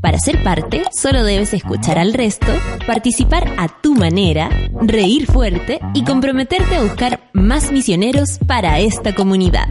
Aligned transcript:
Para 0.00 0.18
ser 0.18 0.42
parte, 0.42 0.82
solo 0.92 1.24
debes 1.24 1.52
escuchar 1.52 1.98
al 1.98 2.14
resto, 2.14 2.46
participar 2.86 3.52
a 3.58 3.68
tu 3.68 3.94
manera, 3.94 4.48
reír 4.80 5.26
fuerte 5.26 5.78
y 5.92 6.04
comprometerte 6.04 6.76
a 6.76 6.82
buscar 6.82 7.20
más 7.34 7.70
misioneros 7.70 8.38
para 8.46 8.78
esta 8.78 9.14
comunidad. 9.14 9.68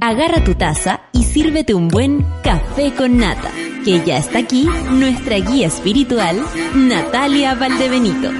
Agarra 0.00 0.42
tu 0.42 0.54
taza 0.54 1.02
y 1.12 1.24
sírvete 1.24 1.74
un 1.74 1.88
buen 1.88 2.24
café 2.42 2.92
con 2.94 3.18
nata, 3.18 3.50
que 3.84 4.02
ya 4.04 4.16
está 4.16 4.38
aquí 4.38 4.66
nuestra 4.90 5.36
guía 5.36 5.66
espiritual, 5.66 6.42
Natalia 6.74 7.54
Valdebenito. 7.54 8.30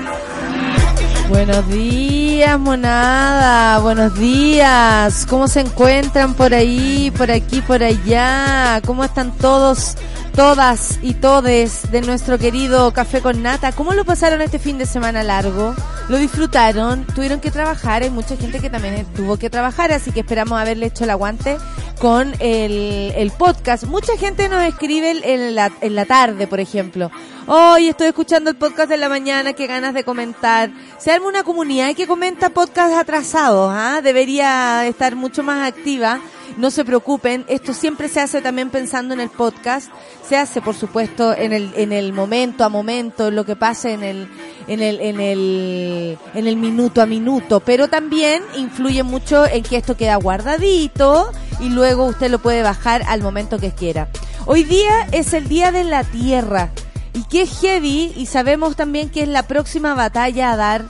Buenos 1.28 1.68
días, 1.68 2.58
monada. 2.58 3.78
Buenos 3.78 4.18
días. 4.18 5.26
¿Cómo 5.26 5.46
se 5.46 5.60
encuentran 5.60 6.34
por 6.34 6.54
ahí, 6.54 7.12
por 7.16 7.30
aquí, 7.30 7.60
por 7.60 7.84
allá? 7.84 8.80
¿Cómo 8.84 9.04
están 9.04 9.36
todos? 9.36 9.96
Todas 10.32 10.98
y 11.02 11.14
todes 11.14 11.90
de 11.90 12.00
nuestro 12.00 12.38
querido 12.38 12.92
Café 12.92 13.20
con 13.20 13.42
Nata. 13.42 13.72
¿Cómo 13.72 13.92
lo 13.92 14.04
pasaron 14.04 14.42
este 14.42 14.58
fin 14.58 14.78
de 14.78 14.86
semana 14.86 15.22
largo? 15.22 15.74
¿Lo 16.08 16.18
disfrutaron? 16.18 17.04
¿Tuvieron 17.14 17.40
que 17.40 17.50
trabajar? 17.50 18.02
Hay 18.02 18.10
mucha 18.10 18.36
gente 18.36 18.60
que 18.60 18.70
también 18.70 19.06
tuvo 19.16 19.36
que 19.36 19.50
trabajar, 19.50 19.92
así 19.92 20.12
que 20.12 20.20
esperamos 20.20 20.60
haberle 20.60 20.86
hecho 20.86 21.04
el 21.04 21.10
aguante 21.10 21.56
con 22.00 22.34
el, 22.40 23.12
el 23.16 23.30
podcast. 23.30 23.84
Mucha 23.84 24.16
gente 24.16 24.48
nos 24.48 24.62
escribe 24.64 25.20
en 25.22 25.54
la, 25.54 25.70
en 25.80 25.94
la 25.94 26.06
tarde, 26.06 26.46
por 26.46 26.60
ejemplo. 26.60 27.10
Hoy 27.46 27.88
estoy 27.88 28.08
escuchando 28.08 28.50
el 28.50 28.56
podcast 28.56 28.88
de 28.88 28.96
la 28.96 29.08
mañana, 29.08 29.52
qué 29.52 29.66
ganas 29.66 29.94
de 29.94 30.04
comentar. 30.04 30.70
Se 30.98 31.10
arma 31.10 31.28
una 31.28 31.42
comunidad 31.42 31.94
que 31.94 32.06
comenta 32.06 32.50
podcast 32.50 32.94
atrasados, 32.94 33.72
¿ah? 33.74 34.00
Debería 34.02 34.86
estar 34.86 35.16
mucho 35.16 35.42
más 35.42 35.66
activa 35.66 36.20
no 36.56 36.70
se 36.70 36.84
preocupen, 36.84 37.44
esto 37.48 37.74
siempre 37.74 38.08
se 38.08 38.20
hace 38.20 38.42
también 38.42 38.70
pensando 38.70 39.14
en 39.14 39.20
el 39.20 39.30
podcast, 39.30 39.90
se 40.26 40.36
hace 40.36 40.60
por 40.60 40.74
supuesto 40.74 41.34
en 41.34 41.52
el, 41.52 41.72
en 41.76 41.92
el 41.92 42.12
momento 42.12 42.64
a 42.64 42.68
momento, 42.68 43.28
en 43.28 43.36
lo 43.36 43.44
que 43.44 43.56
pasa 43.56 43.90
en 43.90 44.02
el, 44.02 44.28
en 44.66 44.80
el, 44.82 45.00
en 45.00 45.20
el, 45.20 46.18
en 46.34 46.46
el 46.46 46.56
minuto 46.56 47.02
a 47.02 47.06
minuto, 47.06 47.60
pero 47.60 47.88
también 47.88 48.42
influye 48.56 49.02
mucho 49.02 49.46
en 49.46 49.62
que 49.62 49.76
esto 49.76 49.96
queda 49.96 50.16
guardadito 50.16 51.30
y 51.60 51.68
luego 51.68 52.06
usted 52.06 52.30
lo 52.30 52.38
puede 52.38 52.62
bajar 52.62 53.02
al 53.06 53.22
momento 53.22 53.58
que 53.58 53.72
quiera. 53.72 54.08
Hoy 54.46 54.64
día 54.64 55.06
es 55.12 55.32
el 55.34 55.48
día 55.48 55.72
de 55.72 55.84
la 55.84 56.04
tierra 56.04 56.70
y 57.12 57.24
que 57.24 57.42
es 57.42 57.60
heavy 57.60 58.12
y 58.16 58.26
sabemos 58.26 58.76
también 58.76 59.10
que 59.10 59.22
es 59.22 59.28
la 59.28 59.42
próxima 59.44 59.94
batalla 59.94 60.52
a 60.52 60.56
dar 60.56 60.84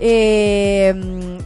eh, 0.00 0.94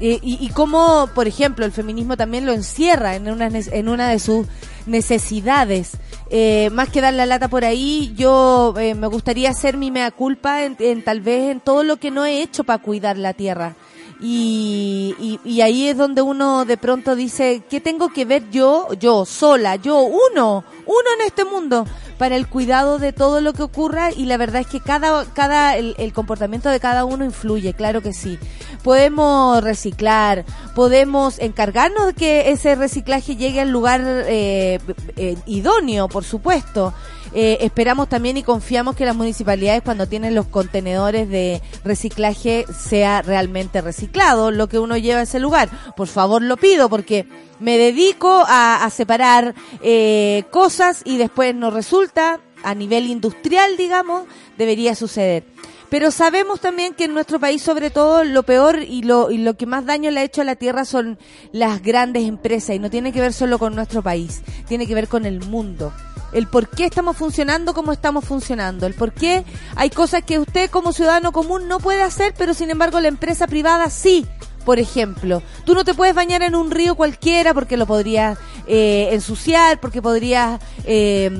y, 0.00 0.18
y, 0.22 0.48
cómo, 0.50 1.08
por 1.14 1.26
ejemplo, 1.28 1.64
el 1.64 1.72
feminismo 1.72 2.16
también 2.16 2.46
lo 2.46 2.52
encierra 2.52 3.16
en 3.16 3.28
una, 3.30 3.48
en 3.48 3.88
una 3.88 4.08
de 4.08 4.18
sus 4.18 4.46
necesidades. 4.86 5.98
Eh, 6.30 6.68
más 6.72 6.90
que 6.90 7.00
dar 7.00 7.14
la 7.14 7.26
lata 7.26 7.48
por 7.48 7.64
ahí, 7.64 8.12
yo 8.16 8.74
eh, 8.78 8.94
me 8.94 9.06
gustaría 9.06 9.50
hacer 9.50 9.76
mi 9.76 9.90
mea 9.90 10.10
culpa 10.10 10.62
en, 10.64 11.02
tal 11.02 11.20
vez 11.20 11.50
en 11.50 11.60
todo 11.60 11.82
lo 11.82 11.96
que 11.96 12.10
no 12.10 12.26
he 12.26 12.42
hecho 12.42 12.64
para 12.64 12.82
cuidar 12.82 13.16
la 13.16 13.32
tierra. 13.32 13.76
Y, 14.20 15.14
y, 15.20 15.40
y, 15.44 15.60
ahí 15.60 15.88
es 15.88 15.96
donde 15.96 16.22
uno 16.22 16.64
de 16.64 16.76
pronto 16.76 17.14
dice, 17.14 17.62
¿qué 17.70 17.80
tengo 17.80 18.08
que 18.12 18.24
ver 18.24 18.50
yo, 18.50 18.88
yo, 18.98 19.24
sola, 19.24 19.76
yo, 19.76 20.00
uno, 20.00 20.64
uno 20.86 21.08
en 21.20 21.26
este 21.26 21.44
mundo? 21.44 21.86
para 22.18 22.36
el 22.36 22.48
cuidado 22.48 22.98
de 22.98 23.12
todo 23.12 23.40
lo 23.40 23.52
que 23.54 23.62
ocurra 23.62 24.10
y 24.12 24.26
la 24.26 24.36
verdad 24.36 24.60
es 24.60 24.66
que 24.66 24.80
cada, 24.80 25.24
cada 25.32 25.76
el, 25.76 26.12
comportamiento 26.12 26.68
de 26.68 26.80
cada 26.80 27.04
uno 27.04 27.24
influye, 27.24 27.72
claro 27.72 28.02
que 28.02 28.12
sí. 28.12 28.38
Podemos 28.82 29.62
reciclar, 29.62 30.44
podemos 30.74 31.38
encargarnos 31.38 32.06
de 32.08 32.14
que 32.14 32.50
ese 32.50 32.74
reciclaje 32.74 33.36
llegue 33.36 33.60
al 33.60 33.70
lugar 33.70 34.02
eh, 34.04 34.80
eh, 35.16 35.36
idóneo, 35.46 36.08
por 36.08 36.24
supuesto. 36.24 36.92
Eh, 37.34 37.58
esperamos 37.60 38.08
también 38.08 38.36
y 38.36 38.42
confiamos 38.42 38.96
que 38.96 39.04
las 39.04 39.16
municipalidades 39.16 39.82
cuando 39.82 40.06
tienen 40.06 40.34
los 40.34 40.46
contenedores 40.46 41.28
de 41.28 41.62
reciclaje 41.84 42.64
sea 42.76 43.22
realmente 43.22 43.80
reciclado 43.80 44.50
lo 44.50 44.68
que 44.68 44.78
uno 44.78 44.96
lleva 44.96 45.20
a 45.20 45.24
ese 45.24 45.40
lugar. 45.40 45.68
Por 45.96 46.08
favor 46.08 46.42
lo 46.42 46.56
pido 46.56 46.88
porque 46.88 47.26
me 47.60 47.76
dedico 47.76 48.44
a, 48.46 48.88
separar 48.90 49.54
eh, 49.82 50.44
cosas 50.50 51.02
y 51.04 51.18
después 51.18 51.54
no 51.54 51.70
resulta 51.70 52.40
a 52.62 52.74
nivel 52.74 53.06
industrial, 53.06 53.76
digamos, 53.76 54.26
debería 54.56 54.94
suceder. 54.94 55.44
Pero 55.90 56.10
sabemos 56.10 56.60
también 56.60 56.92
que 56.92 57.04
en 57.04 57.14
nuestro 57.14 57.40
país, 57.40 57.62
sobre 57.62 57.90
todo, 57.90 58.22
lo 58.24 58.42
peor 58.42 58.82
y 58.82 59.02
lo, 59.02 59.30
y 59.30 59.38
lo 59.38 59.56
que 59.56 59.64
más 59.64 59.86
daño 59.86 60.10
le 60.10 60.20
ha 60.20 60.24
hecho 60.24 60.42
a 60.42 60.44
la 60.44 60.56
tierra 60.56 60.84
son 60.84 61.18
las 61.50 61.82
grandes 61.82 62.24
empresas. 62.24 62.76
Y 62.76 62.78
no 62.78 62.90
tiene 62.90 63.12
que 63.12 63.20
ver 63.20 63.32
solo 63.32 63.58
con 63.58 63.74
nuestro 63.74 64.02
país, 64.02 64.42
tiene 64.66 64.86
que 64.86 64.94
ver 64.94 65.08
con 65.08 65.24
el 65.24 65.40
mundo 65.40 65.92
el 66.32 66.46
por 66.46 66.68
qué 66.68 66.84
estamos 66.86 67.16
funcionando 67.16 67.74
como 67.74 67.92
estamos 67.92 68.24
funcionando, 68.24 68.86
el 68.86 68.94
por 68.94 69.12
qué 69.12 69.44
hay 69.76 69.90
cosas 69.90 70.22
que 70.22 70.38
usted 70.38 70.70
como 70.70 70.92
ciudadano 70.92 71.32
común 71.32 71.68
no 71.68 71.78
puede 71.80 72.02
hacer, 72.02 72.34
pero 72.36 72.54
sin 72.54 72.70
embargo 72.70 73.00
la 73.00 73.08
empresa 73.08 73.46
privada 73.46 73.90
sí. 73.90 74.26
Por 74.64 74.78
ejemplo, 74.78 75.42
tú 75.64 75.74
no 75.74 75.82
te 75.82 75.94
puedes 75.94 76.14
bañar 76.14 76.42
en 76.42 76.54
un 76.54 76.70
río 76.70 76.94
cualquiera 76.94 77.54
porque 77.54 77.78
lo 77.78 77.86
podrías 77.86 78.36
eh, 78.66 79.08
ensuciar, 79.12 79.80
porque 79.80 80.02
podrías 80.02 80.60
eh, 80.84 81.30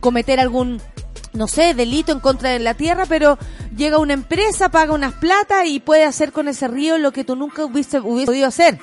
cometer 0.00 0.40
algún 0.40 0.80
no 1.32 1.46
sé, 1.46 1.74
delito 1.74 2.10
en 2.10 2.20
contra 2.20 2.50
de 2.50 2.58
la 2.58 2.74
tierra, 2.74 3.04
pero 3.06 3.38
llega 3.76 3.98
una 3.98 4.14
empresa, 4.14 4.70
paga 4.70 4.94
unas 4.94 5.12
plata 5.14 5.66
y 5.66 5.78
puede 5.78 6.04
hacer 6.04 6.32
con 6.32 6.48
ese 6.48 6.68
río 6.68 6.98
lo 6.98 7.12
que 7.12 7.22
tú 7.22 7.36
nunca 7.36 7.64
hubiese, 7.64 8.00
hubiese 8.00 8.26
podido 8.26 8.48
hacer 8.48 8.78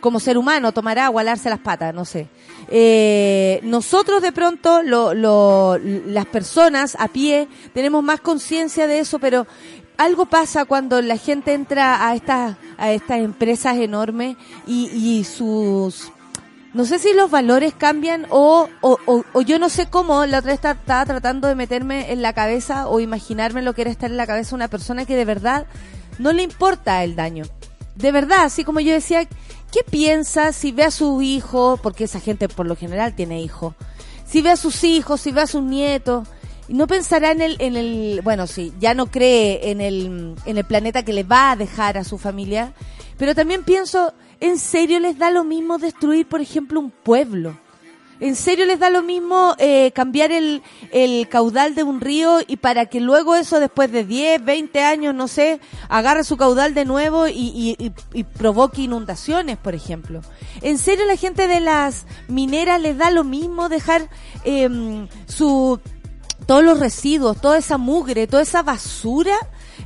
como 0.00 0.20
ser 0.20 0.38
humano, 0.38 0.72
tomar 0.72 0.98
agua, 0.98 1.20
alarse 1.20 1.50
las 1.50 1.60
patas, 1.60 1.94
no 1.94 2.04
sé. 2.04 2.28
Eh, 2.68 3.60
nosotros 3.62 4.22
de 4.22 4.32
pronto, 4.32 4.82
las 4.82 6.26
personas 6.26 6.96
a 6.98 7.08
pie, 7.08 7.48
tenemos 7.74 8.02
más 8.02 8.20
conciencia 8.20 8.86
de 8.86 9.00
eso, 9.00 9.18
pero 9.18 9.46
algo 9.96 10.26
pasa 10.26 10.64
cuando 10.64 11.02
la 11.02 11.18
gente 11.18 11.52
entra 11.52 12.08
a 12.08 12.14
estas, 12.14 12.56
a 12.78 12.90
estas 12.90 13.18
empresas 13.18 13.76
enormes 13.76 14.36
y, 14.66 15.24
sus 15.24 16.10
no 16.72 16.84
sé 16.84 16.98
si 16.98 17.12
los 17.12 17.30
valores 17.30 17.74
cambian 17.76 18.26
o, 18.30 18.68
o, 18.80 18.98
o, 19.06 19.42
yo 19.42 19.58
no 19.58 19.68
sé 19.68 19.90
cómo, 19.90 20.24
la 20.24 20.38
otra 20.38 20.52
vez 20.52 20.60
estaba 20.64 21.04
tratando 21.04 21.48
de 21.48 21.56
meterme 21.56 22.12
en 22.12 22.22
la 22.22 22.32
cabeza 22.32 22.86
o 22.88 23.00
imaginarme 23.00 23.60
lo 23.60 23.74
que 23.74 23.82
era 23.82 23.90
estar 23.90 24.08
en 24.08 24.16
la 24.16 24.26
cabeza 24.26 24.50
de 24.50 24.54
una 24.56 24.68
persona 24.68 25.04
que 25.04 25.16
de 25.16 25.24
verdad 25.24 25.66
no 26.18 26.32
le 26.32 26.44
importa 26.44 27.02
el 27.02 27.16
daño. 27.16 27.44
De 27.96 28.12
verdad, 28.12 28.44
así 28.44 28.64
como 28.64 28.80
yo 28.80 28.92
decía, 28.92 29.28
¿Qué 29.72 29.84
piensa 29.88 30.52
si 30.52 30.72
ve 30.72 30.84
a 30.84 30.90
su 30.90 31.22
hijo, 31.22 31.78
porque 31.82 32.04
esa 32.04 32.20
gente 32.20 32.48
por 32.48 32.66
lo 32.66 32.76
general 32.76 33.14
tiene 33.14 33.40
hijos, 33.40 33.74
si 34.26 34.42
ve 34.42 34.50
a 34.50 34.56
sus 34.56 34.82
hijos, 34.84 35.20
si 35.20 35.30
ve 35.30 35.42
a 35.42 35.46
sus 35.46 35.62
nietos, 35.62 36.28
no 36.68 36.86
pensará 36.86 37.32
en 37.32 37.40
el, 37.40 37.56
en 37.60 37.76
el, 37.76 38.20
bueno, 38.22 38.46
sí, 38.46 38.72
ya 38.78 38.94
no 38.94 39.06
cree 39.06 39.70
en 39.70 39.80
el, 39.80 40.34
en 40.44 40.58
el 40.58 40.64
planeta 40.64 41.04
que 41.04 41.12
le 41.12 41.24
va 41.24 41.52
a 41.52 41.56
dejar 41.56 41.98
a 41.98 42.04
su 42.04 42.18
familia, 42.18 42.74
pero 43.16 43.34
también 43.34 43.64
pienso, 43.64 44.12
¿en 44.40 44.58
serio 44.58 44.98
les 45.00 45.18
da 45.18 45.30
lo 45.30 45.44
mismo 45.44 45.78
destruir, 45.78 46.26
por 46.26 46.40
ejemplo, 46.40 46.80
un 46.80 46.90
pueblo? 46.90 47.56
¿En 48.20 48.36
serio 48.36 48.66
les 48.66 48.78
da 48.78 48.90
lo 48.90 49.02
mismo 49.02 49.54
eh, 49.58 49.92
cambiar 49.92 50.30
el, 50.30 50.62
el, 50.92 51.26
caudal 51.28 51.74
de 51.74 51.82
un 51.82 52.02
río 52.02 52.38
y 52.46 52.56
para 52.58 52.86
que 52.86 53.00
luego 53.00 53.34
eso 53.34 53.60
después 53.60 53.90
de 53.90 54.04
10, 54.04 54.44
20 54.44 54.82
años, 54.84 55.14
no 55.14 55.26
sé, 55.26 55.58
agarre 55.88 56.22
su 56.24 56.36
caudal 56.36 56.74
de 56.74 56.84
nuevo 56.84 57.28
y, 57.28 57.76
y, 57.78 57.92
y, 58.12 58.24
provoque 58.24 58.82
inundaciones, 58.82 59.56
por 59.56 59.74
ejemplo? 59.74 60.20
¿En 60.60 60.76
serio 60.76 61.06
la 61.06 61.16
gente 61.16 61.48
de 61.48 61.60
las 61.60 62.06
mineras 62.28 62.80
les 62.80 62.98
da 62.98 63.10
lo 63.10 63.24
mismo 63.24 63.70
dejar 63.70 64.10
eh, 64.44 64.68
su 65.26 65.80
todos 66.46 66.64
los 66.64 66.78
residuos, 66.78 67.40
toda 67.40 67.58
esa 67.58 67.78
mugre, 67.78 68.26
toda 68.26 68.42
esa 68.42 68.62
basura 68.62 69.36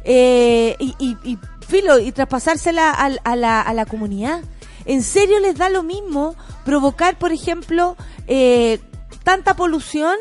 eh, 0.02 0.76
y, 0.78 0.94
y, 0.98 1.16
y, 1.22 1.38
filo 1.66 1.98
y 1.98 2.10
traspasársela 2.10 2.90
a, 2.90 3.10
a, 3.22 3.37
la, 3.37 3.60
a 3.60 3.75
la 3.75 3.87
comunidad? 3.87 4.42
¿En 4.84 5.02
serio 5.02 5.40
les 5.40 5.56
da 5.56 5.69
lo 5.69 5.82
mismo 5.82 6.36
provocar, 6.64 7.19
por 7.19 7.32
ejemplo, 7.32 7.96
eh, 8.26 8.81
tanta 9.22 9.54
polución 9.54 10.16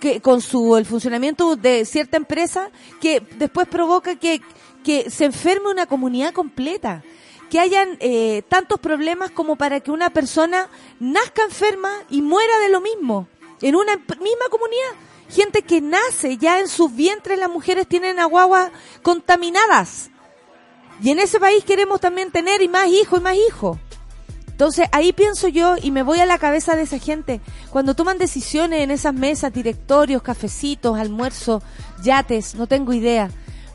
que 0.00 0.20
con 0.20 0.40
su 0.40 0.76
el 0.76 0.86
funcionamiento 0.86 1.56
de 1.56 1.84
cierta 1.84 2.16
empresa 2.16 2.70
que 3.00 3.20
después 3.20 3.66
provoca 3.68 4.16
que, 4.16 4.40
que 4.84 5.10
se 5.10 5.24
enferme 5.24 5.70
una 5.70 5.86
comunidad 5.86 6.32
completa? 6.32 7.02
que 7.50 7.60
hayan 7.60 7.96
eh, 8.00 8.42
tantos 8.48 8.80
problemas 8.80 9.30
como 9.30 9.54
para 9.54 9.78
que 9.78 9.92
una 9.92 10.10
persona 10.10 10.68
nazca 10.98 11.44
enferma 11.44 11.92
y 12.10 12.20
muera 12.20 12.58
de 12.58 12.70
lo 12.70 12.80
mismo 12.80 13.28
en 13.62 13.76
una 13.76 13.96
misma 13.96 14.48
comunidad. 14.50 14.92
Gente 15.28 15.62
que 15.62 15.80
nace 15.80 16.36
ya 16.38 16.60
en 16.60 16.68
sus 16.68 16.94
vientres 16.94 17.38
las 17.38 17.50
mujeres 17.50 17.86
tienen 17.86 18.18
aguaguas 18.18 18.70
contaminadas. 19.02 20.10
Y 21.02 21.10
en 21.10 21.18
ese 21.18 21.40
país 21.40 21.64
queremos 21.64 22.00
también 22.00 22.30
tener 22.30 22.62
y 22.62 22.68
más 22.68 22.88
hijos 22.88 23.20
y 23.20 23.22
más 23.22 23.36
hijos. 23.36 23.78
Entonces 24.56 24.88
ahí 24.92 25.12
pienso 25.12 25.48
yo 25.48 25.74
y 25.76 25.90
me 25.90 26.02
voy 26.02 26.20
a 26.20 26.24
la 26.24 26.38
cabeza 26.38 26.76
de 26.76 26.84
esa 26.84 26.98
gente. 26.98 27.42
Cuando 27.68 27.92
toman 27.92 28.16
decisiones 28.16 28.80
en 28.80 28.90
esas 28.90 29.12
mesas, 29.12 29.52
directorios, 29.52 30.22
cafecitos, 30.22 30.98
almuerzos, 30.98 31.62
yates, 32.02 32.54
no 32.54 32.66
tengo 32.66 32.94
idea. 32.94 33.28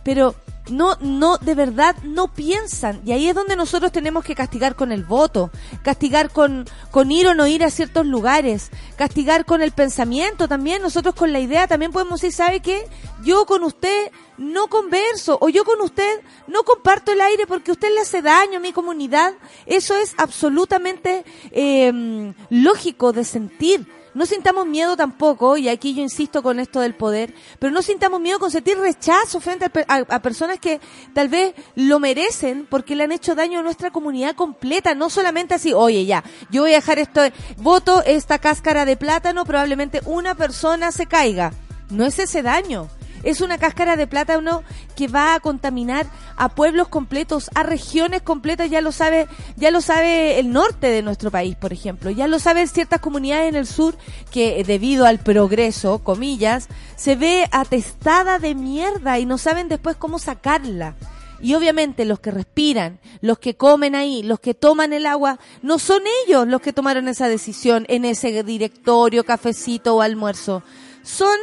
Pero 0.03 0.33
no, 0.71 0.97
no, 0.99 1.37
de 1.37 1.55
verdad 1.55 1.95
no 2.03 2.33
piensan. 2.33 3.01
Y 3.05 3.11
ahí 3.11 3.27
es 3.27 3.35
donde 3.35 3.55
nosotros 3.55 3.91
tenemos 3.91 4.23
que 4.23 4.35
castigar 4.35 4.75
con 4.75 4.91
el 4.91 5.03
voto, 5.03 5.51
castigar 5.83 6.31
con, 6.31 6.65
con 6.89 7.11
ir 7.11 7.27
o 7.27 7.35
no 7.35 7.47
ir 7.47 7.63
a 7.63 7.69
ciertos 7.69 8.05
lugares, 8.05 8.71
castigar 8.95 9.45
con 9.45 9.61
el 9.61 9.71
pensamiento 9.71 10.47
también. 10.47 10.81
Nosotros 10.81 11.15
con 11.15 11.31
la 11.31 11.39
idea 11.39 11.67
también 11.67 11.91
podemos 11.91 12.21
decir, 12.21 12.35
¿sabe 12.35 12.59
qué? 12.61 12.87
Yo 13.23 13.45
con 13.45 13.63
usted 13.63 14.11
no 14.37 14.67
converso 14.67 15.37
o 15.39 15.49
yo 15.49 15.63
con 15.63 15.79
usted 15.81 16.21
no 16.47 16.63
comparto 16.63 17.11
el 17.11 17.21
aire 17.21 17.45
porque 17.45 17.71
usted 17.71 17.93
le 17.93 18.01
hace 18.01 18.21
daño 18.21 18.57
a 18.57 18.61
mi 18.61 18.73
comunidad. 18.73 19.33
Eso 19.65 19.95
es 19.97 20.15
absolutamente 20.17 21.23
eh, 21.51 22.33
lógico 22.49 23.13
de 23.13 23.23
sentir. 23.23 24.00
No 24.13 24.25
sintamos 24.25 24.65
miedo 24.65 24.97
tampoco, 24.97 25.57
y 25.57 25.69
aquí 25.69 25.93
yo 25.93 26.01
insisto 26.01 26.43
con 26.43 26.59
esto 26.59 26.81
del 26.81 26.95
poder, 26.95 27.33
pero 27.59 27.71
no 27.71 27.81
sintamos 27.81 28.19
miedo 28.19 28.39
con 28.39 28.51
sentir 28.51 28.77
rechazo 28.77 29.39
frente 29.39 29.65
a, 29.87 30.21
personas 30.21 30.59
que 30.59 30.81
tal 31.13 31.29
vez 31.29 31.53
lo 31.75 31.99
merecen 31.99 32.67
porque 32.69 32.95
le 32.95 33.03
han 33.05 33.11
hecho 33.11 33.35
daño 33.35 33.59
a 33.59 33.63
nuestra 33.63 33.91
comunidad 33.91 34.35
completa, 34.35 34.95
no 34.95 35.09
solamente 35.09 35.53
así, 35.53 35.73
oye 35.73 36.05
ya, 36.05 36.23
yo 36.49 36.63
voy 36.63 36.73
a 36.73 36.75
dejar 36.75 36.99
esto, 36.99 37.21
voto 37.57 38.03
esta 38.05 38.39
cáscara 38.39 38.83
de 38.85 38.97
plátano, 38.97 39.45
probablemente 39.45 40.01
una 40.05 40.35
persona 40.35 40.91
se 40.91 41.05
caiga. 41.05 41.53
No 41.89 42.05
es 42.05 42.19
ese 42.19 42.41
daño 42.41 42.89
es 43.23 43.41
una 43.41 43.57
cáscara 43.57 43.95
de 43.95 44.07
plátano 44.07 44.63
que 44.95 45.07
va 45.07 45.35
a 45.35 45.39
contaminar 45.39 46.05
a 46.35 46.49
pueblos 46.49 46.87
completos, 46.87 47.49
a 47.55 47.63
regiones 47.63 48.21
completas, 48.21 48.69
ya 48.69 48.81
lo 48.81 48.91
sabe, 48.91 49.27
ya 49.55 49.71
lo 49.71 49.81
sabe 49.81 50.39
el 50.39 50.51
norte 50.51 50.87
de 50.87 51.01
nuestro 51.01 51.31
país, 51.31 51.55
por 51.55 51.73
ejemplo, 51.73 52.09
ya 52.09 52.27
lo 52.27 52.39
saben 52.39 52.67
ciertas 52.67 52.99
comunidades 52.99 53.49
en 53.49 53.55
el 53.55 53.67
sur 53.67 53.95
que 54.31 54.59
eh, 54.59 54.63
debido 54.63 55.05
al 55.05 55.19
progreso, 55.19 55.99
comillas, 55.99 56.67
se 56.95 57.15
ve 57.15 57.47
atestada 57.51 58.39
de 58.39 58.55
mierda 58.55 59.19
y 59.19 59.25
no 59.25 59.37
saben 59.37 59.69
después 59.69 59.95
cómo 59.95 60.19
sacarla. 60.19 60.95
Y 61.41 61.55
obviamente 61.55 62.05
los 62.05 62.19
que 62.19 62.29
respiran, 62.29 62.99
los 63.19 63.39
que 63.39 63.55
comen 63.55 63.95
ahí, 63.95 64.21
los 64.21 64.39
que 64.39 64.53
toman 64.53 64.93
el 64.93 65.07
agua, 65.07 65.39
no 65.63 65.79
son 65.79 66.03
ellos 66.25 66.47
los 66.47 66.61
que 66.61 66.71
tomaron 66.71 67.07
esa 67.07 67.27
decisión 67.27 67.85
en 67.89 68.05
ese 68.05 68.43
directorio, 68.43 69.23
cafecito 69.23 69.95
o 69.95 70.01
almuerzo. 70.01 70.61
Son 71.01 71.35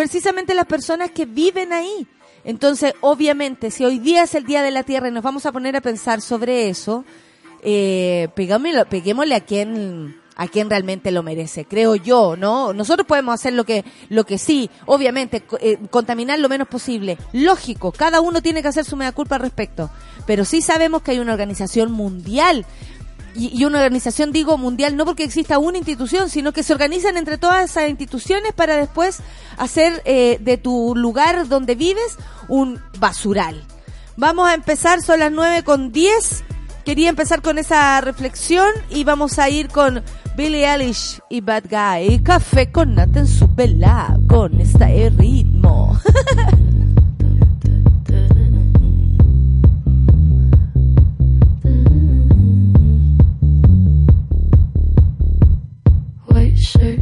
precisamente 0.00 0.54
las 0.54 0.64
personas 0.64 1.10
que 1.10 1.26
viven 1.26 1.74
ahí. 1.74 2.06
Entonces, 2.42 2.94
obviamente, 3.02 3.70
si 3.70 3.84
hoy 3.84 3.98
día 3.98 4.22
es 4.22 4.34
el 4.34 4.46
Día 4.46 4.62
de 4.62 4.70
la 4.70 4.82
Tierra 4.82 5.08
y 5.08 5.12
nos 5.12 5.22
vamos 5.22 5.44
a 5.44 5.52
poner 5.52 5.76
a 5.76 5.82
pensar 5.82 6.22
sobre 6.22 6.70
eso, 6.70 7.04
eh, 7.62 8.28
peguémosle 8.34 9.34
a 9.34 9.40
quien 9.40 10.16
a 10.36 10.48
quien 10.48 10.70
realmente 10.70 11.10
lo 11.10 11.22
merece, 11.22 11.66
creo 11.66 11.96
yo, 11.96 12.34
¿no? 12.34 12.72
Nosotros 12.72 13.06
podemos 13.06 13.34
hacer 13.34 13.52
lo 13.52 13.64
que, 13.64 13.84
lo 14.08 14.24
que 14.24 14.38
sí, 14.38 14.70
obviamente, 14.86 15.42
eh, 15.60 15.76
contaminar 15.90 16.38
lo 16.38 16.48
menos 16.48 16.66
posible. 16.66 17.18
Lógico, 17.34 17.92
cada 17.92 18.22
uno 18.22 18.40
tiene 18.40 18.62
que 18.62 18.68
hacer 18.68 18.86
su 18.86 18.96
mea 18.96 19.12
culpa 19.12 19.34
al 19.34 19.42
respecto. 19.42 19.90
Pero 20.26 20.46
sí 20.46 20.62
sabemos 20.62 21.02
que 21.02 21.10
hay 21.10 21.18
una 21.18 21.34
organización 21.34 21.92
mundial 21.92 22.64
y, 23.34 23.64
una 23.64 23.78
organización, 23.78 24.32
digo, 24.32 24.58
mundial, 24.58 24.96
no 24.96 25.04
porque 25.04 25.24
exista 25.24 25.58
una 25.58 25.78
institución, 25.78 26.28
sino 26.28 26.52
que 26.52 26.62
se 26.62 26.72
organizan 26.72 27.16
entre 27.16 27.38
todas 27.38 27.70
esas 27.70 27.88
instituciones 27.88 28.52
para 28.52 28.76
después 28.76 29.20
hacer 29.56 30.02
eh, 30.04 30.38
de 30.40 30.58
tu 30.58 30.94
lugar 30.96 31.48
donde 31.48 31.74
vives 31.74 32.16
un 32.48 32.80
basural. 32.98 33.64
Vamos 34.16 34.48
a 34.48 34.54
empezar, 34.54 35.00
son 35.00 35.20
las 35.20 35.32
9 35.32 35.62
con 35.62 35.92
10. 35.92 36.44
Quería 36.84 37.08
empezar 37.08 37.42
con 37.42 37.58
esa 37.58 38.00
reflexión 38.00 38.68
y 38.90 39.04
vamos 39.04 39.38
a 39.38 39.48
ir 39.48 39.68
con 39.68 40.02
Billie 40.36 40.66
Eilish 40.66 41.20
y 41.28 41.40
Bad 41.40 41.64
Guy. 41.70 42.20
Café 42.22 42.70
con 42.70 42.94
nata 42.94 43.20
en 43.20 43.28
su 43.28 43.48
con 44.26 44.60
este 44.60 45.10
ritmo. 45.16 45.98
shirt, 56.60 57.00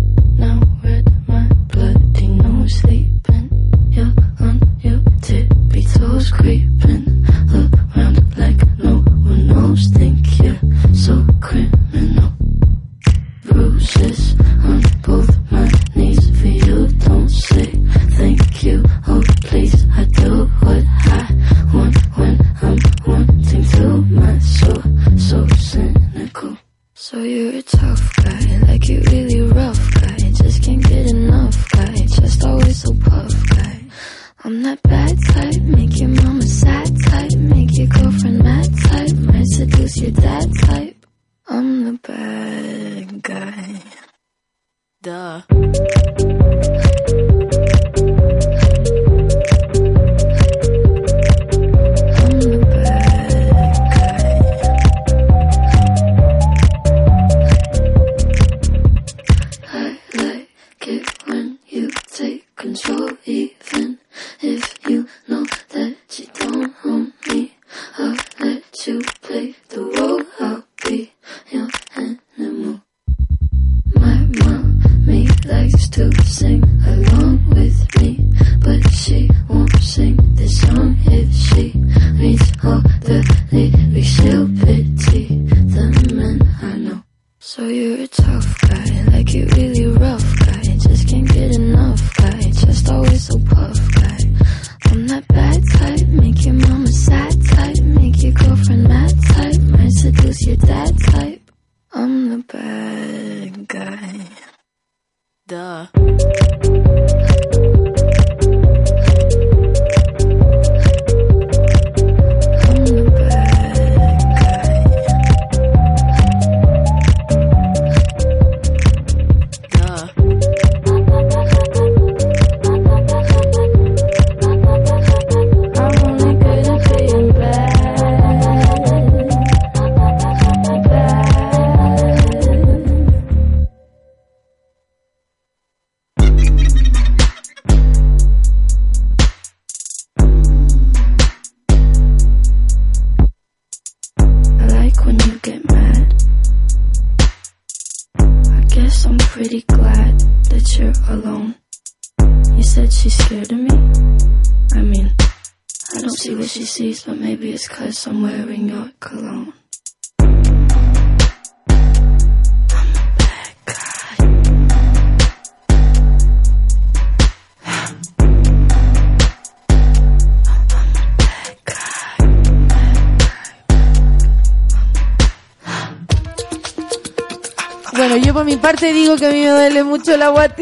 duele 179.68 179.84
mucho 179.84 180.16
la 180.16 180.30
guatita, 180.30 180.58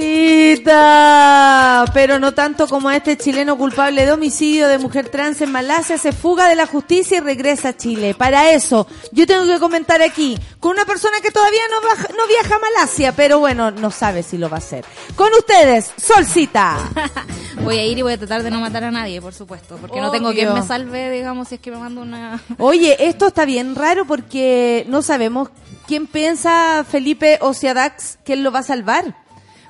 pero 0.65 2.19
no 2.19 2.33
tanto 2.33 2.67
como 2.69 2.89
a 2.89 2.97
este 2.97 3.17
chileno 3.17 3.57
culpable 3.57 4.05
de 4.07 4.13
homicidio 4.13 4.69
de 4.69 4.79
mujer 4.79 5.09
trans 5.09 5.41
en 5.41 5.53
Malasia 5.53 5.99
se 5.99 6.13
fuga 6.13 6.49
de 6.49 6.55
la 6.55 6.67
justicia 6.67 7.19
y 7.19 7.21
regresa 7.21 7.71
a 7.71 7.77
Chile. 7.77 8.15
Para 8.15 8.51
eso, 8.51 8.87
yo 9.13 9.27
tengo 9.27 9.47
que 9.47 9.59
comentar 9.59 10.03
aquí 10.03 10.39
con 10.61 10.73
una 10.73 10.85
persona 10.85 11.19
que 11.23 11.31
todavía 11.31 11.61
no, 11.71 11.89
baja- 11.89 12.09
no 12.17 12.27
viaja 12.27 12.57
a 12.57 12.59
Malasia, 12.59 13.13
pero 13.15 13.39
bueno, 13.39 13.71
no 13.71 13.91
sabe 13.91 14.23
si 14.23 14.39
lo 14.39 14.49
va 14.49 14.57
a 14.57 14.59
hacer. 14.59 14.85
Con 15.15 15.33
ustedes, 15.39 15.91
Solcita. 15.97 16.79
Voy 17.63 17.79
a 17.79 17.87
ir 17.87 17.97
y 17.99 18.03
voy 18.03 18.13
a 18.13 18.19
tratar 18.19 18.43
de 18.43 18.51
no 18.51 18.61
matar 18.61 18.85
a 18.85 18.91
nadie, 18.91 19.21
por 19.23 19.33
supuesto, 19.33 19.79
porque 19.81 19.99
no 20.01 20.11
tengo 20.11 20.33
quien 20.33 20.53
me 20.53 20.63
salve, 20.63 21.11
digamos, 21.11 21.49
si 21.49 21.55
es 21.55 21.61
que 21.61 21.71
me 21.71 21.79
mando 21.79 22.03
una... 22.03 22.39
Oye, 22.59 22.97
esto 23.09 23.29
está 23.29 23.47
bien 23.47 23.75
raro 23.75 24.07
porque 24.07 24.85
no 24.89 25.01
sabemos 25.01 25.49
quién 25.87 26.07
piensa 26.07 26.85
Felipe 26.89 27.39
Ociadax 27.41 28.19
que 28.25 28.35
él 28.35 28.43
lo 28.43 28.53
va 28.53 28.59
a 28.59 28.63
salvar. 28.63 29.26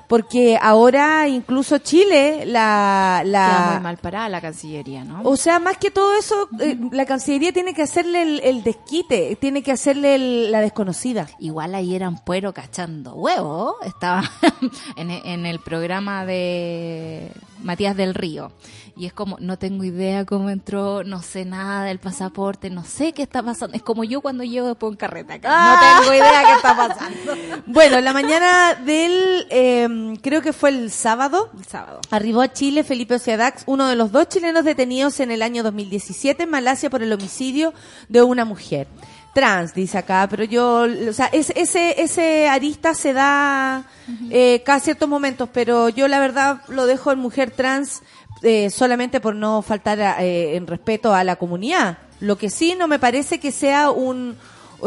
Porque 0.07 0.57
ahora 0.61 1.27
incluso 1.27 1.79
Chile, 1.79 2.45
la... 2.45 3.19
Queda 3.23 3.65
muy 3.65 3.73
la 3.75 3.79
mal 3.81 3.97
parada 3.97 4.29
la 4.29 4.39
Cancillería, 4.39 5.03
¿no? 5.03 5.21
o 5.23 5.35
sea, 5.35 5.59
más 5.59 5.77
que 5.77 5.91
todo 5.91 6.15
eso, 6.17 6.47
eh, 6.61 6.77
la 6.91 7.05
Cancillería 7.05 7.51
tiene 7.51 7.73
que 7.73 7.81
hacerle 7.81 8.21
el, 8.21 8.39
el 8.41 8.63
desquite, 8.63 9.35
tiene 9.41 9.63
que 9.63 9.73
hacerle 9.73 10.15
el- 10.15 10.51
la 10.51 10.61
desconocida. 10.61 11.27
Igual 11.39 11.75
ahí 11.75 11.93
eran 11.93 12.23
puero 12.23 12.53
cachando 12.53 13.15
huevo. 13.15 13.75
Estaba 13.83 14.23
en, 14.95 15.11
en 15.11 15.45
el 15.45 15.59
programa 15.59 16.25
de 16.25 17.29
Matías 17.61 17.95
del 17.95 18.13
Río. 18.13 18.51
Y 18.95 19.05
es 19.05 19.13
como, 19.13 19.37
no 19.39 19.57
tengo 19.57 19.83
idea 19.83 20.25
cómo 20.25 20.49
entró, 20.49 21.03
no 21.03 21.21
sé 21.21 21.45
nada 21.45 21.83
del 21.83 21.99
pasaporte, 21.99 22.71
no 22.71 22.83
sé 22.83 23.13
qué 23.13 23.21
está 23.21 23.43
pasando. 23.43 23.75
Es 23.75 23.83
como 23.83 24.03
yo 24.03 24.21
cuando 24.21 24.43
llego 24.43 24.67
después 24.67 24.89
un 24.89 24.97
carrete 24.97 25.33
acá. 25.33 25.49
Ah. 25.51 25.97
No 25.97 26.01
tengo 26.01 26.15
idea 26.15 26.43
qué 26.43 26.53
está 26.53 26.75
pasando. 26.75 27.17
Bueno, 27.67 28.01
la 28.01 28.13
mañana 28.13 28.75
del, 28.75 29.45
eh, 29.49 30.17
creo 30.21 30.41
que 30.41 30.53
fue 30.53 30.69
el 30.69 30.89
sábado, 30.89 31.49
El 31.57 31.65
sábado. 31.65 32.01
Arribó 32.09 32.41
a 32.41 32.51
Chile 32.51 32.83
Felipe 32.83 33.15
Ociadax, 33.15 33.63
uno 33.67 33.87
de 33.87 33.95
los 33.95 34.11
dos 34.11 34.29
chilenos 34.29 34.63
detenidos 34.63 35.19
en 35.19 35.31
el 35.31 35.41
año 35.41 35.63
2017 35.63 36.43
en 36.43 36.49
Malasia 36.49 36.89
por 36.89 37.03
el 37.03 37.11
homicidio 37.13 37.73
de 38.09 38.23
una 38.23 38.45
mujer. 38.45 38.87
Trans, 39.33 39.73
dice 39.75 39.97
acá, 39.99 40.27
pero 40.29 40.43
yo, 40.43 40.87
o 41.09 41.13
sea, 41.13 41.27
es- 41.27 41.51
ese, 41.55 42.01
ese 42.01 42.47
arista 42.49 42.93
se 42.95 43.13
da 43.13 43.83
eh, 44.31 44.63
cada 44.65 44.79
ciertos 44.79 45.07
momentos, 45.07 45.47
pero 45.53 45.89
yo 45.89 46.07
la 46.07 46.19
verdad 46.19 46.61
lo 46.69 46.85
dejo 46.87 47.11
en 47.11 47.19
mujer 47.19 47.51
trans 47.51 48.01
eh, 48.41 48.69
solamente 48.71 49.19
por 49.19 49.35
no 49.35 49.61
faltar 49.61 50.01
a- 50.01 50.23
eh, 50.23 50.55
en 50.55 50.65
respeto 50.65 51.13
a 51.13 51.23
la 51.23 51.35
comunidad. 51.35 51.97
Lo 52.19 52.37
que 52.37 52.49
sí 52.49 52.75
no 52.77 52.87
me 52.87 52.97
parece 52.99 53.39
que 53.39 53.51
sea 53.51 53.91
un 53.91 54.37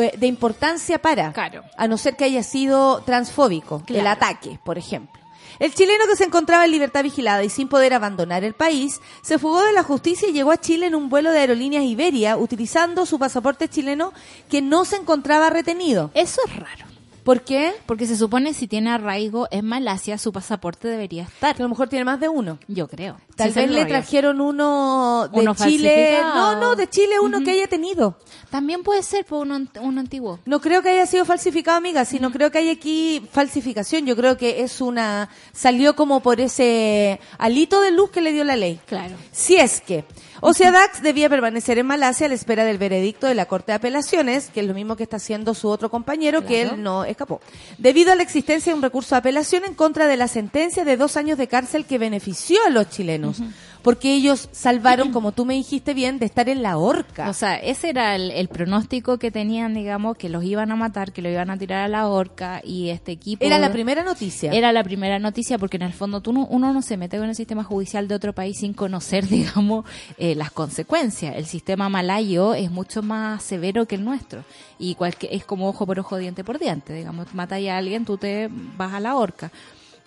eh, 0.01 0.13
de 0.17 0.27
importancia 0.29 1.01
para, 1.01 1.33
Claro. 1.33 1.63
a 1.77 1.87
no 1.89 1.97
ser 1.99 2.17
que 2.17 2.25
haya 2.25 2.43
sido 2.43 3.03
transfóbico, 3.03 3.83
el 3.89 4.07
ataque, 4.07 4.59
por 4.65 4.79
ejemplo. 4.79 5.20
El 5.61 5.75
chileno 5.75 6.07
que 6.09 6.17
se 6.17 6.25
encontraba 6.25 6.65
en 6.65 6.71
libertad 6.71 7.03
vigilada 7.03 7.45
y 7.45 7.51
sin 7.51 7.69
poder 7.69 7.93
abandonar 7.93 8.45
el 8.45 8.55
país, 8.55 9.03
se 9.21 9.39
fugó 9.39 9.63
de 9.63 9.75
la 9.75 9.83
justicia 9.83 10.27
y 10.27 10.33
llegó 10.33 10.53
a 10.53 10.57
Chile 10.57 10.87
en 10.87 10.95
un 10.95 11.11
vuelo 11.11 11.33
de 11.33 11.39
aerolíneas 11.39 11.85
Iberia 11.85 12.39
utilizando 12.39 13.05
su 13.05 13.19
pasaporte 13.19 13.69
chileno 13.69 14.15
que 14.49 14.63
no 14.63 14.87
se 14.87 14.97
encontraba 14.97 15.51
retenido. 15.51 16.11
Eso 16.15 16.41
es 16.47 16.57
raro. 16.57 16.90
¿Por 17.25 17.43
qué? 17.43 17.73
Porque 17.87 18.07
se 18.07 18.17
supone 18.17 18.55
si 18.55 18.67
tiene 18.67 18.91
arraigo 18.91 19.47
en 19.51 19.67
Malasia, 19.67 20.19
su 20.19 20.33
pasaporte 20.33 20.89
debería 20.89 21.25
estar. 21.25 21.55
Que 21.57 21.63
a 21.63 21.65
lo 21.65 21.69
mejor 21.69 21.89
tiene 21.89 22.05
más 22.05 22.19
de 22.21 22.29
uno. 22.29 22.59
Yo 22.69 22.89
creo. 22.89 23.17
Tal 23.37 23.53
Sí, 23.53 23.61
vez 23.61 23.71
le 23.71 23.85
trajeron 23.87 24.41
uno 24.41 25.29
de 25.33 25.41
Uno 25.41 25.55
Chile. 25.55 26.19
No, 26.23 26.57
no, 26.61 26.77
de 26.77 26.89
Chile 26.89 27.21
uno 27.21 27.41
que 27.43 27.53
haya 27.53 27.67
tenido. 27.67 28.17
También 28.51 28.83
puede 28.83 29.03
ser 29.03 29.25
por 29.25 29.43
uno, 29.47 29.59
ant- 29.59 29.81
uno 29.81 30.01
antiguo. 30.01 30.39
No 30.45 30.61
creo 30.61 30.83
que 30.83 30.91
haya 30.91 31.07
sido 31.07 31.25
falsificado, 31.25 31.77
amiga, 31.77 32.05
sino 32.05 32.31
creo 32.31 32.51
que 32.51 32.59
hay 32.59 32.69
aquí 32.71 33.23
falsificación. 33.33 34.07
Yo 34.07 34.17
creo 34.17 34.37
que 34.37 34.63
es 34.63 34.81
una... 34.81 35.29
Salió 35.53 35.95
como 35.97 36.21
por 36.21 36.41
ese 36.41 37.21
alito 37.39 37.81
de 37.81 37.91
luz 37.93 38.11
que 38.11 38.21
le 38.21 38.33
dio 38.33 38.45
la 38.45 38.57
ley. 38.57 38.81
Claro. 38.87 39.15
Si 39.33 39.57
es 39.57 39.81
que 39.81 40.05
Ociadax 40.43 41.03
debía 41.03 41.29
permanecer 41.29 41.79
en 41.79 41.87
Malasia 41.87 42.27
a 42.27 42.29
la 42.31 42.35
espera 42.35 42.65
del 42.65 42.79
veredicto 42.79 43.27
de 43.27 43.35
la 43.35 43.47
Corte 43.47 43.73
de 43.73 43.77
Apelaciones, 43.77 44.49
que 44.49 44.61
es 44.61 44.67
lo 44.67 44.73
mismo 44.73 44.97
que 44.97 45.03
está 45.03 45.17
haciendo 45.17 45.55
su 45.55 45.69
otro 45.69 45.91
compañero, 45.91 46.45
que 46.47 46.63
él 46.63 46.83
no 46.83 47.05
escapó. 47.05 47.41
Debido 47.77 48.13
a 48.13 48.15
la 48.15 48.23
existencia 48.23 48.73
de 48.73 48.77
un 48.77 48.83
recurso 48.83 49.15
de 49.15 49.19
apelación 49.19 49.65
en 49.65 49.75
contra 49.75 50.07
de 50.07 50.17
la 50.17 50.29
sentencia 50.29 50.85
de 50.85 50.97
dos 50.97 51.17
años 51.17 51.37
de 51.37 51.47
cárcel 51.47 51.85
que 51.85 51.99
benefició 51.99 52.59
a 52.67 52.71
los 52.71 52.89
chilenos. 52.89 53.43
Porque 53.83 54.15
ellos 54.15 54.49
salvaron, 54.53 55.13
como 55.13 55.33
tú 55.33 55.45
me 55.45 55.55
dijiste 55.55 55.95
bien, 55.95 56.19
de 56.19 56.27
estar 56.27 56.49
en 56.49 56.63
la 56.63 56.77
horca. 56.77 57.29
O 57.31 57.33
sea, 57.33 57.57
ese 57.57 57.89
era 57.91 58.15
el, 58.15 58.31
el 58.31 58.49
pronóstico 58.49 59.19
que 59.19 59.31
tenían, 59.31 59.75
digamos, 59.75 60.17
que 60.17 60.29
los 60.29 60.45
iban 60.45 60.71
a 60.71 60.77
matar, 60.77 61.13
que 61.13 61.23
lo 61.23 61.31
iban 61.31 61.51
a 61.51 61.57
tirar 61.57 61.83
a 61.85 61.89
la 61.89 62.07
horca 62.09 62.61
y 62.65 62.91
este 62.91 63.13
equipo... 63.13 63.45
Era 63.45 63.59
la 63.59 63.73
primera 63.73 64.03
noticia. 64.05 64.53
Era 64.53 64.73
la 64.73 64.85
primera 64.85 65.19
noticia 65.19 65.59
porque 65.59 65.77
en 65.77 65.83
el 65.85 65.93
fondo 65.93 66.21
tú 66.21 66.33
no- 66.33 66.47
uno 66.47 66.73
no 66.73 66.83
se 66.83 66.97
mete 66.97 67.19
con 67.19 67.29
el 67.29 67.35
sistema 67.35 67.65
judicial 67.65 68.07
de 68.09 68.15
otro 68.15 68.33
país 68.35 68.59
sin 68.59 68.73
conocer, 68.75 69.27
digamos, 69.29 69.85
eh, 70.19 70.35
las 70.35 70.51
consecuencias. 70.51 71.37
El 71.37 71.47
sistema 71.47 71.89
malayo 71.89 72.55
es 72.55 72.71
mucho 72.71 73.03
más 73.03 73.43
severo 73.43 73.87
que 73.87 73.95
el 73.95 74.05
nuestro 74.05 74.45
y 74.79 74.97
es 75.31 75.45
como 75.45 75.69
ojo 75.69 75.87
por 75.87 75.99
ojo, 75.99 76.17
diente 76.17 76.45
por 76.45 76.59
diente, 76.59 76.93
digamos. 76.93 77.35
Matas 77.35 77.61
a 77.65 77.77
alguien, 77.79 78.05
tú 78.05 78.17
te 78.19 78.49
vas 78.77 78.93
a 78.95 79.01
la 79.01 79.15
horca. 79.17 79.51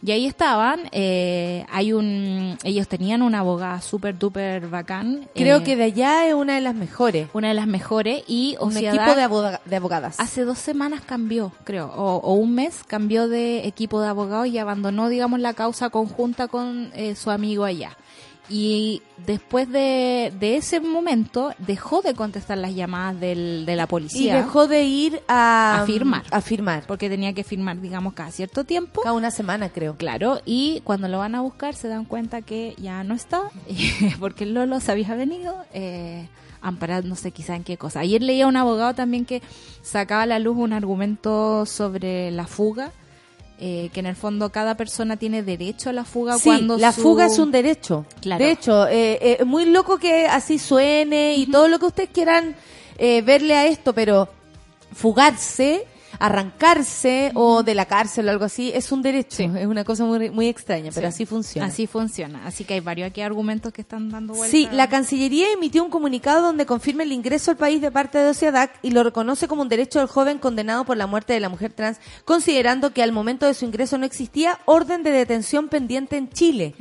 Y 0.06 0.12
ahí 0.12 0.26
estaban, 0.26 0.82
eh, 0.92 1.66
hay 1.72 1.94
un, 1.94 2.58
ellos 2.66 2.90
tenían 2.90 3.22
una 3.22 3.40
abogada 3.40 3.80
súper 3.80 4.18
duper 4.20 4.68
bacán. 4.68 5.30
Creo 5.34 5.60
eh, 5.60 5.64
que 5.64 5.78
de 5.78 5.84
allá 5.86 6.28
es 6.28 6.34
una 6.34 6.56
de 6.56 6.62
las 6.62 6.76
mejores. 6.76 7.30
una 7.32 7.48
de 7.48 7.54
las 7.54 7.68
mejores 7.68 8.22
y 8.28 8.58
Un 8.60 8.70
Ociadac 8.76 8.96
equipo 8.96 9.16
de, 9.16 9.24
aboga- 9.24 9.62
de 9.64 9.76
abogadas. 9.78 10.20
hace 10.20 10.44
dos 10.44 10.58
semanas 10.60 11.02
cambió, 11.06 11.54
creo, 11.64 11.88
o, 11.96 12.18
o 12.18 12.34
un 12.34 12.54
mes 12.54 12.82
cambió 12.86 13.30
de 13.30 13.66
equipo 13.66 14.02
de 14.02 14.10
abogados 14.10 14.48
y 14.48 14.58
abandonó, 14.58 15.08
digamos, 15.08 15.40
la 15.40 15.54
causa 15.54 15.90
conjunta 15.90 16.50
con 16.50 16.92
eh, 16.96 17.16
su 17.16 17.32
amigo 17.32 17.64
allá. 17.64 17.96
Y 18.50 19.02
después 19.26 19.70
de, 19.70 20.34
de 20.38 20.58
ese 20.58 20.82
momento 20.82 21.54
dejó 21.60 22.02
de 22.02 22.14
contestar 22.14 22.58
las 22.58 22.76
llamadas 22.76 23.20
del, 23.20 23.66
de 23.66 23.76
la 23.76 23.84
y 23.84 23.88
policía 23.88 24.36
dejó 24.36 24.68
de 24.68 24.84
ir 24.84 25.22
a, 25.28 25.82
A 25.82 25.86
firmar. 25.86 26.24
A 26.30 26.42
firmar. 26.42 26.84
porque 26.86 27.10
tenía 27.10 27.34
que 27.34 27.44
firmar, 27.44 27.80
digamos, 27.80 28.14
cada 28.14 28.32
cierto 28.32 28.64
tiempo. 28.66 29.02
Cada 29.02 29.14
una 29.14 29.32
semana, 29.32 29.70
creo. 29.70 29.96
Claro, 29.96 30.42
y 30.46 30.82
cuando 30.84 31.08
lo 31.08 31.20
van 31.20 31.36
a 31.36 31.42
buscar 31.42 31.74
se 31.76 31.88
dan 31.88 32.06
cuenta 32.06 32.42
que 32.42 32.76
ya 32.78 33.04
no 33.04 33.16
está, 33.16 33.44
porque 34.20 34.44
el 34.44 34.54
Lolo 34.54 34.80
se 34.82 34.92
había 34.92 35.16
venido 35.16 35.56
eh, 35.74 36.28
amparado, 36.62 37.08
no 37.08 37.16
sé 37.16 37.32
quizá 37.32 37.56
en 37.56 37.64
qué 37.64 37.78
cosa. 37.78 38.02
Ayer 38.02 38.22
leía 38.22 38.46
a 38.46 38.48
un 38.48 38.58
abogado 38.58 38.94
también 38.94 39.26
que 39.26 39.42
sacaba 39.82 40.24
a 40.24 40.26
la 40.26 40.40
luz 40.40 40.58
un 40.58 40.74
argumento 40.74 41.66
sobre 41.66 42.32
la 42.32 42.48
fuga, 42.48 42.92
eh, 43.60 43.90
que 43.94 44.00
en 44.00 44.08
el 44.08 44.16
fondo 44.16 44.52
cada 44.52 44.76
persona 44.76 45.16
tiene 45.18 45.44
derecho 45.44 45.90
a 45.90 45.94
la 45.94 46.04
fuga 46.04 46.38
Sí, 46.38 46.44
cuando 46.46 46.78
la 46.78 46.92
su- 46.92 47.02
fuga 47.02 47.26
es 47.28 47.40
un 47.40 47.52
derecho. 47.52 48.06
Claro. 48.22 48.44
De 48.44 48.52
hecho, 48.52 48.88
eh, 48.88 49.38
eh, 49.40 49.46
muy 49.46 49.66
loco 49.66 49.98
que 49.98 50.26
así 50.28 50.58
suene 50.60 51.36
y 51.36 51.46
todo 51.48 51.68
lo 51.68 51.80
que 51.80 51.86
ustedes 51.86 52.10
quieran 52.12 52.56
eh, 52.98 53.22
verle 53.22 53.56
a 53.56 53.66
esto, 53.68 53.94
pero 53.94 54.28
fugarse, 54.94 55.86
arrancarse 56.26 57.32
o 57.36 57.64
de 57.64 57.76
la 57.76 57.86
cárcel 57.86 58.28
o 58.28 58.32
algo 58.32 58.46
así, 58.46 58.72
es 58.74 58.92
un 58.92 59.02
derecho. 59.02 59.38
Sí. 59.38 59.50
Es 59.58 59.66
una 59.68 59.84
cosa 59.84 60.06
muy, 60.06 60.30
muy 60.30 60.48
extraña, 60.48 60.90
pero 60.94 61.08
Sí. 61.08 61.14
así 61.16 61.26
funciona. 61.26 61.68
Así 61.68 61.88
funciona. 61.88 62.46
Así 62.46 62.64
que 62.64 62.76
hay 62.76 62.80
varios 62.80 63.10
aquí 63.10 63.22
argumentos 63.22 63.74
que 63.74 63.82
están 63.82 64.10
dando 64.10 64.34
vuelta. 64.34 64.50
Sí, 64.52 64.70
la 64.72 64.88
Cancillería 64.90 65.52
emitió 65.52 65.84
un 65.84 65.90
comunicado 65.90 66.42
donde 66.42 66.66
confirma 66.66 67.04
el 67.04 67.12
ingreso 67.12 67.52
al 67.52 67.58
país 67.58 67.82
de 67.82 67.92
parte 67.92 68.18
de 68.18 68.30
Ociadac 68.30 68.72
y 68.82 68.92
lo 68.92 69.04
reconoce 69.04 69.48
como 69.48 69.62
un 69.62 69.70
derecho 69.70 70.00
del 70.00 70.08
joven 70.08 70.38
condenado 70.40 70.86
por 70.86 70.98
la 70.98 71.08
muerte 71.08 71.34
de 71.34 71.40
la 71.40 71.50
mujer 71.50 71.74
trans, 71.74 71.98
considerando 72.26 72.94
que 72.94 73.04
al 73.04 73.12
momento 73.12 73.46
de 73.46 73.54
su 73.54 73.66
ingreso 73.66 73.98
no 73.98 74.06
existía 74.06 74.60
orden 74.66 75.04
de 75.04 75.12
detención 75.12 75.68
pendiente 75.70 76.18
en 76.18 76.30
Chile. 76.30 76.76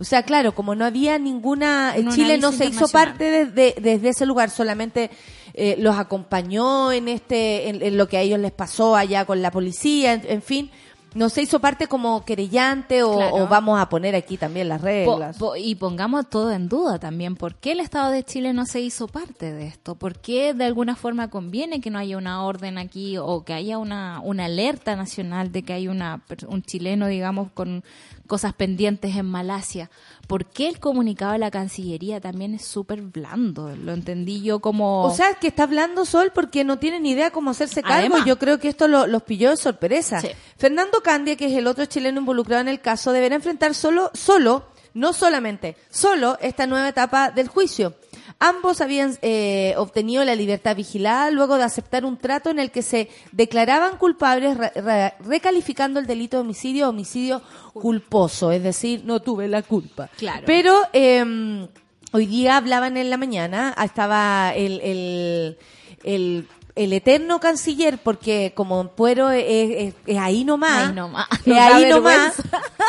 O 0.00 0.04
sea, 0.04 0.24
claro, 0.24 0.54
como 0.54 0.74
no 0.74 0.84
había 0.84 1.18
ninguna, 1.18 1.94
Un 1.96 2.10
Chile 2.10 2.38
no 2.38 2.50
se 2.50 2.66
hizo 2.66 2.88
parte 2.88 3.24
desde, 3.30 3.80
desde 3.80 4.08
ese 4.08 4.26
lugar, 4.26 4.50
solamente 4.50 5.10
eh, 5.54 5.76
los 5.78 5.96
acompañó 5.96 6.92
en 6.92 7.08
este, 7.08 7.68
en, 7.68 7.82
en 7.82 7.96
lo 7.96 8.08
que 8.08 8.16
a 8.16 8.20
ellos 8.20 8.38
les 8.38 8.52
pasó 8.52 8.96
allá 8.96 9.24
con 9.24 9.42
la 9.42 9.50
policía, 9.50 10.14
en, 10.14 10.22
en 10.26 10.42
fin, 10.42 10.70
no 11.14 11.28
se 11.28 11.42
hizo 11.42 11.60
parte 11.60 11.86
como 11.86 12.24
querellante 12.24 13.02
o, 13.02 13.16
Claro. 13.16 13.34
o 13.36 13.46
vamos 13.48 13.80
a 13.80 13.88
poner 13.88 14.14
aquí 14.14 14.36
también 14.36 14.68
las 14.68 14.80
reglas. 14.80 15.36
po- 15.38 15.56
y 15.56 15.74
pongamos 15.74 16.28
todo 16.30 16.50
en 16.52 16.68
duda 16.68 16.98
también. 16.98 17.36
¿Por 17.36 17.54
qué 17.56 17.72
el 17.72 17.80
Estado 17.80 18.10
de 18.10 18.24
Chile 18.24 18.52
no 18.52 18.66
se 18.66 18.80
hizo 18.80 19.08
parte 19.08 19.52
de 19.52 19.66
esto? 19.66 19.94
¿Por 19.94 20.18
qué 20.18 20.54
de 20.54 20.64
alguna 20.64 20.96
forma 20.96 21.28
conviene 21.28 21.80
que 21.80 21.90
no 21.90 21.98
haya 21.98 22.16
una 22.16 22.42
orden 22.44 22.78
aquí 22.78 23.18
o 23.18 23.44
que 23.44 23.52
haya 23.52 23.78
una, 23.78 24.20
una 24.22 24.46
alerta 24.46 24.96
nacional 24.96 25.52
de 25.52 25.62
que 25.62 25.72
hay 25.72 25.88
una, 25.88 26.22
un 26.48 26.62
chileno, 26.62 27.06
digamos, 27.06 27.50
con 27.52 27.84
cosas 28.26 28.54
pendientes 28.54 29.14
en 29.16 29.26
Malasia? 29.26 29.90
¿Por 30.26 30.46
qué 30.46 30.68
el 30.68 30.78
comunicado 30.78 31.32
de 31.32 31.38
la 31.38 31.50
Cancillería 31.50 32.20
también 32.20 32.54
es 32.54 32.64
súper 32.64 33.02
blando? 33.02 33.74
Lo 33.76 33.92
entendí 33.92 34.40
yo 34.40 34.60
como... 34.60 35.02
O 35.02 35.10
sea, 35.10 35.34
que 35.34 35.48
está 35.48 35.64
hablando 35.64 36.06
Sol 36.06 36.30
porque 36.34 36.64
no 36.64 36.78
tiene 36.78 37.00
ni 37.00 37.10
idea 37.10 37.30
cómo 37.30 37.50
hacerse 37.50 37.82
cargo. 37.82 37.98
Además. 37.98 38.24
Yo 38.24 38.38
creo 38.38 38.58
que 38.58 38.68
esto 38.68 38.88
lo- 38.88 39.06
los 39.06 39.24
pilló 39.24 39.50
de 39.50 39.56
sorpresa. 39.58 40.20
Sí. 40.20 40.28
Fernando 40.56 41.01
Candia, 41.02 41.36
que 41.36 41.46
es 41.46 41.52
el 41.52 41.66
otro 41.66 41.84
chileno 41.86 42.20
involucrado 42.20 42.62
en 42.62 42.68
el 42.68 42.80
caso, 42.80 43.12
deberá 43.12 43.34
enfrentar 43.34 43.74
solo, 43.74 44.10
solo, 44.14 44.64
no 44.94 45.12
solamente, 45.12 45.76
solo 45.90 46.38
esta 46.40 46.66
nueva 46.66 46.88
etapa 46.88 47.30
del 47.30 47.48
juicio. 47.48 47.94
Ambos 48.38 48.80
habían 48.80 49.16
eh, 49.22 49.74
obtenido 49.76 50.24
la 50.24 50.34
libertad 50.34 50.74
vigilada 50.74 51.30
luego 51.30 51.58
de 51.58 51.64
aceptar 51.64 52.04
un 52.04 52.16
trato 52.16 52.50
en 52.50 52.58
el 52.58 52.70
que 52.72 52.82
se 52.82 53.08
declaraban 53.30 53.98
culpables 53.98 54.56
re- 54.56 54.72
re- 54.74 55.14
recalificando 55.20 56.00
el 56.00 56.06
delito 56.06 56.36
de 56.38 56.40
homicidio 56.40 56.88
homicidio 56.88 57.40
culposo, 57.72 58.50
es 58.50 58.62
decir, 58.62 59.02
no 59.04 59.20
tuve 59.20 59.46
la 59.48 59.62
culpa. 59.62 60.08
Claro. 60.18 60.42
Pero 60.44 60.76
eh, 60.92 61.68
hoy 62.12 62.26
día 62.26 62.56
hablaban 62.56 62.96
en 62.96 63.10
la 63.10 63.16
mañana, 63.16 63.74
ah, 63.76 63.84
estaba 63.84 64.52
el, 64.56 64.80
el, 64.80 65.58
el, 66.02 66.48
el 66.74 66.92
eterno 66.92 67.38
canciller, 67.38 67.98
porque 67.98 68.52
como 68.54 68.88
Puero 68.88 69.30
es, 69.30 69.44
es- 69.46 69.94
es 70.06 70.18
ahí 70.18 70.44
nomás, 70.44 70.88
Ahí 70.88 70.94
nomás. 70.94 71.26
es 71.30 71.46
Nos 71.46 71.56
da 71.56 71.76
ahí 71.76 71.90
nomás, 71.90 72.34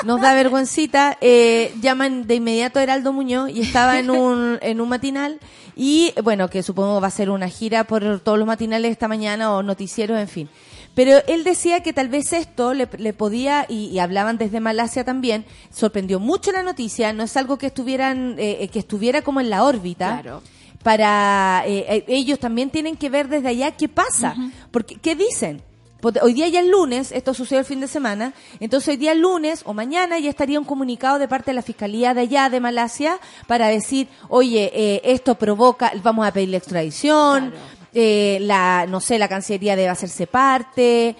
nos 0.05 0.21
da 0.21 0.33
vergüencita, 0.33 1.17
eh, 1.21 1.73
llaman 1.81 2.25
de 2.27 2.35
inmediato 2.35 2.79
a 2.79 2.83
Heraldo 2.83 3.11
Muñoz 3.11 3.49
y 3.49 3.61
estaba 3.61 3.99
en 3.99 4.09
un, 4.09 4.57
en 4.61 4.79
un 4.79 4.87
matinal 4.89 5.39
y 5.75 6.13
bueno, 6.23 6.49
que 6.49 6.63
supongo 6.63 7.01
va 7.01 7.07
a 7.07 7.11
ser 7.11 7.29
una 7.29 7.49
gira 7.49 7.83
por 7.83 8.19
todos 8.21 8.37
los 8.37 8.47
matinales 8.47 8.91
esta 8.91 9.07
mañana 9.07 9.51
o 9.53 9.63
noticieros, 9.63 10.17
en 10.19 10.27
fin. 10.27 10.49
Pero 10.95 11.23
él 11.27 11.43
decía 11.43 11.81
que 11.81 11.91
tal 11.91 12.07
vez 12.07 12.33
esto 12.33 12.75
le, 12.75 12.87
le 12.99 13.13
podía, 13.13 13.65
y, 13.67 13.85
y 13.87 13.97
hablaban 13.97 14.37
desde 14.37 14.59
Malasia 14.59 15.03
también, 15.03 15.43
sorprendió 15.71 16.19
mucho 16.19 16.51
la 16.51 16.61
noticia, 16.61 17.11
no 17.13 17.23
es 17.23 17.35
algo 17.35 17.57
que 17.57 17.65
estuvieran, 17.65 18.35
eh, 18.37 18.57
eh, 18.61 18.67
que 18.67 18.77
estuviera 18.77 19.23
como 19.23 19.41
en 19.41 19.49
la 19.49 19.63
órbita 19.63 20.21
Claro. 20.21 20.43
Para 20.83 21.63
eh, 21.65 21.85
eh, 21.87 22.05
ellos 22.07 22.39
también 22.39 22.69
tienen 22.69 22.95
que 22.97 23.09
ver 23.09 23.27
desde 23.29 23.47
allá 23.49 23.71
qué 23.71 23.87
pasa. 23.89 24.35
Porque, 24.71 24.95
¿qué 24.95 25.15
dicen? 25.15 25.61
Porque 26.01 26.19
Hoy 26.21 26.33
día 26.33 26.49
ya 26.49 26.59
es 26.59 26.67
lunes, 26.67 27.13
esto 27.13 27.33
sucedió 27.33 27.59
el 27.59 27.65
fin 27.65 27.79
de 27.79 27.87
semana, 27.87 28.33
entonces 28.59 28.89
hoy 28.89 28.97
día 28.97 29.13
lunes 29.13 29.61
o 29.65 29.73
mañana 29.73 30.19
ya 30.19 30.29
estaría 30.29 30.59
un 30.59 30.65
comunicado 30.65 31.17
de 31.17 31.29
parte 31.29 31.51
de 31.51 31.55
la 31.55 31.61
Fiscalía 31.61 32.13
de 32.13 32.19
allá 32.21 32.49
de 32.49 32.59
Malasia 32.59 33.19
para 33.47 33.67
decir, 33.67 34.09
oye, 34.27 34.69
eh, 34.73 35.01
esto 35.05 35.35
provoca, 35.35 35.93
vamos 36.03 36.27
a 36.27 36.33
pedir 36.33 36.49
la 36.49 36.57
extradición, 36.57 37.51
Claro. 37.51 37.65
eh, 37.93 38.37
la, 38.41 38.85
no 38.89 38.99
sé, 38.99 39.17
la 39.17 39.29
Cancillería 39.29 39.77
debe 39.77 39.87
hacerse 39.87 40.27
parte, 40.27 41.15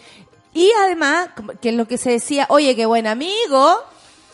y 0.53 0.69
además, 0.83 1.29
que 1.61 1.69
es 1.69 1.75
lo 1.75 1.87
que 1.87 1.97
se 1.97 2.11
decía, 2.11 2.45
oye, 2.49 2.75
qué 2.75 2.85
buen 2.85 3.07
amigo, 3.07 3.77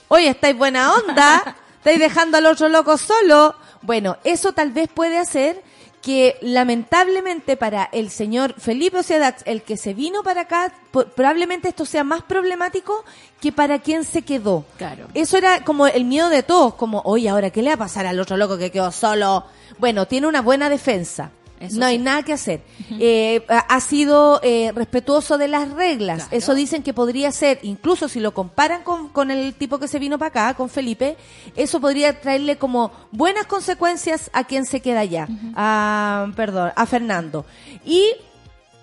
oye, 0.08 0.30
estáis 0.30 0.58
buena 0.58 0.96
onda, 0.96 1.56
estáis 1.78 2.00
dejando 2.00 2.38
al 2.40 2.48
otro 2.48 2.70
loco 2.70 2.98
solo. 2.98 3.54
Bueno, 3.82 4.18
eso 4.24 4.54
tal 4.54 4.72
vez 4.72 4.90
puede 4.90 5.18
hacer 5.18 5.64
que 6.02 6.38
lamentablemente 6.42 7.58
para 7.58 7.90
el 7.92 8.10
señor 8.10 8.56
Felipe 8.58 9.00
Ocedax, 9.00 9.44
el 9.46 9.64
que 9.64 9.78
se 9.78 9.94
vino 9.94 10.24
para 10.24 10.42
acá, 10.42 10.74
probablemente 10.92 11.70
esto 11.70 11.86
sea 11.86 12.04
más 12.04 12.24
problemático 12.24 13.04
que 13.42 13.52
para 13.52 13.80
quien 13.80 14.06
se 14.06 14.22
quedó. 14.22 14.64
Claro. 14.78 15.08
Eso 15.14 15.38
era 15.38 15.64
como 15.64 15.88
el 15.88 16.06
miedo 16.06 16.30
de 16.30 16.44
todos, 16.44 16.76
como, 16.76 17.02
oye, 17.04 17.30
ahora, 17.30 17.50
¿qué 17.50 17.62
le 17.62 17.70
va 17.70 17.76
a 17.76 17.80
pasar 17.80 18.06
al 18.06 18.20
otro 18.20 18.38
loco 18.38 18.58
que 18.58 18.72
quedó 18.72 18.92
solo? 18.92 19.46
Bueno, 19.78 20.08
tiene 20.08 20.28
una 20.28 20.42
buena 20.42 20.70
defensa. 20.70 21.32
Eso 21.60 21.80
no 21.80 21.86
hay 21.86 21.98
sí. 21.98 22.04
nada 22.04 22.24
que 22.24 22.34
hacer. 22.34 22.62
Eh, 23.00 23.46
ha 23.48 23.80
sido 23.82 24.40
eh, 24.44 24.72
respetuoso 24.74 25.38
de 25.38 25.48
las 25.48 25.70
reglas. 25.72 26.24
Claro. 26.24 26.38
Eso 26.38 26.56
dicen 26.56 26.84
que 26.84 26.94
podría 26.94 27.32
ser, 27.32 27.60
incluso 27.64 28.08
si 28.08 28.20
lo 28.20 28.34
comparan 28.34 28.84
con, 28.84 29.10
con 29.10 29.32
el 29.32 29.54
tipo 29.54 29.80
que 29.80 29.88
se 29.88 30.00
vino 30.00 30.18
para 30.18 30.30
acá, 30.30 30.54
con 30.56 30.70
Felipe, 30.70 31.18
eso 31.56 31.80
podría 31.82 32.20
traerle 32.22 32.58
como 32.58 32.92
buenas 33.12 33.46
consecuencias 33.46 34.30
a 34.34 34.46
quien 34.46 34.66
se 34.66 34.82
queda 34.82 35.02
allá. 35.02 35.28
a, 35.56 36.32
perdón, 36.36 36.72
a 36.76 36.86
Fernando. 36.86 37.46
Y 37.86 38.14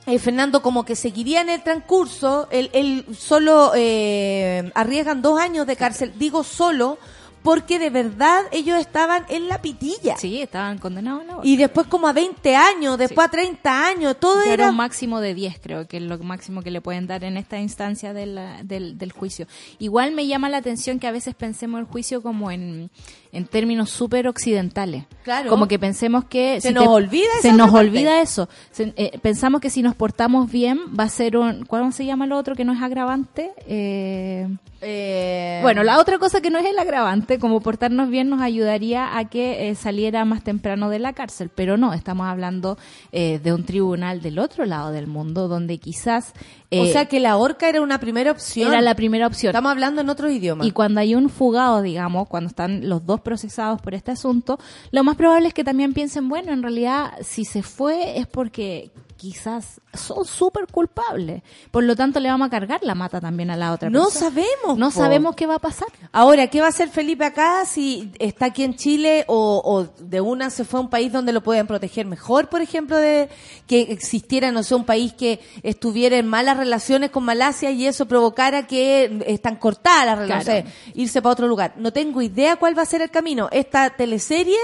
eh, 0.06 0.20
Fernando 0.20 0.62
como 0.62 0.84
que 0.84 0.94
seguiría 0.94 1.40
en 1.40 1.48
el 1.48 1.62
transcurso, 1.62 2.46
él, 2.52 2.70
él 2.72 3.06
solo 3.18 3.72
eh, 3.74 4.70
arriesgan 4.74 5.20
dos 5.20 5.40
años 5.40 5.66
de 5.66 5.74
cárcel, 5.74 6.12
digo 6.16 6.44
solo, 6.44 6.98
porque 7.46 7.78
de 7.78 7.90
verdad 7.90 8.42
ellos 8.50 8.76
estaban 8.80 9.24
en 9.28 9.46
la 9.46 9.62
pitilla. 9.62 10.16
Sí, 10.16 10.42
estaban 10.42 10.78
condenados 10.78 11.24
la 11.24 11.38
Y 11.44 11.56
después 11.56 11.86
como 11.86 12.08
a 12.08 12.12
20 12.12 12.56
años, 12.56 12.98
después 12.98 13.28
a 13.28 13.30
30 13.30 13.86
años, 13.86 14.16
todo 14.18 14.42
Era 14.42 14.52
era... 14.54 14.70
un 14.70 14.76
máximo 14.76 15.20
de 15.20 15.32
10, 15.32 15.60
creo 15.62 15.86
que 15.86 15.98
es 15.98 16.02
lo 16.02 16.18
máximo 16.18 16.62
que 16.62 16.72
le 16.72 16.80
pueden 16.80 17.06
dar 17.06 17.22
en 17.22 17.36
esta 17.36 17.60
instancia 17.60 18.12
del, 18.12 18.36
del, 18.64 18.98
del 18.98 19.12
juicio. 19.12 19.46
Igual 19.78 20.10
me 20.10 20.26
llama 20.26 20.48
la 20.48 20.56
atención 20.56 20.98
que 20.98 21.06
a 21.06 21.12
veces 21.12 21.36
pensemos 21.36 21.78
el 21.78 21.86
juicio 21.86 22.20
como 22.20 22.50
en, 22.50 22.90
en 23.30 23.46
términos 23.46 23.90
súper 23.90 24.26
occidentales. 24.26 25.04
Claro. 25.22 25.48
Como 25.48 25.68
que 25.68 25.78
pensemos 25.78 26.24
que... 26.24 26.60
Se 26.60 26.72
nos 26.72 26.88
olvida 26.88 27.28
esa 27.38 27.42
Se 27.50 27.52
nos 27.52 27.70
parte. 27.70 27.86
olvida 27.86 28.20
eso. 28.22 28.48
Se- 28.72 28.92
eh, 28.96 29.18
pensamos 29.22 29.60
que 29.60 29.70
si 29.70 29.82
nos 29.82 29.94
portamos 29.94 30.50
bien 30.50 30.80
va 30.98 31.04
a 31.04 31.08
ser 31.08 31.36
un... 31.36 31.64
¿Cuál 31.64 31.92
se 31.92 32.04
llama 32.04 32.26
lo 32.26 32.36
otro 32.38 32.56
que 32.56 32.64
no 32.64 32.72
es 32.72 32.82
agravante? 32.82 33.52
Eh, 33.68 34.48
Eh, 34.82 35.60
bueno, 35.62 35.82
la 35.82 35.98
otra 35.98 36.18
cosa 36.18 36.40
que 36.40 36.50
no 36.50 36.58
es 36.58 36.66
el 36.66 36.78
agravante, 36.78 37.38
como 37.38 37.60
portarnos 37.60 38.10
bien 38.10 38.28
nos 38.28 38.40
ayudaría 38.40 39.16
a 39.16 39.28
que 39.28 39.70
eh, 39.70 39.74
saliera 39.74 40.24
más 40.24 40.44
temprano 40.44 40.90
de 40.90 40.98
la 40.98 41.12
cárcel, 41.12 41.50
pero 41.54 41.76
no, 41.76 41.94
estamos 41.94 42.26
hablando 42.26 42.76
eh, 43.12 43.40
de 43.42 43.52
un 43.52 43.64
tribunal 43.64 44.20
del 44.20 44.38
otro 44.38 44.66
lado 44.66 44.92
del 44.92 45.06
mundo, 45.06 45.48
donde 45.48 45.78
quizás 45.78 46.34
o 46.70 46.84
eh, 46.84 46.92
sea 46.92 47.06
que 47.06 47.20
la 47.20 47.36
horca 47.36 47.68
era 47.68 47.80
una 47.80 48.00
primera 48.00 48.32
opción. 48.32 48.68
era 48.68 48.80
la 48.80 48.94
primera 48.94 49.26
opción. 49.26 49.50
Estamos 49.50 49.70
hablando 49.70 50.00
en 50.00 50.08
otro 50.08 50.28
idioma. 50.28 50.66
Y 50.66 50.72
cuando 50.72 51.00
hay 51.00 51.14
un 51.14 51.30
fugado, 51.30 51.80
digamos, 51.80 52.28
cuando 52.28 52.48
están 52.48 52.88
los 52.88 53.06
dos 53.06 53.20
procesados 53.20 53.80
por 53.80 53.94
este 53.94 54.10
asunto, 54.10 54.58
lo 54.90 55.04
más 55.04 55.16
probable 55.16 55.48
es 55.48 55.54
que 55.54 55.64
también 55.64 55.94
piensen, 55.94 56.28
bueno, 56.28 56.52
en 56.52 56.62
realidad, 56.62 57.12
si 57.22 57.44
se 57.44 57.62
fue 57.62 58.18
es 58.18 58.26
porque 58.26 58.90
quizás 59.16 59.80
son 59.94 60.24
súper 60.24 60.66
culpables. 60.66 61.42
Por 61.70 61.84
lo 61.84 61.96
tanto, 61.96 62.20
le 62.20 62.28
vamos 62.28 62.46
a 62.46 62.50
cargar 62.50 62.80
la 62.82 62.94
mata 62.94 63.20
también 63.20 63.50
a 63.50 63.56
la 63.56 63.72
otra 63.72 63.88
No 63.90 64.04
persona. 64.04 64.20
sabemos, 64.30 64.78
No 64.78 64.86
po. 64.90 64.92
sabemos 64.92 65.34
qué 65.36 65.46
va 65.46 65.54
a 65.56 65.58
pasar. 65.58 65.88
Ahora, 66.12 66.46
¿qué 66.48 66.60
va 66.60 66.66
a 66.66 66.70
hacer 66.70 66.88
Felipe 66.90 67.24
acá 67.24 67.64
si 67.64 68.12
está 68.18 68.46
aquí 68.46 68.62
en 68.62 68.76
Chile 68.76 69.24
o, 69.28 69.62
o 69.64 69.84
de 70.04 70.20
una 70.20 70.50
se 70.50 70.64
fue 70.64 70.78
a 70.78 70.82
un 70.82 70.90
país 70.90 71.10
donde 71.12 71.32
lo 71.32 71.42
pueden 71.42 71.66
proteger 71.66 72.06
mejor, 72.06 72.48
por 72.48 72.60
ejemplo, 72.60 72.96
de 72.96 73.28
que 73.66 73.82
existiera, 73.90 74.52
no 74.52 74.62
sé, 74.62 74.74
un 74.74 74.84
país 74.84 75.12
que 75.14 75.40
estuviera 75.62 76.16
en 76.16 76.26
malas 76.26 76.56
relaciones 76.56 77.10
con 77.10 77.24
Malasia 77.24 77.70
y 77.70 77.86
eso 77.86 78.06
provocara 78.06 78.66
que 78.66 79.22
están 79.26 79.56
cortadas 79.56 80.06
las 80.06 80.18
relaciones, 80.18 80.64
Claro. 80.64 80.78
no 80.94 81.02
irse 81.02 81.22
para 81.22 81.32
otro 81.32 81.48
lugar? 81.48 81.74
No 81.76 81.92
tengo 81.92 82.20
idea 82.22 82.56
cuál 82.56 82.76
va 82.76 82.82
a 82.82 82.86
ser 82.86 83.02
el 83.02 83.10
camino. 83.10 83.48
Esta 83.50 83.90
teleserie 83.90 84.58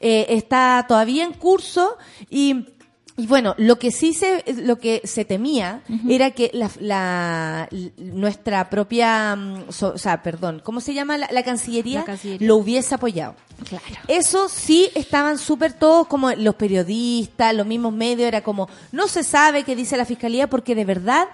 eh, 0.00 0.26
está 0.30 0.84
todavía 0.88 1.24
en 1.24 1.32
curso 1.34 1.96
y 2.30 2.66
y 3.22 3.26
bueno, 3.26 3.54
lo 3.58 3.78
que 3.78 3.90
sí 3.90 4.14
se, 4.14 4.42
lo 4.62 4.78
que 4.78 5.02
se 5.04 5.24
temía 5.24 5.82
era 6.08 6.30
que 6.30 6.50
la, 6.54 6.70
la- 6.80 7.68
nuestra 7.96 8.70
propia, 8.70 9.36
mm, 9.36 9.70
so- 9.70 9.92
o 9.94 9.98
sea, 9.98 10.22
perdón, 10.22 10.60
¿cómo 10.64 10.80
se 10.80 10.94
llama 10.94 11.18
la, 11.18 11.28
la 11.30 11.42
Cancillería? 11.42 12.00
La 12.00 12.04
Cancillería. 12.06 12.46
Lo 12.48 12.56
hubiese 12.56 12.94
apoyado. 12.94 13.34
Claro. 13.68 13.84
Eso 14.08 14.48
sí 14.48 14.88
estaban 14.94 15.36
súper 15.36 15.74
todos 15.74 16.06
como 16.06 16.30
los 16.32 16.54
periodistas, 16.54 17.54
los 17.54 17.66
mismos 17.66 17.92
medios, 17.92 18.26
era 18.28 18.42
como, 18.42 18.68
no 18.92 19.06
se 19.08 19.22
sabe 19.22 19.64
qué 19.64 19.76
dice 19.76 19.96
la 19.98 20.04
fiscalía 20.06 20.48
porque 20.48 20.74
de 20.74 20.84
verdad 20.86 21.28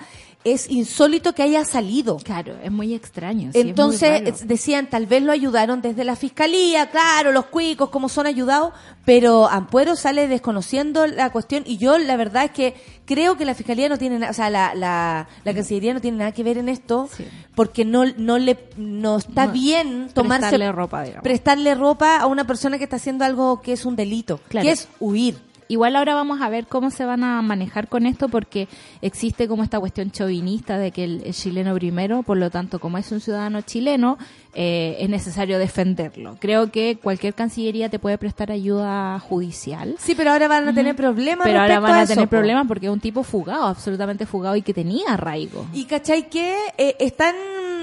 es 0.52 0.70
insólito 0.70 1.32
que 1.34 1.42
haya 1.42 1.64
salido. 1.64 2.18
Claro, 2.18 2.54
es 2.62 2.70
muy 2.70 2.94
extraño. 2.94 3.50
sí, 3.52 3.58
es 3.58 3.64
muy 3.64 3.70
Entonces 3.70 4.46
decían, 4.46 4.88
tal 4.88 5.06
vez 5.06 5.22
lo 5.22 5.32
ayudaron 5.32 5.82
desde 5.82 6.04
la 6.04 6.16
fiscalía, 6.16 6.90
claro, 6.90 7.32
los 7.32 7.46
cuicos, 7.46 7.90
cómo 7.90 8.08
son 8.08 8.26
ayudados, 8.26 8.72
pero 9.04 9.48
Ampuero 9.48 9.96
sale 9.96 10.28
desconociendo 10.28 11.06
la 11.06 11.30
cuestión 11.30 11.64
y 11.66 11.78
yo 11.78 11.98
la 11.98 12.16
verdad 12.16 12.44
es 12.44 12.50
que 12.52 12.74
creo 13.04 13.36
que 13.36 13.44
la 13.44 13.54
fiscalía 13.54 13.88
no 13.88 13.98
tiene 13.98 14.18
nada, 14.18 14.30
o 14.30 14.34
sea, 14.34 14.50
la, 14.50 14.74
la, 14.74 15.28
la 15.44 15.54
Cancillería 15.54 15.94
no 15.94 16.00
tiene 16.00 16.18
nada 16.18 16.32
que 16.32 16.42
ver 16.42 16.58
en 16.58 16.68
esto, 16.68 17.08
Sí. 17.16 17.24
porque 17.54 17.84
no, 17.84 18.04
no 18.16 18.38
le, 18.38 18.58
no 18.76 19.16
está 19.18 19.46
No, 19.46 19.52
bien 19.52 20.08
tomarse, 20.12 20.42
prestarle 20.48 20.72
ropa, 20.72 21.02
digamos. 21.02 21.22
prestarle 21.22 21.74
ropa 21.74 22.16
a 22.18 22.26
una 22.26 22.46
persona 22.46 22.78
que 22.78 22.84
está 22.84 22.96
haciendo 22.96 23.24
algo 23.24 23.60
que 23.62 23.72
es 23.72 23.84
un 23.84 23.96
delito, 23.96 24.40
Claro. 24.48 24.64
que 24.66 24.72
es 24.72 24.88
huir. 25.00 25.38
Igual 25.68 25.96
ahora 25.96 26.14
vamos 26.14 26.40
a 26.40 26.48
ver 26.48 26.66
cómo 26.66 26.90
se 26.90 27.04
van 27.04 27.24
a 27.24 27.42
manejar 27.42 27.88
con 27.88 28.06
esto 28.06 28.28
porque 28.28 28.68
existe 29.02 29.48
como 29.48 29.62
esta 29.62 29.80
cuestión 29.80 30.10
chauvinista 30.10 30.78
de 30.78 30.92
que 30.92 31.04
el, 31.04 31.22
el 31.24 31.34
chileno 31.34 31.74
primero, 31.74 32.22
por 32.22 32.36
lo 32.36 32.50
tanto, 32.50 32.78
como 32.78 32.98
es 32.98 33.10
un 33.12 33.20
ciudadano 33.20 33.62
chileno, 33.62 34.18
eh, 34.58 34.96
es 35.00 35.10
necesario 35.10 35.58
defenderlo. 35.58 36.38
Creo 36.40 36.72
que 36.72 36.98
cualquier 37.02 37.34
cancillería 37.34 37.90
te 37.90 37.98
puede 37.98 38.16
prestar 38.16 38.50
ayuda 38.50 39.18
judicial. 39.18 39.96
Sí, 39.98 40.14
pero 40.14 40.32
ahora 40.32 40.48
van 40.48 40.66
a 40.66 40.72
tener 40.72 40.96
problemas. 40.96 41.46
Pero 41.46 41.60
ahora 41.60 41.78
van 41.78 42.00
a 42.00 42.06
tener 42.06 42.26
problemas 42.26 42.66
porque 42.66 42.86
es 42.86 42.92
un 42.92 43.00
tipo 43.00 43.22
fugado, 43.22 43.66
absolutamente 43.66 44.24
fugado 44.24 44.56
y 44.56 44.62
que 44.62 44.72
tenía 44.72 45.12
arraigo. 45.12 45.66
Y 45.74 45.84
cachai 45.84 46.30
que 46.30 46.56
eh, 46.78 46.96
es 46.98 47.14
tan 47.14 47.34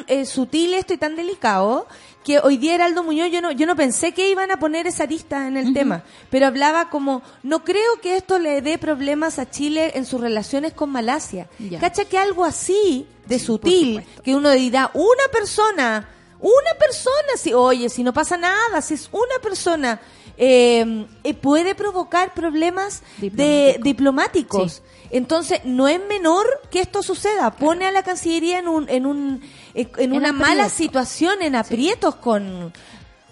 eh, 0.08 0.26
sutil 0.26 0.74
esto 0.74 0.96
y 0.96 0.98
tan 0.98 1.16
delicado 1.16 1.86
que 2.24 2.40
hoy 2.40 2.58
día 2.58 2.76
Heraldo 2.76 3.04
Muñoz 3.04 3.30
yo 3.32 3.42
no, 3.42 3.52
yo 3.52 3.66
no 3.66 3.76
pensé 3.76 4.14
que 4.14 4.30
iban 4.30 4.52
a 4.52 4.58
poner 4.58 4.88
esa 4.88 5.04
arista 5.04 5.48
en 5.48 5.58
el 5.58 5.74
tema, 5.74 6.04
pero 6.30 6.48
hablaba 6.48 6.90
como, 6.90 7.22
no 7.44 7.64
creo 7.64 8.00
que 8.02 8.16
esto 8.16 8.40
le 8.40 8.62
dé 8.62 8.78
problemas 8.78 9.40
a 9.40 9.50
Chile 9.50 9.92
en 9.96 10.06
sus 10.06 10.22
relaciones 10.22 10.74
con 10.74 10.90
Malasia. 10.90 11.48
Ya. 11.60 11.80
Cacha 11.80 12.06
que 12.06 12.18
algo 12.18 12.46
así 12.46 13.08
de 13.26 13.40
Sí, 13.40 13.46
sutil, 13.46 14.04
que 14.24 14.36
uno 14.36 14.52
dirá, 14.52 14.92
una 14.94 15.24
persona, 15.32 16.10
una 16.40 16.80
persona, 16.80 17.38
si, 17.38 17.54
oye, 17.54 17.90
si 17.90 18.04
no 18.04 18.14
pasa 18.14 18.38
nada, 18.38 18.82
si 18.82 18.94
es 18.94 19.10
una 19.12 19.42
persona, 19.42 20.00
eh, 20.38 21.06
eh, 21.24 21.34
puede 21.34 21.76
provocar 21.76 22.34
problemas 22.34 23.02
de 23.20 23.80
Diplomático. 23.82 23.84
diplomáticos. 23.84 24.72
Sí. 24.74 24.82
Entonces, 25.12 25.62
no 25.64 25.88
es 25.88 26.00
menor 26.08 26.46
que 26.72 26.80
esto 26.82 27.04
suceda. 27.04 27.52
Pone 27.52 27.86
a 27.86 27.92
la 27.92 28.02
Cancillería 28.02 28.58
en 28.60 28.68
un, 28.68 28.90
en 28.90 29.06
un, 29.06 29.42
en 29.76 29.90
En 29.98 30.14
una 30.14 30.32
mala 30.32 30.70
situación, 30.70 31.42
en 31.42 31.56
aprietos 31.56 32.16
con, 32.16 32.74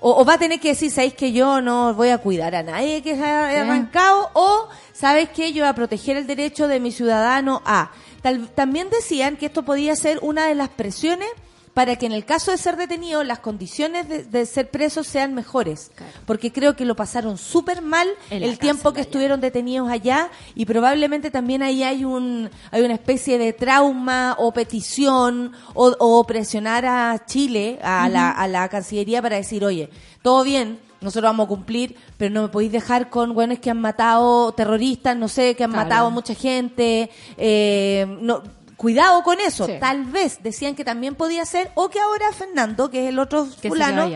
O, 0.04 0.20
o 0.22 0.26
va 0.26 0.34
a 0.34 0.38
tener 0.40 0.60
que 0.60 0.70
decir, 0.70 0.90
¿sabéis 0.92 1.14
que 1.14 1.32
yo 1.32 1.62
no 1.62 1.94
voy 1.94 2.10
a 2.10 2.18
cuidar 2.20 2.56
a 2.56 2.64
nadie 2.64 3.02
que 3.04 3.16
se 3.16 3.24
haya 3.24 3.62
arrancado? 3.62 4.30
O, 4.34 4.68
¿sabes 4.94 5.30
que 5.30 5.54
Yo 5.54 5.64
voy 5.64 5.70
a 5.70 5.76
proteger 5.76 6.18
el 6.18 6.26
derecho 6.28 6.68
de 6.68 6.80
mi 6.80 6.92
ciudadano 6.92 7.62
a... 7.66 7.92
Tal- 8.24 8.50
también 8.50 8.90
decían 8.92 9.36
que 9.38 9.48
esto 9.48 9.64
podía 9.64 9.96
ser 9.96 10.20
una 10.22 10.46
de 10.46 10.54
las 10.56 10.70
presiones 10.70 11.30
para 11.74 11.96
que 11.96 12.06
en 12.06 12.12
el 12.12 12.26
caso 12.26 12.52
de 12.52 12.58
ser 12.58 12.76
detenido 12.76 13.24
las 13.24 13.40
condiciones 13.40 14.08
de, 14.10 14.24
de 14.24 14.46
ser 14.46 14.70
presos 14.70 15.08
sean 15.08 15.34
mejores. 15.34 15.92
Porque 16.26 16.52
creo 16.52 16.76
que 16.76 16.84
lo 16.86 16.96
pasaron 16.96 17.38
súper 17.38 17.82
mal 17.82 18.08
En 18.30 18.44
el 18.44 18.60
tiempo 18.60 18.92
que 18.92 19.00
allá. 19.00 19.08
estuvieron 19.08 19.40
detenidos 19.42 19.90
allá 19.90 20.30
y 20.54 20.66
probablemente 20.66 21.32
también 21.32 21.64
ahí 21.64 21.84
hay 21.84 22.04
un 22.04 22.50
hay 22.72 22.82
una 22.82 22.94
especie 22.96 23.38
de 23.38 23.54
trauma 23.54 24.36
o 24.38 24.52
petición 24.52 25.54
o, 25.74 25.96
o 26.00 26.24
presionar 26.26 26.86
a 26.86 27.26
Chile, 27.26 27.80
a, 27.82 28.10
la, 28.10 28.32
a 28.32 28.48
la 28.48 28.68
Cancillería 28.68 29.22
para 29.22 29.38
decir, 29.38 29.64
oye, 29.64 29.90
todo 30.22 30.44
bien, 30.44 30.80
nosotros 31.00 31.30
vamos 31.30 31.46
a 31.46 31.50
cumplir, 31.50 31.96
pero 32.18 32.32
no 32.34 32.44
me 32.44 32.50
podéis 32.50 32.72
dejar 32.74 33.10
con 33.10 33.34
buenos 33.34 33.60
que 33.60 33.72
han 33.72 33.82
matado 33.82 34.52
terroristas, 34.52 35.16
no 35.18 35.28
sé, 35.28 35.56
que 35.56 35.64
han 35.64 35.72
Claro. 35.72 35.86
matado 35.90 36.08
a 36.08 36.10
mucha 36.12 36.36
gente, 36.36 37.10
eh, 37.38 38.06
no, 38.22 38.44
cuidado 38.82 39.22
con 39.22 39.40
eso. 39.40 39.68
Sí. 39.68 39.74
Tal 39.80 40.06
vez 40.06 40.42
decían 40.42 40.74
que 40.74 40.84
también 40.84 41.14
podía 41.14 41.46
ser, 41.46 41.72
o 41.76 41.90
que 41.90 42.00
ahora 42.00 42.34
Fernando, 42.34 42.90
que 42.90 43.04
es 43.04 43.10
el 43.10 43.20
otro 43.20 43.46
fulano, 43.46 44.10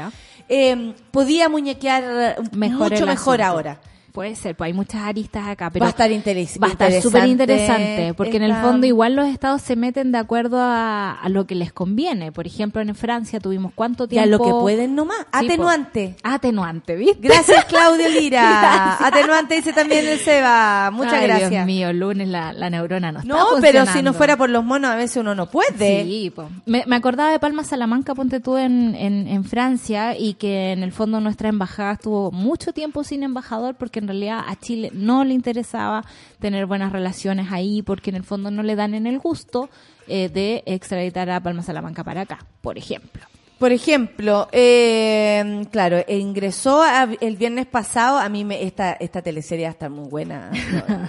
eh, 0.50 0.96
podía 1.12 1.50
muñequear 1.50 2.42
Mejor 2.52 2.92
mucho 2.92 3.06
mejor 3.06 3.42
asunto. 3.42 3.44
ahora. 3.46 3.80
Puede 4.16 4.36
ser, 4.36 4.56
pues 4.56 4.68
hay 4.70 4.74
muchas 4.74 5.04
aristas 5.04 5.48
acá, 5.48 5.70
pero 5.70 5.84
Va 5.84 5.88
a 5.88 5.92
estar 5.92 6.10
interes- 6.10 6.60
va 6.62 6.68
a 6.68 6.72
estar 6.72 6.88
interesante 6.90 7.02
súper 7.02 7.28
interesante, 7.28 8.14
porque 8.16 8.38
en 8.38 8.44
el 8.44 8.56
fondo 8.56 8.88
igual 8.88 9.16
los 9.16 9.28
estados 9.28 9.62
se 9.62 9.76
meten 9.76 10.12
de 10.12 10.18
acuerdo 10.18 10.58
a, 10.60 11.12
a 11.12 11.30
lo 11.30 11.46
que 11.46 11.54
les 11.54 11.72
conviene. 11.72 12.32
Por 12.32 12.48
ejemplo, 12.48 12.82
en 12.82 12.96
Francia 12.96 13.40
tuvimos 13.40 13.72
cuánto 13.76 14.08
tiempo. 14.08 14.30
lo 14.30 14.40
que 14.40 14.50
pueden 14.52 14.96
nomás. 14.96 15.18
Sí. 15.20 15.46
Atenuante. 15.46 16.16
Atenuante, 16.24 16.96
¿viste? 16.96 17.20
Gracias, 17.28 17.66
Claudio 17.66 18.10
Lira. 18.20 18.98
Atenuante 19.06 19.56
dice 19.56 19.74
también 19.74 20.08
el 20.08 20.18
Seba. 20.20 20.90
Muchas 20.92 21.14
Ay, 21.14 21.28
gracias. 21.28 21.50
Dios 21.52 21.66
mío, 21.66 21.94
lunes 21.94 22.28
la, 22.28 22.54
la 22.54 22.70
neurona 22.70 23.12
no 23.12 23.20
está 23.20 23.28
no, 23.34 23.46
pero 23.62 23.86
si 23.86 24.02
no 24.02 24.14
fuera 24.14 24.38
por 24.38 24.50
los 24.50 24.64
monos, 24.64 24.92
a 24.92 24.96
veces 24.96 25.18
uno 25.18 25.36
no 25.36 25.48
puede. 25.50 26.04
Sí, 26.04 26.34
me, 26.66 26.84
me 26.88 26.96
acordaba 26.96 27.32
de 27.32 27.40
Palma 27.40 27.64
Salamanca, 27.64 28.16
ponte 28.16 28.40
tú 28.40 28.58
en, 28.58 28.96
en, 28.96 29.28
en 29.28 29.44
Francia, 29.44 30.18
y 30.18 30.36
que 30.36 30.72
en 30.72 30.84
el 30.84 30.92
fondo 30.92 31.20
nuestra 31.20 31.50
embajada 31.50 31.94
estuvo 31.94 32.32
mucho 32.32 32.72
tiempo 32.74 33.04
sin 33.04 33.24
embajador 33.24 33.76
porque 33.76 34.02
en 34.06 34.10
realidad 34.10 34.44
a 34.48 34.56
Chile 34.56 34.92
no 34.94 35.24
le 35.24 35.34
interesaba 35.34 36.04
tener 36.40 36.66
buenas 36.66 36.92
relaciones 36.92 37.52
ahí 37.52 37.82
porque 37.82 38.12
en 38.12 38.16
el 38.16 38.24
fondo 38.24 38.52
no 38.52 38.64
le 38.64 38.76
dan 38.76 38.94
en 38.94 39.08
el 39.08 39.20
gusto 39.20 39.70
eh, 40.08 40.30
de 40.30 40.64
extraditar 40.66 41.30
a 41.30 41.42
Palma 41.42 41.64
Salamanca 41.64 42.04
para 42.04 42.22
acá, 42.22 42.46
por 42.62 42.78
ejemplo. 42.78 43.26
Por 43.58 43.72
ejemplo, 43.72 44.50
eh, 44.52 45.66
claro, 45.72 46.04
ingresó 46.10 46.82
a- 46.82 47.08
el 47.22 47.38
viernes 47.38 47.66
pasado, 47.68 48.18
a 48.20 48.28
mí 48.28 48.44
me, 48.44 48.64
esta, 48.64 48.94
esta 48.94 49.22
teleserie 49.22 49.66
está 49.66 49.88
muy 49.88 50.10
buena. 50.10 50.52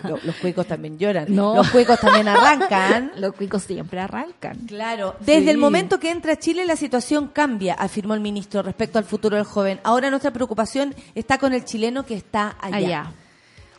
No, 0.04 0.10
lo- 0.10 0.18
los 0.22 0.36
cuicos 0.36 0.66
también 0.66 0.96
lloran. 0.96 1.26
No. 1.28 1.56
Los 1.56 1.70
cuicos 1.70 1.98
también 1.98 2.28
arrancan. 2.28 3.12
Los 3.16 3.32
cuicos 3.34 3.64
siempre 3.64 3.98
arrancan. 4.00 4.58
Claro, 4.68 5.16
desde 5.20 5.42
Sí. 5.42 5.50
el 5.50 5.58
momento 5.58 5.98
que 5.98 6.10
entra 6.10 6.34
a 6.34 6.36
Chile 6.38 6.64
la 6.66 6.76
situación 6.76 7.28
cambia, 7.28 7.74
afirmó 7.74 8.14
el 8.14 8.20
ministro 8.20 8.62
respecto 8.62 8.98
al 8.98 9.04
futuro 9.04 9.36
del 9.36 9.44
joven. 9.44 9.80
Ahora 9.82 10.08
nuestra 10.10 10.30
preocupación 10.32 10.94
está 11.16 11.38
con 11.38 11.52
el 11.52 11.64
chileno 11.64 12.06
que 12.06 12.14
está 12.14 12.56
allá. 12.60 12.76
Allá. 12.76 13.12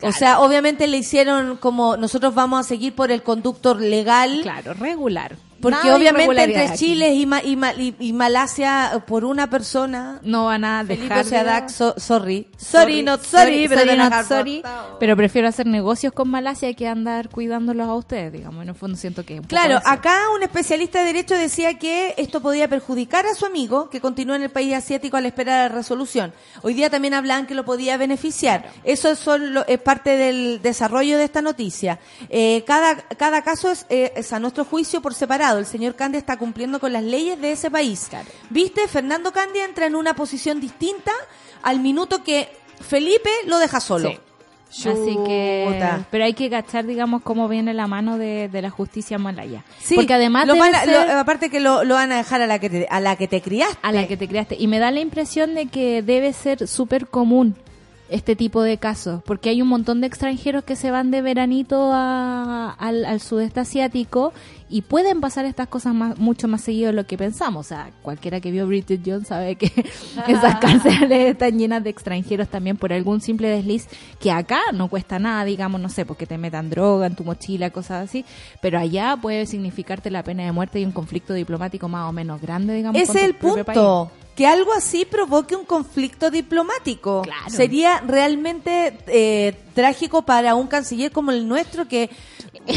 O 0.02 0.12
sea, 0.12 0.40
obviamente 0.40 0.86
le 0.86 0.98
hicieron 0.98 1.56
como 1.56 1.96
nosotros 1.96 2.32
vamos 2.34 2.60
a 2.60 2.68
seguir 2.68 2.94
por 2.94 3.10
el 3.10 3.22
conductor 3.22 3.80
legal, 3.80 4.40
Claro, 4.42 4.74
regular. 4.74 5.36
Porque 5.60 5.78
Nada 5.78 5.96
obviamente 5.96 6.42
entre. 6.44 6.74
Chile 6.76 7.14
y, 7.14 7.26
Ma- 7.26 7.42
y, 7.42 7.56
Ma- 7.56 7.72
y- 7.74 7.94
y 7.98 8.12
Malasia 8.12 8.92
eh, 8.94 9.00
por 9.06 9.24
una 9.24 9.48
persona. 9.50 10.20
no 10.22 10.46
van 10.46 10.64
a 10.64 10.84
Felipe 10.84 11.02
dejar 11.04 11.16
de- 11.18 11.28
Oceadac, 11.28 11.68
so- 11.70 11.94
sorry. 11.98 12.46
sorry, 12.56 13.02
not 13.02 13.22
sorry, 13.22 13.66
pero 13.68 13.80
sorry, 13.80 13.96
not 13.96 14.24
sorry, 14.26 14.62
pero 15.00 15.16
prefiero 15.16 15.48
hacer 15.48 15.66
negocios 15.66 16.12
con 16.12 16.28
Malasia 16.28 16.72
que 16.74 16.86
andar 16.86 17.28
cuidándolos 17.28 17.88
a 17.88 17.94
ustedes, 17.94 18.32
digamos. 18.32 18.62
En 18.62 18.68
el 18.68 18.74
fondo 18.74 18.96
siento 18.96 19.24
que 19.24 19.34
es 19.34 19.40
un 19.40 19.44
poco 19.46 19.48
Claro, 19.50 19.78
eso. 19.78 19.88
acá 19.88 20.18
un 20.36 20.42
especialista 20.42 21.00
de 21.00 21.06
derecho 21.06 21.34
decía 21.34 21.78
que 21.78 22.14
esto 22.18 22.40
podía 22.40 22.68
perjudicar 22.68 23.26
a 23.26 23.34
su 23.34 23.46
amigo 23.46 23.88
que 23.90 24.00
continúa 24.00 24.36
en 24.36 24.42
el 24.42 24.50
país 24.50 24.74
asiático 24.74 25.16
a 25.16 25.20
la 25.20 25.28
espera 25.28 25.62
de 25.62 25.68
la 25.68 25.74
resolución. 25.74 26.32
Hoy 26.62 26.74
día 26.74 26.90
también 26.90 27.14
hablan 27.14 27.46
que 27.46 27.54
lo 27.54 27.64
podía 27.64 27.96
beneficiar. 27.96 28.70
Eso 28.84 29.08
es, 29.10 29.18
solo- 29.18 29.64
es 29.66 29.80
parte 29.80 30.16
del 30.16 30.60
desarrollo 30.62 31.18
de 31.18 31.24
esta 31.24 31.42
noticia. 31.42 31.98
Eh, 32.28 32.62
cada, 32.66 32.96
cada 32.96 33.42
caso 33.42 33.70
es, 33.70 33.86
eh, 33.88 34.12
es 34.16 34.32
a 34.32 34.38
nuestro 34.38 34.64
juicio 34.64 35.00
por 35.00 35.14
separado. 35.14 35.47
El 35.56 35.64
señor 35.66 35.94
Candia 35.94 36.18
está 36.18 36.36
cumpliendo 36.36 36.80
con 36.80 36.92
las 36.92 37.02
leyes 37.04 37.40
de 37.40 37.52
ese 37.52 37.70
país. 37.70 38.08
¿Viste? 38.50 38.86
Fernando 38.88 39.32
Candia 39.32 39.64
entra 39.64 39.86
en 39.86 39.94
una 39.94 40.14
posición 40.14 40.60
distinta 40.60 41.12
al 41.62 41.80
minuto 41.80 42.22
que 42.24 42.48
Felipe 42.80 43.30
lo 43.46 43.58
deja 43.58 43.80
solo. 43.80 44.10
Sí. 44.70 44.86
Así 44.90 45.16
que, 45.26 46.04
pero 46.10 46.24
hay 46.26 46.34
que 46.34 46.50
cachar, 46.50 46.84
digamos, 46.84 47.22
cómo 47.22 47.48
viene 47.48 47.72
la 47.72 47.86
mano 47.86 48.18
de, 48.18 48.48
de 48.50 48.60
la 48.60 48.68
justicia 48.68 49.16
malaya. 49.16 49.64
Sí, 49.82 49.94
Porque 49.94 50.12
además 50.12 50.46
lo 50.46 50.56
van 50.56 50.74
a- 50.74 50.84
ser 50.84 51.06
lo- 51.08 51.18
aparte 51.18 51.48
que 51.48 51.58
lo, 51.58 51.84
lo 51.84 51.94
van 51.94 52.12
a 52.12 52.18
dejar 52.18 52.42
a 52.42 52.46
la 52.46 52.58
que 52.58 52.68
te, 52.68 52.86
a 52.90 53.00
la 53.00 53.16
que 53.16 53.28
te 53.28 53.40
criaste. 53.40 53.78
a 53.80 53.92
la 53.92 54.06
que 54.06 54.18
te 54.18 54.28
creaste. 54.28 54.56
Y 54.58 54.66
me 54.66 54.78
da 54.78 54.90
la 54.90 55.00
impresión 55.00 55.54
de 55.54 55.68
que 55.68 56.02
debe 56.02 56.34
ser 56.34 56.68
súper 56.68 57.06
común 57.08 57.56
este 58.10 58.36
tipo 58.36 58.62
de 58.62 58.78
casos, 58.78 59.22
porque 59.24 59.50
hay 59.50 59.60
un 59.60 59.68
montón 59.68 60.00
de 60.00 60.06
extranjeros 60.06 60.64
que 60.64 60.76
se 60.76 60.90
van 60.90 61.10
de 61.10 61.20
veranito 61.22 61.90
a- 61.92 62.70
al, 62.78 63.04
al 63.04 63.20
sudeste 63.20 63.60
asiático 63.60 64.32
y 64.70 64.82
pueden 64.82 65.20
pasar 65.20 65.44
estas 65.44 65.68
cosas 65.68 65.94
más, 65.94 66.18
mucho 66.18 66.48
más 66.48 66.60
seguido 66.62 66.88
de 66.88 66.92
lo 66.94 67.06
que 67.06 67.16
pensamos. 67.18 67.66
O 67.66 67.68
sea, 67.68 67.90
cualquiera 68.02 68.40
que 68.40 68.50
vio 68.50 68.66
Bridget 68.66 69.00
Jones 69.04 69.28
sabe 69.28 69.56
que 69.56 69.66
esas 70.28 70.56
cárceles 70.56 71.32
están 71.32 71.58
llenas 71.58 71.84
de 71.84 71.90
extranjeros 71.90 72.48
también 72.48 72.76
por 72.76 72.92
algún 72.92 73.20
simple 73.20 73.48
desliz 73.48 73.88
que 74.20 74.30
acá 74.30 74.60
no 74.72 74.88
cuesta 74.88 75.18
nada, 75.18 75.44
digamos, 75.44 75.80
no 75.80 75.88
sé, 75.88 76.06
porque 76.06 76.26
te 76.26 76.38
metan 76.38 76.70
droga 76.70 77.06
en 77.06 77.14
tu 77.14 77.24
mochila, 77.24 77.70
cosas 77.70 78.08
así, 78.08 78.24
pero 78.62 78.78
allá 78.78 79.16
puede 79.20 79.44
significarte 79.46 80.10
la 80.10 80.22
pena 80.22 80.44
de 80.44 80.52
muerte 80.52 80.80
y 80.80 80.84
un 80.84 80.92
conflicto 80.92 81.34
diplomático 81.34 81.88
más 81.88 82.08
o 82.08 82.12
menos 82.12 82.40
grande, 82.40 82.74
digamos. 82.74 83.00
Es 83.02 83.08
el 83.24 83.34
punto. 83.34 84.10
Que 84.38 84.46
algo 84.46 84.72
así 84.72 85.04
provoque 85.04 85.56
un 85.56 85.64
conflicto 85.64 86.30
diplomático. 86.30 87.22
Claro. 87.22 87.50
Sería 87.50 88.00
realmente 88.06 88.96
eh, 89.08 89.52
trágico 89.74 90.22
para 90.22 90.54
un 90.54 90.68
canciller 90.68 91.10
como 91.10 91.32
el 91.32 91.48
nuestro 91.48 91.88
que, 91.88 92.08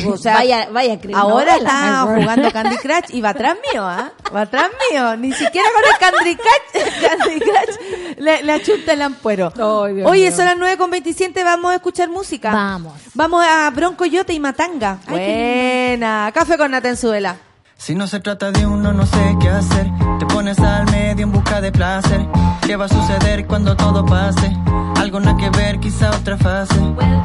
o 0.08 0.18
sea, 0.18 0.34
Vaya- 0.38 0.70
vaya 0.72 0.98
ahora 1.14 1.58
está 1.58 2.02
jugando 2.02 2.52
Candy 2.52 2.78
Crush 2.78 3.10
y 3.16 3.22
va 3.22 3.30
atrás 3.30 3.58
mío, 3.72 3.84
¿ah? 3.84 4.12
Va 4.36 4.42
atrás 4.42 4.72
mío. 4.90 5.16
Ni 5.18 5.32
siquiera 5.34 5.68
con 5.72 5.84
el 5.86 5.98
Candy 6.00 6.36
Crush, 6.36 7.02
Candy 7.08 7.40
Crush 7.42 8.18
le, 8.18 8.42
le 8.42 8.52
achunta 8.54 8.94
el 8.94 9.02
ampuero. 9.04 9.54
Ay, 9.86 9.94
Dios 9.94 10.10
Oye, 10.10 10.28
mío. 10.30 10.36
son 10.36 10.46
las 10.46 10.58
9 10.58 10.78
con 10.78 10.90
27, 10.90 11.44
vamos 11.44 11.74
a 11.74 11.76
escuchar 11.76 12.10
música. 12.10 12.52
Vamos. 12.52 12.94
Vamos 13.14 13.46
a 13.48 13.70
Bronco 13.70 14.04
Yote 14.08 14.34
y 14.34 14.40
Matanga. 14.40 14.98
Ay, 15.06 15.12
Buena. 15.12 16.32
Café 16.34 16.58
con 16.58 16.72
Natenzuela. 16.72 17.38
Si 17.82 17.96
no 17.96 18.06
se 18.06 18.20
trata 18.20 18.52
de 18.52 18.68
uno, 18.68 18.94
no 18.94 19.08
sé 19.08 19.38
qué 19.40 19.50
hacer. 19.50 19.90
Te 20.20 20.28
pones 20.28 20.60
al 20.60 20.86
medio 20.92 21.24
en 21.24 21.32
busca 21.32 21.62
de 21.62 21.72
placer. 21.72 22.28
¿Qué 22.62 22.76
va 22.76 22.86
a 22.86 22.88
suceder 22.88 23.48
cuando 23.48 23.76
todo 23.76 24.06
pase? 24.06 24.56
Algo 24.98 25.20
nada 25.20 25.36
que 25.36 25.50
ver, 25.50 25.80
quizá 25.80 26.12
otra 26.12 26.38
fase. 26.38 26.76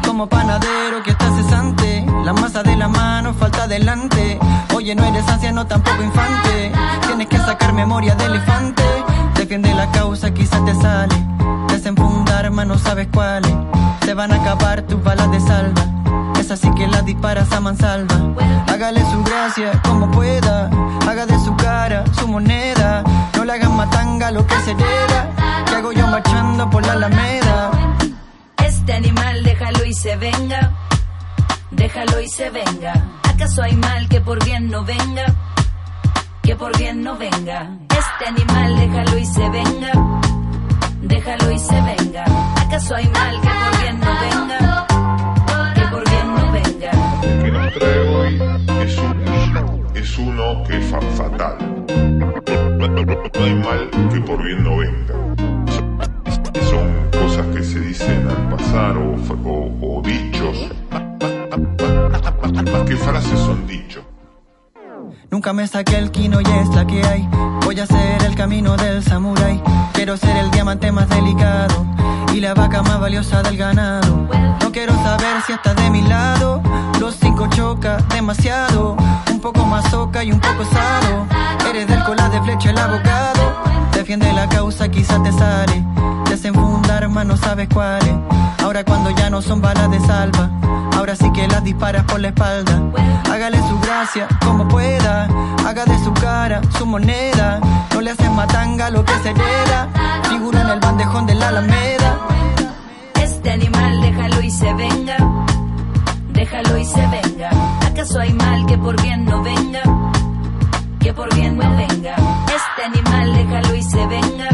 Como 0.07 0.27
panadero 0.31 1.03
que 1.05 1.11
está 1.11 1.31
cesante. 1.37 2.07
La 2.25 2.33
masa 2.33 2.63
de 2.63 2.75
la 2.75 2.89
mano 2.89 3.35
falta 3.35 3.65
adelante. 3.65 4.39
Oye, 4.75 4.95
no 4.95 5.05
eres 5.05 5.29
anciano, 5.29 5.67
tampoco 5.67 6.03
infante. 6.03 6.73
Tienes 7.07 7.27
que 7.27 7.37
sacar 7.37 7.75
memoria 7.75 8.15
de 8.15 8.25
elefante. 8.25 8.83
Defiende 9.47 9.73
la 9.77 9.89
causa, 9.93 10.35
quizás 10.35 10.65
te 10.65 10.75
sale. 10.75 11.15
Desenfundar, 11.69 12.47
arma, 12.47 12.65
no 12.65 12.77
sabes 12.79 13.07
cuáles. 13.15 13.55
Te 14.01 14.13
van 14.13 14.33
a 14.33 14.43
acabar 14.43 14.83
tus 14.83 15.01
balas 15.05 15.31
de 15.31 15.39
salva. 15.39 15.85
Es 16.41 16.51
así 16.51 16.69
que 16.75 16.89
la 16.89 17.01
disparas 17.03 17.53
a 17.53 17.61
mansalva. 17.61 18.17
Hágale 18.67 19.09
su 19.09 19.23
gracia 19.23 19.81
como 19.85 20.11
pueda. 20.11 20.69
Haga 21.09 21.27
de 21.27 21.39
su 21.39 21.55
cara 21.55 22.03
su 22.19 22.27
moneda. 22.27 23.05
No 23.37 23.45
le 23.45 23.53
hagan 23.53 23.77
matanga 23.77 24.33
lo 24.33 24.45
que 24.45 24.57
se 24.65 24.73
hereda. 24.73 25.31
Que 25.65 25.75
hago 25.77 25.93
yo 25.93 26.09
marchando 26.09 26.69
por 26.69 26.85
la 26.85 26.95
alameda. 26.95 27.71
Este 28.57 28.95
animal 28.95 29.45
déjalo 29.45 29.85
y 29.85 29.95
se 29.95 30.17
venga, 30.17 30.73
déjalo 31.71 32.21
y 32.21 32.29
se 32.29 32.51
venga. 32.51 32.95
¿Acaso 33.23 33.63
hay 33.63 33.77
mal 33.77 34.09
que 34.09 34.21
por 34.21 34.45
bien 34.45 34.69
no 34.73 34.83
venga? 34.83 35.27
Que 36.43 36.57
por 36.57 36.77
bien 36.77 37.05
no 37.05 37.17
venga. 37.17 37.86
Este 38.19 38.29
animal 38.29 38.77
déjalo 38.79 39.19
y 39.19 39.25
se 39.27 39.51
venga, 39.51 39.93
déjalo 41.03 41.51
y 41.53 41.59
se 41.59 41.75
venga. 41.75 42.25
¿Acaso 42.63 42.95
hay 42.95 43.07
mal 43.09 43.41
que 43.41 43.49
por 43.49 43.81
bien 43.83 44.01
no 44.01 44.21
venga? 44.21 44.87
Que 45.75 45.83
por 45.89 46.11
bien 46.11 46.35
no 46.35 46.53
venga. 46.53 46.91
que 47.45 47.51
nos 47.53 47.73
trae 47.75 48.09
hoy 48.09 48.43
es, 48.83 48.99
un- 48.99 49.87
es 49.95 50.19
uno 50.19 50.63
que 50.67 50.79
es 50.79 50.87
fa- 50.87 51.01
fatal. 51.01 51.57
No, 52.79 53.45
hay 53.45 53.55
mal 53.55 53.91
que 54.13 54.21
por 54.21 54.43
bien 54.43 54.65
no 54.65 54.77
venga. 54.79 55.15
Son- 56.71 57.11
cosas 57.23 57.47
que 57.55 57.63
se 57.63 57.81
dicen 57.81 58.29
al 58.29 58.57
pasar 58.57 58.97
o, 58.97 59.15
o- 59.45 59.99
o 59.99 60.03
dichos. 60.03 60.69
Más 60.91 62.83
que 62.87 62.97
frases 62.97 63.39
son 63.41 63.67
dichos. 63.67 64.03
Nunca 65.31 65.53
me 65.53 65.67
saqué 65.67 65.99
el 65.99 66.11
kino 66.11 66.41
y 66.41 66.45
es 66.45 66.69
la 66.69 66.87
que 66.87 67.05
hay. 67.05 67.29
Voy 67.65 67.79
a 67.81 67.83
hacer 67.83 68.23
el 68.23 68.35
camino 68.37 68.77
del 68.77 69.03
samurái. 69.03 69.61
Quiero 69.93 70.17
ser 70.17 70.37
el 70.37 70.51
diamante 70.51 70.93
más 70.93 71.09
delicado 71.09 71.85
y 72.33 72.41
la 72.41 72.55
vaca 72.55 72.83
más 72.83 73.01
valiosa 73.01 73.43
del 73.43 73.57
ganado. 73.57 74.29
No 74.63 74.71
quiero 74.71 74.95
saber 74.95 75.43
si 75.47 75.53
estás 75.53 75.75
de 75.77 75.91
mi 75.91 76.03
lado. 76.03 76.63
Los 77.01 77.17
cinco 77.17 77.49
choca 77.49 77.99
demasiado. 78.15 78.97
Un 79.31 79.41
poco 79.41 79.67
más 79.67 79.91
soca 79.91 80.23
y 80.23 80.31
un 80.31 80.41
poco 80.41 80.65
sado. 80.65 81.27
Eres 81.69 81.89
del 81.89 82.05
cola 82.05 82.29
de 82.29 82.41
flecha 82.43 82.71
el 82.71 82.79
abogado. 82.79 83.63
Defiende 83.93 84.33
la 84.33 84.49
causa, 84.49 84.89
quizás 84.89 85.23
te 85.25 85.33
sale. 85.33 85.85
Desenfundar 86.31 87.09
más 87.09 87.27
no 87.27 87.37
sabes 87.37 87.69
cuáles. 87.73 88.15
Ahora 88.67 88.83
cuando 88.83 89.11
ya 89.11 89.31
no 89.31 89.41
son 89.43 89.61
balas 89.61 89.89
de 89.93 90.01
salva. 90.01 90.51
Ahora 90.97 91.15
sí 91.15 91.31
que 91.31 91.47
las 91.47 91.63
disparas 91.63 92.03
por 92.03 92.19
la 92.19 92.29
espalda. 92.29 92.83
Hágale 93.31 93.59
su 93.59 93.79
gracia 93.79 94.27
como 94.45 94.67
pueda. 94.67 95.29
Haga 95.65 95.85
de 95.85 95.97
su 96.03 96.13
cara 96.15 96.61
su 96.77 96.85
moneda. 96.85 97.61
No 97.95 98.01
le 98.01 98.11
haces 98.11 98.29
matanga 98.29 98.91
lo 98.91 99.05
que 99.05 99.13
se 99.23 99.31
hereda. 99.31 99.89
Figura 100.29 100.63
en 100.63 100.71
el 100.71 100.81
bandejón 100.81 101.27
de 101.27 101.37
la 101.37 101.51
Alameda. 101.51 102.19
Este 103.23 103.53
animal 103.53 104.01
déjalo 104.01 104.41
y 104.43 104.51
se 104.51 104.75
venga, 104.75 105.17
déjalo 106.31 106.77
y 106.77 106.85
se 106.85 107.07
venga. 107.07 107.51
¿Acaso 107.87 108.19
hay 108.19 108.33
mal 108.33 108.67
que 108.67 108.77
por 108.79 109.01
bien 109.01 109.27
no 109.27 109.45
venga? 109.45 109.83
Que 110.99 111.13
por 111.13 111.33
bien 111.37 111.57
no 111.57 111.71
venga. 111.77 112.17
Este 112.49 112.83
animal 112.85 113.33
déjalo 113.33 113.75
y 113.77 113.83
se 113.85 114.07
venga, 114.07 114.49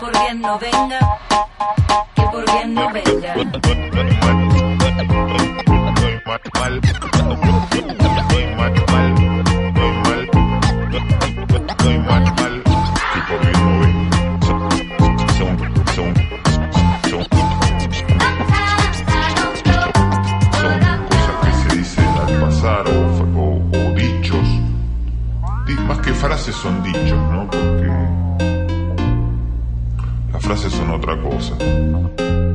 por 0.00 0.10
bien 0.18 0.40
no 0.40 0.58
venga? 0.58 0.98
Que 2.14 2.22
por 2.22 2.44
bien 2.52 2.74
no 2.74 2.90
venga. 2.90 3.34
Las 30.62 30.72
frases 30.72 30.78
son 30.78 30.90
otra 30.90 31.16
cosa. 31.22 32.49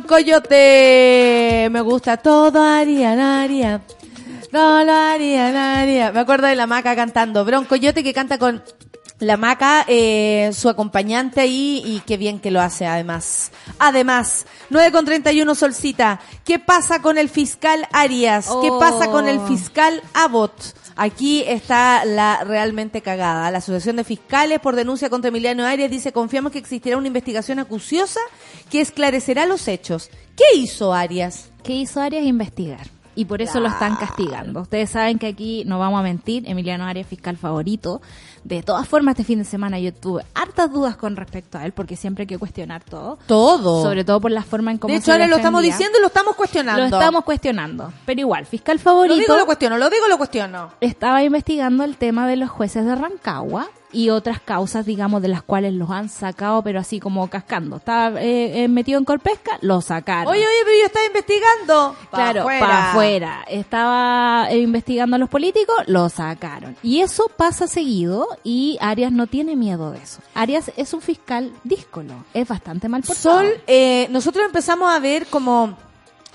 Broncoyote. 0.00 1.68
Me 1.70 1.80
gusta 1.82 2.16
todo, 2.16 2.50
lo 2.52 2.62
haría. 2.62 3.80
No 4.52 4.84
lo 4.84 4.92
haría, 4.92 5.50
lo 5.52 5.58
haría. 5.58 6.12
Me 6.12 6.20
acuerdo 6.20 6.46
de 6.46 6.56
la 6.56 6.66
maca 6.66 6.96
cantando. 6.96 7.44
Broncoyote 7.44 8.02
que 8.02 8.14
canta 8.14 8.38
con 8.38 8.62
la 9.18 9.36
maca, 9.36 9.84
eh, 9.86 10.50
su 10.54 10.68
acompañante 10.70 11.40
ahí, 11.42 11.82
y 11.84 12.00
qué 12.06 12.16
bien 12.16 12.40
que 12.40 12.50
lo 12.50 12.60
hace 12.60 12.86
además. 12.86 13.52
Además, 13.78 14.46
9 14.70 14.90
con 14.92 15.04
31 15.04 15.54
Solcita. 15.54 16.20
¿Qué 16.44 16.58
pasa 16.58 17.02
con 17.02 17.18
el 17.18 17.28
fiscal 17.28 17.86
Arias? 17.92 18.48
¿Qué 18.62 18.70
pasa 18.80 19.10
con 19.10 19.28
el 19.28 19.38
Oh. 19.38 19.46
fiscal 19.46 20.02
Abbott? 20.14 20.54
Aquí 20.96 21.42
está 21.46 22.04
la 22.04 22.44
realmente 22.44 23.00
cagada. 23.00 23.50
La 23.50 23.58
Asociación 23.58 23.96
de 23.96 24.04
Fiscales 24.04 24.60
por 24.60 24.76
denuncia 24.76 25.10
contra 25.10 25.28
Emiliano 25.28 25.64
Arias 25.64 25.90
dice 25.90 26.12
confiamos 26.12 26.52
que 26.52 26.58
existirá 26.58 26.96
una 26.96 27.06
investigación 27.06 27.58
acuciosa 27.58 28.20
que 28.70 28.80
esclarecerá 28.80 29.46
los 29.46 29.68
hechos. 29.68 30.10
¿Qué 30.36 30.58
hizo 30.58 30.92
Arias? 30.92 31.50
¿Qué 31.62 31.74
hizo 31.74 32.00
Arias? 32.00 32.24
Investigar. 32.24 32.99
Y 33.14 33.24
por 33.24 33.42
eso 33.42 33.60
lo 33.60 33.68
están 33.68 33.96
castigando. 33.96 34.60
Ustedes 34.60 34.90
saben 34.90 35.18
que 35.18 35.26
aquí 35.26 35.64
no 35.66 35.78
vamos 35.78 36.00
a 36.00 36.02
mentir, 36.02 36.48
Emiliano 36.48 36.84
Arias 36.84 37.06
fiscal 37.06 37.36
favorito. 37.36 38.00
De 38.44 38.62
todas 38.62 38.88
formas, 38.88 39.12
este 39.12 39.24
fin 39.24 39.38
de 39.38 39.44
semana 39.44 39.78
yo 39.78 39.92
tuve 39.92 40.24
hartas 40.34 40.72
dudas 40.72 40.96
con 40.96 41.16
respecto 41.16 41.58
a 41.58 41.66
él, 41.66 41.72
porque 41.72 41.96
siempre 41.96 42.22
hay 42.22 42.26
que 42.26 42.38
cuestionar 42.38 42.82
todo. 42.82 43.18
Todo. 43.26 43.82
Sobre 43.82 44.04
todo 44.04 44.20
por 44.20 44.30
la 44.30 44.42
forma 44.42 44.70
en 44.70 44.78
cómo 44.78 44.92
de 44.92 44.98
hecho, 44.98 45.06
se 45.06 45.12
ahora 45.12 45.26
lo 45.26 45.36
estamos 45.36 45.62
diciendo 45.62 45.98
y 45.98 46.00
lo 46.00 46.06
estamos 46.06 46.36
cuestionando. 46.36 46.80
Lo 46.80 46.86
estamos 46.86 47.24
cuestionando. 47.24 47.92
Pero 48.06 48.20
igual, 48.20 48.46
fiscal 48.46 48.76
Lo 48.76 48.82
favorito 48.82 49.16
digo, 49.16 49.36
lo 49.36 49.46
cuestiono, 49.46 49.76
lo 49.76 49.90
digo, 49.90 50.08
lo 50.08 50.16
cuestiono. 50.16 50.70
estaba 50.80 51.22
investigando 51.22 51.84
el 51.84 51.96
tema 51.96 52.26
de 52.26 52.36
los 52.36 52.50
jueces 52.50 52.86
de 52.86 52.94
Rancagua 52.94 53.68
y 53.92 54.10
otras 54.10 54.40
causas, 54.40 54.86
digamos, 54.86 55.22
de 55.22 55.28
las 55.28 55.42
cuales 55.42 55.74
los 55.74 55.90
han 55.90 56.08
sacado, 56.08 56.62
pero 56.62 56.80
así 56.80 57.00
como 57.00 57.28
cascando. 57.28 57.76
Estaba 57.76 58.20
eh, 58.20 58.64
eh, 58.64 58.68
metido 58.68 58.98
en 58.98 59.04
Corpesca, 59.04 59.58
lo 59.60 59.80
sacaron. 59.80 60.32
Oye, 60.32 60.40
oye, 60.40 60.56
pero 60.64 60.76
yo 60.78 60.86
estaba 60.86 61.06
investigando. 61.06 61.96
Pa' 62.10 62.16
Claro, 62.16 62.44
para 62.44 62.90
afuera. 62.90 63.44
Estaba 63.48 64.50
eh, 64.50 64.58
investigando 64.58 65.16
a 65.16 65.18
los 65.18 65.28
políticos, 65.28 65.76
lo 65.86 66.08
sacaron. 66.08 66.76
Y 66.82 67.00
eso 67.00 67.30
pasa 67.36 67.66
seguido 67.66 68.28
y 68.44 68.78
Arias 68.80 69.12
no 69.12 69.26
tiene 69.26 69.56
miedo 69.56 69.90
de 69.90 69.98
eso. 69.98 70.20
Arias 70.34 70.70
es 70.76 70.94
un 70.94 71.00
fiscal 71.00 71.52
díscolo, 71.64 72.24
es 72.34 72.46
bastante 72.48 72.88
mal 72.88 73.02
portado. 73.02 73.40
Sol, 73.40 73.52
eh, 73.66 74.06
nosotros 74.10 74.44
empezamos 74.46 74.90
a 74.92 74.98
ver 74.98 75.26
como 75.26 75.76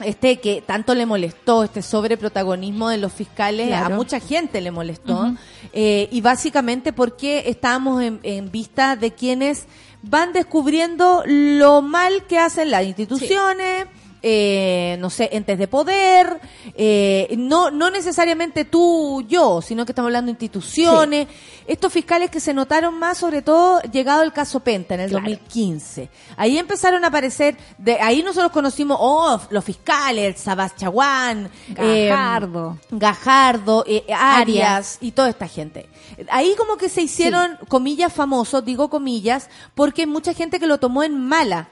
este 0.03 0.39
que 0.41 0.61
tanto 0.61 0.93
le 0.93 1.05
molestó, 1.05 1.63
este 1.63 1.81
sobreprotagonismo 1.81 2.89
de 2.89 2.97
los 2.97 3.13
fiscales, 3.13 3.67
Claro. 3.67 3.93
a 3.95 3.97
mucha 3.97 4.19
gente 4.19 4.59
le 4.61 4.71
molestó, 4.71 5.33
eh, 5.73 6.09
y 6.11 6.21
básicamente 6.21 6.91
porque 6.93 7.43
estábamos 7.47 8.01
en, 8.01 8.19
en 8.23 8.51
vista 8.51 8.95
de 8.95 9.13
quienes 9.13 9.65
van 10.01 10.33
descubriendo 10.33 11.23
lo 11.25 11.81
mal 11.81 12.25
que 12.27 12.37
hacen 12.39 12.71
las 12.71 12.83
instituciones, 12.83 13.85
eh, 14.27 14.97
no 14.99 15.11
sé, 15.11 15.29
entes 15.33 15.59
de 15.59 15.67
poder, 15.67 16.39
eh, 16.75 17.35
no, 17.37 17.69
no 17.69 17.91
necesariamente 17.91 18.65
tú, 18.65 19.23
yo, 19.27 19.61
sino 19.61 19.85
que 19.85 19.91
estamos 19.91 20.07
hablando 20.07 20.29
de 20.29 20.31
instituciones, 20.31 21.27
estos 21.67 21.93
fiscales 21.93 22.31
que 22.31 22.39
se 22.39 22.51
notaron 22.51 22.97
más, 22.97 23.19
sobre 23.19 23.43
todo 23.43 23.79
llegado 23.83 24.23
el 24.23 24.33
caso 24.33 24.61
Penta 24.61 24.95
en 24.95 25.01
el 25.01 25.09
Claro. 25.11 25.25
2015. 25.29 26.09
Ahí 26.37 26.57
empezaron 26.57 27.03
a 27.03 27.09
aparecer, 27.09 27.55
de 27.77 27.99
ahí 28.01 28.23
nosotros 28.23 28.51
conocimos, 28.51 28.97
oh, 28.99 29.39
los 29.51 29.63
fiscales, 29.63 30.25
el 30.25 30.35
Sabas 30.41 30.75
Chaguán, 30.75 31.51
eh, 31.77 32.07
Gajardo. 32.09 32.79
Gajardo, 32.89 33.83
eh, 33.87 34.05
Arias 34.11 34.97
y 35.01 35.11
toda 35.11 35.29
esta 35.29 35.47
gente. 35.47 35.87
Ahí 36.29 36.55
como 36.57 36.77
que 36.77 36.89
se 36.89 37.03
hicieron, 37.03 37.59
comillas, 37.67 38.11
famosos, 38.11 38.65
digo 38.65 38.89
comillas, 38.89 39.49
porque 39.75 40.01
hay 40.01 40.07
mucha 40.07 40.33
gente 40.33 40.59
que 40.59 40.65
lo 40.65 40.79
tomó 40.79 41.03
en 41.03 41.19
mala. 41.27 41.69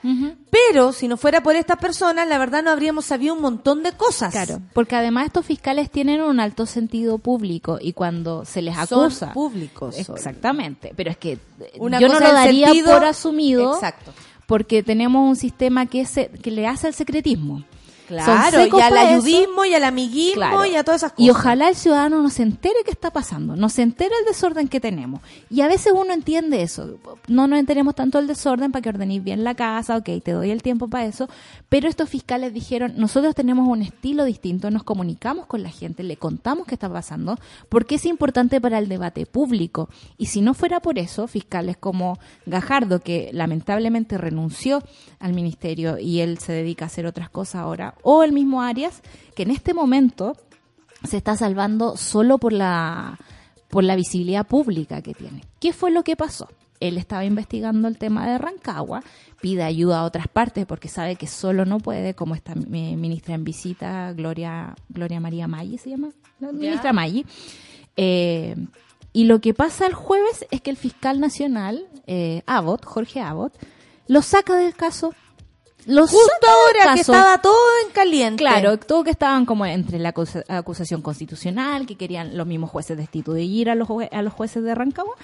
Pero 0.52 0.92
si 0.94 1.08
no 1.08 1.18
fuera 1.18 1.42
por 1.42 1.56
estas 1.56 1.78
personas, 1.78 2.28
la 2.28 2.43
verdad 2.46 2.64
no 2.64 2.70
habríamos 2.72 3.06
sabido 3.06 3.34
un 3.34 3.42
montón 3.42 3.84
de 3.84 3.92
cosas. 3.94 4.32
Claro, 4.32 4.62
porque 4.74 4.96
además 4.96 5.26
estos 5.28 5.46
fiscales 5.46 5.90
tienen 5.90 6.22
un 6.22 6.40
alto 6.40 6.66
sentido 6.66 7.18
público 7.18 7.78
y 7.82 7.94
cuando 7.94 8.46
se 8.46 8.62
les 8.62 8.76
Son 8.88 9.06
acusa 9.06 9.34
públicos. 9.34 9.96
Sol. 9.96 10.16
Exactamente, 10.16 10.94
pero 10.96 11.10
es 11.12 11.18
que 11.18 11.34
eh, 11.34 11.40
Una 11.80 12.00
yo 12.00 12.08
no 12.08 12.20
lo 12.20 12.28
el 12.28 12.34
daría 12.34 12.68
sentido- 12.68 12.92
por 12.94 13.06
asumido 13.06 13.74
Exacto. 13.76 14.12
porque 14.48 14.84
tenemos 14.84 15.28
un 15.28 15.36
sistema 15.36 15.86
que, 15.86 16.06
se, 16.06 16.28
que 16.30 16.52
le 16.52 16.68
hace 16.68 16.88
al 16.88 16.94
secretismo. 16.94 17.64
Son 18.10 18.18
Claro, 18.18 18.66
y 18.78 18.82
al 18.82 18.98
ayudismo 18.98 19.64
y 19.64 19.74
al 19.74 19.86
amiguismo 19.86 20.36
Claro. 20.36 20.66
y 20.66 20.76
a 20.76 20.84
todas 20.84 21.00
esas 21.02 21.14
cosas. 21.14 21.26
Y 21.26 21.30
ojalá 21.32 21.70
el 21.70 21.76
ciudadano 21.76 22.22
no 22.22 22.30
se 22.30 22.44
entere 22.44 22.76
qué 22.86 22.92
está 22.92 23.12
pasando, 23.12 23.56
no 23.56 23.70
se 23.70 23.82
entere 23.82 24.12
el 24.20 24.26
desorden 24.26 24.68
que 24.68 24.82
tenemos. 24.82 25.22
Y 25.50 25.62
a 25.62 25.68
veces 25.68 25.94
uno 25.96 26.14
entiende 26.14 26.62
eso. 26.62 27.00
No 27.30 27.48
nos 27.48 27.58
enteremos 27.60 27.96
tanto 27.96 28.18
del 28.18 28.28
desorden 28.28 28.74
para 28.74 28.82
que 28.84 28.90
ordenéis 28.90 29.24
bien 29.24 29.46
la 29.46 29.56
casa, 29.56 29.96
ok, 29.96 30.10
te 30.22 30.32
doy 30.34 30.52
el 30.52 30.62
tiempo 30.62 30.90
para 30.90 31.06
eso. 31.06 31.30
Pero 31.74 31.90
estos 31.90 32.08
fiscales 32.08 32.54
dijeron, 32.54 32.94
nosotros 32.98 33.34
tenemos 33.34 33.68
un 33.68 33.82
estilo 33.82 34.26
distinto, 34.26 34.70
nos 34.70 34.84
comunicamos 34.84 35.48
con 35.48 35.64
la 35.64 35.72
gente, 35.72 36.04
le 36.04 36.18
contamos 36.18 36.68
qué 36.68 36.76
está 36.76 36.88
pasando, 36.88 37.40
porque 37.68 37.96
es 37.96 38.06
importante 38.06 38.62
para 38.62 38.78
el 38.78 38.88
debate 38.88 39.26
público. 39.26 39.90
Y 40.20 40.28
si 40.28 40.42
no 40.42 40.54
fuera 40.54 40.82
por 40.82 41.00
eso, 41.00 41.26
fiscales 41.26 41.76
como 41.76 42.20
Gajardo, 42.46 43.00
que 43.00 43.32
lamentablemente 43.34 44.20
renunció 44.20 44.84
al 45.18 45.34
ministerio 45.34 45.98
y 45.98 46.20
él 46.20 46.38
se 46.38 46.54
dedica 46.54 46.86
a 46.86 46.90
hacer 46.90 47.08
otras 47.08 47.32
cosas 47.32 47.64
ahora, 47.64 47.96
o 48.04 48.22
el 48.22 48.34
mismo 48.34 48.62
Arias, 48.62 49.02
que 49.36 49.42
en 49.42 49.50
este 49.50 49.74
momento 49.74 50.38
se 51.04 51.18
está 51.18 51.36
salvando 51.36 51.98
solo 51.98 52.38
por 52.38 52.54
la 52.54 53.18
por 53.72 53.84
la 53.84 53.96
visibilidad 53.96 54.46
pública 54.46 55.02
que 55.02 55.16
tiene. 55.16 55.44
¿Qué 55.60 55.74
fue 55.74 55.90
lo 55.90 56.04
que 56.04 56.16
pasó? 56.16 56.48
Él 56.88 56.98
estaba 56.98 57.26
investigando 57.26 57.88
el 57.88 57.98
tema 57.98 58.28
de 58.28 58.38
Rancagua, 58.38 59.04
pide 59.42 59.64
ayuda 59.64 60.00
a 60.00 60.04
otras 60.06 60.28
partes 60.28 60.66
porque 60.66 60.88
sabe 60.88 61.16
que 61.16 61.28
solo 61.28 61.66
no 61.66 61.80
puede, 61.80 62.14
como 62.14 62.36
esta 62.36 62.56
mi- 62.56 62.96
ministra 62.96 63.36
en 63.36 63.44
visita, 63.44 64.14
Gloria, 64.14 64.76
Gloria 64.90 65.20
María 65.20 65.48
Maggi 65.48 65.78
se 65.78 65.90
llama, 65.92 66.10
la 66.40 66.52
ministra 66.52 66.94
Maggi. 66.94 67.26
Eh, 67.96 68.56
y 69.14 69.26
lo 69.26 69.40
que 69.42 69.54
pasa 69.54 69.86
el 69.86 69.94
jueves 69.94 70.46
es 70.52 70.62
que 70.62 70.72
el 70.72 70.78
fiscal 70.78 71.20
nacional, 71.20 71.86
eh, 72.08 72.42
Abbott, 72.48 72.84
Jorge 72.86 73.22
Abbott, 73.22 73.54
lo 74.08 74.22
saca 74.22 74.56
del 74.56 74.74
caso. 74.76 75.14
Lo 75.86 76.08
Justo 76.08 76.30
ahora 76.48 76.94
que 76.94 77.02
estaba 77.02 77.42
todo 77.42 77.56
en 77.86 77.92
caliente. 77.92 78.38
Claro, 78.42 78.78
todo 78.78 79.04
que 79.04 79.12
estaban 79.12 79.46
como 79.46 79.66
entre 79.66 80.00
la 80.00 80.10
acusa- 80.14 80.44
acusación 80.48 81.02
constitucional, 81.02 81.86
que 81.86 81.96
querían 81.98 82.38
los 82.38 82.48
mismos 82.48 82.70
jueces 82.70 82.96
destituir 82.98 83.70
a 83.70 83.76
los, 83.76 83.88
a 84.12 84.22
los 84.22 84.32
jueces 84.34 84.64
de 84.64 84.74
Rancagua. 84.76 85.16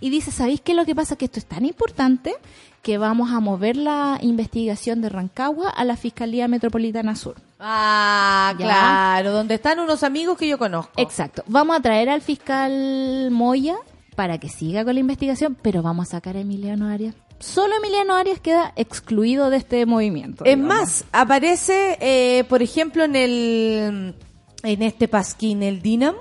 Y 0.00 0.10
dice, 0.10 0.30
¿sabéis 0.32 0.60
qué 0.60 0.72
es 0.72 0.76
lo 0.76 0.84
que 0.84 0.94
pasa? 0.94 1.16
Que 1.16 1.26
esto 1.26 1.38
es 1.38 1.46
tan 1.46 1.64
importante 1.64 2.34
que 2.82 2.98
vamos 2.98 3.30
a 3.32 3.40
mover 3.40 3.76
la 3.76 4.18
investigación 4.22 5.00
de 5.02 5.08
Rancagua 5.08 5.70
a 5.70 5.84
la 5.84 5.96
Fiscalía 5.96 6.48
Metropolitana 6.48 7.14
Sur. 7.16 7.36
Ah, 7.60 8.54
Ya. 8.58 8.64
claro, 8.64 9.32
donde 9.32 9.54
están 9.54 9.78
unos 9.80 10.02
amigos 10.04 10.36
que 10.38 10.46
yo 10.48 10.58
conozco. 10.58 10.92
Exacto. 10.96 11.42
Vamos 11.46 11.76
a 11.76 11.80
traer 11.80 12.08
al 12.08 12.22
fiscal 12.22 13.30
Moya 13.30 13.76
para 14.16 14.38
que 14.38 14.48
siga 14.48 14.84
con 14.84 14.94
la 14.94 15.00
investigación, 15.00 15.56
pero 15.60 15.82
vamos 15.82 16.08
a 16.08 16.10
sacar 16.12 16.36
a 16.36 16.40
Emiliano 16.40 16.88
Arias. 16.88 17.14
Solo 17.38 17.76
Emiliano 17.76 18.14
Arias 18.14 18.40
queda 18.40 18.72
excluido 18.76 19.50
de 19.50 19.58
este 19.58 19.86
movimiento. 19.86 20.44
Es 20.44 20.56
digamos. 20.56 20.76
más, 20.76 21.04
aparece, 21.12 21.96
eh, 22.00 22.44
por 22.48 22.62
ejemplo, 22.62 23.04
en 23.04 23.16
el 23.16 24.14
en 24.64 24.82
este 24.82 25.06
pasquín, 25.06 25.62
el 25.62 25.82
Dínamo, 25.82 26.18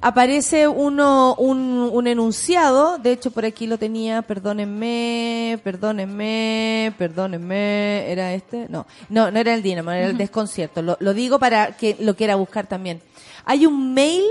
aparece 0.00 0.66
uno, 0.66 1.36
un, 1.36 1.88
un 1.92 2.06
enunciado, 2.08 2.98
de 2.98 3.12
hecho 3.12 3.30
por 3.30 3.44
aquí 3.44 3.68
lo 3.68 3.78
tenía, 3.78 4.22
perdónenme, 4.22 5.60
perdónenme, 5.62 6.92
perdónenme, 6.98 8.10
¿era 8.10 8.34
este? 8.34 8.66
No, 8.68 8.86
no, 9.08 9.30
no 9.30 9.38
era 9.38 9.54
el 9.54 9.62
Dínamo, 9.62 9.92
era 9.92 10.08
el 10.08 10.16
desconcierto, 10.16 10.82
lo, 10.82 10.96
lo 10.98 11.14
digo 11.14 11.38
para 11.38 11.76
que 11.76 11.96
lo 12.00 12.16
quiera 12.16 12.34
buscar 12.34 12.66
también. 12.66 13.00
Hay 13.44 13.66
un 13.66 13.94
mail 13.94 14.24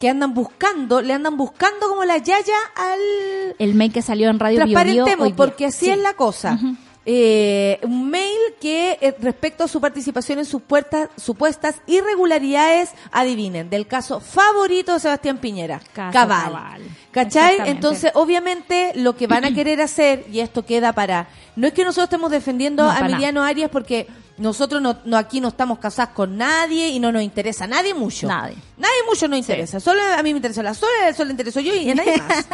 que 0.00 0.08
andan 0.08 0.32
buscando, 0.34 1.00
le 1.02 1.12
andan 1.12 1.36
buscando 1.36 1.86
como 1.88 2.04
la 2.04 2.16
yaya 2.16 2.56
al, 2.74 3.54
El 3.58 3.74
mail 3.74 3.92
que 3.92 4.02
salió 4.02 4.30
en 4.30 4.38
Radio 4.40 4.56
Bio 4.64 4.66
Bio 4.66 4.74
Transparentemos, 4.74 5.24
hoy 5.26 5.28
día. 5.32 5.36
porque 5.36 5.66
así 5.66 5.84
Sí. 5.86 5.90
es 5.92 5.98
la 5.98 6.14
cosa. 6.14 6.58
Eh, 7.06 7.78
un 7.82 8.10
mail 8.10 8.38
que 8.60 8.98
eh, 9.00 9.14
respecto 9.20 9.64
a 9.64 9.68
su 9.68 9.80
participación 9.80 10.38
en 10.38 10.44
sus 10.44 10.60
puertas, 10.62 11.08
supuestas 11.16 11.76
irregularidades, 11.86 12.90
adivinen, 13.10 13.68
del 13.70 13.86
caso 13.86 14.20
favorito 14.20 14.92
de 14.94 15.00
Sebastián 15.00 15.38
Piñera, 15.38 15.80
Caso 15.92 16.12
Cabal. 16.12 16.44
Cabal. 16.52 16.82
¿Cachai? 17.12 17.56
Entonces, 17.66 18.12
obviamente, 18.14 18.92
lo 18.94 19.16
que 19.16 19.26
van 19.26 19.44
a 19.44 19.52
querer 19.52 19.80
hacer, 19.80 20.24
y 20.32 20.40
esto 20.40 20.64
queda 20.64 20.92
para... 20.92 21.28
No 21.56 21.66
es 21.66 21.72
que 21.72 21.84
nosotros 21.84 22.04
estemos 22.04 22.30
defendiendo 22.30 22.84
No, 22.84 22.90
a 22.90 22.94
nada. 22.94 23.06
Emiliano 23.08 23.42
Arias 23.42 23.68
porque 23.70 24.06
nosotros 24.38 24.80
no, 24.80 24.96
no 25.04 25.18
aquí 25.18 25.40
no 25.40 25.48
estamos 25.48 25.78
casados 25.80 26.14
con 26.14 26.38
nadie 26.38 26.88
y 26.88 26.98
no 27.00 27.12
nos 27.12 27.22
interesa 27.22 27.66
nadie 27.66 27.92
mucho. 27.92 28.26
Nadie. 28.28 28.54
Nadie 28.78 28.94
mucho 29.06 29.28
nos 29.28 29.38
interesa. 29.38 29.80
Solo 29.80 30.00
a 30.16 30.22
mí 30.22 30.32
me 30.32 30.38
interesa 30.38 30.62
la 30.62 30.72
sola, 30.72 31.12
solo 31.14 31.26
le 31.26 31.32
intereso 31.32 31.60
yo 31.60 31.74
y 31.74 31.90
a 31.90 31.94
nadie 31.96 32.16
más. 32.16 32.46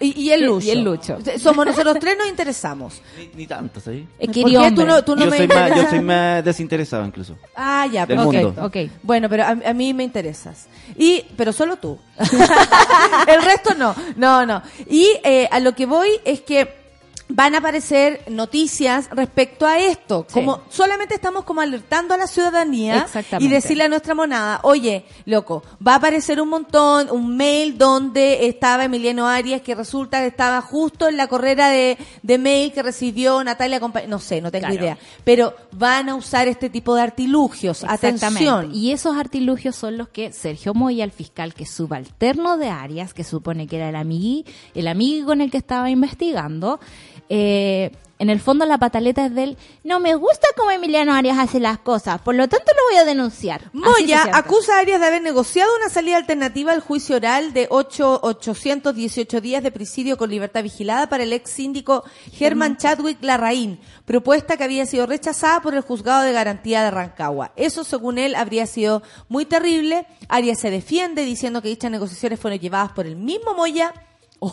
y, 0.00 0.20
y 0.20 0.30
el 0.32 0.44
Lucho. 0.44 0.66
y 0.66 0.70
el 0.70 0.82
Lucho. 0.82 1.18
Somos 1.38 1.66
nosotros 1.66 1.98
tres 2.00 2.16
nos 2.18 2.26
interesamos. 2.26 3.00
Ni, 3.18 3.30
ni 3.36 3.46
tanto, 3.46 3.78
¿sabes? 3.78 4.04
Eh, 4.18 4.26
¿Por 4.26 4.34
querido 4.34 4.62
qué 4.62 4.72
tú 4.72 4.84
no, 4.84 5.04
tú 5.04 5.14
no 5.14 5.24
yo, 5.26 5.30
me 5.30 5.36
soy 5.36 5.46
más, 5.46 5.76
yo 5.76 5.88
soy 5.90 6.00
más 6.00 6.44
desinteresado 6.44 7.04
incluso. 7.06 7.36
Ah, 7.54 7.86
ya, 7.86 8.06
Del 8.06 8.16
pero- 8.16 8.28
Ok, 8.28 8.34
mundo. 8.34 8.64
ok. 8.66 8.76
Bueno, 9.04 9.28
pero 9.28 9.44
a, 9.44 9.50
a 9.50 9.72
mí 9.74 9.94
me 9.94 10.02
interesas. 10.02 10.66
Y, 10.96 11.24
pero 11.36 11.52
solo 11.52 11.76
tú. 11.76 11.96
El 13.26 13.42
resto 13.42 13.74
no. 13.74 13.94
No, 14.16 14.46
no. 14.46 14.62
Y 14.88 15.08
eh, 15.24 15.48
a 15.50 15.60
lo 15.60 15.74
que 15.74 15.86
voy 15.86 16.08
es 16.24 16.40
que 16.40 16.83
van 17.28 17.54
a 17.54 17.58
aparecer 17.58 18.22
noticias 18.28 19.08
respecto 19.10 19.66
a 19.66 19.78
esto. 19.78 20.26
Sí. 20.28 20.34
Como 20.34 20.60
solamente 20.68 21.14
estamos 21.14 21.44
como 21.44 21.60
alertando 21.62 22.14
a 22.14 22.16
la 22.18 22.26
ciudadanía 22.26 23.06
y 23.38 23.48
decirle 23.48 23.84
a 23.84 23.88
nuestra 23.88 24.14
monada, 24.14 24.60
oye, 24.62 25.04
loco, 25.24 25.62
va 25.86 25.94
a 25.94 25.96
aparecer 25.96 26.40
un 26.40 26.50
montón, 26.50 27.10
un 27.10 27.36
mail 27.36 27.78
donde 27.78 28.46
estaba 28.46 28.84
Emiliano 28.84 29.26
Arias 29.26 29.62
que 29.62 29.74
resulta 29.74 30.20
que 30.20 30.26
estaba 30.26 30.60
justo 30.60 31.08
en 31.08 31.16
la 31.16 31.26
carrera 31.26 31.68
de, 31.70 31.96
de 32.22 32.38
mail 32.38 32.72
que 32.72 32.82
recibió 32.82 33.42
Natalia 33.42 33.80
Compa- 33.80 34.06
no 34.06 34.18
sé, 34.18 34.40
no 34.40 34.50
tengo 34.50 34.66
Claro. 34.66 34.74
idea, 34.82 34.98
pero 35.24 35.54
van 35.72 36.08
a 36.10 36.14
usar 36.14 36.46
este 36.48 36.68
tipo 36.70 36.94
de 36.94 37.02
artilugios. 37.02 37.84
Atención. 37.84 38.74
Y 38.74 38.92
esos 38.92 39.16
artilugios 39.16 39.74
son 39.76 39.96
los 39.98 40.08
que 40.08 40.32
Sergio 40.32 40.74
Moya, 40.74 41.04
el 41.04 41.10
fiscal 41.10 41.54
que 41.54 41.64
es 41.64 41.70
subalterno 41.70 42.56
de 42.58 42.68
Arias, 42.68 43.14
que 43.14 43.24
supone 43.24 43.66
que 43.66 43.76
era 43.76 43.88
el 43.88 43.96
amigui, 43.96 44.44
el 44.74 44.88
amigo 44.88 45.26
con 45.28 45.40
el 45.40 45.50
que 45.50 45.56
estaba 45.58 45.90
investigando, 45.90 46.80
eh, 47.28 47.90
en 48.18 48.30
el 48.30 48.40
fondo 48.40 48.64
la 48.64 48.78
pataleta 48.78 49.26
es 49.26 49.34
del 49.34 49.58
no 49.82 49.98
me 49.98 50.14
gusta 50.14 50.46
cómo 50.56 50.70
Emiliano 50.70 51.12
Arias 51.12 51.36
hace 51.38 51.58
las 51.58 51.78
cosas, 51.78 52.20
por 52.20 52.34
lo 52.34 52.48
tanto 52.48 52.72
lo 52.74 52.82
voy 52.90 53.02
a 53.02 53.04
denunciar. 53.04 53.70
Moya 53.72 54.30
acusa 54.32 54.76
a 54.76 54.80
Arias 54.80 55.00
de 55.00 55.06
haber 55.06 55.22
negociado 55.22 55.70
una 55.76 55.88
salida 55.88 56.16
alternativa 56.16 56.72
al 56.72 56.80
juicio 56.80 57.16
oral 57.16 57.52
de 57.52 57.66
8, 57.70 58.20
818 58.22 59.40
días 59.40 59.62
de 59.62 59.72
presidio 59.72 60.16
con 60.16 60.30
libertad 60.30 60.62
vigilada 60.62 61.08
para 61.08 61.24
el 61.24 61.32
ex 61.32 61.50
síndico 61.50 62.04
Germán 62.32 62.76
Chadwick 62.76 63.22
Larraín, 63.22 63.80
propuesta 64.04 64.56
que 64.56 64.64
había 64.64 64.86
sido 64.86 65.06
rechazada 65.06 65.60
por 65.60 65.74
el 65.74 65.82
juzgado 65.82 66.22
de 66.22 66.32
garantía 66.32 66.84
de 66.84 66.92
Rancagua. 66.92 67.52
Eso, 67.56 67.82
según 67.82 68.18
él, 68.18 68.36
habría 68.36 68.66
sido 68.66 69.02
muy 69.28 69.44
terrible. 69.44 70.06
Arias 70.28 70.60
se 70.60 70.70
defiende 70.70 71.24
diciendo 71.24 71.62
que 71.62 71.68
dichas 71.68 71.90
negociaciones 71.90 72.38
fueron 72.38 72.60
llevadas 72.60 72.92
por 72.92 73.06
el 73.06 73.16
mismo 73.16 73.54
Moya. 73.54 73.92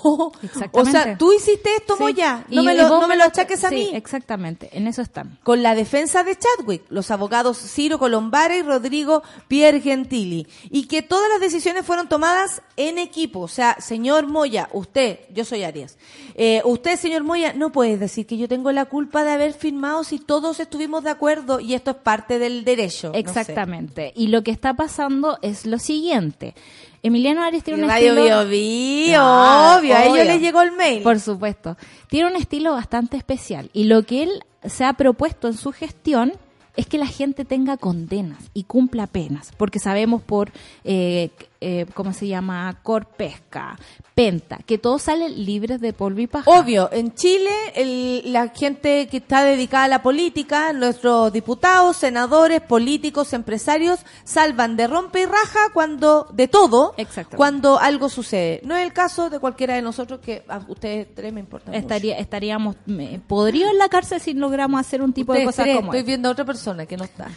Oh, 0.03 0.31
o 0.71 0.85
sea, 0.85 1.17
tú 1.17 1.33
hiciste 1.33 1.69
esto, 1.75 1.95
Sí. 1.97 2.03
Moya. 2.03 2.45
Y- 2.49 2.55
No 2.55 2.63
me 2.63 2.73
lo, 2.75 2.87
no 2.87 3.07
me 3.07 3.17
lo 3.17 3.23
achaques 3.25 3.63
a 3.65 3.69
sí, 3.69 3.75
mí 3.75 3.89
Exactamente, 3.93 4.69
en 4.73 4.87
eso 4.87 5.01
están. 5.01 5.37
con 5.43 5.61
la 5.63 5.75
defensa 5.75 6.23
de 6.23 6.37
Chadwick, 6.37 6.83
los 6.89 7.11
abogados 7.11 7.57
Ciro 7.57 7.99
Colombara 7.99 8.55
y 8.55 8.61
Rodrigo 8.61 9.23
Pierre 9.47 9.81
Gentili, 9.81 10.47
y 10.69 10.87
que 10.87 11.01
todas 11.01 11.29
las 11.29 11.39
decisiones 11.41 11.85
fueron 11.85 12.07
tomadas 12.07 12.61
en 12.77 12.97
equipo. 12.97 13.39
O 13.41 13.47
sea, 13.47 13.75
señor 13.79 14.27
Moya, 14.27 14.69
usted, 14.71 15.19
yo 15.33 15.43
soy 15.45 15.63
Arias, 15.63 15.97
eh, 16.35 16.61
usted, 16.65 16.97
señor 16.97 17.23
Moya, 17.23 17.53
no 17.53 17.71
puede 17.71 17.97
decir 17.97 18.25
que 18.25 18.37
yo 18.37 18.47
tengo 18.47 18.71
la 18.71 18.85
culpa 18.85 19.23
de 19.23 19.31
haber 19.31 19.53
firmado 19.53 20.03
si 20.03 20.19
todos 20.19 20.59
estuvimos 20.59 21.03
de 21.03 21.09
acuerdo 21.09 21.59
y 21.59 21.73
esto 21.73 21.91
es 21.91 21.97
parte 21.97 22.39
del 22.39 22.63
derecho. 22.63 23.07
no 23.09 23.13
sé. 23.13 23.19
Exactamente. 23.19 24.13
Y 24.15 24.27
lo 24.27 24.43
que 24.43 24.51
está 24.51 24.73
pasando 24.73 25.37
es 25.41 25.65
lo 25.65 25.79
siguiente. 25.79 26.55
Emiliano 27.03 27.43
Arias 27.43 27.61
Y 27.61 27.65
tiene 27.65 27.83
un 27.83 27.89
Radio 27.89 28.13
estilo... 28.13 28.45
Bio 28.45 28.49
Bio, 28.49 29.19
Ah, 29.21 29.77
obvio, 29.79 29.95
a 29.95 30.05
ellos 30.05 30.27
les 30.27 30.41
llegó 30.41 30.61
el 30.61 30.71
mail. 30.73 31.01
Por 31.03 31.19
supuesto. 31.19 31.77
Tiene 32.09 32.29
un 32.29 32.35
estilo 32.35 32.73
bastante 32.73 33.17
especial. 33.17 33.69
Y 33.73 33.85
lo 33.85 34.03
que 34.03 34.23
él 34.23 34.43
se 34.65 34.85
ha 34.85 34.93
propuesto 34.93 35.47
en 35.47 35.55
su 35.55 35.71
gestión 35.71 36.33
es 36.75 36.85
que 36.85 36.97
la 36.97 37.07
gente 37.07 37.45
tenga 37.45 37.77
condenas 37.77 38.43
y 38.53 38.63
cumpla 38.63 39.07
penas. 39.07 39.51
Porque 39.57 39.79
sabemos 39.79 40.21
por, 40.21 40.51
eh, 40.83 41.31
eh, 41.61 41.85
¿cómo 41.93 42.11
se 42.11 42.27
llama? 42.27 42.79
Corpesca, 42.83 43.77
Penta, 44.15 44.57
que 44.65 44.77
todos 44.77 45.03
salen 45.03 45.45
libres 45.45 45.79
de 45.79 45.93
polvo 45.93 46.19
y 46.19 46.27
paja. 46.27 46.49
Obvio, 46.51 46.89
en 46.91 47.13
Chile 47.13 47.49
el- 47.75 48.33
la 48.33 48.49
gente 48.49 49.07
que 49.07 49.17
está 49.17 49.43
dedicada 49.43 49.85
a 49.85 49.87
la 49.87 50.03
política, 50.03 50.73
nuestros 50.73 51.31
diputados, 51.31 51.95
senadores, 51.97 52.61
políticos, 52.61 53.31
empresarios, 53.33 53.99
salvan 54.23 54.75
de 54.75 54.87
rompe 54.87 55.21
y 55.21 55.25
raja 55.25 55.59
cuando 55.73 56.27
de 56.33 56.47
todo, 56.47 56.93
cuando 57.37 57.79
algo 57.79 58.09
sucede. 58.09 58.59
No 58.63 58.75
es 58.75 58.83
el 58.83 58.91
caso 58.93 59.29
de 59.29 59.39
cualquiera 59.39 59.75
de 59.75 59.81
nosotros 59.81 60.19
que 60.19 60.43
a 60.47 60.59
ustedes 60.67 61.13
tres 61.15 61.31
me 61.31 61.39
importan 61.39 61.73
mucho. 61.73 61.79
Estaría, 61.81 62.17
estaríamos, 62.17 62.75
me- 62.85 63.19
podría 63.27 63.69
en 63.69 63.77
la 63.77 63.87
cárcel 63.87 64.19
si 64.19 64.33
logramos 64.33 64.79
hacer 64.81 65.01
un 65.01 65.13
tipo 65.13 65.31
de 65.33 65.45
cosas 65.45 65.63
tres, 65.65 65.75
como 65.77 65.93
estoy 65.93 66.05
viendo 66.05 66.27
a 66.27 66.31
otra 66.31 66.45
persona 66.45 66.85
que 66.85 66.97
no 66.97 67.03
está. 67.05 67.29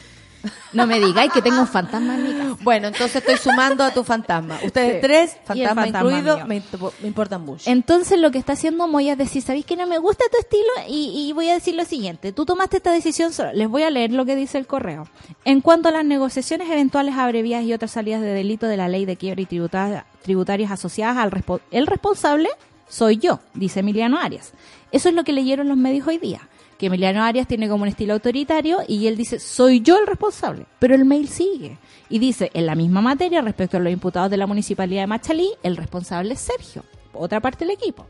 No 0.73 0.87
me 0.87 0.99
digáis 1.01 1.33
que 1.33 1.41
tengo 1.43 1.61
un 1.61 1.67
fantasma 1.69 2.15
en 2.17 2.23
mi 2.25 2.33
casa. 2.33 2.57
Bueno, 2.63 2.89
entonces 2.89 3.17
estoy 3.17 3.37
sumando 3.37 3.85
a 3.85 3.91
tu 3.93 4.05
fantasma. 4.05 4.59
Ustedes 4.65 4.95
Sí. 4.95 4.99
tres, 5.01 5.37
fantasma, 5.45 5.83
fantasma 5.83 6.11
incluido, 6.19 6.47
me, 6.47 6.63
me 7.01 7.09
importan 7.09 7.43
mucho. 7.45 7.71
Entonces 7.71 8.19
lo 8.19 8.31
que 8.31 8.39
está 8.39 8.53
haciendo 8.55 8.87
Moya 8.89 9.13
es 9.13 9.19
decir, 9.19 9.43
¿sabéis 9.43 9.65
que 9.67 9.77
no 9.77 9.87
me 9.87 9.99
gusta 9.99 10.25
tu 10.31 10.39
estilo? 10.39 10.65
Y, 10.89 11.29
y 11.29 11.33
voy 11.33 11.49
a 11.51 11.55
decir 11.55 11.75
lo 11.75 11.85
siguiente, 11.85 12.33
tú 12.33 12.45
tomaste 12.45 12.77
esta 12.79 12.93
decisión 12.93 13.33
solo. 13.33 13.53
Les 13.53 13.69
voy 13.69 13.83
a 13.85 13.91
leer 13.91 14.13
lo 14.13 14.25
que 14.25 14.37
dice 14.37 14.59
el 14.59 14.67
correo. 14.67 15.09
En 15.45 15.61
cuanto 15.61 15.89
a 15.89 15.93
las 15.93 16.05
negociaciones 16.05 16.69
eventuales 16.71 17.15
abreviadas 17.17 17.67
y 17.67 17.73
otras 17.73 17.91
salidas 17.93 18.21
de 18.21 18.29
delito 18.35 18.67
de 18.67 18.77
la 18.77 18.89
ley 18.89 19.05
de 19.05 19.17
quiebra 19.17 19.41
y 19.43 19.47
tributa- 19.47 20.05
tributarias 20.23 20.71
asociadas 20.71 21.17
al 21.19 21.31
respo- 21.31 21.61
el 21.71 21.87
responsable 21.87 22.49
soy 22.89 23.17
yo, 23.19 23.41
dice 23.55 23.81
Emiliano 23.81 24.19
Arias. 24.19 24.53
Eso 24.93 25.09
es 25.09 25.15
lo 25.15 25.25
que 25.25 25.33
leyeron 25.33 25.69
los 25.69 25.77
medios 25.77 26.07
hoy 26.07 26.19
día. 26.19 26.41
Que 26.79 26.87
Emiliano 26.87 27.23
Arias 27.23 27.47
tiene 27.47 27.69
como 27.69 27.83
un 27.83 27.89
estilo 27.89 28.15
autoritario 28.15 28.79
y 28.87 29.07
él 29.07 29.17
dice, 29.17 29.39
soy 29.39 29.81
yo 29.81 29.99
el 29.99 30.07
responsable. 30.07 30.67
Pero 30.79 30.95
el 30.95 31.05
mail 31.05 31.29
sigue. 31.29 31.79
Y 32.09 32.19
dice, 32.19 32.51
en 32.55 32.67
la 32.67 32.75
misma 32.75 33.01
materia, 33.01 33.41
respecto 33.41 33.77
a 33.77 33.81
los 33.81 33.93
imputados 33.93 34.31
de 34.31 34.37
la 34.37 34.47
municipalidad 34.47 35.03
de 35.03 35.07
Machalí, 35.07 35.51
el 35.63 35.77
responsable 35.77 36.35
es 36.35 36.41
Sergio, 36.41 36.85
otra 37.13 37.41
parte 37.41 37.65
del 37.65 37.75
equipo. 37.75 38.07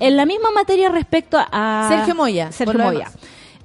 En 0.00 0.16
la 0.16 0.26
misma 0.26 0.50
materia 0.50 0.88
respecto 0.88 1.38
a... 1.38 1.86
Sergio 1.88 2.14
Moya, 2.14 2.52
Sergio 2.52 2.78
Moya. 2.78 2.98
demás. 2.98 3.16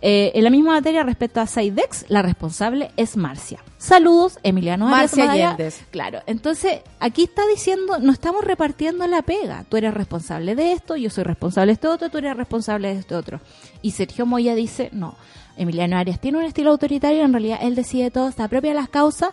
Eh, 0.08 0.38
en 0.38 0.44
la 0.44 0.52
misma 0.52 0.74
materia 0.74 1.02
respecto 1.02 1.42
a 1.42 1.48
Saidex, 1.48 2.06
la 2.10 2.22
responsable 2.22 2.92
es 2.96 3.18
Marcia. 3.18 3.64
Saludos, 3.80 4.38
Emiliano 4.44 4.86
Arias 4.86 5.00
Marcia 5.00 5.26
Madaya. 5.26 5.48
Allendez. 5.48 5.84
Claro, 5.90 6.20
entonces 6.28 6.82
aquí 7.00 7.24
está 7.24 7.42
diciendo, 7.48 7.98
no 7.98 8.12
estamos 8.12 8.44
repartiendo 8.44 9.08
la 9.08 9.24
pega. 9.24 9.66
Tú 9.68 9.78
eres 9.78 9.96
responsable 9.96 10.54
de 10.54 10.74
esto, 10.74 10.96
yo 10.96 11.10
soy 11.10 11.24
responsable 11.24 11.72
de 11.72 11.74
esto 11.74 11.92
otro, 11.92 12.10
tú 12.10 12.20
eres 12.20 12.38
responsable 12.38 12.94
de 12.94 13.00
esto 13.00 13.18
otro. 13.18 13.42
Y 13.82 13.92
Sergio 13.94 14.28
Moya 14.28 14.54
dice, 14.54 14.90
no, 14.94 15.16
Emiliano 15.58 15.98
Arias 15.98 16.20
tiene 16.20 16.38
un 16.38 16.44
estilo 16.44 16.70
autoritario, 16.70 17.24
en 17.24 17.34
realidad 17.34 17.58
él 17.64 17.74
decide 17.74 18.12
todo, 18.12 18.30
está 18.30 18.48
propia 18.48 18.74
de 18.74 18.76
las 18.76 18.90
causas. 18.90 19.32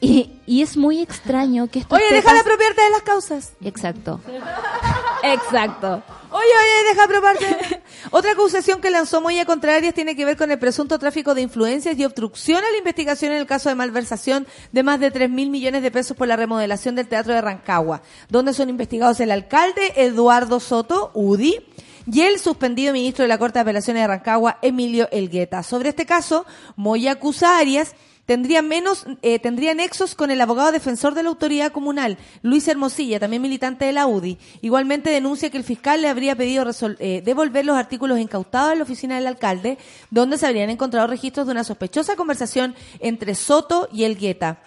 Y, 0.00 0.30
y 0.46 0.62
es 0.62 0.76
muy 0.76 1.00
extraño 1.00 1.68
que 1.68 1.78
esto 1.78 1.94
Oye, 1.94 2.04
deja 2.12 2.32
de 2.34 2.40
apropiarte 2.40 2.82
de 2.82 2.90
las 2.90 3.02
causas. 3.02 3.52
Exacto. 3.62 4.20
Exacto. 5.22 6.02
Oye, 6.30 6.44
oye, 6.44 6.88
deja 6.88 7.06
de 7.06 7.16
apropiarte. 7.16 7.82
Otra 8.10 8.32
acusación 8.32 8.80
que 8.80 8.90
lanzó 8.90 9.20
Moya 9.20 9.46
contra 9.46 9.74
Arias 9.74 9.94
tiene 9.94 10.14
que 10.14 10.24
ver 10.24 10.36
con 10.36 10.50
el 10.50 10.58
presunto 10.58 10.98
tráfico 10.98 11.34
de 11.34 11.42
influencias 11.42 11.98
y 11.98 12.04
obstrucción 12.04 12.62
a 12.62 12.70
la 12.70 12.76
investigación 12.76 13.32
en 13.32 13.38
el 13.38 13.46
caso 13.46 13.68
de 13.68 13.74
malversación 13.74 14.46
de 14.70 14.82
más 14.82 15.00
de 15.00 15.10
3 15.10 15.30
mil 15.30 15.50
millones 15.50 15.82
de 15.82 15.90
pesos 15.90 16.16
por 16.16 16.28
la 16.28 16.36
remodelación 16.36 16.94
del 16.94 17.08
Teatro 17.08 17.32
de 17.32 17.40
Rancagua, 17.40 18.02
donde 18.28 18.52
son 18.52 18.68
investigados 18.68 19.18
el 19.20 19.30
alcalde 19.30 19.94
Eduardo 19.96 20.60
Soto, 20.60 21.10
UDI, 21.14 21.64
y 22.10 22.20
el 22.20 22.38
suspendido 22.38 22.92
ministro 22.92 23.24
de 23.24 23.28
la 23.28 23.38
Corte 23.38 23.58
de 23.58 23.62
Apelaciones 23.62 24.02
de 24.02 24.06
Rancagua, 24.06 24.58
Emilio 24.62 25.08
Elgueta. 25.10 25.62
Sobre 25.62 25.88
este 25.88 26.06
caso, 26.06 26.46
Moya 26.76 27.12
acusa 27.12 27.56
a 27.56 27.58
Arias 27.58 27.96
tendría 28.26 28.60
menos, 28.60 29.06
eh, 29.22 29.38
tendría 29.38 29.74
nexos 29.74 30.14
con 30.14 30.30
el 30.30 30.40
abogado 30.40 30.72
defensor 30.72 31.14
de 31.14 31.22
la 31.22 31.30
autoridad 31.30 31.72
comunal, 31.72 32.18
Luis 32.42 32.68
Hermosilla, 32.68 33.20
también 33.20 33.42
militante 33.42 33.84
de 33.84 33.92
la 33.92 34.06
UDI. 34.06 34.38
Igualmente 34.60 35.10
denuncia 35.10 35.50
que 35.50 35.56
el 35.56 35.64
fiscal 35.64 36.02
le 36.02 36.08
habría 36.08 36.36
pedido 36.36 36.64
eh, 36.98 37.22
devolver 37.24 37.64
los 37.64 37.76
artículos 37.76 38.18
incautados 38.18 38.72
en 38.72 38.78
la 38.78 38.84
oficina 38.84 39.14
del 39.14 39.26
alcalde, 39.28 39.78
donde 40.10 40.38
se 40.38 40.46
habrían 40.46 40.70
encontrado 40.70 41.06
registros 41.06 41.46
de 41.46 41.52
una 41.52 41.64
sospechosa 41.64 42.16
conversación 42.16 42.74
entre 43.00 43.34
Soto 43.34 43.88
y 43.92 44.04
Elgueta. 44.04 44.60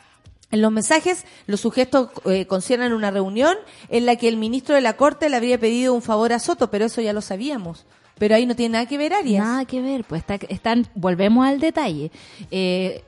En 0.51 0.61
los 0.61 0.71
mensajes, 0.71 1.25
los 1.45 1.59
sujetos 1.59 2.09
eh, 2.25 2.47
conciernen 2.47 2.93
una 2.93 3.11
reunión 3.11 3.55
en 3.89 4.07
la 4.07 4.15
que 4.15 4.27
el 4.27 4.37
ministro 4.37 4.73
de 4.73 4.81
la 4.81 4.97
Corte 4.97 5.29
le 5.29 5.35
habría 5.35 5.59
pedido 5.59 5.93
un 5.93 6.01
favor 6.01 6.33
a 6.33 6.39
Soto, 6.39 6.71
pero 6.71 6.85
eso 6.85 7.01
ya 7.01 7.13
lo 7.13 7.21
sabíamos. 7.21 7.85
Pero 8.17 8.35
ahí 8.35 8.45
no 8.45 8.55
tiene 8.55 8.73
nada 8.73 8.85
que 8.87 8.97
ver, 8.97 9.13
Arias. 9.13 9.45
Nada 9.45 9.65
que 9.65 9.81
ver, 9.81 10.03
pues 10.03 10.21
está, 10.21 10.35
están, 10.49 10.87
volvemos 10.95 11.47
al 11.47 11.59
detalle. 11.59 12.11
Eh, 12.51 13.03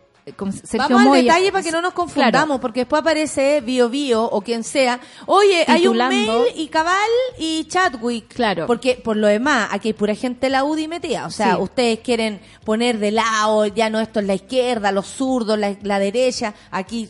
Sergio 0.63 0.95
Vamos 0.97 1.15
al 1.17 1.23
detalle 1.23 1.51
para 1.51 1.63
que 1.63 1.71
no 1.71 1.81
nos 1.81 1.93
confundamos, 1.93 2.31
Claro. 2.47 2.61
porque 2.61 2.81
después 2.81 3.01
aparece 3.01 3.61
Bio 3.61 3.89
Bio 3.89 4.23
o 4.23 4.41
quien 4.41 4.63
sea. 4.63 4.99
Oye, 5.25 5.65
hay 5.67 5.87
un 5.87 5.97
mail 5.97 6.29
y 6.55 6.67
Cabal 6.67 6.95
y 7.37 7.65
Chadwick. 7.65 8.33
Claro. 8.33 8.67
Porque 8.67 8.95
por 8.95 9.17
lo 9.17 9.27
demás, 9.27 9.69
aquí 9.71 9.89
hay 9.89 9.93
pura 9.93 10.15
gente 10.15 10.47
de 10.47 10.49
la 10.51 10.63
UDI 10.63 10.87
metida. 10.87 11.25
O 11.25 11.31
sea, 11.31 11.55
Sí. 11.55 11.61
ustedes 11.61 11.99
quieren 11.99 12.41
poner 12.63 12.99
de 12.99 13.11
lado, 13.11 13.65
ya 13.67 13.89
no 13.89 13.99
esto 13.99 14.19
es 14.19 14.25
la 14.25 14.33
izquierda, 14.35 14.91
los 14.91 15.07
zurdos, 15.07 15.57
la, 15.59 15.75
la 15.83 15.99
derecha. 15.99 16.53
Aquí 16.71 17.09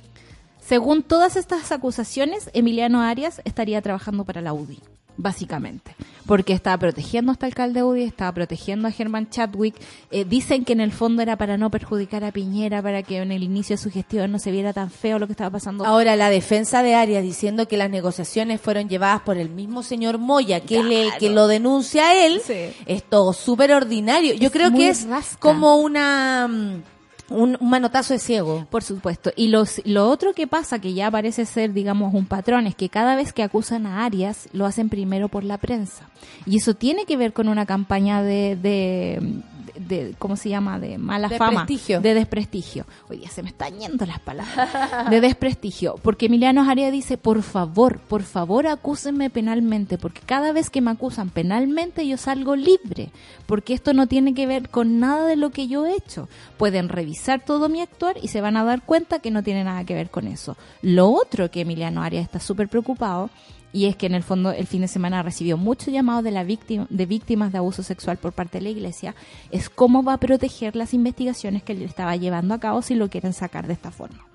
Según 0.64 1.04
todas 1.04 1.36
estas 1.36 1.72
acusaciones, 1.74 2.50
Emiliano 2.54 3.02
Arias 3.02 3.42
estaría 3.46 3.82
trabajando 3.82 4.24
para 4.24 4.42
la 4.42 4.54
UDI, 4.54 4.80
básicamente. 5.18 5.96
Porque 6.26 6.54
estaba 6.54 6.78
protegiendo 6.78 7.32
a 7.32 7.34
este 7.34 7.46
alcalde 7.48 7.84
UDI, 7.84 8.04
estaba 8.04 8.32
protegiendo 8.32 8.88
a 8.88 8.92
Germán 8.92 9.30
Chadwick. 9.30 9.76
Eh, 10.12 10.24
dicen 10.24 10.64
que 10.66 10.74
en 10.74 10.80
el 10.82 10.92
fondo 10.92 11.22
era 11.22 11.36
para 11.36 11.58
no 11.58 11.70
perjudicar 11.72 12.24
a 12.24 12.32
Piñera, 12.32 12.82
para 12.82 13.04
que 13.04 13.18
en 13.18 13.32
el 13.32 13.44
inicio 13.44 13.76
de 13.76 13.82
su 13.82 13.90
gestión 13.92 14.32
no 14.32 14.40
se 14.40 14.52
viera 14.52 14.72
tan 14.72 14.90
feo 14.92 15.20
lo 15.20 15.26
que 15.28 15.34
estaba 15.34 15.50
pasando. 15.50 15.86
Ahora, 15.86 16.16
la 16.16 16.30
defensa 16.30 16.84
de 16.84 16.96
Arias 16.96 17.24
diciendo 17.24 17.68
que 17.68 17.76
las 17.78 17.90
negociaciones 17.90 18.62
fueron 18.62 18.88
llevadas 18.88 19.22
por 19.22 19.38
el 19.38 19.50
mismo 19.50 19.84
señor 19.84 20.18
Moya, 20.20 20.60
que 20.62 20.80
es 20.80 20.86
el 20.86 21.10
que 21.20 21.30
lo 21.32 21.48
denuncia 21.48 22.08
a 22.10 22.26
él, 22.26 22.42
Sí. 22.46 22.72
es 22.86 23.04
todo 23.04 23.34
súper 23.34 23.74
ordinario. 23.74 24.34
Yo 24.36 24.48
Es 24.48 24.52
creo 24.54 24.72
que 24.72 24.90
es 24.90 25.06
rasca. 25.08 25.40
como 25.40 25.78
una 25.78 26.48
mm, 26.48 26.84
un, 27.32 27.58
manotazo 27.62 28.14
de 28.14 28.20
ciego. 28.20 28.66
Por 28.70 28.84
supuesto. 28.84 29.32
Y 29.36 29.48
los, 29.48 29.82
lo 29.86 30.10
otro 30.10 30.34
que 30.34 30.48
pasa, 30.48 30.80
que 30.80 30.94
ya 30.94 31.10
parece 31.10 31.46
ser, 31.46 31.74
digamos, 31.74 32.14
un 32.14 32.26
patrón, 32.26 32.68
es 32.68 32.76
que 32.76 32.90
cada 32.90 33.16
vez 33.16 33.34
que 33.34 33.44
acusan 33.44 33.86
a 33.86 34.06
Arias, 34.06 34.50
lo 34.54 34.66
hacen 34.66 34.90
primero 34.90 35.28
por 35.30 35.44
la 35.44 35.58
prensa. 35.58 36.10
Y 36.46 36.58
eso 36.58 36.74
tiene 36.74 37.06
que 37.06 37.18
ver 37.18 37.34
con 37.34 37.48
una 37.48 37.66
campaña 37.66 38.22
de, 38.22 38.56
de, 38.56 39.42
de- 39.88 40.16
¿cómo 40.18 40.36
se 40.36 40.50
llama? 40.50 40.80
De 40.80 40.98
mala 40.98 41.28
De 41.28 41.38
fama. 41.38 41.66
prestigio. 41.66 42.02
De 42.02 42.14
desprestigio. 42.14 42.86
Hoy 43.10 43.18
día 43.18 43.30
se 43.30 43.44
me 43.44 43.50
están 43.50 43.78
yendo 43.80 44.06
las 44.06 44.20
palabras. 44.20 45.10
De 45.10 45.22
desprestigio. 45.22 45.96
Porque 46.02 46.28
Emiliano 46.28 46.70
Arias 46.70 46.92
dice, 46.92 47.18
por 47.18 47.42
favor, 47.44 48.00
por 48.00 48.24
favor 48.24 48.68
acúsenme 48.68 49.30
penalmente, 49.30 49.98
porque 49.98 50.22
cada 50.26 50.52
vez 50.52 50.70
que 50.70 50.82
me 50.82 50.92
acusan 50.92 51.30
penalmente 51.30 52.08
yo 52.08 52.18
salgo 52.18 52.56
libre, 52.56 53.12
porque 53.46 53.74
esto 53.74 53.94
no 53.94 54.08
tiene 54.08 54.34
que 54.34 54.48
ver 54.48 54.70
con 54.70 55.00
nada 55.00 55.28
de 55.28 55.36
lo 55.36 55.50
que 55.52 55.68
yo 55.68 55.86
he 55.86 55.96
hecho. 55.96 56.30
Pueden 56.58 56.90
revisar 56.90 57.44
todo 57.46 57.70
mi 57.70 57.82
actuar 57.82 58.16
y 58.22 58.28
se 58.30 58.42
van 58.42 58.58
a 58.58 58.64
dar 58.64 58.82
cuenta 58.84 59.20
que 59.20 59.32
no 59.32 59.44
tiene 59.44 59.64
nada 59.64 59.84
que 59.84 59.94
ver 59.96 60.10
con 60.10 60.28
eso. 60.28 60.56
Lo 60.82 61.10
otro 61.10 61.50
que 61.52 61.62
Emiliano 61.62 62.02
Arias 62.04 62.24
está 62.26 62.40
súper 62.40 62.68
preocupado 62.70 63.30
y 63.74 63.86
es 63.86 63.96
que 63.96 64.06
en 64.06 64.16
el 64.16 64.24
fondo 64.24 64.52
el 64.52 64.68
fin 64.68 64.82
de 64.82 64.88
semana 64.88 65.24
recibió 65.24 65.58
muchos 65.58 65.94
llamados 65.94 66.24
de, 66.24 66.32
la 66.32 66.44
víctima, 66.44 66.88
de 66.90 67.06
víctimas 67.06 67.52
de 67.52 67.60
abuso 67.60 67.84
sexual 67.84 68.18
por 68.18 68.34
parte 68.34 68.58
de 68.58 68.64
la 68.64 68.70
iglesia, 68.70 69.16
es 69.52 69.70
cómo 69.70 70.04
va 70.04 70.14
a 70.14 70.20
proteger 70.20 70.76
las 70.76 70.94
investigaciones 70.94 71.64
que 71.64 71.74
él 71.74 71.82
estaba 71.82 72.16
llevando 72.16 72.54
a 72.54 72.60
cabo 72.60 72.82
si 72.82 72.96
lo 72.96 73.10
quieren 73.10 73.34
sacar 73.34 73.68
de 73.68 73.74
esta 73.74 73.92
forma. 73.92 74.31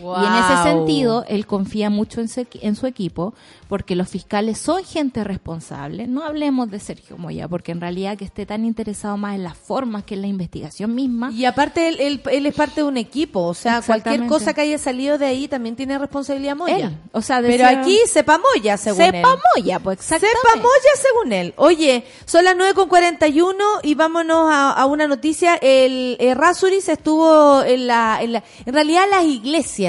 Y 0.00 0.26
en 0.26 0.34
ese 0.34 0.62
sentido, 0.62 1.24
él 1.28 1.46
confía 1.46 1.90
mucho 1.90 2.20
en 2.20 2.28
su, 2.28 2.46
en 2.60 2.76
su 2.76 2.86
equipo, 2.86 3.34
porque 3.68 3.96
los 3.96 4.08
fiscales 4.08 4.58
son 4.58 4.84
gente 4.84 5.24
responsable. 5.24 6.06
No 6.06 6.24
hablemos 6.24 6.70
de 6.70 6.80
Sergio 6.80 7.16
Moya, 7.16 7.48
porque 7.48 7.72
en 7.72 7.80
realidad 7.80 8.16
que 8.16 8.24
esté 8.24 8.46
tan 8.46 8.64
interesado 8.64 9.16
más 9.16 9.34
en 9.34 9.44
las 9.44 9.56
formas 9.56 10.04
que 10.04 10.14
en 10.14 10.22
la 10.22 10.26
investigación 10.26 10.94
misma. 10.94 11.30
Y 11.32 11.44
aparte, 11.44 11.88
él, 11.88 11.96
él, 12.00 12.22
él 12.30 12.46
es 12.46 12.54
parte 12.54 12.82
de 12.82 12.86
un 12.86 12.96
equipo. 12.96 13.40
O 13.40 13.54
sea, 13.54 13.82
cualquier 13.82 14.26
cosa 14.26 14.54
que 14.54 14.60
haya 14.62 14.78
salido 14.78 15.18
de 15.18 15.26
ahí 15.26 15.48
también 15.48 15.76
tiene 15.76 15.98
responsabilidad 15.98 16.56
Moya. 16.56 16.76
Él, 16.76 16.98
o 17.12 17.22
sea, 17.22 17.40
Pero 17.40 17.66
aquí 17.66 17.98
sepa 18.06 18.38
Moya, 18.38 18.76
según 18.76 19.02
él. 19.02 19.12
Sepa 19.12 19.38
Moya, 19.54 19.78
pues 19.80 19.98
exactamente. 19.98 20.40
Sepa 20.42 20.56
Moya 20.56 20.90
según 20.96 21.32
él. 21.32 21.54
Oye, 21.56 22.04
son 22.24 22.44
las 22.44 22.56
9 22.56 22.74
con 22.74 22.88
41 22.88 23.54
y 23.82 23.94
vámonos 23.94 24.50
a, 24.50 24.72
a 24.72 24.86
una 24.86 25.06
noticia. 25.06 25.56
El 25.56 26.16
eh, 26.20 26.34
Rasuris 26.34 26.88
estuvo 26.88 27.62
en 27.62 27.86
la, 27.86 28.18
en 28.22 28.32
la, 28.32 28.44
en 28.64 28.74
realidad 28.74 29.04
las 29.10 29.24
iglesias. 29.24 29.83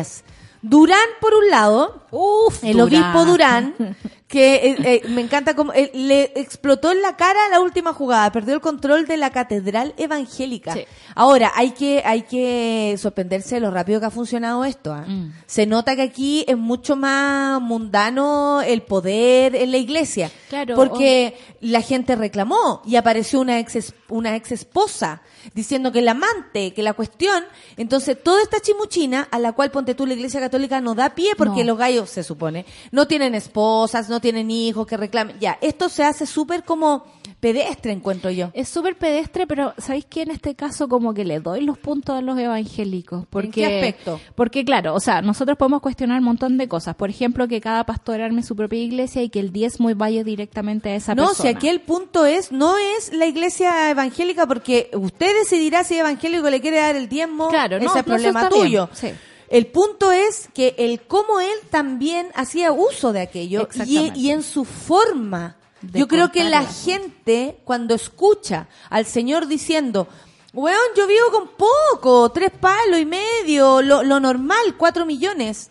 Durán 0.67 0.97
por 1.21 1.35
un 1.35 1.47
lado, 1.51 2.01
Uf, 2.09 2.63
el 2.63 2.81
obispo 2.81 3.23
Durán, 3.23 3.75
que 4.27 4.55
eh, 4.55 4.75
eh, 4.83 5.01
me 5.09 5.21
encanta 5.21 5.55
como 5.55 5.71
eh, 5.73 5.91
le 5.93 6.31
explotó 6.35 6.91
en 6.91 7.03
la 7.03 7.15
cara 7.15 7.39
la 7.51 7.59
última 7.59 7.93
jugada, 7.93 8.31
perdió 8.31 8.55
el 8.55 8.61
control 8.61 9.05
de 9.05 9.17
la 9.17 9.29
catedral 9.29 9.93
evangélica. 9.97 10.73
Sí. 10.73 10.85
Ahora, 11.13 11.51
hay 11.55 11.71
que 11.71 12.01
hay 12.03 12.23
que 12.23 12.95
sorprenderse 12.97 13.55
de 13.55 13.61
lo 13.61 13.69
rápido 13.69 13.99
que 13.99 14.07
ha 14.07 14.09
funcionado 14.09 14.65
esto. 14.65 14.91
¿ah? 14.91 15.05
Mm. 15.07 15.33
Se 15.45 15.67
nota 15.67 15.95
que 15.95 16.01
aquí 16.01 16.43
es 16.47 16.57
mucho 16.57 16.95
más 16.95 17.61
mundano 17.61 18.63
el 18.63 18.81
poder 18.81 19.55
en 19.55 19.69
la 19.69 19.77
iglesia. 19.77 20.31
Claro, 20.49 20.75
Porque 20.75 21.37
la 21.61 21.81
gente 21.81 22.15
reclamó 22.15 22.81
y 22.87 22.95
apareció 22.95 23.39
una 23.39 23.59
ex, 23.59 23.93
una 24.09 24.35
ex 24.35 24.51
esposa 24.51 25.21
diciendo 25.53 25.91
que 25.91 25.99
el 25.99 26.07
amante, 26.07 26.73
que 26.73 26.83
la 26.83 26.93
cuestión, 26.93 27.43
entonces 27.77 28.21
toda 28.21 28.41
esta 28.41 28.59
chimuchina 28.59 29.27
a 29.31 29.39
la 29.39 29.53
cual 29.53 29.71
ponte 29.71 29.95
tú 29.95 30.05
la 30.05 30.13
iglesia 30.13 30.39
católica 30.39 30.81
no 30.81 30.95
da 30.95 31.15
pie 31.15 31.35
porque 31.37 31.61
No. 31.63 31.71
los 31.71 31.77
gallos 31.77 32.09
se 32.09 32.23
supone 32.23 32.65
no 32.91 33.07
tienen 33.07 33.35
esposas, 33.35 34.09
no 34.09 34.19
tienen 34.19 34.49
hijos 34.51 34.87
que 34.87 34.97
reclamen. 34.97 35.37
Ya, 35.39 35.57
esto 35.61 35.89
se 35.89 36.03
hace 36.03 36.25
súper 36.25 36.63
como 36.63 37.05
pedestre 37.53 37.91
encuentro 37.91 38.31
yo. 38.31 38.49
Es 38.53 38.69
súper 38.69 38.97
pedestre, 38.97 39.45
pero 39.45 39.73
¿sabéis 39.77 40.05
qué? 40.09 40.23
En 40.23 40.31
este 40.31 40.55
caso 40.55 40.87
como 40.87 41.13
que 41.13 41.23
le 41.25 41.39
doy 41.39 41.61
los 41.61 41.77
puntos 41.77 42.15
a 42.17 42.21
los 42.21 42.39
evangélicos. 42.39 43.25
Porque, 43.29 43.51
qué 43.51 43.65
aspecto? 43.65 44.19
Porque 44.33 44.65
claro, 44.65 44.95
o 44.95 44.99
sea, 44.99 45.21
nosotros 45.21 45.55
podemos 45.57 45.81
cuestionar 45.81 46.17
un 46.19 46.25
montón 46.25 46.57
de 46.57 46.67
cosas. 46.67 46.95
Por 46.95 47.09
ejemplo, 47.11 47.47
que 47.47 47.61
cada 47.61 47.83
pastor 47.85 48.19
arme 48.21 48.41
su 48.41 48.55
propia 48.55 48.79
iglesia 48.81 49.21
y 49.21 49.29
que 49.29 49.39
el 49.39 49.51
diezmo 49.51 49.93
vaya 49.95 50.23
directamente 50.23 50.89
a 50.89 50.95
esa 50.95 51.13
No, 51.13 51.27
persona. 51.27 51.49
si 51.51 51.55
aquí 51.55 51.67
el 51.67 51.81
punto 51.81 52.25
es, 52.25 52.51
no 52.51 52.77
es 52.77 53.13
la 53.13 53.27
iglesia 53.27 53.91
evangélica 53.91 54.47
porque 54.47 54.89
usted 54.93 55.31
decidirá 55.39 55.83
si 55.83 55.93
es 55.93 55.99
evangélico 55.99 56.49
le 56.49 56.61
quiere 56.61 56.77
dar 56.77 56.95
el 56.95 57.07
diezmo, 57.07 57.49
Claro, 57.49 57.77
no, 57.79 57.85
ese 57.85 57.99
es 57.99 58.07
no, 58.07 58.15
eso 58.15 58.31
problema 58.31 58.49
tuyo. 58.49 58.89
sí. 58.93 59.09
El 59.47 59.67
punto 59.67 60.11
es 60.11 60.49
que 60.55 60.73
el 60.79 61.01
cómo 61.01 61.39
él 61.39 61.53
también 61.69 62.27
hacía 62.33 62.71
uso 62.71 63.13
de 63.13 63.21
aquello 63.21 63.67
y 64.15 64.31
en 64.31 64.41
su 64.41 64.65
forma. 64.65 65.57
Yo 65.93 66.07
creo 66.07 66.31
que 66.31 66.43
la 66.43 66.63
gente 66.63 67.57
cuando 67.63 67.93
escucha 67.95 68.67
al 68.89 69.05
Señor 69.05 69.47
diciendo, 69.47 70.07
weón, 70.53 70.77
yo 70.95 71.07
vivo 71.07 71.31
con 71.31 71.49
poco, 71.49 72.29
tres 72.31 72.51
palos 72.51 72.99
y 72.99 73.05
medio, 73.05 73.81
lo, 73.81 74.03
lo 74.03 74.19
normal, 74.19 74.75
cuatro 74.77 75.05
millones. 75.05 75.69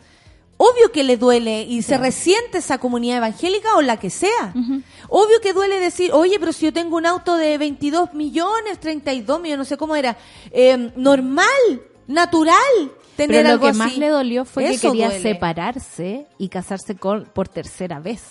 Obvio 0.57 0.93
que 0.93 1.03
le 1.03 1.17
duele 1.17 1.63
y 1.63 1.83
se 1.83 1.99
resiente 1.99 2.59
esa 2.59 2.79
comunidad 2.79 3.17
evangélica 3.19 3.75
o 3.77 3.83
la 3.83 3.97
que 3.99 4.09
sea. 4.09 4.55
Obvio 5.09 5.41
que 5.43 5.53
duele 5.53 5.81
decir, 5.81 6.13
oye, 6.13 6.39
pero 6.39 6.53
si 6.53 6.67
yo 6.67 6.73
tengo 6.73 6.97
un 6.97 7.07
auto 7.07 7.37
de 7.37 7.59
22 7.59 8.15
millones, 8.15 8.79
32 8.79 9.41
millones, 9.41 9.59
no 9.59 9.65
sé 9.65 9.77
cómo 9.77 9.97
era, 9.97 10.17
eh, 10.53 10.93
normal, 10.95 11.49
natural, 12.07 12.55
tener 13.17 13.39
Pero 13.39 13.43
lo 13.49 13.49
algo 13.55 13.63
que 13.65 13.69
así. 13.71 13.79
más 13.79 13.97
le 13.99 14.09
dolió 14.09 14.45
fue 14.45 14.67
que 14.67 14.79
quería 14.79 15.09
duele. 15.09 15.23
separarse 15.23 16.27
y 16.39 16.49
casarse 16.49 16.95
con, 16.95 17.25
por 17.25 17.49
tercera 17.49 17.99
vez. 17.99 18.23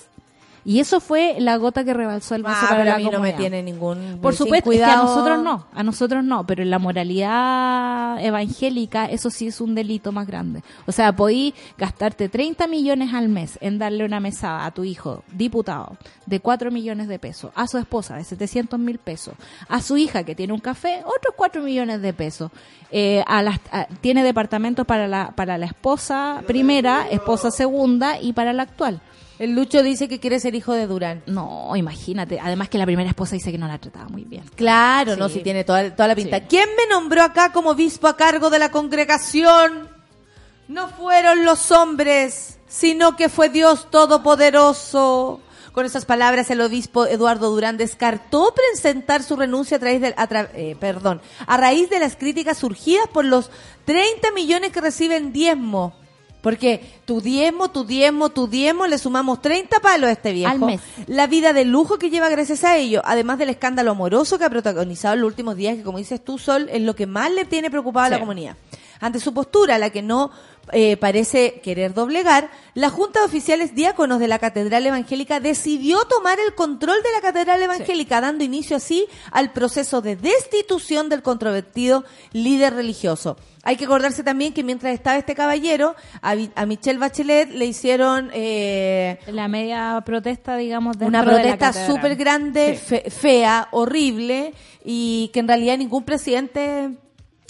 Y 0.65 0.79
eso 0.79 0.99
fue 1.01 1.35
la 1.39 1.57
gota 1.57 1.83
que 1.83 1.93
rebalsó 1.93 2.35
el 2.35 2.43
vaso 2.43 2.59
Ah, 2.63 2.69
para 2.69 2.75
pero 2.83 2.89
la 2.89 2.95
a 2.95 2.97
mí 2.99 3.03
no 3.11 3.19
me 3.19 3.33
tiene 3.33 3.61
ningún... 3.63 4.19
Por 4.21 4.33
supuesto, 4.33 4.71
es 4.71 4.77
que 4.79 4.83
a 4.85 4.95
nosotros 4.97 5.39
no, 5.43 5.65
a 5.73 5.83
nosotros 5.83 6.23
no, 6.23 6.45
pero 6.45 6.63
en 6.63 6.69
la 6.69 6.79
moralidad 6.79 8.23
evangélica 8.23 9.05
eso 9.05 9.29
sí 9.29 9.47
es 9.47 9.61
un 9.61 9.75
delito 9.75 10.11
más 10.11 10.27
grande. 10.27 10.63
O 10.85 10.91
sea, 10.91 11.13
podí 11.15 11.53
gastarte 11.77 12.29
30 12.29 12.67
millones 12.67 13.13
al 13.13 13.29
mes 13.29 13.57
en 13.61 13.77
darle 13.79 14.05
una 14.05 14.19
mesada 14.19 14.65
a 14.65 14.71
tu 14.71 14.83
hijo, 14.83 15.23
diputado, 15.31 15.97
de 16.25 16.39
4 16.39 16.71
millones 16.71 17.07
de 17.07 17.19
pesos, 17.19 17.51
a 17.55 17.67
su 17.67 17.77
esposa 17.77 18.15
de 18.15 18.23
700 18.23 18.79
mil 18.79 18.99
pesos, 18.99 19.33
a 19.67 19.81
su 19.81 19.97
hija 19.97 20.23
que 20.23 20.35
tiene 20.35 20.53
un 20.53 20.59
café, 20.59 20.99
otros 21.05 21.33
4 21.35 21.61
millones 21.61 22.01
de 22.01 22.13
pesos. 22.13 22.51
Eh, 22.91 23.23
a 23.27 23.41
las, 23.41 23.59
a- 23.71 23.87
tiene 24.01 24.23
departamentos 24.23 24.85
para 24.85 25.07
la, 25.07 25.31
para 25.35 25.57
la 25.57 25.65
esposa 25.65 26.43
primera, 26.45 27.07
esposa 27.09 27.49
segunda 27.51 28.19
y 28.21 28.33
para 28.33 28.53
la 28.53 28.63
actual. 28.63 29.01
El 29.43 29.55
Lucho 29.55 29.83
dice 29.83 30.07
que 30.07 30.19
quiere 30.21 30.39
ser 30.39 30.55
hijo 30.55 30.71
de 30.73 30.87
Durán. 30.87 31.21
No, 31.25 31.75
imagínate. 31.75 32.39
Además 32.39 32.69
que 32.69 32.77
la 32.77 32.85
primera 32.85 33.09
esposa 33.09 33.35
dice 33.35 33.51
que 33.51 33.57
no 33.57 33.67
la 33.67 33.77
trataba 33.77 34.07
muy 34.07 34.23
bien. 34.23 34.43
Claro, 34.55 35.17
no, 35.17 35.27
si 35.27 35.39
tiene 35.41 35.65
toda, 35.65 35.93
toda 35.93 36.07
la 36.07 36.15
pinta. 36.15 36.37
Sí. 36.39 36.45
¿Quién 36.47 36.69
me 36.77 36.87
nombró 36.93 37.23
acá 37.23 37.51
como 37.51 37.71
obispo 37.71 38.07
a 38.07 38.15
cargo 38.15 38.49
de 38.49 38.59
la 38.59 38.71
congregación? 38.71 39.89
No 40.69 40.87
fueron 40.87 41.43
los 41.43 41.71
hombres, 41.71 42.57
sino 42.69 43.17
que 43.17 43.27
fue 43.27 43.49
Dios 43.49 43.91
Todopoderoso. 43.91 45.41
Con 45.73 45.85
esas 45.85 46.05
palabras, 46.05 46.49
el 46.51 46.61
obispo 46.61 47.05
Eduardo 47.05 47.49
Durán 47.49 47.75
descartó 47.77 48.53
presentar 48.55 49.23
su 49.23 49.35
renuncia 49.35 49.75
a 49.75 49.79
través 49.81 49.99
del, 50.01 50.13
a 50.15 50.29
tra- 50.29 50.49
eh, 50.53 50.77
perdón, 50.79 51.19
a 51.47 51.57
raíz 51.57 51.89
de 51.89 51.99
las 51.99 52.15
críticas 52.15 52.59
surgidas 52.59 53.07
por 53.11 53.25
los 53.25 53.49
30 53.85 54.31
millones 54.31 54.71
que 54.71 54.79
reciben 54.81 55.33
diezmo. 55.33 55.95
Porque 56.43 56.81
tu 57.05 57.21
diezmo, 57.21 57.71
tu 57.71 57.85
diezmo, 57.85 58.27
tu 58.27 58.47
diezmo, 58.47 58.85
le 58.85 58.97
sumamos 58.97 59.41
30 59.41 59.79
palos 59.79 60.09
a 60.09 60.11
este 60.11 60.33
viejo. 60.33 60.51
Al 60.51 60.59
mes. 60.59 60.81
La 61.07 61.25
vida 61.25 61.53
de 61.53 61.63
lujo 61.63 61.97
que 61.97 62.09
lleva 62.09 62.27
gracias 62.27 62.65
a 62.65 62.75
ello, 62.75 63.01
además 63.05 63.39
del 63.39 63.47
escándalo 63.47 63.91
amoroso 63.91 64.37
que 64.37 64.43
ha 64.43 64.49
protagonizado 64.49 65.13
en 65.13 65.21
los 65.21 65.27
últimos 65.29 65.55
días, 65.55 65.77
que 65.77 65.83
como 65.83 65.99
dices 65.99 66.21
tú, 66.21 66.37
Sol, 66.37 66.67
es 66.69 66.81
lo 66.81 66.97
que 66.97 67.07
más 67.07 67.31
le 67.31 67.45
tiene 67.45 67.71
preocupada 67.71 68.07
a 68.07 68.09
la 68.09 68.19
comunidad. 68.19 68.57
Ante 69.03 69.19
su 69.19 69.33
postura, 69.33 69.77
la 69.77 69.89
que 69.89 70.01
no 70.01 70.31
eh, 70.71 70.95
parece 70.95 71.59
querer 71.61 71.93
doblegar, 71.93 72.49
la 72.73 72.89
Junta 72.89 73.19
de 73.19 73.25
Oficiales 73.25 73.75
Diáconos 73.75 74.19
de 74.19 74.29
la 74.29 74.39
Catedral 74.39 74.85
Evangélica 74.87 75.41
decidió 75.41 76.05
tomar 76.05 76.39
el 76.39 76.55
control 76.55 76.95
de 77.03 77.11
la 77.11 77.19
Catedral 77.19 77.61
Evangélica, 77.61 78.21
dando 78.21 78.45
inicio 78.45 78.77
así 78.77 79.05
al 79.31 79.51
proceso 79.51 80.01
de 80.01 80.15
destitución 80.15 81.09
del 81.09 81.21
controvertido 81.21 82.05
líder 82.31 82.75
religioso. 82.75 83.35
Hay 83.65 83.75
que 83.75 83.85
acordarse 83.85 84.23
también 84.23 84.53
que 84.53 84.63
mientras 84.63 84.93
estaba 84.93 85.17
este 85.17 85.35
caballero, 85.35 85.95
a, 86.21 86.35
a 86.55 86.65
Michelle 86.65 86.99
Bachelet 86.99 87.49
le 87.49 87.65
hicieron 87.65 88.29
eh, 88.33 89.19
La 89.27 89.47
media 89.49 90.01
protesta, 90.05 90.55
digamos, 90.55 90.95
una 91.01 91.23
de 91.23 91.27
la 91.27 91.57
protesta 91.57 91.73
súper 91.87 92.15
grande, 92.15 92.77
Sí. 92.79 92.85
fe- 92.85 93.09
fea, 93.09 93.67
horrible, 93.71 94.53
y 94.85 95.29
que 95.33 95.39
en 95.41 95.47
realidad 95.49 95.77
ningún 95.77 96.03
presidente 96.03 96.89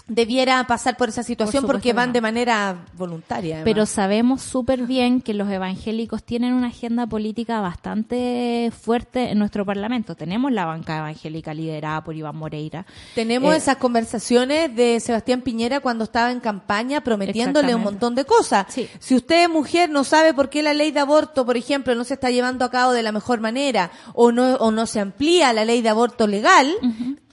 debiera 0.07 0.65
pasar 0.67 0.97
por 0.97 1.09
esa 1.09 1.23
situación 1.23 1.65
porque 1.65 1.89
que 1.89 1.93
van 1.93 2.09
no. 2.09 2.13
de 2.13 2.21
manera 2.21 2.85
voluntaria. 2.97 3.55
además. 3.55 3.65
Pero 3.73 3.85
sabemos 3.85 4.41
súper 4.41 4.83
bien 4.83 5.21
que 5.21 5.33
los 5.33 5.49
evangélicos 5.49 6.23
tienen 6.23 6.53
una 6.53 6.67
agenda 6.67 7.07
política 7.07 7.61
bastante 7.61 8.71
fuerte 8.77 9.31
en 9.31 9.39
nuestro 9.39 9.65
parlamento. 9.65 10.15
Tenemos 10.15 10.51
la 10.51 10.65
banca 10.65 10.97
evangélica 10.97 11.53
liderada 11.53 12.03
por 12.03 12.15
Iván 12.15 12.35
Moreira. 12.35 12.85
Tenemos 13.15 13.53
Eh, 13.53 13.57
esas 13.57 13.77
conversaciones 13.77 14.75
de 14.75 14.99
Sebastián 14.99 15.41
Piñera 15.41 15.79
cuando 15.79 16.03
estaba 16.03 16.31
en 16.31 16.39
campaña 16.41 17.01
prometiéndole 17.01 17.73
un 17.73 17.83
montón 17.83 18.13
de 18.15 18.25
cosas. 18.25 18.65
Sí. 18.69 18.87
Si 18.99 19.15
usted, 19.15 19.49
mujer, 19.49 19.89
no 19.89 20.03
sabe 20.03 20.33
por 20.33 20.49
qué 20.49 20.63
la 20.63 20.73
ley 20.73 20.91
de 20.91 20.99
aborto, 20.99 21.45
por 21.45 21.55
ejemplo, 21.55 21.95
no 21.95 22.03
se 22.03 22.15
está 22.15 22.29
llevando 22.29 22.65
a 22.65 22.71
cabo 22.71 22.91
de 22.91 23.03
la 23.03 23.11
mejor 23.11 23.39
manera 23.39 23.89
o 24.13 24.31
no, 24.31 24.55
o 24.55 24.71
no 24.71 24.85
se 24.85 24.99
amplía 24.99 25.53
la 25.53 25.63
ley 25.65 25.81
de 25.81 25.89
aborto 25.89 26.27
legal, 26.27 26.73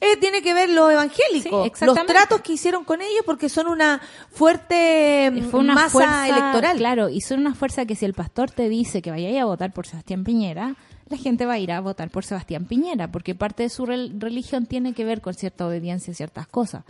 eh, 0.00 0.16
tiene 0.18 0.40
que 0.42 0.54
ver 0.54 0.70
los 0.70 0.90
evangélicos, 0.90 1.70
Sí, 1.78 1.84
los 1.84 1.94
tratos 2.06 2.40
que 2.40 2.54
hicieron 2.54 2.84
con 2.84 3.02
ellos 3.02 3.22
porque 3.26 3.48
son 3.48 3.66
una 3.68 4.00
fuerte 4.30 5.32
fue 5.50 5.60
una 5.60 5.74
masa 5.74 5.90
fuerza 5.90 6.28
electoral. 6.28 6.76
Claro, 6.76 7.08
y 7.08 7.20
son 7.20 7.40
una 7.40 7.54
fuerza 7.54 7.84
que 7.86 7.94
si 7.94 8.04
el 8.04 8.14
pastor 8.14 8.50
te 8.50 8.68
dice 8.68 9.02
que 9.02 9.10
vaya 9.10 9.42
a 9.42 9.44
votar 9.44 9.72
por 9.72 9.86
Sebastián 9.86 10.24
Piñera, 10.24 10.74
la 11.08 11.16
gente 11.16 11.44
va 11.46 11.54
a 11.54 11.58
ir 11.58 11.72
a 11.72 11.80
votar 11.80 12.08
por 12.10 12.24
Sebastián 12.24 12.66
Piñera, 12.66 13.10
porque 13.10 13.34
parte 13.34 13.64
de 13.64 13.68
su 13.68 13.84
rel- 13.84 14.18
religión 14.20 14.66
tiene 14.66 14.92
que 14.92 15.04
ver 15.04 15.20
con 15.20 15.34
cierta 15.34 15.66
obediencia 15.66 16.12
a 16.12 16.16
ciertas 16.16 16.46
cosas. 16.46 16.84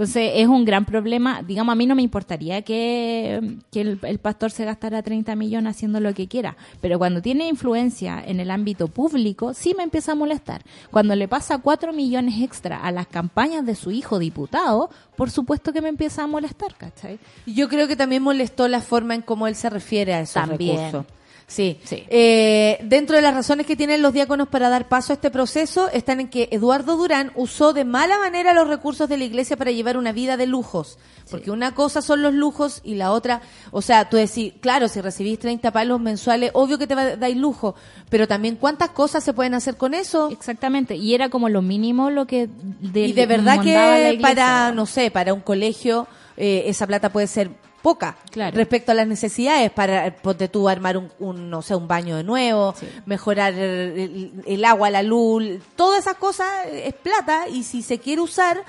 Entonces 0.00 0.32
es 0.36 0.46
un 0.46 0.64
gran 0.64 0.86
problema. 0.86 1.42
Digamos, 1.42 1.74
a 1.74 1.76
mí 1.76 1.84
no 1.84 1.94
me 1.94 2.00
importaría 2.00 2.62
que, 2.62 3.58
que 3.70 3.82
el, 3.82 3.98
el 4.02 4.18
pastor 4.18 4.50
se 4.50 4.64
gastara 4.64 5.02
30 5.02 5.36
millones 5.36 5.76
haciendo 5.76 6.00
lo 6.00 6.14
que 6.14 6.26
quiera, 6.26 6.56
pero 6.80 6.96
cuando 6.98 7.20
tiene 7.20 7.46
influencia 7.48 8.24
en 8.26 8.40
el 8.40 8.50
ámbito 8.50 8.88
público, 8.88 9.52
sí 9.52 9.74
me 9.76 9.82
empieza 9.82 10.12
a 10.12 10.14
molestar. 10.14 10.62
Cuando 10.90 11.14
le 11.16 11.28
pasa 11.28 11.58
4 11.58 11.92
millones 11.92 12.40
extra 12.40 12.78
a 12.78 12.90
las 12.92 13.08
campañas 13.08 13.66
de 13.66 13.74
su 13.74 13.90
hijo 13.90 14.18
diputado, 14.18 14.88
por 15.16 15.30
supuesto 15.30 15.70
que 15.74 15.82
me 15.82 15.90
empieza 15.90 16.22
a 16.22 16.26
molestar, 16.26 16.76
¿cachai? 16.76 17.18
Yo 17.44 17.68
creo 17.68 17.86
que 17.86 17.94
también 17.94 18.22
molestó 18.22 18.68
la 18.68 18.80
forma 18.80 19.14
en 19.14 19.20
cómo 19.20 19.48
él 19.48 19.54
se 19.54 19.68
refiere 19.68 20.14
a 20.14 20.20
esos 20.20 20.32
También. 20.32 20.76
recursos. 20.78 21.19
Sí. 21.50 21.80
Sí. 21.82 22.04
Eh, 22.08 22.78
dentro 22.84 23.16
de 23.16 23.22
las 23.22 23.34
razones 23.34 23.66
que 23.66 23.74
tienen 23.74 24.02
los 24.02 24.12
diáconos 24.12 24.46
para 24.46 24.68
dar 24.68 24.88
paso 24.88 25.12
a 25.12 25.14
este 25.14 25.30
proceso 25.32 25.90
están 25.90 26.20
en 26.20 26.28
que 26.28 26.48
Eduardo 26.52 26.96
Durán 26.96 27.32
usó 27.34 27.72
de 27.72 27.84
mala 27.84 28.18
manera 28.20 28.54
los 28.54 28.68
recursos 28.68 29.08
de 29.08 29.18
la 29.18 29.24
iglesia 29.24 29.56
para 29.56 29.72
llevar 29.72 29.96
una 29.96 30.12
vida 30.12 30.36
de 30.36 30.46
lujos. 30.46 30.96
Porque 31.28 31.50
una 31.50 31.74
cosa 31.74 32.02
son 32.02 32.22
los 32.22 32.32
lujos 32.34 32.80
y 32.84 32.94
la 32.94 33.12
otra, 33.12 33.40
o 33.72 33.82
sea, 33.82 34.08
tú 34.08 34.16
decís, 34.16 34.52
claro, 34.60 34.88
si 34.88 35.00
recibís 35.00 35.38
30 35.38 35.70
palos 35.72 36.00
mensuales, 36.00 36.50
obvio 36.54 36.78
que 36.78 36.86
te 36.86 36.94
va 36.94 37.02
a 37.02 37.16
dar 37.16 37.30
lujo, 37.32 37.74
pero 38.08 38.26
también 38.26 38.56
cuántas 38.56 38.90
cosas 38.90 39.22
se 39.22 39.32
pueden 39.32 39.54
hacer 39.54 39.76
con 39.76 39.94
eso. 39.94 40.30
Exactamente, 40.30 40.96
y 40.96 41.14
era 41.14 41.28
como 41.28 41.48
lo 41.48 41.62
mínimo 41.62 42.10
lo 42.10 42.26
que 42.26 42.48
de, 42.80 43.06
y 43.06 43.12
de 43.12 43.26
verdad 43.26 43.60
que 43.60 43.70
iglesia. 43.70 44.20
para, 44.20 44.72
no 44.72 44.86
sé, 44.86 45.10
para 45.10 45.34
un 45.34 45.40
colegio 45.40 46.08
eh, 46.36 46.64
esa 46.66 46.86
plata 46.86 47.10
puede 47.10 47.26
ser 47.26 47.50
poca 47.82 48.16
Claro. 48.30 48.56
respecto 48.56 48.92
a 48.92 48.94
las 48.94 49.06
necesidades 49.06 49.70
para 49.70 50.06
eh, 50.06 50.12
ponte 50.12 50.48
tú 50.48 50.68
armar 50.68 50.96
un, 50.96 51.10
un, 51.18 51.48
no 51.50 51.62
sé 51.62 51.74
un 51.74 51.88
baño 51.88 52.16
de 52.16 52.24
nuevo 52.24 52.74
Sí. 52.78 52.86
mejorar 53.06 53.54
el, 53.54 53.60
el- 53.98 54.32
el 54.46 54.64
agua 54.64 54.90
la 54.90 55.02
luz 55.02 55.44
todas 55.76 56.00
esas 56.00 56.16
cosas 56.16 56.46
es 56.72 56.94
plata 56.94 57.48
y 57.48 57.62
si 57.62 57.82
se 57.82 57.98
quiere 57.98 58.20
usar 58.20 58.62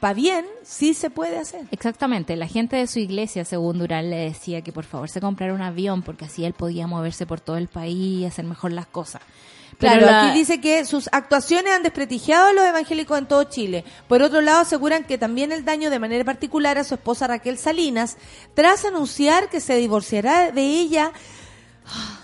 para 0.00 0.12
bien 0.14 0.44
sí 0.62 0.92
se 0.94 1.08
puede 1.10 1.38
hacer 1.38 1.62
Exactamente, 1.70 2.36
la 2.36 2.46
gente 2.48 2.76
de 2.76 2.86
su 2.86 2.98
iglesia, 2.98 3.44
según 3.46 3.78
Durán, 3.78 4.10
le 4.10 4.16
decía 4.16 4.60
que 4.60 4.70
por 4.72 4.84
favor 4.84 5.08
se 5.08 5.20
comprara 5.22 5.54
un 5.54 5.62
avión 5.62 6.02
porque 6.02 6.26
así 6.26 6.44
él 6.44 6.52
podía 6.52 6.86
moverse 6.86 7.24
por 7.24 7.40
todo 7.40 7.56
el 7.56 7.68
país 7.68 8.20
y 8.20 8.24
hacer 8.26 8.44
mejor 8.44 8.72
las 8.72 8.86
cosas. 8.86 9.22
Claro, 9.78 10.06
la- 10.06 10.28
aquí 10.30 10.38
dice 10.38 10.60
que 10.60 10.84
sus 10.84 11.08
actuaciones 11.12 11.72
han 11.72 11.82
desprestigiado 11.82 12.48
a 12.48 12.52
los 12.52 12.64
evangélicos 12.64 13.18
en 13.18 13.26
todo 13.26 13.44
Chile. 13.44 13.84
Por 14.08 14.22
otro 14.22 14.40
lado, 14.40 14.60
aseguran 14.60 15.04
que 15.04 15.18
también 15.18 15.52
el 15.52 15.64
daño 15.64 15.90
de 15.90 15.98
manera 15.98 16.24
particular 16.24 16.78
a 16.78 16.84
su 16.84 16.94
esposa 16.94 17.26
Raquel 17.26 17.58
Salinas, 17.58 18.16
tras 18.54 18.84
anunciar 18.84 19.48
que 19.50 19.60
se 19.60 19.76
divorciará 19.76 20.50
de 20.50 20.62
ella 20.62 21.12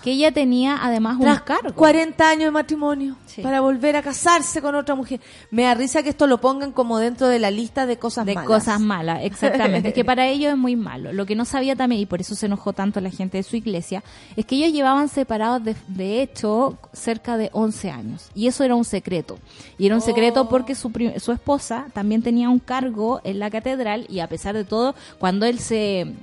que 0.03 0.11
ella 0.11 0.31
tenía 0.31 0.77
además 0.81 1.15
un 1.15 1.21
tras 1.23 1.41
cargo. 1.43 1.73
40 1.75 2.29
años 2.29 2.45
de 2.45 2.51
matrimonio 2.51 3.15
Sí. 3.25 3.41
para 3.41 3.61
volver 3.61 3.95
a 3.95 4.03
casarse 4.03 4.61
con 4.61 4.75
otra 4.75 4.93
mujer. 4.93 5.19
Me 5.49 5.63
da 5.63 5.73
risa 5.73 6.03
que 6.03 6.09
esto 6.09 6.27
lo 6.27 6.39
pongan 6.39 6.71
como 6.71 6.99
dentro 6.99 7.27
de 7.27 7.39
la 7.39 7.49
lista 7.49 7.85
de 7.87 7.97
cosas 7.97 8.25
de 8.27 8.35
malas. 8.35 8.47
cosas 8.47 8.79
malas, 8.79 9.19
exactamente. 9.23 9.87
es 9.89 9.93
que 9.95 10.05
para 10.05 10.27
ellos 10.27 10.51
es 10.51 10.57
muy 10.57 10.75
malo. 10.75 11.11
Lo 11.13 11.25
que 11.25 11.35
no 11.35 11.43
sabía 11.45 11.75
también, 11.75 12.01
y 12.01 12.05
por 12.05 12.21
eso 12.21 12.35
se 12.35 12.45
enojó 12.45 12.73
tanto 12.73 13.01
la 13.01 13.09
gente 13.09 13.37
de 13.37 13.43
su 13.43 13.55
iglesia, 13.55 14.03
es 14.35 14.45
que 14.45 14.55
ellos 14.57 14.71
llevaban 14.71 15.09
separados, 15.09 15.63
de, 15.63 15.75
de 15.87 16.21
hecho, 16.21 16.77
cerca 16.93 17.37
de 17.37 17.49
11 17.53 17.89
años. 17.89 18.29
Y 18.35 18.47
eso 18.47 18.63
era 18.63 18.75
un 18.75 18.85
secreto. 18.85 19.39
Y 19.79 19.87
era 19.87 19.95
un 19.95 20.01
Oh. 20.01 20.05
secreto 20.05 20.47
porque 20.49 20.75
su, 20.75 20.91
su 21.17 21.31
esposa 21.31 21.87
también 21.93 22.21
tenía 22.21 22.49
un 22.49 22.59
cargo 22.59 23.19
en 23.23 23.39
la 23.39 23.49
catedral 23.49 24.05
y 24.09 24.19
a 24.19 24.27
pesar 24.29 24.53
de 24.53 24.63
todo, 24.65 24.93
cuando 25.17 25.45
él 25.47 25.57
se 25.59 26.13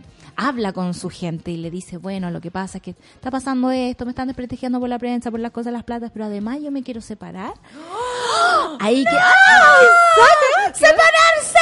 habla 0.40 0.72
con 0.72 0.94
su 0.94 1.10
gente 1.10 1.50
y 1.50 1.58
le 1.58 1.70
dice, 1.70 1.98
bueno, 1.98 2.30
lo 2.30 2.40
que 2.40 2.50
pasa 2.50 2.78
es 2.78 2.82
que 2.82 2.94
está 3.14 3.30
pasando 3.30 3.70
esto, 3.70 4.06
me 4.06 4.10
están 4.10 4.26
desprestigiando 4.26 4.80
por 4.80 4.88
la 4.88 4.98
prensa, 4.98 5.30
por 5.30 5.38
las 5.38 5.52
cosas, 5.52 5.72
las 5.72 5.84
platas, 5.84 6.10
pero 6.12 6.24
además 6.24 6.58
yo 6.62 6.70
me 6.70 6.82
quiero 6.82 7.02
separar. 7.02 7.52
Ahí 8.80 9.04
que... 9.04 9.16
¡Ah! 9.18 10.72
¡Separarse! 10.72 11.58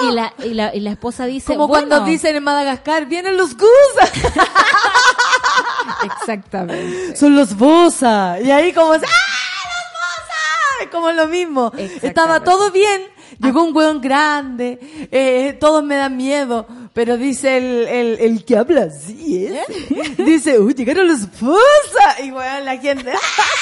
¡No! 0.00 0.08
Y 0.08 0.14
la, 0.14 0.34
y 0.38 0.54
la, 0.54 0.74
y 0.74 0.80
la 0.80 0.90
esposa 0.90 1.26
dice, 1.26 1.54
Como 1.54 1.68
bueno, 1.68 1.86
cuando 1.88 2.10
dicen 2.10 2.34
en 2.34 2.42
Madagascar, 2.42 3.06
vienen 3.06 3.36
los 3.36 3.56
Gus, 3.56 3.68
Exactamente. 6.04 7.16
son 7.16 7.36
los 7.36 7.56
Bosa. 7.56 8.40
Y 8.40 8.50
ahí 8.50 8.72
como, 8.72 8.92
¡ah, 8.92 8.96
los 8.96 9.02
Bosa! 9.02 10.82
Es 10.82 10.88
como 10.90 11.12
lo 11.12 11.28
mismo. 11.28 11.70
Estaba 11.76 12.42
todo 12.42 12.72
bien, 12.72 13.02
llegó 13.40 13.64
un 13.64 13.74
hueón 13.76 14.00
grande, 14.00 14.78
eh, 15.10 15.56
todos 15.60 15.82
me 15.84 15.96
dan 15.96 16.16
miedo, 16.16 16.66
pero 16.92 17.16
dice 17.16 17.56
el, 17.56 17.88
el, 17.88 18.18
el 18.20 18.44
que 18.44 18.56
habla 18.56 18.82
así, 18.84 19.46
¿eh? 19.46 19.62
Dice, 20.18 20.58
uy, 20.58 20.74
llegaron 20.74 21.08
los 21.08 21.20
Bosa. 21.40 22.22
Y 22.22 22.30
bueno, 22.30 22.64
la 22.64 22.76
gente, 22.76 23.10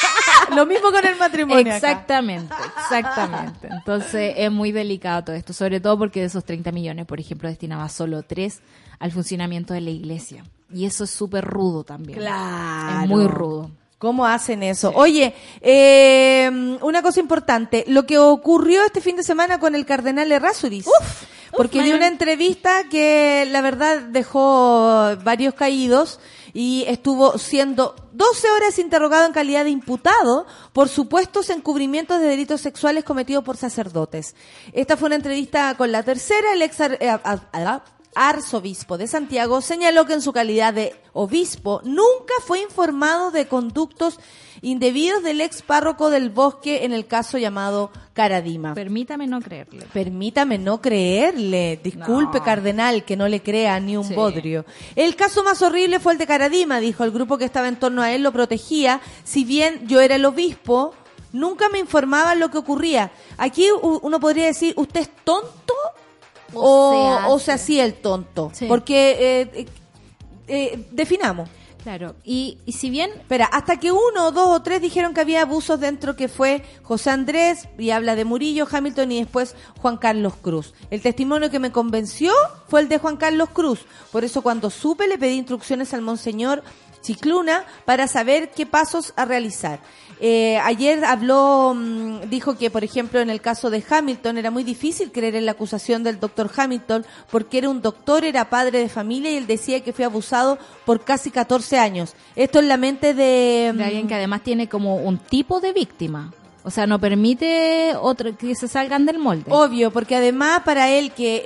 lo 0.55 0.67
mismo 0.67 0.91
con 0.91 1.07
el 1.07 1.17
matrimonio. 1.17 1.61
acá. 1.61 1.77
Exactamente, 1.77 2.55
exactamente. 2.83 3.69
Entonces 3.71 4.35
es 4.37 4.51
muy 4.51 4.73
delicado 4.73 5.25
todo 5.25 5.37
esto, 5.37 5.53
sobre 5.53 5.81
todo 5.81 5.99
porque 5.99 6.21
de 6.21 6.27
esos 6.27 6.45
30 6.45 6.73
millones, 6.73 7.07
por 7.07 7.21
ejemplo, 7.21 7.49
destinaba 7.49 7.89
solo 7.89 8.23
3 8.23 8.61
al 8.99 9.13
funcionamiento 9.13 9.75
de 9.75 9.81
la 9.81 9.91
iglesia. 9.91 10.45
Y 10.73 10.85
eso 10.85 11.05
es 11.05 11.11
súper 11.11 11.45
rudo 11.45 11.85
también. 11.85 12.19
Claro. 12.19 13.03
Es 13.03 13.09
muy 13.09 13.27
rudo. 13.27 13.71
¿Cómo 13.99 14.27
hacen 14.27 14.63
eso? 14.63 14.93
Oye, 14.95 15.35
eh, 15.61 16.49
una 16.83 17.03
cosa 17.03 17.19
importante, 17.21 17.85
lo 17.89 18.07
que 18.07 18.17
ocurrió 18.19 18.85
este 18.85 19.01
fin 19.01 19.17
de 19.17 19.25
semana 19.25 19.59
con 19.59 19.75
el 19.75 19.85
cardenal 19.87 20.31
Errázuriz. 20.31 20.87
porque 21.57 21.83
dio 21.83 21.97
una 21.97 22.07
entrevista 22.07 22.85
que 22.91 23.47
la 23.51 23.61
verdad 23.63 24.03
dejó 24.03 25.17
varios 25.25 25.55
caídos 25.55 26.21
y 26.53 26.85
estuvo 26.87 27.39
siendo 27.39 27.97
12 28.13 28.51
horas 28.51 28.79
interrogado 28.79 29.27
en 29.27 29.33
calidad 29.33 29.65
de 29.65 29.71
imputado 29.71 30.47
por 30.73 30.89
supuestos 30.89 31.51
encubrimientos 31.51 32.21
de 32.21 32.27
delitos 32.27 32.61
sexuales 32.61 33.03
cometidos 33.03 33.43
por 33.45 33.57
sacerdotes. 33.57 34.37
Esta 34.73 34.97
fue 34.97 35.07
una 35.07 35.17
entrevista 35.17 35.75
con 35.77 35.91
la 35.91 36.03
tercera, 36.03 36.53
el 36.53 36.63
ex 36.63 36.79
eh, 36.81 37.09
a- 37.09 37.41
a- 37.53 37.85
arzobispo 38.19 38.99
de 38.99 39.07
Santiago 39.07 39.61
señaló 39.61 40.05
que 40.05 40.15
en 40.15 40.23
su 40.23 40.33
calidad 40.33 40.75
de 40.75 40.95
obispo 41.13 41.81
nunca 41.85 42.35
fue 42.45 42.61
informado 42.61 43.31
de 43.31 43.47
conductos 43.47 44.19
indebidos 44.61 45.23
del 45.23 45.41
ex 45.41 45.63
párroco 45.63 46.11
del 46.11 46.31
bosque 46.31 46.85
en 46.85 46.93
el 46.93 47.07
caso 47.07 47.39
llamado 47.39 47.93
Caradima. 48.15 48.75
Permítame 48.75 49.29
no 49.29 49.41
creerle. 49.41 49.87
Permítame 49.93 50.59
no 50.59 50.81
creerle. 50.81 51.79
Disculpe, 51.83 52.39
No. 52.39 52.45
cardenal, 52.45 53.05
que 53.05 53.17
no 53.17 53.29
le 53.29 53.41
crea 53.41 53.79
ni 53.79 53.97
un 53.97 54.03
Sí. 54.05 54.15
bodrio. 54.15 54.65
El 54.97 55.15
caso 55.15 55.45
más 55.45 55.63
horrible 55.63 56.01
fue 56.01 56.13
el 56.15 56.19
de 56.19 56.27
Caradima, 56.27 56.81
dijo. 56.81 57.05
El 57.05 57.13
grupo 57.13 57.39
que 57.39 57.45
estaba 57.45 57.69
en 57.69 57.77
torno 57.77 58.03
a 58.03 58.13
él 58.13 58.23
lo 58.25 58.33
protegía. 58.33 59.01
Si 59.23 59.45
bien 59.45 59.87
yo 59.87 60.01
era 60.01 60.17
el 60.17 60.25
obispo, 60.25 60.93
nunca 61.33 61.69
me 61.69 61.79
informaban 61.79 62.41
lo 62.41 62.51
que 62.51 62.59
ocurría. 62.59 63.13
Aquí 63.37 63.69
uno 63.83 64.19
podría 64.19 64.47
decir, 64.47 64.75
¿usted 64.77 65.03
es 65.03 65.11
tonto? 65.25 65.75
O 66.55 66.61
O, 66.63 66.93
se 66.93 67.27
o 67.33 67.39
se 67.39 67.53
hace. 67.53 67.63
hacía 67.63 67.85
el 67.85 67.95
tonto. 67.95 68.51
Sí. 68.55 68.67
Porque, 68.67 69.11
eh, 69.43 69.51
eh, 69.55 69.67
eh, 70.49 70.89
definamos. 70.93 71.49
Claro. 71.83 72.17
Y, 72.25 72.59
y 72.67 72.73
si 72.73 72.91
bien 72.91 73.11
Espera, 73.13 73.47
hasta 73.47 73.79
que 73.79 73.93
uno, 73.93 74.33
dos 74.33 74.49
o 74.49 74.63
tres 74.63 74.83
dijeron 74.83 75.15
que 75.15 75.21
había 75.21 75.43
abusos 75.43 75.79
dentro 75.81 76.17
que 76.17 76.29
fue 76.29 76.63
José 76.83 77.11
Andrés 77.11 77.69
y 77.79 77.91
habla 77.91 78.15
de 78.17 78.25
Murillo, 78.25 78.67
Hamilton 78.71 79.13
y 79.13 79.19
después 79.21 79.55
Juan 79.81 79.97
Carlos 79.97 80.35
Cruz. 80.43 80.75
El 80.91 81.01
testimonio 81.01 81.51
que 81.51 81.61
me 81.61 81.71
convenció 81.73 82.33
fue 82.67 82.81
el 82.81 82.89
de 82.89 82.99
Juan 82.99 83.17
Carlos 83.17 83.51
Cruz. 83.51 83.87
Por 84.11 84.25
eso 84.25 84.43
cuando 84.43 84.71
supe 84.71 85.07
le 85.07 85.19
pedí 85.19 85.37
instrucciones 85.37 85.95
al 85.95 86.03
monseñor 86.03 86.63
Chicluna 87.01 87.65
para 87.85 88.09
saber 88.09 88.51
qué 88.51 88.67
pasos 88.67 89.15
a 89.17 89.25
realizar. 89.25 89.81
Eh, 90.21 90.59
ayer 90.59 91.05
habló, 91.05 91.75
mm, 91.77 92.29
dijo 92.29 92.57
que, 92.57 92.71
por 92.71 92.85
ejemplo, 92.85 93.21
en 93.21 93.31
el 93.31 93.41
caso 93.41 93.71
de 93.71 93.85
Hamilton 93.89 94.39
era 94.39 94.51
muy 94.51 94.65
difícil 94.65 95.13
creer 95.13 95.37
en 95.37 95.47
la 95.47 95.53
acusación 95.53 96.03
del 96.03 96.19
doctor 96.19 96.51
Hamilton 96.55 97.07
porque 97.31 97.59
era 97.59 97.69
un 97.69 97.81
doctor, 97.81 98.25
era 98.25 98.51
padre 98.51 98.81
de 98.81 98.89
familia 98.89 99.31
y 99.31 99.37
él 99.37 99.47
decía 99.47 99.81
que 99.81 99.93
fue 99.93 100.05
abusado 100.05 100.59
por 100.85 101.05
casi 101.05 101.31
14 101.31 101.79
años. 101.79 102.15
Esto 102.35 102.59
en 102.59 102.69
la 102.69 102.77
mente 102.77 103.15
de... 103.15 103.73
de 103.75 103.85
alguien 103.85 104.07
mm, 104.07 104.09
que 104.09 104.15
además 104.15 104.43
tiene 104.43 104.69
como 104.69 104.97
un 104.97 105.19
tipo 105.19 105.61
de 105.61 105.73
víctima. 105.73 106.33
O 106.65 106.71
sea, 106.71 106.87
no 106.87 106.99
permite 106.99 107.95
otro 107.99 108.37
que 108.37 108.55
se 108.55 108.69
salgan 108.69 109.07
del 109.07 109.19
molde. 109.19 109.45
Obvio, 109.49 109.91
porque 109.91 110.17
además 110.17 110.63
para 110.65 110.91
él 110.91 111.13
que, 111.13 111.43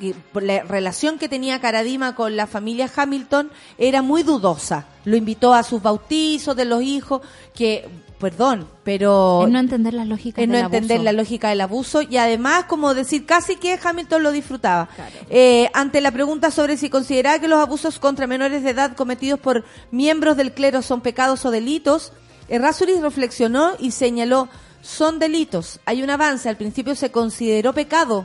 eh, 0.00 0.12
la 0.32 0.62
relación 0.62 1.18
que 1.18 1.28
tenía 1.28 1.60
Caradima 1.60 2.14
con 2.14 2.36
la 2.36 2.46
familia 2.46 2.90
Hamilton 2.94 3.50
era 3.76 4.00
muy 4.00 4.22
dudosa. 4.22 4.86
Lo 5.04 5.16
invitó 5.16 5.52
a 5.54 5.62
sus 5.62 5.82
bautizos 5.82 6.56
de 6.56 6.64
los 6.64 6.82
hijos, 6.82 7.20
que, 7.54 7.88
perdón, 8.24 8.66
pero... 8.84 9.46
no 9.50 9.58
entender 9.58 9.92
las 9.92 10.08
lógicas 10.08 10.42
es 10.42 10.48
no 10.48 10.54
del 10.54 10.64
entender 10.64 10.96
abuso. 10.96 11.04
la 11.04 11.12
lógica 11.12 11.48
del 11.50 11.60
abuso 11.60 12.00
y 12.00 12.16
además 12.16 12.64
como 12.64 12.94
decir 12.94 13.26
casi 13.26 13.56
que 13.56 13.78
Hamilton 13.82 14.22
lo 14.22 14.32
disfrutaba. 14.32 14.88
Claro. 14.96 15.14
Eh, 15.28 15.68
ante 15.74 16.00
la 16.00 16.10
pregunta 16.10 16.50
sobre 16.50 16.78
si 16.78 16.88
consideraba 16.88 17.38
que 17.38 17.48
los 17.48 17.58
abusos 17.58 17.98
contra 17.98 18.26
menores 18.26 18.62
de 18.62 18.70
edad 18.70 18.96
cometidos 18.96 19.38
por 19.38 19.66
miembros 19.90 20.38
del 20.38 20.54
clero 20.54 20.80
son 20.80 21.02
pecados 21.02 21.44
o 21.44 21.50
delitos, 21.50 22.14
Errázuriz 22.48 23.02
reflexionó 23.02 23.72
y 23.78 23.90
señaló, 23.90 24.48
son 24.80 25.18
delitos. 25.18 25.80
Hay 25.84 26.02
un 26.02 26.08
avance, 26.08 26.48
al 26.48 26.56
principio 26.56 26.94
se 26.94 27.10
consideró 27.10 27.74
pecado, 27.74 28.24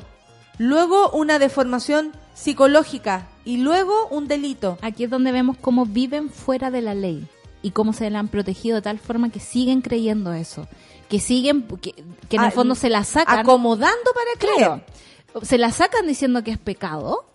luego 0.57 1.09
una 1.11 1.39
deformación 1.39 2.13
psicológica 2.33 3.27
y 3.43 3.57
luego 3.57 4.07
un 4.11 4.29
delito. 4.29 4.77
Aquí 4.81 5.03
es 5.03 5.09
donde 5.09 5.33
vemos 5.33 5.57
cómo 5.59 5.85
viven 5.85 6.29
fuera 6.29 6.71
de 6.71 6.81
la 6.81 6.95
ley 6.95 7.27
y 7.61 7.71
cómo 7.71 7.93
se 7.93 8.09
la 8.09 8.19
han 8.19 8.27
protegido 8.27 8.75
de 8.77 8.81
tal 8.81 8.99
forma 8.99 9.29
que 9.29 9.39
siguen 9.39 9.81
creyendo 9.81 10.33
eso. 10.33 10.67
Que 11.09 11.19
siguen, 11.19 11.63
que, 11.81 11.93
que 12.29 12.35
en 12.35 12.41
Ah, 12.41 12.45
el 12.47 12.51
fondo 12.51 12.75
se 12.75 12.89
la 12.89 13.03
sacan. 13.03 13.39
Acomodando 13.39 14.11
para 14.13 14.39
creer. 14.39 14.81
Claro. 15.31 15.45
Se 15.45 15.57
la 15.57 15.71
sacan 15.71 16.07
diciendo 16.07 16.43
que 16.43 16.51
es 16.51 16.57
pecado, 16.57 17.25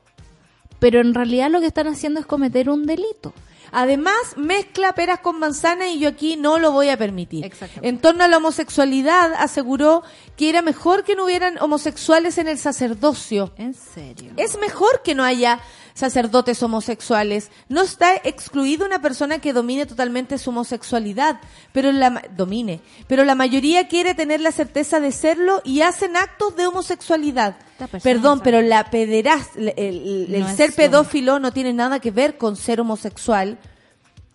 pero 0.78 1.00
en 1.00 1.14
realidad 1.14 1.50
lo 1.50 1.60
que 1.60 1.66
están 1.66 1.86
haciendo 1.88 2.20
es 2.20 2.26
cometer 2.26 2.70
un 2.70 2.86
delito. 2.86 3.32
Además, 3.76 4.14
mezcla 4.36 4.92
peras 4.94 5.18
con 5.18 5.40
manzana 5.40 5.88
y 5.88 5.98
yo 5.98 6.08
aquí 6.08 6.36
no 6.36 6.60
lo 6.60 6.70
voy 6.70 6.90
a 6.90 6.96
permitir. 6.96 7.44
Exactamente. 7.44 7.88
En 7.88 7.98
torno 7.98 8.22
a 8.22 8.28
la 8.28 8.36
homosexualidad, 8.36 9.32
aseguró 9.36 10.04
que 10.36 10.48
era 10.48 10.62
mejor 10.62 11.02
que 11.02 11.16
no 11.16 11.24
hubieran 11.24 11.58
homosexuales 11.60 12.38
en 12.38 12.46
el 12.46 12.58
sacerdocio. 12.58 13.52
En 13.56 13.74
serio. 13.74 14.30
Es 14.36 14.56
mejor 14.60 15.02
que 15.02 15.16
no 15.16 15.24
haya 15.24 15.58
sacerdotes 15.94 16.62
homosexuales. 16.62 17.50
No 17.68 17.82
está 17.82 18.14
excluida 18.24 18.84
una 18.84 19.00
persona 19.00 19.38
que 19.38 19.52
domine 19.52 19.86
totalmente 19.86 20.38
su 20.38 20.50
homosexualidad, 20.50 21.40
pero 21.72 21.92
la 21.92 22.22
domine, 22.36 22.80
pero 23.06 23.24
la 23.24 23.34
mayoría 23.34 23.88
quiere 23.88 24.14
tener 24.14 24.40
la 24.40 24.52
certeza 24.52 25.00
de 25.00 25.12
serlo 25.12 25.62
y 25.64 25.80
hacen 25.82 26.16
actos 26.16 26.56
de 26.56 26.66
homosexualidad. 26.66 27.56
Perdón, 28.02 28.40
pero 28.44 28.60
la 28.60 28.90
pederas, 28.90 29.48
el, 29.56 29.68
el- 29.76 30.26
el 30.34 30.40
No 30.40 30.48
es 30.48 30.56
ser 30.56 30.70
lo 30.70 30.76
pedófilo 30.76 31.38
no 31.38 31.52
tiene 31.52 31.72
nada 31.72 32.00
que 32.00 32.10
ver 32.10 32.36
con 32.38 32.56
ser 32.56 32.80
homosexual 32.80 33.58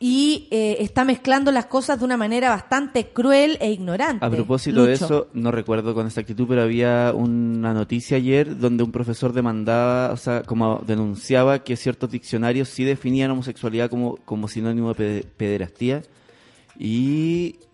y 0.01 0.47
eh, 0.51 0.77
está 0.79 1.03
mezclando 1.03 1.51
las 1.51 1.65
cosas 1.65 1.99
de 1.99 2.05
una 2.05 2.15
manera 2.15 2.49
bastante 2.49 3.07
cruel 3.09 3.57
e 3.59 3.69
ignorante. 3.71 4.25
A 4.25 4.29
propósito 4.29 4.85
de 4.85 4.93
eso, 4.93 5.27
no 5.33 5.51
recuerdo 5.51 5.93
con 5.93 6.05
exactitud, 6.07 6.45
pero 6.47 6.61
había 6.61 7.11
una 7.13 7.73
noticia 7.73 8.15
ayer 8.15 8.57
donde 8.57 8.83
un 8.83 8.93
profesor 8.93 9.33
demandaba, 9.33 10.13
o 10.13 10.17
sea, 10.17 10.43
como 10.43 10.81
denunciaba 10.87 11.63
que 11.65 11.75
ciertos 11.75 12.09
diccionarios 12.11 12.69
sí 12.69 12.85
definían 12.85 13.29
homosexualidad 13.31 13.89
como, 13.89 14.15
como 14.23 14.47
sinónimo 14.47 14.93
de 14.93 14.95
pede- 14.95 15.25
pederastía 15.35 16.01
y 16.77 17.55
Es 17.59 17.65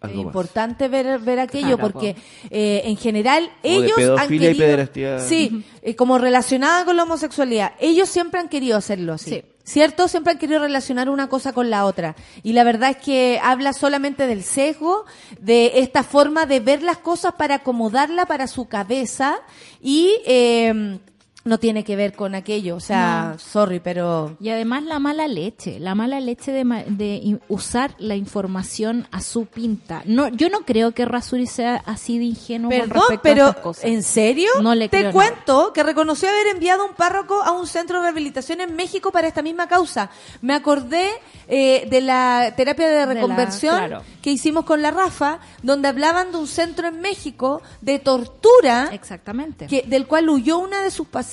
algo 0.00 0.24
más. 0.24 0.26
importante 0.26 0.88
ver, 0.88 1.20
ver 1.20 1.38
aquello 1.38 1.76
Claro, 1.76 1.92
porque 1.92 2.16
eh, 2.50 2.82
en 2.84 2.96
general 2.96 3.48
O 3.62 3.68
de 3.68 3.74
ellos 3.86 3.98
han 4.18 4.26
y 4.34 4.38
querido, 4.40 4.58
pederastía. 4.58 5.18
sí, 5.20 5.64
eh, 5.82 5.94
como 5.94 6.18
relacionada 6.18 6.84
con 6.84 6.96
la 6.96 7.04
homosexualidad, 7.04 7.74
ellos 7.78 8.08
siempre 8.08 8.40
han 8.40 8.48
querido 8.48 8.76
hacerlo 8.76 9.12
así. 9.12 9.30
Sí. 9.30 9.42
¿Cierto? 9.64 10.08
Siempre 10.08 10.32
han 10.32 10.38
querido 10.38 10.60
relacionar 10.60 11.08
una 11.08 11.28
cosa 11.28 11.52
con 11.52 11.70
la 11.70 11.84
otra. 11.84 12.16
Y 12.42 12.52
la 12.52 12.64
verdad 12.64 12.90
es 12.90 12.96
que 12.96 13.40
habla 13.42 13.72
solamente 13.72 14.26
del 14.26 14.42
sesgo, 14.42 15.04
de 15.40 15.72
esta 15.76 16.02
forma 16.02 16.46
de 16.46 16.60
ver 16.60 16.82
las 16.82 16.98
cosas 16.98 17.34
para 17.34 17.56
acomodarla 17.56 18.26
para 18.26 18.48
su 18.48 18.66
cabeza 18.66 19.36
y 19.80 20.16
eh, 20.26 20.98
no 21.44 21.58
tiene 21.58 21.82
que 21.84 21.96
ver 21.96 22.12
con 22.14 22.34
aquello. 22.34 22.76
O 22.76 22.80
sea, 22.80 23.34
sorry, 23.38 23.80
pero... 23.80 24.36
Y 24.40 24.50
además 24.50 24.84
la 24.84 24.98
mala 24.98 25.26
leche, 25.26 25.80
la 25.80 25.94
mala 25.94 26.20
leche 26.20 26.52
de, 26.52 26.64
de 26.88 27.38
usar 27.48 27.94
la 27.98 28.14
información 28.14 29.08
a 29.10 29.20
su 29.20 29.46
pinta. 29.46 30.02
No, 30.04 30.28
yo 30.28 30.48
no 30.50 30.60
creo 30.60 30.92
que 30.92 31.04
Rasuri 31.04 31.46
sea 31.46 31.82
así 31.86 32.18
de 32.18 32.24
ingenuo 32.26 32.70
con 32.70 32.78
Perdón, 32.80 32.96
respecto 33.08 33.14
a 33.18 33.22
pero 33.22 33.48
estas 33.48 33.62
cosas. 33.62 33.84
¿en 33.84 34.02
serio? 34.02 34.48
No 34.62 34.74
le 34.74 34.88
Te 34.88 35.00
creo 35.00 35.12
cuento 35.12 35.72
que 35.72 35.82
reconoció 35.82 36.28
haber 36.28 36.48
enviado 36.48 36.86
un 36.86 36.94
párroco 36.94 37.42
a 37.42 37.50
un 37.52 37.66
centro 37.66 37.96
de 37.98 38.02
rehabilitación 38.04 38.60
en 38.60 38.76
México 38.76 39.10
para 39.10 39.26
esta 39.26 39.42
misma 39.42 39.66
causa. 39.66 40.10
Me 40.42 40.54
acordé 40.54 41.08
eh, 41.48 41.86
de 41.90 42.00
la 42.02 42.52
terapia 42.56 42.88
de 42.88 42.96
la- 43.00 43.06
reconversión 43.06 43.76
claro. 43.76 44.02
que 44.22 44.30
hicimos 44.30 44.64
con 44.64 44.80
la 44.80 44.90
Rafa, 44.92 45.40
donde 45.62 45.88
hablaban 45.88 46.30
de 46.30 46.38
un 46.38 46.46
centro 46.46 46.86
en 46.86 47.00
México 47.00 47.62
de 47.80 47.98
tortura 47.98 48.90
Exactamente. 48.92 49.66
que, 49.66 49.82
del 49.86 50.06
cual 50.06 50.28
huyó 50.28 50.58
una 50.58 50.82
de 50.82 50.90
sus 50.90 51.08
pacientes 51.08 51.31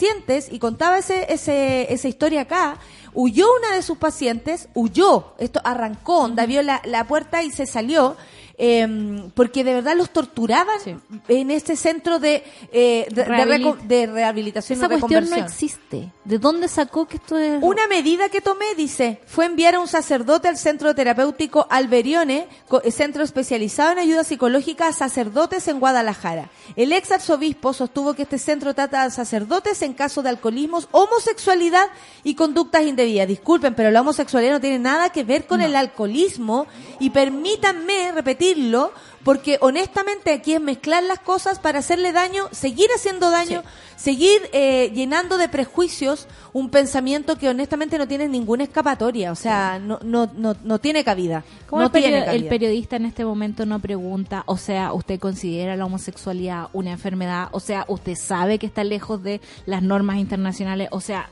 y 0.51 0.59
contaba 0.59 0.97
ese, 0.97 1.31
ese, 1.31 1.91
esa 1.93 2.07
historia 2.07 2.41
acá. 2.41 2.77
Huyó 3.13 3.47
una 3.57 3.75
de 3.75 3.81
sus 3.81 3.97
pacientes, 3.97 4.69
huyó, 4.75 5.33
esto 5.39 5.61
arrancó, 5.63 6.19
onda, 6.19 6.45
vio 6.45 6.61
la, 6.61 6.81
la 6.85 7.05
puerta 7.07 7.41
y 7.43 7.51
se 7.51 7.65
salió, 7.65 8.15
eh, 8.61 9.31
porque 9.33 9.63
de 9.63 9.73
verdad 9.73 9.95
los 9.95 10.09
torturaban 10.09 10.79
Sí. 10.83 10.95
en 11.29 11.49
este 11.49 11.77
centro 11.77 12.19
de, 12.19 12.43
eh, 12.73 13.07
de, 13.09 14.05
rehabilitación 14.05 14.77
Esa 14.77 14.85
y 14.85 14.99
cuestión 14.99 15.29
no 15.29 15.37
existe. 15.37 16.11
¿De 16.25 16.37
dónde 16.39 16.67
sacó 16.67 17.07
que 17.07 17.17
esto 17.17 17.37
es...? 17.37 17.63
Una 17.63 17.87
medida 17.87 18.27
que 18.27 18.41
tomé, 18.41 18.75
dice, 18.75 19.21
fue 19.25 19.45
enviar 19.45 19.75
a 19.75 19.79
un 19.79 19.87
sacerdote 19.87 20.49
al 20.49 20.57
centro 20.57 20.93
terapéutico 20.93 21.67
Alberione, 21.69 22.47
centro 22.91 23.23
especializado 23.23 23.93
en 23.93 23.99
ayuda 23.99 24.25
psicológica 24.25 24.87
a 24.87 24.93
sacerdotes 24.93 25.69
en 25.69 25.79
Guadalajara. 25.79 26.49
El 26.75 26.91
ex 26.91 27.11
arzobispo 27.13 27.71
sostuvo 27.71 28.13
que 28.13 28.23
este 28.23 28.37
centro 28.37 28.73
trata 28.73 29.03
a 29.03 29.09
sacerdotes 29.09 29.81
en 29.83 29.93
caso 29.93 30.21
de 30.21 30.29
alcoholismos, 30.29 30.89
homosexualidad 30.91 31.87
y 32.25 32.35
conductas 32.35 32.83
indebidas. 32.83 33.27
Disculpen, 33.29 33.73
pero 33.73 33.89
la 33.89 34.01
homosexualidad 34.01 34.53
no 34.53 34.61
tiene 34.61 34.79
nada 34.79 35.11
que 35.11 35.23
ver 35.23 35.47
con 35.47 35.61
el 35.61 35.77
alcoholismo 35.77 36.67
y 36.99 37.11
permítanme 37.11 38.11
repetir 38.11 38.48
prohibirlo, 38.53 38.91
porque 39.23 39.57
honestamente 39.61 40.31
aquí 40.31 40.53
es 40.53 40.61
mezclar 40.61 41.03
las 41.03 41.19
cosas 41.19 41.59
para 41.59 41.79
hacerle 41.79 42.11
daño, 42.11 42.47
seguir 42.51 42.87
haciendo 42.95 43.29
daño, 43.29 43.63
seguir 43.95 44.41
eh, 44.53 44.91
llenando 44.93 45.37
de 45.37 45.49
prejuicios 45.49 46.27
un 46.53 46.69
pensamiento 46.69 47.37
que 47.37 47.49
honestamente 47.49 47.97
no 47.97 48.07
tiene 48.07 48.27
ninguna 48.27 48.63
escapatoria, 48.63 49.31
o 49.31 49.35
sea, 49.35 49.79
no, 49.79 49.99
no, 50.03 50.31
no, 50.35 50.55
no 50.63 50.79
tiene 50.79 51.03
cabida. 51.03 51.43
¿Cómo 51.67 51.81
no 51.81 51.87
el, 51.87 51.91
tiene 51.91 52.19
el 52.19 52.25
cabida. 52.25 52.49
periodista 52.49 52.95
en 52.95 53.05
este 53.05 53.25
momento 53.25 53.65
no 53.65 53.79
pregunta, 53.79 54.43
o 54.45 54.57
sea, 54.57 54.93
usted 54.93 55.19
considera 55.19 55.75
la 55.75 55.85
homosexualidad 55.85 56.69
una 56.73 56.91
enfermedad, 56.91 57.49
o 57.51 57.59
sea, 57.59 57.85
usted 57.87 58.15
sabe 58.15 58.57
que 58.57 58.65
está 58.65 58.83
lejos 58.83 59.21
de 59.21 59.41
las 59.65 59.83
normas 59.83 60.17
internacionales, 60.17 60.87
o 60.91 61.01
sea, 61.01 61.29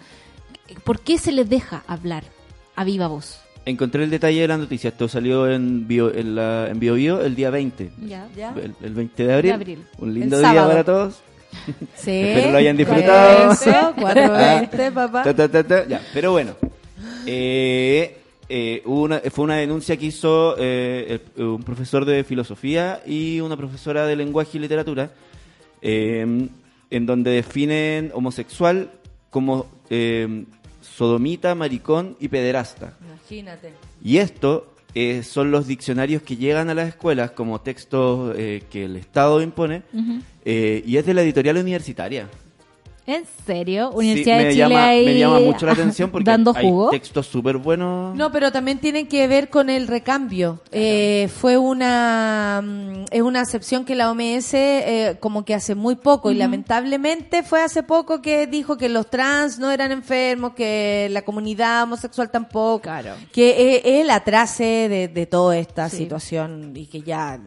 ¿por 0.84 0.99
qué 0.99 1.18
se 1.18 1.32
les 1.32 1.49
deja 1.49 1.84
hablar 1.88 2.24
a 2.76 2.84
viva 2.84 3.07
voz? 3.07 3.46
Encontré 3.68 4.03
el 4.03 4.09
detalle 4.09 4.41
de 4.41 4.47
la 4.47 4.57
noticia. 4.57 4.89
Esto 4.89 5.07
salió 5.07 5.49
en 5.51 5.88
Bio, 5.88 6.13
en, 6.13 6.36
la, 6.36 6.70
en 6.70 6.80
Bio 6.80 6.93
Bio 6.95 7.22
el 7.22 7.36
día 7.36 7.49
20. 7.49 7.91
Ya. 8.07 8.28
¿Ya? 8.36 8.53
El, 8.55 8.74
el 8.82 8.93
20 8.93 9.28
de 9.28 9.34
abril. 9.34 9.49
De 9.49 9.53
abril. 9.55 9.84
Un 9.99 10.13
lindo 10.13 10.36
El 10.38 10.41
día 10.41 10.51
sábado. 10.51 10.70
para 10.70 10.84
todos. 10.84 11.22
Sí. 11.95 12.11
Espero 12.11 12.51
lo 12.51 12.57
hayan 12.57 12.78
disfrutado. 12.78 13.51
Eso, 13.51 13.93
420, 13.99 14.91
papá. 14.93 15.24
Ta, 15.24 15.34
ta, 15.36 15.49
ta, 15.49 15.63
ta. 15.63 15.86
Ya, 15.88 16.01
pero 16.13 16.32
bueno. 16.32 16.51
Eh, 17.26 18.18
eh, 18.49 18.82
una, 18.86 19.20
fue 19.32 19.43
una 19.45 19.55
denuncia 19.55 19.97
que 19.97 20.05
hizo 20.05 20.55
eh, 20.57 21.20
el- 21.38 21.43
un 21.43 21.63
profesor 21.63 22.05
de 22.05 22.24
filosofía 22.24 23.01
y 23.05 23.39
una 23.41 23.57
profesora 23.57 24.05
de 24.05 24.15
lenguaje 24.15 24.57
y 24.57 24.59
literatura, 24.61 25.11
eh, 25.82 26.47
en 26.89 27.05
donde 27.05 27.32
definen 27.32 28.11
homosexual 28.13 28.91
como 29.30 29.65
eh, 29.89 30.45
sodomita, 30.97 31.53
maricón 31.53 32.17
y 32.19 32.27
pederasta. 32.27 32.97
Imagínate. 33.07 33.71
Y 34.03 34.17
esto 34.17 34.73
eh, 34.95 35.21
son 35.21 35.51
los 35.51 35.67
diccionarios 35.67 36.23
que 36.23 36.37
llegan 36.37 36.71
a 36.71 36.73
las 36.73 36.89
escuelas 36.89 37.31
como 37.31 37.61
textos 37.61 38.33
eh, 38.35 38.63
que 38.71 38.85
el 38.85 38.95
Estado 38.95 39.43
impone 39.43 39.83
eh, 40.43 40.83
y 40.87 40.97
es 40.97 41.05
de 41.05 41.13
la 41.13 41.21
editorial 41.21 41.57
universitaria. 41.57 42.27
¿En 43.08 43.24
serio? 43.45 43.89
Universidad 43.91 44.38
de 44.39 44.43
Chile 44.51 44.55
llama, 44.58 44.86
ahí 44.88 45.05
me 45.05 45.18
llama 45.18 45.39
mucho 45.39 45.66
la 45.66 45.72
atención 45.72 46.12
porque 46.12 46.26
dando 46.30 46.51
hay 46.53 46.66
jugo. 46.70 46.89
textos 46.89 47.26
súper 47.26 47.55
buenos. 47.55 48.14
No, 48.18 48.34
pero 48.34 48.51
también 48.51 48.80
tienen 48.80 49.08
que 49.08 49.26
ver 49.30 49.49
con 49.49 49.70
el 49.70 49.88
recambio. 49.88 50.60
Eh, 50.74 51.30
fue 51.39 51.58
una 51.58 52.62
mm, 52.62 53.05
es 53.10 53.22
una 53.22 53.39
acepción 53.39 53.86
que 53.86 53.95
la 53.95 54.12
OMS 54.12 54.53
eh, 54.53 55.18
como 55.22 55.45
que 55.45 55.55
hace 55.55 55.74
muy 55.74 55.95
poco 55.95 56.32
y 56.32 56.36
lamentablemente 56.36 57.43
fue 57.43 57.64
hace 57.64 57.82
poco 57.82 58.22
que 58.22 58.45
dijo 58.45 58.78
que 58.78 58.89
los 58.89 59.10
trans 59.10 59.58
no 59.58 59.72
eran 59.72 59.93
enfermos, 59.93 60.53
que 60.53 61.08
la 61.12 61.22
comunidad 61.22 61.84
homosexual 61.84 62.30
tampoco, 62.30 62.89
que 63.32 63.78
es 63.78 63.82
el 63.86 64.10
atrase 64.10 64.89
de, 64.89 65.08
de 65.08 65.26
toda 65.26 65.58
esta 65.58 65.88
Sí. 65.89 65.95
situación 65.99 66.74
y 66.76 66.88
que 66.88 67.01
ya 67.03 67.39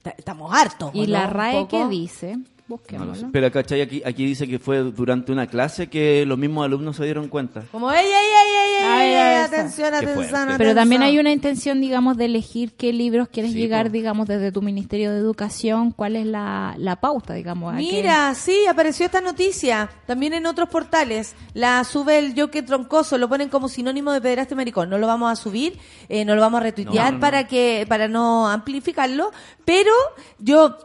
ta- 0.00 0.14
estamos 0.16 0.54
hartos. 0.54 0.92
¿Y 0.94 1.00
¿no? 1.02 1.06
la 1.14 1.26
RAE 1.26 1.66
qué 1.68 1.84
dice? 1.88 2.38
No 2.68 2.76
sé. 2.76 2.82
Busquémoslo. 2.82 3.28
Pero 3.32 3.50
¿cachai? 3.52 3.80
Aquí, 3.80 4.02
aquí 4.04 4.26
dice 4.26 4.46
que 4.46 4.58
fue 4.58 4.78
durante 4.82 5.32
una 5.32 5.46
clase 5.46 5.88
que 5.88 6.24
los 6.26 6.36
mismos 6.38 6.64
alumnos 6.64 6.96
se 6.96 7.04
dieron 7.04 7.28
cuenta. 7.28 7.62
Como 7.72 7.90
ey, 7.90 8.04
ey, 8.04 8.12
ey, 8.12 8.54
ey, 8.56 8.74
ey, 8.76 8.84
Ay, 8.86 9.08
ey, 9.36 9.44
atención, 9.44 9.94
atención. 9.94 10.48
Pero 10.58 10.74
también 10.74 11.02
hay 11.02 11.18
una 11.18 11.30
intención, 11.32 11.80
digamos, 11.80 12.16
de 12.16 12.26
elegir 12.26 12.72
qué 12.72 12.92
libros 12.92 13.28
quieres 13.28 13.52
Sí, 13.52 13.58
llegar, 13.58 13.86
po. 13.86 13.92
digamos, 13.92 14.28
desde 14.28 14.52
tu 14.52 14.60
Ministerio 14.62 15.12
de 15.12 15.18
Educación, 15.18 15.90
cuál 15.92 16.16
es 16.16 16.26
la, 16.26 16.74
la 16.78 16.96
pauta, 16.96 17.34
digamos. 17.34 17.74
Mira, 17.74 18.34
sí, 18.34 18.66
apareció 18.68 19.06
esta 19.06 19.20
noticia. 19.20 19.88
También 20.06 20.34
en 20.34 20.44
otros 20.46 20.68
portales. 20.68 21.34
La 21.54 21.82
sube 21.84 22.18
el 22.18 22.38
Joque 22.38 22.62
Troncoso, 22.62 23.16
lo 23.18 23.28
ponen 23.28 23.48
como 23.48 23.68
sinónimo 23.68 24.12
de 24.12 24.20
pederasta 24.20 24.54
maricón. 24.54 24.90
No 24.90 24.98
lo 24.98 25.06
vamos 25.06 25.32
a 25.32 25.36
subir, 25.36 25.78
eh, 26.08 26.24
no 26.24 26.34
lo 26.34 26.40
vamos 26.42 26.60
a 26.60 26.64
retuitear 26.64 27.06
No, 27.06 27.10
no, 27.12 27.16
no. 27.16 27.20
para 27.20 27.46
que 27.46 27.86
para 27.88 28.08
no 28.08 28.48
amplificarlo. 28.48 29.30
Pero 29.64 29.92
yo, 30.38 30.76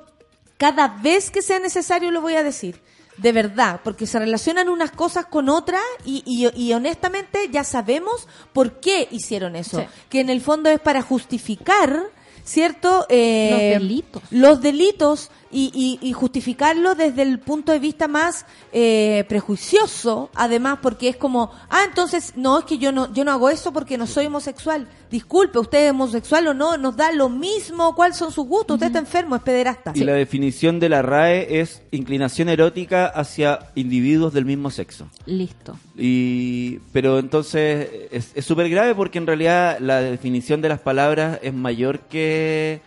cada 0.57 0.87
vez 0.87 1.29
que 1.29 1.41
sea 1.41 1.59
necesario, 1.59 2.11
lo 2.11 2.21
voy 2.21 2.35
a 2.35 2.43
decir. 2.43 2.79
De 3.17 3.31
verdad, 3.31 3.81
porque 3.83 4.07
se 4.07 4.17
relacionan 4.17 4.69
unas 4.69 4.89
cosas 4.89 5.27
con 5.27 5.47
otras 5.47 5.81
y, 6.03 6.23
y, 6.25 6.49
y 6.59 6.73
honestamente 6.73 7.47
ya 7.51 7.63
sabemos 7.63 8.27
por 8.53 8.79
qué 8.79 9.07
hicieron 9.11 9.55
eso. 9.55 9.81
Sí. 9.81 9.85
Que 10.09 10.19
en 10.21 10.31
el 10.31 10.41
fondo 10.41 10.69
es 10.71 10.79
para 10.79 11.03
justificar, 11.03 12.01
¿cierto? 12.43 13.05
Eh, 13.09 13.49
Los 13.51 13.79
delitos. 13.81 14.23
los 14.31 14.61
delitos 14.61 15.31
y, 15.53 15.71
y, 16.01 16.07
y 16.07 16.11
justificarlo 16.11 16.95
desde 16.95 17.21
el 17.21 17.39
punto 17.39 17.71
de 17.71 17.79
vista 17.79 18.07
más 18.07 18.45
eh, 18.71 19.23
prejuicioso, 19.29 20.29
además, 20.35 20.79
porque 20.81 21.07
es 21.07 21.15
como, 21.15 21.51
ah, 21.69 21.83
entonces, 21.87 22.33
no, 22.35 22.59
es 22.59 22.65
que 22.65 22.77
yo 22.77 22.91
no, 22.91 23.13
yo 23.13 23.23
no 23.23 23.31
hago 23.31 23.49
eso 23.49 23.71
porque 23.71 23.97
no 23.97 24.07
soy 24.07 24.25
homosexual. 24.25 24.87
Disculpe, 25.09 25.59
usted 25.59 25.85
es 25.85 25.91
homosexual 25.91 26.47
o 26.47 26.53
no, 26.53 26.75
nos 26.77 26.97
da 26.97 27.11
lo 27.11 27.29
mismo, 27.29 27.95
cuáles 27.95 28.17
son 28.17 28.31
sus 28.31 28.45
gustos, 28.45 28.75
usted 28.75 28.87
está 28.87 28.99
enfermo, 28.99 29.35
es 29.35 29.43
pederasta. 29.43 29.93
Y 29.95 30.03
la 30.03 30.13
definición 30.13 30.79
de 30.79 30.89
la 30.89 31.01
RAE 31.01 31.61
es 31.61 31.83
inclinación 31.91 32.49
erótica 32.49 33.05
hacia 33.05 33.71
individuos 33.75 34.33
del 34.33 34.45
mismo 34.45 34.71
sexo. 34.71 35.07
Listo. 35.25 35.77
Y, 35.95 36.79
pero 36.91 37.19
entonces 37.19 37.87
es 38.11 38.33
es 38.33 38.45
súper 38.45 38.69
grave 38.69 38.95
porque 38.95 39.17
en 39.17 39.27
realidad 39.27 39.77
la 39.79 40.01
definición 40.01 40.61
de 40.61 40.69
las 40.69 40.79
palabras 40.79 41.39
es 41.43 41.53
mayor 41.53 41.99
que, 41.99 42.81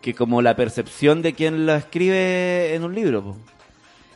que 0.00 0.14
como 0.14 0.42
la 0.42 0.56
percepción 0.56 1.22
de 1.22 1.34
quien 1.34 1.66
la 1.66 1.76
escribe 1.76 2.74
en 2.74 2.84
un 2.84 2.94
libro. 2.94 3.22
po. 3.22 3.36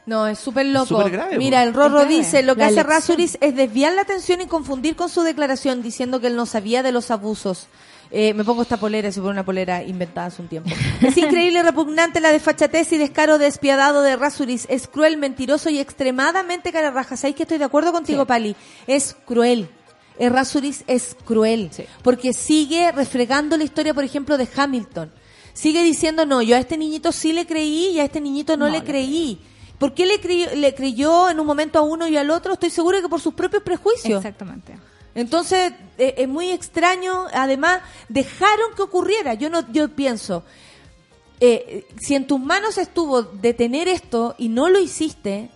No, 0.07 0.27
es 0.27 0.39
súper 0.39 0.67
loco. 0.67 0.87
súper 0.87 1.11
grave, 1.11 1.39
Mira, 1.39 1.63
el 1.63 1.73
Rorro 1.73 2.05
dice, 2.05 2.43
lo 2.43 2.55
que 2.55 2.61
La 2.61 2.67
hace 2.67 2.81
elección. 2.81 3.21
Es 3.41 3.57
desviar 3.57 3.95
la 3.95 4.03
atención 4.03 4.41
y 4.43 4.47
confundir 4.47 4.97
con 4.97 5.09
su 5.09 5.23
declaración 5.23 5.83
diciendo 5.83 6.21
que 6.21 6.27
él 6.27 6.37
no 6.37 6.45
sabía 6.45 6.83
de 6.83 6.93
los 6.93 7.11
abusos. 7.11 7.69
Eh, 8.11 8.35
me 8.35 8.45
pongo 8.45 8.63
esta 8.63 8.77
polera, 8.77 9.11
si 9.11 9.21
fue 9.21 9.31
una 9.31 9.45
polera 9.47 9.83
inventada 9.83 10.27
hace 10.27 10.43
un 10.43 10.49
tiempo. 10.49 10.71
Es 11.01 11.17
increíble 11.17 11.61
y 11.61 11.63
repugnante 11.63 12.21
la 12.21 12.31
desfachatez 12.33 12.93
y 12.93 12.99
descaro 12.99 13.39
despiadado 13.39 14.03
de 14.03 14.17
Rasuris. 14.17 14.67
Es 14.69 14.89
cruel, 14.89 15.17
mentiroso 15.17 15.71
y 15.71 15.79
extremadamente 15.79 16.71
cararraja. 16.71 17.17
¿Sabéis 17.17 17.37
que 17.37 17.43
estoy 17.45 17.59
de 17.59 17.65
acuerdo 17.65 17.91
contigo, 17.93 18.23
Sí. 18.23 18.29
Pali? 18.29 18.57
Es 18.87 19.17
cruel. 19.25 19.71
Eh, 20.19 20.29
Rasuris 20.29 20.85
es 20.87 21.17
cruel. 21.25 21.71
Sí. 21.73 21.87
Porque 22.03 22.35
sigue 22.35 22.93
refregando 22.93 23.57
la 23.57 23.65
historia, 23.65 23.95
por 23.95 24.05
ejemplo, 24.05 24.37
de 24.37 24.47
Hamilton. 24.55 25.11
Sigue 25.55 25.83
diciendo, 25.83 26.27
no, 26.27 26.43
yo 26.43 26.57
a 26.57 26.59
este 26.59 26.77
niñito 26.77 27.13
sí 27.13 27.33
le 27.33 27.47
creí 27.47 27.93
y 27.93 28.01
a 28.01 28.05
este 28.05 28.21
niñito 28.21 28.57
no, 28.57 28.67
No 28.67 28.73
le 28.73 28.81
le 28.81 28.85
creí. 28.85 29.41
¿Por 29.79 29.95
qué 29.95 30.05
le 30.05 30.21
creyó, 30.21 30.55
le 30.55 30.75
creyó 30.75 31.31
en 31.31 31.41
un 31.41 31.47
momento 31.47 31.79
a 31.79 31.83
uno 31.83 32.07
y 32.07 32.17
al 32.17 32.31
otro? 32.31 32.53
Estoy 32.53 32.71
seguro 32.71 33.01
que 33.01 33.09
por 33.09 33.21
sus 33.21 33.35
propios 33.35 33.63
prejuicios. 33.63 34.19
Exactamente. 34.19 34.77
Entonces, 35.15 35.73
eh, 35.97 36.15
es 36.19 36.29
muy 36.29 36.51
extraño. 36.51 37.27
Además, 37.33 37.81
dejaron 38.09 38.75
que 38.77 38.83
ocurriera. 38.83 39.35
Yo 39.35 39.49
no, 39.49 39.71
yo 39.73 39.89
pienso, 39.89 40.45
eh, 41.41 41.87
si 42.01 42.15
en 42.15 42.27
tus 42.27 42.41
manos 42.41 42.79
estuvo 42.79 43.23
detener 43.23 43.89
esto 43.89 44.35
y 44.39 44.49
no 44.49 44.69
lo 44.69 44.81
hiciste, 44.81 45.51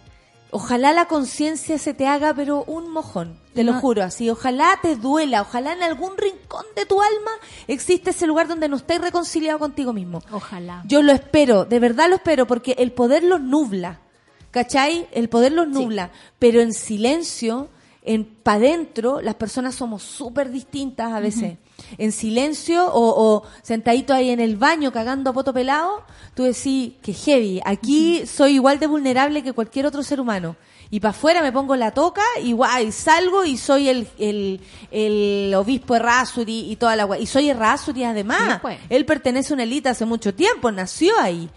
ojalá 0.50 0.92
la 0.92 1.06
conciencia 1.06 1.78
se 1.78 1.94
te 1.94 2.06
haga, 2.06 2.34
pero 2.34 2.64
un 2.64 2.90
mojón. 2.90 3.38
Te 3.54 3.64
lo 3.64 3.74
juro 3.74 4.02
así. 4.04 4.30
Ojalá 4.30 4.78
te 4.80 4.96
duela. 4.96 5.42
Ojalá 5.42 5.72
en 5.72 5.82
algún 5.82 6.16
rincón 6.16 6.64
de 6.76 6.86
tu 6.86 7.02
alma 7.02 7.30
existe 7.66 8.10
ese 8.10 8.26
lugar 8.26 8.46
donde 8.46 8.68
no 8.68 8.76
estés 8.76 9.00
reconciliado 9.00 9.58
contigo 9.58 9.92
mismo. 9.92 10.22
Ojalá. 10.30 10.82
Yo 10.86 11.02
lo 11.02 11.12
espero, 11.12 11.64
de 11.64 11.80
verdad 11.80 12.08
lo 12.08 12.16
espero, 12.16 12.46
porque 12.46 12.76
el 12.78 12.92
poder 12.92 13.24
los 13.24 13.40
nubla. 13.40 14.00
¿Cachai? 14.50 15.08
El 15.12 15.28
poder 15.28 15.52
los 15.52 15.68
nubla. 15.68 16.10
Pero 16.38 16.60
en 16.60 16.72
silencio, 16.72 17.68
en 18.02 18.24
pa' 18.24 18.58
dentro, 18.58 19.20
las 19.20 19.34
personas 19.34 19.74
somos 19.74 20.02
súper 20.02 20.50
distintas 20.50 21.12
a 21.12 21.20
veces. 21.20 21.58
En 21.96 22.12
silencio 22.12 22.86
o, 22.86 23.24
o 23.24 23.42
sentadito 23.62 24.12
ahí 24.12 24.30
en 24.30 24.40
el 24.40 24.56
baño 24.56 24.92
cagando 24.92 25.30
a 25.30 25.32
poto 25.32 25.52
pelado, 25.52 26.02
tú 26.34 26.44
decís 26.44 26.94
que 27.02 27.12
heavy. 27.12 27.60
Aquí 27.64 28.26
soy 28.26 28.54
igual 28.54 28.78
de 28.78 28.86
vulnerable 28.86 29.42
que 29.42 29.52
cualquier 29.52 29.86
otro 29.86 30.02
ser 30.02 30.20
humano. 30.20 30.56
Y 30.90 31.00
para 31.00 31.10
afuera 31.10 31.42
me 31.42 31.52
pongo 31.52 31.76
la 31.76 31.90
toca 31.90 32.22
y 32.42 32.52
guay, 32.52 32.92
salgo 32.92 33.44
y 33.44 33.58
soy 33.58 33.88
el, 33.88 34.08
el, 34.18 34.60
el 34.90 35.54
obispo 35.54 35.96
Errázuri 35.96 36.70
y 36.70 36.76
toda 36.76 36.96
la 36.96 37.04
guay. 37.04 37.22
Y 37.22 37.26
soy 37.26 37.50
Errázuri 37.50 38.04
además. 38.04 38.54
Sí, 38.54 38.58
pues. 38.62 38.78
Él 38.88 39.04
pertenece 39.04 39.52
a 39.52 39.54
una 39.54 39.64
élite 39.64 39.90
hace 39.90 40.06
mucho 40.06 40.34
tiempo, 40.34 40.72
nació 40.72 41.18
ahí. 41.18 41.50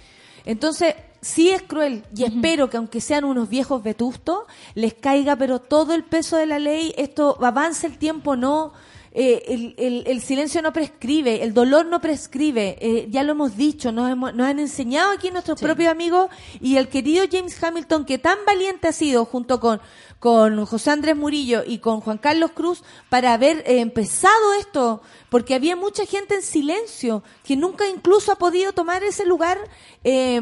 Entonces, 0.43 0.95
sí 1.21 1.49
es 1.49 1.61
cruel 1.61 2.03
y 2.15 2.23
espero 2.23 2.69
que 2.69 2.77
aunque 2.77 2.99
sean 2.99 3.23
unos 3.23 3.47
viejos 3.47 3.83
vetustos, 3.83 4.39
les 4.73 4.95
caiga 4.95 5.35
pero 5.35 5.59
todo 5.59 5.93
el 5.93 6.03
peso 6.03 6.35
de 6.35 6.47
la 6.47 6.59
ley, 6.59 6.93
esto 6.97 7.37
avance 7.41 7.87
el 7.87 7.97
tiempo, 7.97 8.35
no. 8.35 8.73
Eh, 9.13 9.43
el, 9.49 9.75
el- 9.77 10.03
el 10.07 10.21
silencio 10.21 10.61
no 10.61 10.71
prescribe, 10.71 11.43
el 11.43 11.53
dolor 11.53 11.85
no 11.85 11.99
prescribe, 11.99 12.77
eh, 12.79 13.07
ya 13.09 13.23
lo 13.23 13.33
hemos 13.33 13.57
dicho, 13.57 13.91
nos, 13.91 14.09
hemos- 14.09 14.33
nos 14.33 14.47
han 14.47 14.59
enseñado 14.59 15.11
aquí 15.11 15.31
nuestros 15.31 15.59
propios 15.59 15.91
amigos 15.91 16.29
y 16.61 16.77
el 16.77 16.87
querido 16.87 17.25
James 17.29 17.61
Hamilton, 17.61 18.05
que 18.05 18.17
tan 18.19 18.37
valiente 18.45 18.87
ha 18.87 18.93
sido 18.93 19.25
junto 19.25 19.59
con, 19.59 19.81
con 20.19 20.65
José 20.65 20.91
Andrés 20.91 21.17
Murillo 21.17 21.61
y 21.67 21.79
con 21.79 21.99
Juan 21.99 22.19
Carlos 22.19 22.51
Cruz 22.51 22.83
para 23.09 23.33
haber 23.33 23.57
eh, 23.67 23.81
empezado 23.81 24.53
esto, 24.57 25.01
porque 25.29 25.55
había 25.55 25.75
mucha 25.75 26.05
gente 26.05 26.35
en 26.35 26.41
silencio 26.41 27.21
que 27.43 27.57
nunca 27.57 27.89
incluso 27.89 28.31
ha 28.31 28.37
podido 28.37 28.71
tomar 28.71 29.03
ese 29.03 29.25
lugar 29.25 29.57
eh, 30.05 30.39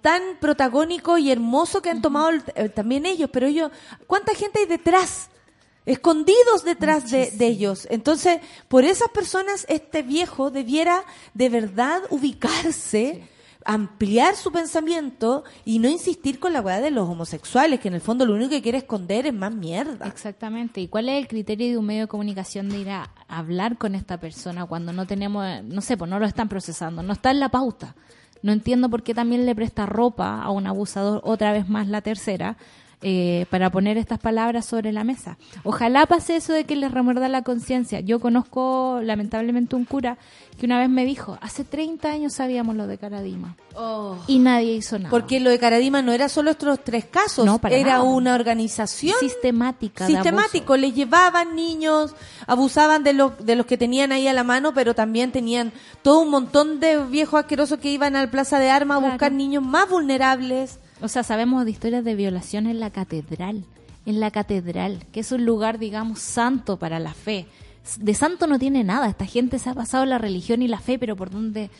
tan 0.00 0.22
protagónico 0.40 1.18
y 1.18 1.30
hermoso 1.30 1.82
que 1.82 1.90
han 1.90 2.00
tomado 2.00 2.30
eh, 2.54 2.70
también 2.70 3.04
ellos, 3.04 3.28
pero 3.30 3.46
ellos, 3.46 3.70
¿cuánta 4.06 4.34
gente 4.34 4.60
hay 4.60 4.66
detrás? 4.66 5.28
Escondidos 5.86 6.64
detrás 6.64 7.10
de, 7.10 7.30
de 7.30 7.46
ellos. 7.46 7.86
Entonces, 7.90 8.40
por 8.68 8.84
esas 8.84 9.08
personas, 9.08 9.64
este 9.68 10.02
viejo 10.02 10.50
debiera 10.50 11.04
de 11.34 11.48
verdad 11.48 12.02
ubicarse, 12.10 13.28
ampliar 13.64 14.36
su 14.36 14.52
pensamiento 14.52 15.44
y 15.64 15.78
no 15.78 15.88
insistir 15.88 16.38
con 16.38 16.52
la 16.52 16.60
weá 16.60 16.80
de 16.80 16.90
los 16.90 17.08
homosexuales, 17.08 17.80
que 17.80 17.88
en 17.88 17.94
el 17.94 18.00
fondo 18.00 18.24
lo 18.24 18.34
único 18.34 18.50
que 18.50 18.62
quiere 18.62 18.78
esconder 18.78 19.26
es 19.26 19.34
más 19.34 19.54
mierda. 19.54 20.06
Exactamente. 20.06 20.80
¿Y 20.80 20.88
cuál 20.88 21.08
es 21.08 21.18
el 21.18 21.28
criterio 21.28 21.68
de 21.68 21.78
un 21.78 21.86
medio 21.86 22.02
de 22.02 22.08
comunicación 22.08 22.68
de 22.68 22.78
ir 22.78 22.90
a 22.90 23.10
hablar 23.28 23.76
con 23.76 23.94
esta 23.94 24.18
persona 24.18 24.66
cuando 24.66 24.92
no 24.92 25.06
tenemos, 25.06 25.44
no 25.64 25.80
sé, 25.80 25.96
pues 25.96 26.08
no 26.10 26.18
lo 26.18 26.26
están 26.26 26.48
procesando, 26.48 27.02
no 27.02 27.12
está 27.12 27.30
en 27.30 27.40
la 27.40 27.48
pauta? 27.48 27.96
No 28.42 28.52
entiendo 28.52 28.88
por 28.88 29.02
qué 29.02 29.14
también 29.14 29.46
le 29.46 29.54
presta 29.54 29.86
ropa 29.86 30.40
a 30.40 30.50
un 30.50 30.66
abusador, 30.66 31.20
otra 31.24 31.52
vez 31.52 31.68
más 31.68 31.88
la 31.88 32.02
tercera, 32.02 32.56
eh, 33.02 33.46
para 33.50 33.70
poner 33.70 33.98
estas 33.98 34.18
palabras 34.18 34.64
sobre 34.64 34.90
la 34.92 35.04
mesa. 35.04 35.36
Ojalá 35.64 36.06
pase 36.06 36.36
eso 36.36 36.52
de 36.52 36.64
que 36.64 36.76
les 36.76 36.90
remuerda 36.90 37.28
la 37.28 37.42
conciencia. 37.42 38.00
Yo 38.00 38.20
conozco 38.20 39.00
lamentablemente 39.02 39.76
un 39.76 39.84
cura 39.84 40.16
que 40.58 40.64
una 40.64 40.78
vez 40.80 40.88
me 40.88 41.04
dijo, 41.04 41.36
hace 41.42 41.64
30 41.64 42.10
años 42.10 42.32
sabíamos 42.32 42.74
lo 42.76 42.86
de 42.86 42.96
Caradima 42.96 43.54
y 44.26 44.38
nadie 44.38 44.72
hizo 44.74 44.98
nada. 44.98 45.10
Porque 45.10 45.38
lo 45.40 45.50
de 45.50 45.58
Caradima 45.58 46.00
no 46.00 46.12
era 46.12 46.30
solo 46.30 46.52
estos 46.52 46.82
tres 46.82 47.04
casos, 47.04 47.44
No, 47.44 47.58
para 47.58 47.76
era 47.76 47.98
nada. 47.98 48.02
una 48.04 48.34
organización 48.34 49.14
sistemática. 49.20 50.06
sistemático. 50.06 50.76
Les 50.78 50.94
llevaban 50.94 51.54
niños, 51.54 52.14
abusaban 52.46 53.04
de 53.04 53.12
los, 53.12 53.44
de 53.44 53.56
los 53.56 53.66
que 53.66 53.76
tenían 53.76 54.12
ahí 54.12 54.26
a 54.28 54.32
la 54.32 54.44
mano, 54.44 54.72
pero 54.72 54.94
también 54.94 55.30
tenían 55.32 55.72
todo 56.02 56.20
un 56.20 56.30
montón 56.30 56.80
de 56.80 57.04
viejos 57.04 57.38
asquerosos 57.40 57.78
que 57.78 57.90
iban 57.90 58.16
al 58.16 58.30
Plaza 58.30 58.58
de 58.58 58.70
Armas 58.70 59.02
a 59.02 59.06
buscar 59.10 59.32
niños 59.32 59.62
más 59.62 59.88
vulnerables. 59.90 60.78
O 61.00 61.08
sea, 61.08 61.22
sabemos 61.22 61.64
de 61.64 61.70
historias 61.70 62.04
de 62.04 62.14
violación 62.14 62.66
en 62.66 62.80
la 62.80 62.90
catedral, 62.90 63.64
en 64.06 64.20
la 64.20 64.30
catedral, 64.30 65.04
que 65.12 65.20
es 65.20 65.30
un 65.32 65.44
lugar, 65.44 65.78
digamos, 65.78 66.20
santo 66.20 66.78
para 66.78 66.98
la 66.98 67.12
fe. 67.14 67.46
De 67.98 68.14
santo 68.14 68.46
no 68.46 68.58
tiene 68.58 68.82
nada, 68.82 69.08
esta 69.08 69.26
gente 69.26 69.58
se 69.58 69.70
ha 69.70 69.74
pasado 69.74 70.06
la 70.06 70.18
religión 70.18 70.62
y 70.62 70.68
la 70.68 70.80
fe, 70.80 70.98
pero 70.98 71.14
por 71.16 71.30
donde, 71.30 71.70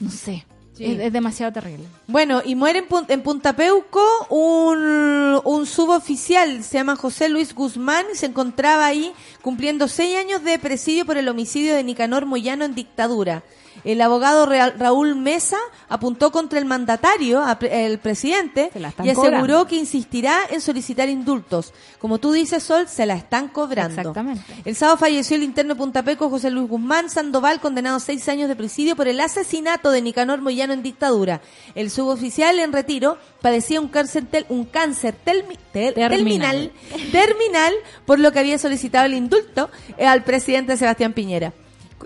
no 0.00 0.10
sé, 0.10 0.44
Sí. 0.76 0.84
es, 0.86 0.98
es 0.98 1.12
demasiado 1.12 1.52
terrible. 1.52 1.84
Bueno, 2.08 2.42
y 2.44 2.56
muere 2.56 2.80
en, 2.80 2.88
Pun- 2.88 3.04
en 3.08 3.22
Punta 3.22 3.54
Peuco 3.54 4.02
un, 4.28 5.40
un 5.44 5.66
suboficial, 5.66 6.64
se 6.64 6.78
llama 6.78 6.96
José 6.96 7.28
Luis 7.28 7.54
Guzmán, 7.54 8.04
y 8.12 8.16
se 8.16 8.26
encontraba 8.26 8.84
ahí 8.86 9.12
cumpliendo 9.40 9.86
seis 9.86 10.16
años 10.16 10.42
de 10.42 10.58
presidio 10.58 11.06
por 11.06 11.16
el 11.16 11.28
homicidio 11.28 11.76
de 11.76 11.84
Nicanor 11.84 12.26
Moyano 12.26 12.64
en 12.64 12.74
dictadura. 12.74 13.44
El 13.84 14.00
abogado 14.00 14.46
Real- 14.46 14.74
Raúl 14.78 15.14
Mesa 15.14 15.58
apuntó 15.88 16.32
contra 16.32 16.58
el 16.58 16.64
mandatario, 16.64 17.42
el 17.70 17.98
presidente, 17.98 18.70
y 18.74 19.10
aseguró 19.10 19.14
cobrando. 19.14 19.66
que 19.66 19.76
insistirá 19.76 20.38
en 20.50 20.60
solicitar 20.62 21.08
indultos. 21.08 21.72
Como 21.98 22.18
tú 22.18 22.32
dices, 22.32 22.62
Sol, 22.62 22.88
se 22.88 23.04
la 23.04 23.14
están 23.14 23.48
cobrando. 23.48 24.00
Exactamente. 24.00 24.42
El 24.64 24.74
sábado 24.74 24.96
falleció 24.96 25.36
el 25.36 25.42
interno 25.42 25.74
de 25.74 25.78
Punta 25.78 26.02
Peco 26.02 26.30
José 26.30 26.50
Luis 26.50 26.68
Guzmán 26.68 27.10
Sandoval, 27.10 27.60
condenado 27.60 27.96
a 27.96 28.00
seis 28.00 28.28
años 28.28 28.48
de 28.48 28.56
presidio 28.56 28.96
por 28.96 29.06
el 29.06 29.20
asesinato 29.20 29.90
de 29.90 30.00
Nicanor 30.02 30.40
Moyano 30.40 30.72
en 30.72 30.82
dictadura. 30.82 31.40
El 31.74 31.90
suboficial 31.90 32.58
en 32.60 32.72
retiro 32.72 33.18
padecía 33.42 33.80
un 33.80 33.88
cáncer, 33.88 34.24
tel- 34.30 34.46
un 34.48 34.64
cáncer 34.64 35.14
telmi- 35.24 35.58
tel- 35.72 35.92
Terminal. 35.94 36.72
terminal, 36.72 36.72
terminal, 37.12 37.74
por 38.06 38.18
lo 38.18 38.32
que 38.32 38.38
había 38.38 38.58
solicitado 38.58 39.06
el 39.06 39.14
indulto 39.14 39.68
eh, 39.98 40.06
al 40.06 40.24
presidente 40.24 40.76
Sebastián 40.76 41.12
Piñera. 41.12 41.52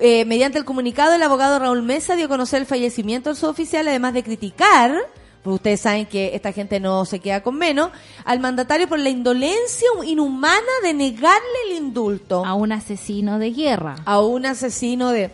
Eh, 0.01 0.25
mediante 0.25 0.59
el 0.59 0.65
comunicado, 0.65 1.15
el 1.15 1.23
abogado 1.23 1.59
Raúl 1.59 1.83
Mesa 1.83 2.15
dio 2.17 2.27
a 2.27 2.29
conocer 2.29 2.61
el 2.61 2.67
fallecimiento 2.67 3.31
del 3.31 3.37
suboficial, 3.37 3.87
además 3.89 4.15
de 4.15 4.23
criticar, 4.23 4.95
porque 5.43 5.55
ustedes 5.55 5.81
saben 5.81 6.07
que 6.07 6.35
esta 6.35 6.53
gente 6.53 6.79
no 6.81 7.05
se 7.05 7.19
queda 7.21 7.43
con 7.43 7.57
menos, 7.57 7.91
al 8.25 8.39
mandatario 8.41 8.89
por 8.89 8.99
la 8.99 9.09
indolencia 9.11 9.89
inhumana 10.05 10.61
de 10.83 10.95
negarle 10.95 11.59
el 11.71 11.77
indulto 11.79 12.45
A 12.45 12.55
un 12.55 12.73
asesino 12.73 13.39
de 13.39 13.51
guerra. 13.53 13.97
a 14.05 14.21
un 14.21 14.47
asesino 14.47 15.11
de... 15.11 15.31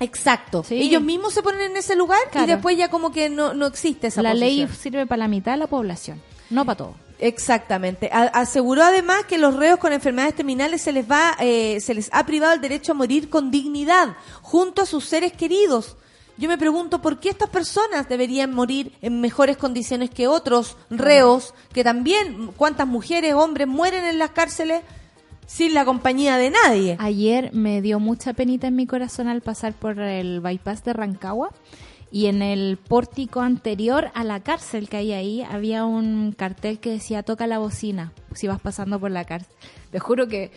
Exacto. 0.00 0.64
Sí. 0.64 0.80
Ellos 0.82 1.02
mismos 1.02 1.32
se 1.32 1.42
ponen 1.42 1.70
en 1.70 1.76
ese 1.76 1.94
lugar 1.96 2.18
Claro. 2.30 2.46
y 2.46 2.50
después 2.50 2.76
ya 2.76 2.88
como 2.90 3.12
que 3.12 3.30
no, 3.30 3.54
no 3.54 3.66
existe 3.66 4.08
esa 4.08 4.22
La 4.22 4.34
ley 4.34 4.68
sirve 4.80 5.06
para 5.06 5.18
la 5.20 5.28
mitad 5.28 5.52
de 5.52 5.58
la 5.58 5.66
población, 5.68 6.20
no 6.50 6.64
para 6.64 6.76
todo. 6.76 6.94
Exactamente. 7.26 8.10
A- 8.12 8.24
aseguró 8.38 8.82
además 8.82 9.24
que 9.26 9.38
los 9.38 9.56
reos 9.56 9.78
con 9.78 9.94
enfermedades 9.94 10.34
terminales 10.34 10.82
se 10.82 10.92
les 10.92 11.10
va, 11.10 11.34
eh, 11.40 11.80
se 11.80 11.94
les 11.94 12.10
ha 12.12 12.26
privado 12.26 12.52
el 12.52 12.60
derecho 12.60 12.92
a 12.92 12.94
morir 12.94 13.30
con 13.30 13.50
dignidad 13.50 14.14
junto 14.42 14.82
a 14.82 14.86
sus 14.86 15.06
seres 15.06 15.32
queridos. 15.32 15.96
Yo 16.36 16.48
me 16.50 16.58
pregunto 16.58 17.00
por 17.00 17.20
qué 17.20 17.30
estas 17.30 17.48
personas 17.48 18.10
deberían 18.10 18.52
morir 18.52 18.92
en 19.00 19.22
mejores 19.22 19.56
condiciones 19.56 20.10
que 20.10 20.28
otros 20.28 20.76
reos, 20.90 21.54
que 21.72 21.82
también 21.82 22.50
cuántas 22.58 22.86
mujeres, 22.86 23.32
hombres 23.32 23.68
mueren 23.68 24.04
en 24.04 24.18
las 24.18 24.32
cárceles 24.32 24.82
sin 25.46 25.72
la 25.72 25.86
compañía 25.86 26.36
de 26.36 26.50
nadie. 26.50 26.96
Ayer 27.00 27.50
me 27.54 27.80
dio 27.80 28.00
mucha 28.00 28.34
penita 28.34 28.66
en 28.66 28.76
mi 28.76 28.86
corazón 28.86 29.28
al 29.28 29.40
pasar 29.40 29.72
por 29.72 29.98
el 29.98 30.40
bypass 30.40 30.84
de 30.84 30.92
Rancagua 30.92 31.50
y 32.10 32.26
en 32.26 32.42
el 32.42 32.76
pórtico 32.76 33.40
anterior 33.40 34.10
a 34.14 34.24
la 34.24 34.40
cárcel 34.40 34.88
que 34.88 34.98
hay 34.98 35.12
ahí 35.12 35.42
había 35.42 35.84
un 35.84 36.32
cartel 36.32 36.78
que 36.78 36.90
decía 36.90 37.22
toca 37.22 37.46
la 37.46 37.58
bocina 37.58 38.12
si 38.34 38.46
vas 38.46 38.60
pasando 38.60 39.00
por 39.00 39.10
la 39.10 39.24
cárcel. 39.24 39.52
Te 39.90 39.98
juro 39.98 40.28
que 40.28 40.52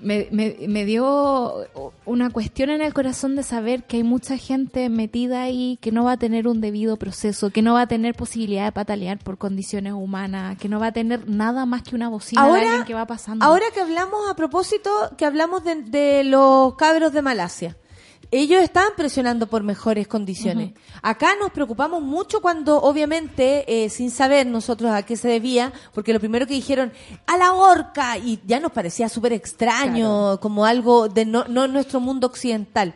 me, 0.00 0.28
me, 0.30 0.56
me 0.68 0.84
dio 0.84 1.66
una 2.04 2.30
cuestión 2.30 2.70
en 2.70 2.82
el 2.82 2.92
corazón 2.92 3.36
de 3.36 3.42
saber 3.42 3.84
que 3.84 3.98
hay 3.98 4.02
mucha 4.02 4.36
gente 4.36 4.88
metida 4.88 5.42
ahí 5.42 5.78
que 5.80 5.92
no 5.92 6.04
va 6.04 6.12
a 6.12 6.16
tener 6.16 6.48
un 6.48 6.60
debido 6.60 6.96
proceso, 6.96 7.50
que 7.50 7.62
no 7.62 7.74
va 7.74 7.82
a 7.82 7.86
tener 7.86 8.14
posibilidad 8.14 8.64
de 8.66 8.72
patalear 8.72 9.18
por 9.18 9.38
condiciones 9.38 9.94
humanas, 9.94 10.58
que 10.58 10.68
no 10.68 10.80
va 10.80 10.88
a 10.88 10.92
tener 10.92 11.28
nada 11.28 11.66
más 11.66 11.82
que 11.82 11.94
una 11.94 12.08
bocina 12.08 12.46
de 12.46 12.60
alguien 12.60 12.84
que 12.84 12.94
va 12.94 13.06
pasando. 13.06 13.44
Ahora 13.44 13.64
que 13.72 13.80
hablamos 13.80 14.28
a 14.28 14.36
propósito, 14.36 14.90
que 15.16 15.24
hablamos 15.24 15.64
de, 15.64 15.82
de 15.82 16.24
los 16.24 16.74
cabros 16.74 17.12
de 17.12 17.22
Malasia. 17.22 17.76
Ellos 18.30 18.62
estaban 18.62 18.92
presionando 18.96 19.46
por 19.46 19.62
mejores 19.62 20.08
condiciones. 20.08 20.72
Acá 21.02 21.34
nos 21.38 21.50
preocupamos 21.50 22.02
mucho 22.02 22.40
cuando, 22.40 22.80
obviamente, 22.82 23.84
eh, 23.84 23.88
sin 23.88 24.10
saber 24.10 24.46
nosotros 24.46 24.90
a 24.90 25.02
qué 25.02 25.16
se 25.16 25.28
debía, 25.28 25.72
porque 25.94 26.12
lo 26.12 26.20
primero 26.20 26.46
que 26.46 26.54
dijeron, 26.54 26.92
a 27.26 27.36
la 27.36 27.52
horca, 27.52 28.18
y 28.18 28.40
ya 28.46 28.60
nos 28.60 28.72
parecía 28.72 29.08
súper 29.08 29.32
extraño, 29.32 30.40
como 30.40 30.64
algo 30.64 31.08
de 31.08 31.24
no, 31.24 31.44
no 31.44 31.68
nuestro 31.68 32.00
mundo 32.00 32.26
occidental. 32.26 32.94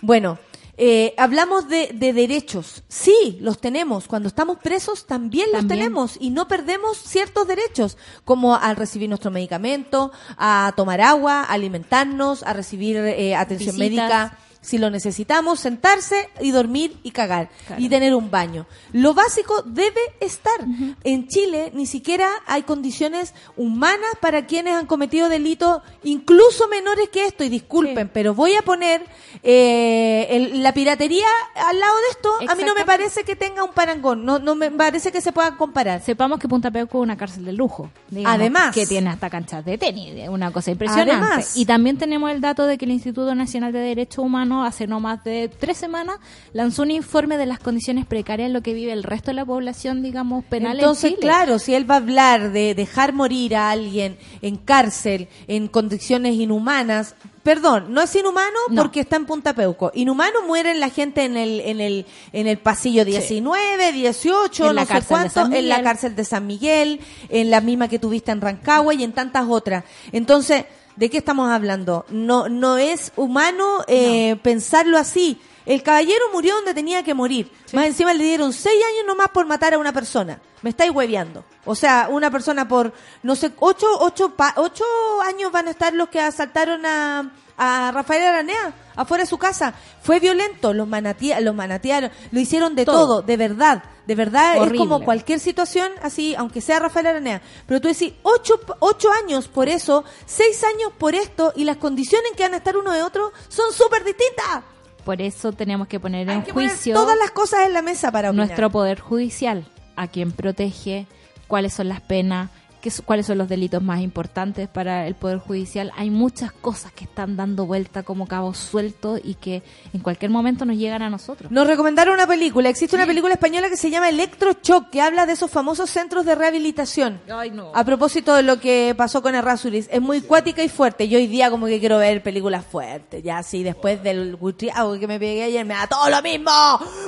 Bueno, 0.00 0.38
eh, 0.76 1.14
hablamos 1.16 1.68
de, 1.68 1.90
de 1.94 2.12
derechos. 2.12 2.82
Sí, 2.88 3.38
los 3.40 3.60
tenemos. 3.60 4.08
Cuando 4.08 4.28
estamos 4.28 4.58
presos 4.58 5.06
también, 5.06 5.52
los 5.52 5.68
tenemos 5.68 6.16
y 6.18 6.30
no 6.30 6.48
perdemos 6.48 6.98
ciertos 6.98 7.46
derechos, 7.46 7.96
como 8.24 8.56
al 8.56 8.76
recibir 8.76 9.08
nuestro 9.08 9.30
medicamento, 9.30 10.10
a 10.36 10.72
tomar 10.76 11.00
agua, 11.00 11.42
a 11.42 11.52
alimentarnos, 11.52 12.42
a 12.42 12.52
recibir 12.52 12.96
eh, 12.96 13.36
atención 13.36 13.76
Visitas. 13.76 14.10
médica. 14.10 14.38
Si 14.64 14.78
lo 14.78 14.88
necesitamos, 14.90 15.60
sentarse 15.60 16.30
y 16.40 16.50
dormir 16.50 16.96
y 17.02 17.10
cagar 17.10 17.50
Claro. 17.66 17.82
y 17.82 17.88
tener 17.88 18.14
un 18.14 18.30
baño. 18.30 18.66
Lo 18.92 19.12
básico 19.12 19.62
debe 19.66 20.00
estar. 20.20 20.58
En 21.04 21.28
Chile 21.28 21.70
ni 21.74 21.86
siquiera 21.86 22.28
hay 22.46 22.62
condiciones 22.62 23.34
humanas 23.56 24.10
para 24.20 24.46
quienes 24.46 24.74
han 24.74 24.86
cometido 24.86 25.28
delitos 25.28 25.82
incluso 26.02 26.66
menores 26.68 27.08
que 27.10 27.26
esto. 27.26 27.44
Y 27.44 27.48
disculpen, 27.50 28.06
Sí. 28.06 28.10
pero 28.14 28.34
voy 28.34 28.54
a 28.54 28.62
poner 28.62 29.02
eh, 29.42 30.26
el- 30.30 30.62
la 30.62 30.72
piratería 30.72 31.26
al 31.54 31.78
lado 31.78 31.94
de 31.96 32.02
esto. 32.10 32.30
A 32.52 32.54
mí 32.54 32.62
no 32.64 32.74
me 32.74 32.84
parece 32.84 33.24
que 33.24 33.36
tenga 33.36 33.62
un 33.64 33.72
parangón. 33.72 34.24
No, 34.24 34.38
no 34.38 34.54
me 34.54 34.70
parece 34.70 35.12
que 35.12 35.20
se 35.20 35.32
pueda 35.32 35.56
comparar. 35.56 36.00
Sepamos 36.02 36.38
que 36.38 36.48
Punta 36.48 36.70
Peuco 36.70 36.98
es 36.98 37.02
una 37.02 37.16
cárcel 37.16 37.44
de 37.44 37.52
lujo. 37.52 37.90
digamos, 38.08 38.34
Además. 38.38 38.74
Que 38.74 38.86
tiene 38.86 39.10
hasta 39.10 39.28
canchas 39.28 39.64
de 39.64 39.76
tenis, 39.76 40.28
una 40.28 40.50
cosa 40.52 40.70
impresionante. 40.70 41.12
Además. 41.12 41.56
Y 41.56 41.66
también 41.66 41.98
tenemos 41.98 42.30
el 42.30 42.40
dato 42.40 42.66
de 42.66 42.78
que 42.78 42.84
el 42.84 42.92
Instituto 42.92 43.34
Nacional 43.34 43.72
de 43.72 43.80
Derechos 43.80 44.24
Humanos 44.24 44.53
hace 44.62 44.86
no 44.86 45.00
más 45.00 45.24
de 45.24 45.48
tres 45.48 45.76
semanas 45.78 46.18
lanzó 46.52 46.82
un 46.82 46.90
informe 46.90 47.36
de 47.38 47.46
las 47.46 47.58
condiciones 47.58 48.04
precarias 48.06 48.46
en 48.46 48.52
lo 48.52 48.62
que 48.62 48.74
vive 48.74 48.92
el 48.92 49.02
resto 49.02 49.30
de 49.30 49.34
la 49.34 49.44
población, 49.46 50.02
digamos, 50.02 50.44
penal 50.44 50.78
Entonces, 50.78 51.04
en 51.04 51.10
Chile. 51.16 51.20
claro, 51.22 51.58
si 51.58 51.74
él 51.74 51.90
va 51.90 51.94
a 51.94 51.98
hablar 51.98 52.52
de 52.52 52.74
dejar 52.74 53.12
morir 53.14 53.56
a 53.56 53.70
alguien 53.70 54.18
en 54.42 54.56
cárcel, 54.56 55.28
en 55.48 55.68
condiciones 55.68 56.34
inhumanas, 56.34 57.14
perdón, 57.42 57.86
no 57.92 58.02
es 58.02 58.14
inhumano 58.14 58.58
No. 58.70 58.82
porque 58.82 59.00
está 59.00 59.16
en 59.16 59.26
Punta 59.26 59.54
Peuco. 59.54 59.90
Inhumano 59.94 60.42
mueren 60.46 60.80
la 60.80 60.88
gente 60.90 61.24
en 61.24 61.36
el, 61.36 61.60
en 61.60 61.80
el, 61.80 62.06
en 62.32 62.46
el 62.46 62.58
pasillo 62.58 63.04
19, 63.04 63.92
18, 63.92 64.70
En 64.70 64.74
la 64.76 64.82
no 64.84 64.86
sé 65.00 65.02
cuánto, 65.06 65.46
en 65.52 65.68
la 65.68 65.82
cárcel 65.82 66.14
de 66.16 66.24
San 66.24 66.46
Miguel, 66.46 67.00
en 67.28 67.50
la 67.50 67.60
misma 67.60 67.88
que 67.88 67.98
tuviste 67.98 68.32
en 68.32 68.40
Rancagua 68.40 68.94
y 68.94 69.02
en 69.04 69.12
tantas 69.12 69.46
otras. 69.48 69.84
Entonces, 70.12 70.64
¿de 70.96 71.10
qué 71.10 71.18
estamos 71.18 71.50
hablando? 71.50 72.04
No, 72.08 72.48
no 72.48 72.78
es 72.78 73.12
humano 73.16 73.84
eh, 73.86 74.36
pensarlo 74.42 74.98
así. 74.98 75.40
El 75.66 75.82
caballero 75.82 76.24
murió 76.32 76.54
donde 76.56 76.74
tenía 76.74 77.02
que 77.02 77.14
morir. 77.14 77.50
Más 77.72 77.86
encima 77.86 78.12
le 78.12 78.22
dieron 78.24 78.52
seis 78.52 78.76
años 78.84 79.06
nomás 79.06 79.28
por 79.30 79.46
matar 79.46 79.72
a 79.72 79.78
una 79.78 79.92
persona. 79.94 80.38
Me 80.60 80.70
estáis 80.70 80.90
hueveando. 80.90 81.42
O 81.64 81.74
sea, 81.74 82.08
una 82.10 82.30
persona 82.30 82.68
por, 82.68 82.92
no 83.22 83.34
sé, 83.34 83.50
ocho, 83.60 83.86
ocho, 84.00 84.34
pa- 84.36 84.52
ocho 84.56 84.84
años 85.22 85.50
van 85.50 85.68
a 85.68 85.70
estar 85.70 85.94
los 85.94 86.08
que 86.10 86.20
asaltaron 86.20 86.84
a, 86.84 87.32
a 87.56 87.90
Rafael 87.92 88.22
Aranea 88.22 88.74
afuera 88.96 89.24
de 89.24 89.28
su 89.28 89.38
casa. 89.38 89.74
Fue 90.02 90.20
violento, 90.20 90.72
los, 90.72 90.86
manatía, 90.86 91.40
los 91.40 91.54
manatearon, 91.54 92.10
lo 92.30 92.40
hicieron 92.40 92.74
de 92.74 92.84
todo. 92.84 92.94
Todo. 92.94 93.22
de 93.22 93.36
verdad. 93.36 93.82
de 94.06 94.14
verdad 94.14 94.56
es 94.64 94.78
como 94.78 95.04
cualquier 95.04 95.40
situación 95.40 95.90
así, 96.02 96.34
aunque 96.36 96.60
sea 96.60 96.78
Rafael 96.78 97.06
Aranea. 97.06 97.42
Pero 97.66 97.80
tú 97.80 97.88
decís, 97.88 98.12
ocho, 98.22 98.60
ocho 98.80 99.08
años 99.24 99.48
por 99.48 99.68
eso, 99.68 100.04
seis 100.26 100.62
años 100.64 100.92
por 100.98 101.14
esto, 101.14 101.52
y 101.56 101.64
las 101.64 101.76
condiciones 101.76 102.30
en 102.30 102.36
que 102.36 102.42
van 102.44 102.54
a 102.54 102.58
estar 102.58 102.76
uno 102.76 102.92
de 102.92 103.02
otro 103.02 103.32
son 103.48 103.72
súper 103.72 104.04
distintas. 104.04 104.62
Por 105.04 105.20
eso 105.20 105.52
tenemos 105.52 105.86
que 105.86 106.00
poner 106.00 106.28
Hay 106.30 106.36
en 106.36 106.42
que 106.42 106.54
poner 106.54 106.70
juicio 106.70 106.94
todas 106.94 107.18
las 107.18 107.30
cosas 107.30 107.66
en 107.66 107.74
la 107.74 107.82
mesa 107.82 108.10
para 108.10 108.30
opinar. 108.30 108.46
nuestro 108.46 108.70
poder 108.70 109.00
judicial, 109.00 109.66
a 109.96 110.08
quien 110.08 110.32
protege, 110.32 111.06
cuáles 111.46 111.74
son 111.74 111.88
las 111.88 112.00
penas, 112.00 112.50
qué 112.84 112.90
cuáles 113.02 113.24
son 113.24 113.38
los 113.38 113.48
delitos 113.48 113.82
más 113.82 114.02
importantes 114.02 114.68
para 114.68 115.06
el 115.06 115.14
poder 115.14 115.38
judicial. 115.38 115.90
Hay 115.96 116.10
muchas 116.10 116.52
cosas 116.52 116.92
que 116.92 117.04
están 117.04 117.34
dando 117.34 117.64
vuelta 117.64 118.02
como 118.02 118.26
cabos 118.26 118.58
sueltos 118.58 119.20
y 119.24 119.36
que 119.36 119.62
en 119.94 120.00
cualquier 120.00 120.30
momento 120.30 120.66
nos 120.66 120.76
llegan 120.76 121.00
a 121.00 121.08
nosotros. 121.08 121.50
Nos 121.50 121.66
recomendaron 121.66 122.12
una 122.12 122.26
película. 122.26 122.68
Existe 122.68 122.94
una 122.94 123.06
película 123.06 123.32
española 123.32 123.70
que 123.70 123.78
se 123.78 123.88
llama 123.88 124.10
Electrochoc, 124.10 124.90
que 124.90 125.00
habla 125.00 125.24
de 125.24 125.32
esos 125.32 125.50
famosos 125.50 125.88
centros 125.88 126.26
de 126.26 126.34
rehabilitación. 126.34 127.22
Ay, 127.32 127.50
no. 127.52 127.72
A 127.74 127.84
propósito 127.84 128.34
de 128.34 128.42
lo 128.42 128.60
que 128.60 128.94
pasó 128.94 129.22
con 129.22 129.34
Errázuriz, 129.34 129.88
es 129.90 130.02
muy 130.02 130.20
cuática 130.20 130.62
y 130.62 130.68
fuerte. 130.68 131.08
Yo 131.08 131.16
hoy 131.18 131.26
día 131.26 131.48
como 131.48 131.64
que 131.64 131.80
quiero 131.80 131.96
ver 131.96 132.22
películas 132.22 132.66
fuertes. 132.66 133.22
Ya 133.22 133.38
así, 133.38 133.62
después 133.62 134.02
del 134.02 134.36
gutriado 134.36 134.98
que 135.00 135.06
me 135.06 135.18
pegué 135.18 135.44
ayer, 135.44 135.64
me 135.64 135.72
da 135.72 135.86
todo 135.86 136.10
lo 136.10 136.20
mismo. 136.20 136.50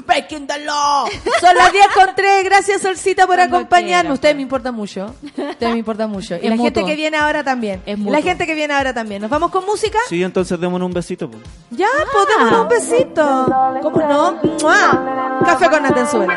Breaking 0.07 0.47
the 0.47 0.65
law. 0.65 1.07
Son 1.41 1.55
las 1.55 1.71
10 1.71 1.87
con 1.95 2.15
3. 2.17 2.45
Gracias, 2.45 2.81
Solcita, 2.81 3.27
por 3.27 3.37
Cuando 3.37 3.59
acompañarme. 3.59 4.01
quiera, 4.01 4.15
Ustedes 4.15 4.33
pues. 4.33 4.37
me 4.37 4.43
importa 4.43 4.73
mucho. 4.73 5.15
Me 5.73 5.79
importa 5.79 6.07
mucho. 6.07 6.35
Y 6.37 6.47
Es 6.47 6.51
la 6.51 6.57
gente 6.57 6.85
que 6.85 6.95
viene 6.97 7.17
ahora 7.17 7.45
también. 7.45 7.83
Es 7.87 7.99
la 7.99 8.23
gente 8.23 8.47
que 8.47 8.55
viene 8.55 8.75
ahora 8.75 8.93
también. 8.95 9.23
¿Nos 9.23 9.31
vamos 9.31 9.51
con 9.51 9.65
música? 9.65 9.99
Sí, 10.09 10.23
entonces 10.23 10.59
démonos 10.61 10.87
un 10.87 10.93
besito. 10.95 11.31
pues. 11.31 11.43
Ya, 11.71 11.87
podemos 12.13 12.61
un 12.63 12.69
besito. 12.69 13.47
¿Cómo 13.83 13.99
no? 13.99 14.39
¡Mua! 14.63 15.41
Café 15.45 15.69
con 15.71 15.83
Natenzuela. 15.83 16.37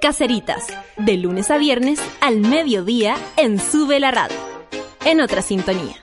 Caseritas, 0.00 0.64
de 0.96 1.16
lunes 1.16 1.50
a 1.50 1.58
viernes 1.58 1.98
al 2.20 2.38
mediodía 2.38 3.16
en 3.36 3.58
Sube 3.58 3.98
la 3.98 4.12
Radio. 4.12 4.36
En 5.04 5.20
otra 5.20 5.42
sintonía. 5.42 5.96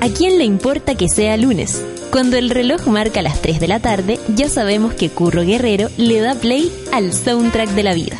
¿A 0.00 0.08
quién 0.08 0.38
le 0.38 0.44
importa 0.44 0.96
que 0.96 1.08
sea 1.08 1.36
lunes? 1.36 1.84
Cuando 2.10 2.36
el 2.36 2.50
reloj 2.50 2.86
marca 2.88 3.22
las 3.22 3.40
3 3.40 3.60
de 3.60 3.68
la 3.68 3.80
tarde, 3.80 4.18
ya 4.34 4.48
sabemos 4.48 4.94
que 4.94 5.10
Curro 5.10 5.42
Guerrero 5.42 5.88
le 5.96 6.20
da 6.20 6.34
play 6.34 6.72
al 6.92 7.12
soundtrack 7.12 7.70
de 7.70 7.82
la 7.84 7.94
vida. 7.94 8.16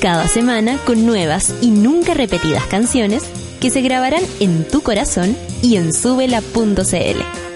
Cada 0.00 0.28
semana 0.28 0.78
con 0.84 1.06
nuevas 1.06 1.54
y 1.62 1.70
nunca 1.70 2.12
repetidas 2.12 2.66
canciones 2.66 3.24
que 3.58 3.70
se 3.70 3.80
grabarán 3.80 4.22
en 4.38 4.68
tu 4.68 4.82
corazón 4.82 5.34
y 5.62 5.76
en 5.76 5.92
subela.cl. 5.94 7.48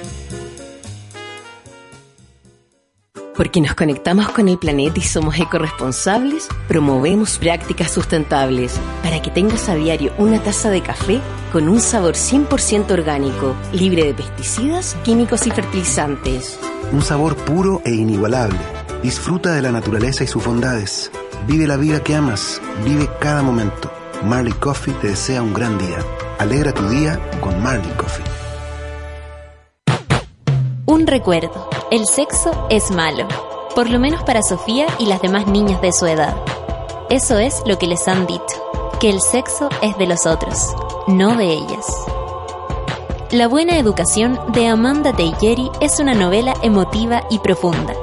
Porque 3.42 3.60
nos 3.60 3.74
conectamos 3.74 4.28
con 4.28 4.48
el 4.48 4.56
planeta 4.56 5.00
y 5.00 5.02
somos 5.02 5.36
ecoresponsables, 5.36 6.46
promovemos 6.68 7.38
prácticas 7.38 7.90
sustentables 7.90 8.78
para 9.02 9.20
que 9.20 9.32
tengas 9.32 9.68
a 9.68 9.74
diario 9.74 10.12
una 10.16 10.40
taza 10.40 10.70
de 10.70 10.80
café 10.80 11.20
con 11.50 11.68
un 11.68 11.80
sabor 11.80 12.14
100% 12.14 12.92
orgánico, 12.92 13.56
libre 13.72 14.04
de 14.04 14.14
pesticidas, 14.14 14.96
químicos 15.02 15.44
y 15.48 15.50
fertilizantes. 15.50 16.56
Un 16.92 17.02
sabor 17.02 17.34
puro 17.34 17.82
e 17.84 17.90
inigualable. 17.90 18.60
Disfruta 19.02 19.50
de 19.50 19.62
la 19.62 19.72
naturaleza 19.72 20.22
y 20.22 20.28
sus 20.28 20.44
bondades. 20.44 21.10
Vive 21.48 21.66
la 21.66 21.76
vida 21.76 22.00
que 22.00 22.14
amas. 22.14 22.62
Vive 22.84 23.10
cada 23.18 23.42
momento. 23.42 23.90
Marley 24.22 24.52
Coffee 24.52 24.94
te 25.00 25.08
desea 25.08 25.42
un 25.42 25.52
gran 25.52 25.76
día. 25.78 25.98
Alegra 26.38 26.70
tu 26.70 26.88
día 26.88 27.18
con 27.40 27.60
Marley 27.60 27.90
Coffee. 27.96 28.41
Un 30.92 31.06
recuerdo. 31.06 31.70
El 31.90 32.06
sexo 32.06 32.66
es 32.68 32.90
malo. 32.90 33.26
Por 33.74 33.88
lo 33.88 33.98
menos 33.98 34.24
para 34.24 34.42
Sofía 34.42 34.84
y 34.98 35.06
las 35.06 35.22
demás 35.22 35.46
niñas 35.46 35.80
de 35.80 35.90
su 35.90 36.04
edad. 36.04 36.36
Eso 37.08 37.38
es 37.38 37.62
lo 37.64 37.78
que 37.78 37.86
les 37.86 38.06
han 38.08 38.26
dicho. 38.26 38.92
Que 39.00 39.08
el 39.08 39.22
sexo 39.22 39.70
es 39.80 39.96
de 39.96 40.06
los 40.06 40.26
otros, 40.26 40.58
no 41.06 41.34
de 41.34 41.46
ellas. 41.46 41.86
La 43.30 43.48
buena 43.48 43.78
educación 43.78 44.38
de 44.52 44.66
Amanda 44.66 45.14
Teieri 45.14 45.70
es 45.80 45.98
una 45.98 46.12
novela 46.12 46.52
emotiva 46.60 47.22
y 47.30 47.38
profunda. 47.38 47.94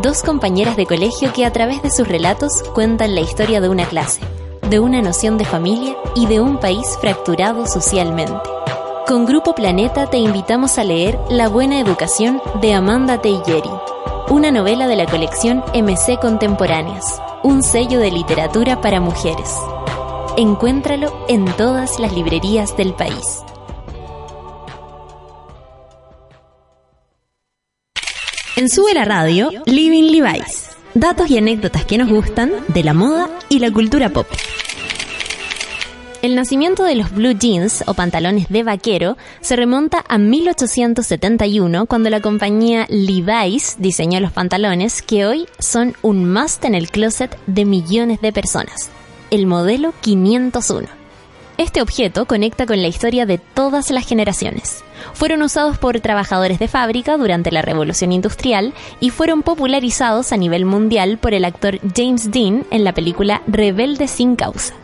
Dos 0.00 0.22
compañeras 0.22 0.78
de 0.78 0.86
colegio 0.86 1.30
que 1.34 1.44
a 1.44 1.52
través 1.52 1.82
de 1.82 1.90
sus 1.90 2.08
relatos 2.08 2.62
cuentan 2.72 3.14
la 3.14 3.20
historia 3.20 3.60
de 3.60 3.68
una 3.68 3.84
clase, 3.84 4.22
de 4.70 4.80
una 4.80 5.02
noción 5.02 5.36
de 5.36 5.44
familia 5.44 5.94
y 6.14 6.24
de 6.24 6.40
un 6.40 6.58
país 6.58 6.86
fracturado 7.02 7.66
socialmente. 7.66 8.32
Con 9.06 9.26
Grupo 9.26 9.54
Planeta 9.54 10.08
te 10.08 10.16
invitamos 10.16 10.78
a 10.78 10.84
leer 10.84 11.18
La 11.28 11.48
buena 11.50 11.78
educación 11.78 12.40
de 12.62 12.72
Amanda 12.72 13.20
Teieri, 13.20 13.68
una 14.30 14.50
novela 14.50 14.86
de 14.86 14.96
la 14.96 15.04
colección 15.04 15.62
MC 15.74 16.18
Contemporáneas, 16.18 17.20
un 17.42 17.62
sello 17.62 17.98
de 17.98 18.10
literatura 18.10 18.80
para 18.80 19.00
mujeres. 19.00 19.50
Encuéntralo 20.38 21.26
en 21.28 21.44
todas 21.44 22.00
las 22.00 22.14
librerías 22.14 22.78
del 22.78 22.94
país. 22.94 23.42
En 28.56 28.70
Sube 28.70 28.94
la 28.94 29.04
Radio, 29.04 29.50
Living 29.66 30.12
Levi's. 30.12 30.70
Datos 30.94 31.28
y 31.28 31.36
anécdotas 31.36 31.84
que 31.84 31.98
nos 31.98 32.08
gustan 32.08 32.52
de 32.68 32.82
la 32.82 32.94
moda 32.94 33.28
y 33.50 33.58
la 33.58 33.70
cultura 33.70 34.08
pop. 34.08 34.26
El 36.24 36.36
nacimiento 36.36 36.84
de 36.84 36.94
los 36.94 37.12
blue 37.12 37.34
jeans 37.38 37.84
o 37.86 37.92
pantalones 37.92 38.48
de 38.48 38.62
vaquero 38.62 39.18
se 39.42 39.56
remonta 39.56 40.02
a 40.08 40.16
1871 40.16 41.84
cuando 41.84 42.08
la 42.08 42.22
compañía 42.22 42.86
Levi's 42.88 43.76
diseñó 43.78 44.20
los 44.20 44.32
pantalones 44.32 45.02
que 45.02 45.26
hoy 45.26 45.46
son 45.58 45.94
un 46.00 46.32
must 46.32 46.64
en 46.64 46.74
el 46.74 46.88
closet 46.88 47.38
de 47.46 47.66
millones 47.66 48.22
de 48.22 48.32
personas. 48.32 48.88
El 49.30 49.46
modelo 49.46 49.92
501. 50.00 50.88
Este 51.58 51.82
objeto 51.82 52.24
conecta 52.24 52.64
con 52.64 52.80
la 52.80 52.88
historia 52.88 53.26
de 53.26 53.36
todas 53.36 53.90
las 53.90 54.08
generaciones. 54.08 54.82
Fueron 55.12 55.42
usados 55.42 55.76
por 55.76 56.00
trabajadores 56.00 56.58
de 56.58 56.68
fábrica 56.68 57.18
durante 57.18 57.52
la 57.52 57.60
Revolución 57.60 58.12
Industrial 58.12 58.72
y 58.98 59.10
fueron 59.10 59.42
popularizados 59.42 60.32
a 60.32 60.38
nivel 60.38 60.64
mundial 60.64 61.18
por 61.18 61.34
el 61.34 61.44
actor 61.44 61.80
James 61.94 62.30
Dean 62.30 62.64
en 62.70 62.82
la 62.82 62.94
película 62.94 63.42
Rebelde 63.46 64.08
sin 64.08 64.36
causa. 64.36 64.74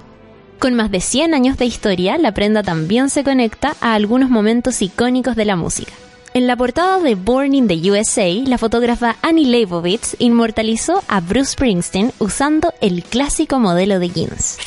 Con 0.60 0.74
más 0.74 0.90
de 0.90 1.00
100 1.00 1.32
años 1.32 1.56
de 1.56 1.64
historia, 1.64 2.18
la 2.18 2.34
prenda 2.34 2.62
también 2.62 3.08
se 3.08 3.24
conecta 3.24 3.76
a 3.80 3.94
algunos 3.94 4.28
momentos 4.28 4.82
icónicos 4.82 5.34
de 5.34 5.46
la 5.46 5.56
música. 5.56 5.94
En 6.34 6.46
la 6.46 6.54
portada 6.54 7.00
de 7.00 7.14
Born 7.14 7.54
in 7.54 7.66
the 7.66 7.90
USA, 7.90 8.28
la 8.46 8.58
fotógrafa 8.58 9.16
Annie 9.22 9.46
Leibovitz 9.46 10.16
inmortalizó 10.18 11.02
a 11.08 11.22
Bruce 11.22 11.52
Springsteen 11.52 12.12
usando 12.18 12.74
el 12.82 13.02
clásico 13.02 13.58
modelo 13.58 13.98
de 13.98 14.10
jeans. 14.10 14.58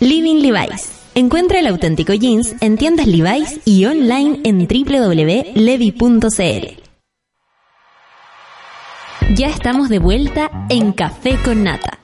Living 0.00 0.42
Levi's. 0.42 0.90
Encuentra 1.14 1.60
el 1.60 1.68
auténtico 1.68 2.12
jeans 2.12 2.56
en 2.60 2.76
tiendas 2.76 3.06
Levi's 3.06 3.60
y 3.64 3.84
online 3.84 4.40
en 4.42 4.66
www.levi.cl. 4.66 5.54
Ya 9.36 9.46
estamos 9.46 9.88
de 9.88 10.00
vuelta 10.00 10.50
en 10.70 10.90
Café 10.90 11.38
con 11.44 11.62
Nata. 11.62 12.00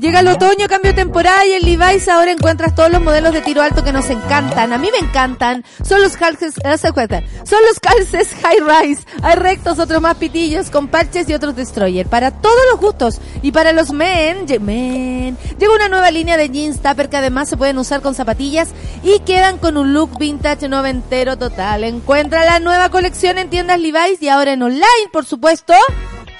Llega 0.00 0.20
el 0.20 0.28
otoño, 0.28 0.66
cambio 0.66 0.92
de 0.92 0.94
temporada 0.94 1.44
y 1.44 1.52
en 1.52 1.62
Levi's 1.62 2.08
ahora 2.08 2.32
encuentras 2.32 2.74
todos 2.74 2.90
los 2.90 3.02
modelos 3.02 3.34
de 3.34 3.42
tiro 3.42 3.60
alto 3.60 3.84
que 3.84 3.92
nos 3.92 4.08
encantan. 4.08 4.72
A 4.72 4.78
mí 4.78 4.88
me 4.90 5.06
encantan. 5.06 5.62
Son 5.86 6.00
los 6.00 6.16
calces, 6.16 6.54
eh. 6.64 6.78
Son 6.78 7.58
los 7.68 7.80
calces 7.82 8.34
high 8.42 8.60
rise. 8.60 9.02
Hay 9.22 9.34
rectos, 9.34 9.78
otros 9.78 10.00
más 10.00 10.16
pitillos, 10.16 10.70
con 10.70 10.88
parches 10.88 11.28
y 11.28 11.34
otros 11.34 11.54
destroyer. 11.54 12.06
Para 12.06 12.30
todos 12.30 12.62
los 12.72 12.80
gustos. 12.80 13.20
Y 13.42 13.52
para 13.52 13.72
los 13.72 13.92
men, 13.92 14.46
men. 14.62 15.36
Llega 15.58 15.74
una 15.74 15.90
nueva 15.90 16.10
línea 16.10 16.38
de 16.38 16.48
jeans 16.48 16.80
tupper 16.80 17.10
que 17.10 17.18
además 17.18 17.50
se 17.50 17.58
pueden 17.58 17.76
usar 17.76 18.00
con 18.00 18.14
zapatillas 18.14 18.70
y 19.02 19.18
quedan 19.20 19.58
con 19.58 19.76
un 19.76 19.92
look 19.92 20.18
vintage 20.18 20.66
noventero 20.70 21.36
total. 21.36 21.84
Encuentra 21.84 22.46
la 22.46 22.58
nueva 22.58 22.88
colección 22.88 23.36
en 23.36 23.50
tiendas 23.50 23.78
Levi's 23.78 24.22
y 24.22 24.30
ahora 24.30 24.54
en 24.54 24.62
online, 24.62 25.10
por 25.12 25.26
supuesto, 25.26 25.74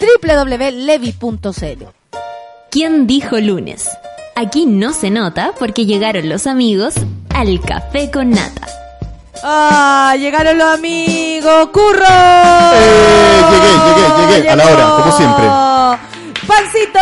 www.levi.cl. 0.01 2.00
¿Quién 2.71 3.09
dijo 3.09 3.37
lunes? 3.41 3.91
Aquí 4.37 4.65
no 4.65 4.93
se 4.93 5.11
nota 5.11 5.51
porque 5.59 5.87
llegaron 5.87 6.29
los 6.29 6.47
amigos 6.47 6.95
al 7.35 7.61
Café 7.61 8.13
con 8.13 8.31
Nata. 8.31 8.65
¡Ah! 9.43 10.15
Llegaron 10.17 10.57
los 10.57 10.79
amigos. 10.79 11.69
¡Curro! 11.73 12.07
Eh, 12.07 13.43
llegué, 13.51 13.67
llegué, 13.67 14.37
llegué, 14.37 14.51
a 14.51 14.57
la 14.57 14.67
hora, 14.67 14.85
como 14.97 15.11
siempre. 15.17 15.47
¡Pancito! 16.47 17.01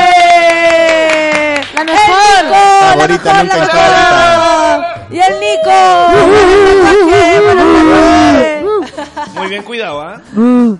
¡Eh! 0.00 1.60
La 1.74 1.80
¡El 1.82 1.86
mejor. 1.88 3.10
Nico! 3.10 3.28
¡La 3.28 3.44
mejor, 3.44 3.44
la 3.44 3.44
mejor! 3.44 4.84
¡Y 5.10 5.18
el 5.20 5.34
Nico! 5.40 5.76
¡Buenas 7.44 7.66
noches! 7.66 8.64
Muy 9.34 9.48
bien 9.48 9.62
cuidado, 9.62 10.00
¿ah? 10.00 10.22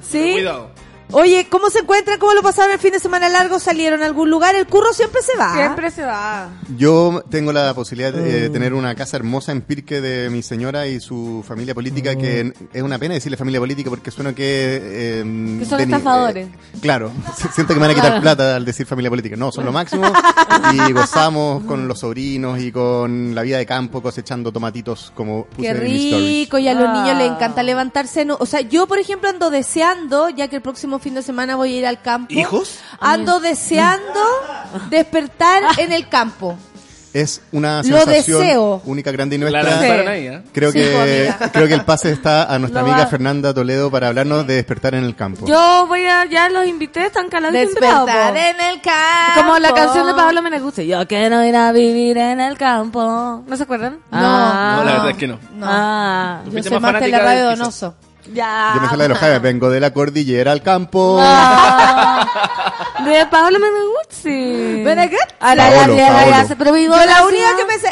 ¿Sí? 0.01 0.33
Cuidado. 0.33 0.76
Oye, 1.13 1.47
¿cómo 1.49 1.71
se 1.71 1.79
encuentran? 1.79 2.19
¿Cómo 2.19 2.35
lo 2.35 2.43
pasaron 2.43 2.73
el 2.73 2.81
fin 2.81 2.91
de 2.91 2.99
semana 2.99 3.29
largo? 3.29 3.61
¿Salieron 3.61 4.03
a 4.03 4.07
algún 4.07 4.29
lugar? 4.29 4.57
El 4.57 4.67
curro 4.67 4.93
siempre 4.93 5.23
se 5.23 5.37
va. 5.37 5.55
Siempre 5.55 5.91
se 5.93 6.05
va. 6.05 6.49
Yo 6.77 7.23
tengo 7.31 7.53
la 7.53 7.73
posibilidad 7.75 8.13
Mm. 8.13 8.25
de 8.25 8.51
tener 8.51 8.75
una 8.75 8.95
casa 8.97 9.17
hermosa 9.17 9.53
en 9.53 9.63
Pirque 9.63 10.01
de 10.01 10.29
mi 10.31 10.43
señora 10.43 10.89
y 10.89 10.99
su 10.99 11.45
familia 11.47 11.75
política, 11.75 12.17
que 12.17 12.45
Mm. 12.45 12.53
es 12.73 12.83
una 12.83 12.99
pena 12.99 13.15
decirle 13.15 13.37
familia 13.37 13.61
política 13.61 13.89
porque 13.89 14.11
suena 14.11 14.35
que... 14.35 14.81
eh, 14.83 15.57
Que 15.61 15.65
son 15.65 15.79
deni- 15.79 15.85
estafadores. 15.97 16.49
eh, 16.49 16.51
claro, 16.83 17.13
siento 17.55 17.73
que 17.73 17.81
me 17.81 17.87
van 17.87 17.91
a 17.91 17.95
quitar 17.95 18.09
Claro. 18.09 18.23
plata 18.23 18.57
al 18.57 18.65
decir 18.65 18.85
familia 18.85 19.09
política. 19.11 19.37
No, 19.37 19.53
son 19.53 19.65
lo 19.65 19.71
máximo 19.73 20.11
y 20.89 20.93
gozamos 20.93 21.63
con 21.67 21.87
los 21.87 22.01
sobrinos 22.01 22.59
y 22.61 22.73
con 22.73 23.33
la 23.33 23.43
vida 23.43 23.59
de 23.59 23.67
campo 23.67 24.03
cosechando 24.03 24.51
tomatitos 24.53 25.13
como 25.15 25.45
puse 25.47 25.63
Qué 25.63 25.69
en 25.79 25.85
mis 25.85 26.05
stories. 26.07 26.29
rico, 26.41 26.59
y 26.59 26.67
a 26.69 26.75
los 26.75 26.89
Ah. 26.89 26.93
niños 26.93 27.17
les 27.19 27.31
encanta 27.31 27.63
levantarse. 27.63 28.23
en- 28.23 28.33
O 28.33 28.45
sea, 28.47 28.61
yo, 28.61 28.89
por 28.89 28.99
ejemplo, 28.99 29.29
ando 29.31 29.51
deseando, 29.51 30.29
ya 30.31 30.49
que 30.49 30.57
el 30.57 30.63
próximo 30.63 30.96
fin 30.99 31.15
de 31.15 31.23
semana 31.23 31.57
voy 31.57 31.75
a 31.75 31.79
ir 31.79 31.87
al 31.87 32.01
campo. 32.03 32.33
¿Hijos? 32.33 32.79
Ando 33.01 33.41
deseando 33.41 34.21
despertar 34.91 35.63
en 35.79 35.93
el 35.93 36.09
campo. 36.09 36.57
Es 37.13 37.41
una 37.51 37.79
Lo 37.79 37.97
sensación 38.01 38.41
deseo. 38.43 38.83
única, 38.85 39.11
grande 39.11 39.37
y 39.37 39.39
La 39.39 39.49
nuestra. 39.51 39.71
lanzaron 39.81 40.09
ahí, 40.09 40.27
¿eh? 40.27 40.43
Creo 40.53 40.71
Sí, 40.71 40.81
que 40.81 40.85
pues, 40.91 41.31
amiga. 41.31 41.51
creo 41.53 41.67
que 41.69 41.73
el 41.73 41.85
pase 41.87 42.13
está 42.13 42.45
a 42.45 42.59
nuestra 42.59 42.83
Lo 42.83 42.89
amiga 42.89 43.05
va- 43.05 43.11
Fernanda 43.11 43.55
Toledo 43.55 43.91
para 43.91 44.09
hablarnos 44.09 44.47
de 44.47 44.57
despertar 44.57 44.95
en 44.95 45.03
el 45.05 45.17
campo. 45.17 45.47
Yo 45.47 45.87
voy 45.89 46.05
a, 46.05 46.27
ya 46.27 46.51
los 46.51 46.67
invité, 46.67 47.07
están 47.07 47.31
calados 47.31 47.57
y 47.57 47.61
Despertar 47.61 48.37
en 48.37 48.61
el 48.61 48.83
campo. 48.83 49.33
Como 49.41 49.59
la 49.59 49.73
canción 49.73 50.07
de 50.07 50.13
Pablo 50.13 50.43
Meneguste. 50.43 50.87
Yo 50.87 51.07
quiero 51.09 51.43
ir 51.43 51.57
a 51.57 51.73
vivir 51.73 52.19
en 52.19 52.39
el 52.39 52.59
campo. 52.59 53.43
¿No 53.47 53.57
se 53.57 53.63
acuerdan? 53.63 53.99
No. 54.11 54.19
No, 54.21 54.85
la 54.85 54.93
verdad 54.93 55.11
es 55.11 55.17
que 55.17 55.27
no. 55.27 55.39
No. 55.55 55.67
Ah, 55.67 56.43
Yo 56.45 56.51
Fuiste 56.51 56.69
soy 56.69 56.81
más 56.81 56.93
más 56.93 57.01
que 57.01 57.09
la 57.09 57.17
fanática 57.19 57.33
radio 57.33 57.49
del 57.49 57.59
Donoso. 57.59 57.95
Ya. 58.33 58.73
Yo 58.75 58.81
me 58.81 58.89
sé 58.89 58.97
la 58.97 59.03
de 59.05 59.09
los 59.11 59.19
Javes, 59.19 59.43
vengo 59.43 59.71
de 59.71 59.81
la 59.81 59.93
cordillera 59.93 60.53
al 60.53 60.63
campo. 60.63 61.19
Ah, 61.21 62.27
de. 63.05 63.27
Ahora 65.41 65.63
Paolo, 65.63 65.87
la 65.89 65.95
tierra 65.95 66.15
Paolo. 66.15 66.31
ya 66.31 66.45
se 66.47 66.57
pero 66.57 66.77
Yo 66.77 67.05
la 67.07 67.27
única 67.27 67.57
que 67.57 67.65
me 67.65 67.79
sé. 67.79 67.89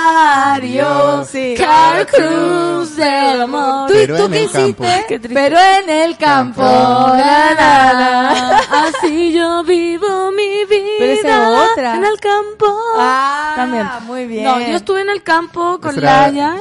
Ariario. 0.00 1.24
Sí. 1.24 1.54
Car 1.56 2.06
Cruise 2.06 2.96
del 2.96 3.42
amor. 3.42 3.88
¿Tú, 3.88 3.94
Pero 3.94 4.16
tú 4.16 4.24
en 4.24 4.30
qué 4.32 4.38
el 4.38 4.44
hiciste? 4.44 5.04
Qué. 5.08 5.20
Pero 5.20 5.58
en 5.58 5.90
el 5.90 6.16
campo. 6.16 6.62
Na, 6.62 7.54
na. 7.54 8.58
Así 8.88 9.32
yo 9.32 9.62
vivo 9.64 10.30
mi 10.32 10.64
vida. 10.64 10.96
Pero 10.98 11.12
esa 11.12 11.28
es 11.28 11.70
otra. 11.72 11.96
En 11.96 12.04
el 12.04 12.18
campo. 12.18 12.66
Ah, 12.96 13.52
También. 13.56 13.86
muy 14.06 14.26
bien. 14.26 14.44
No, 14.44 14.58
yo 14.60 14.76
estuve 14.76 15.02
en 15.02 15.10
el 15.10 15.22
campo 15.22 15.78
con 15.80 16.00
Laia. 16.00 16.56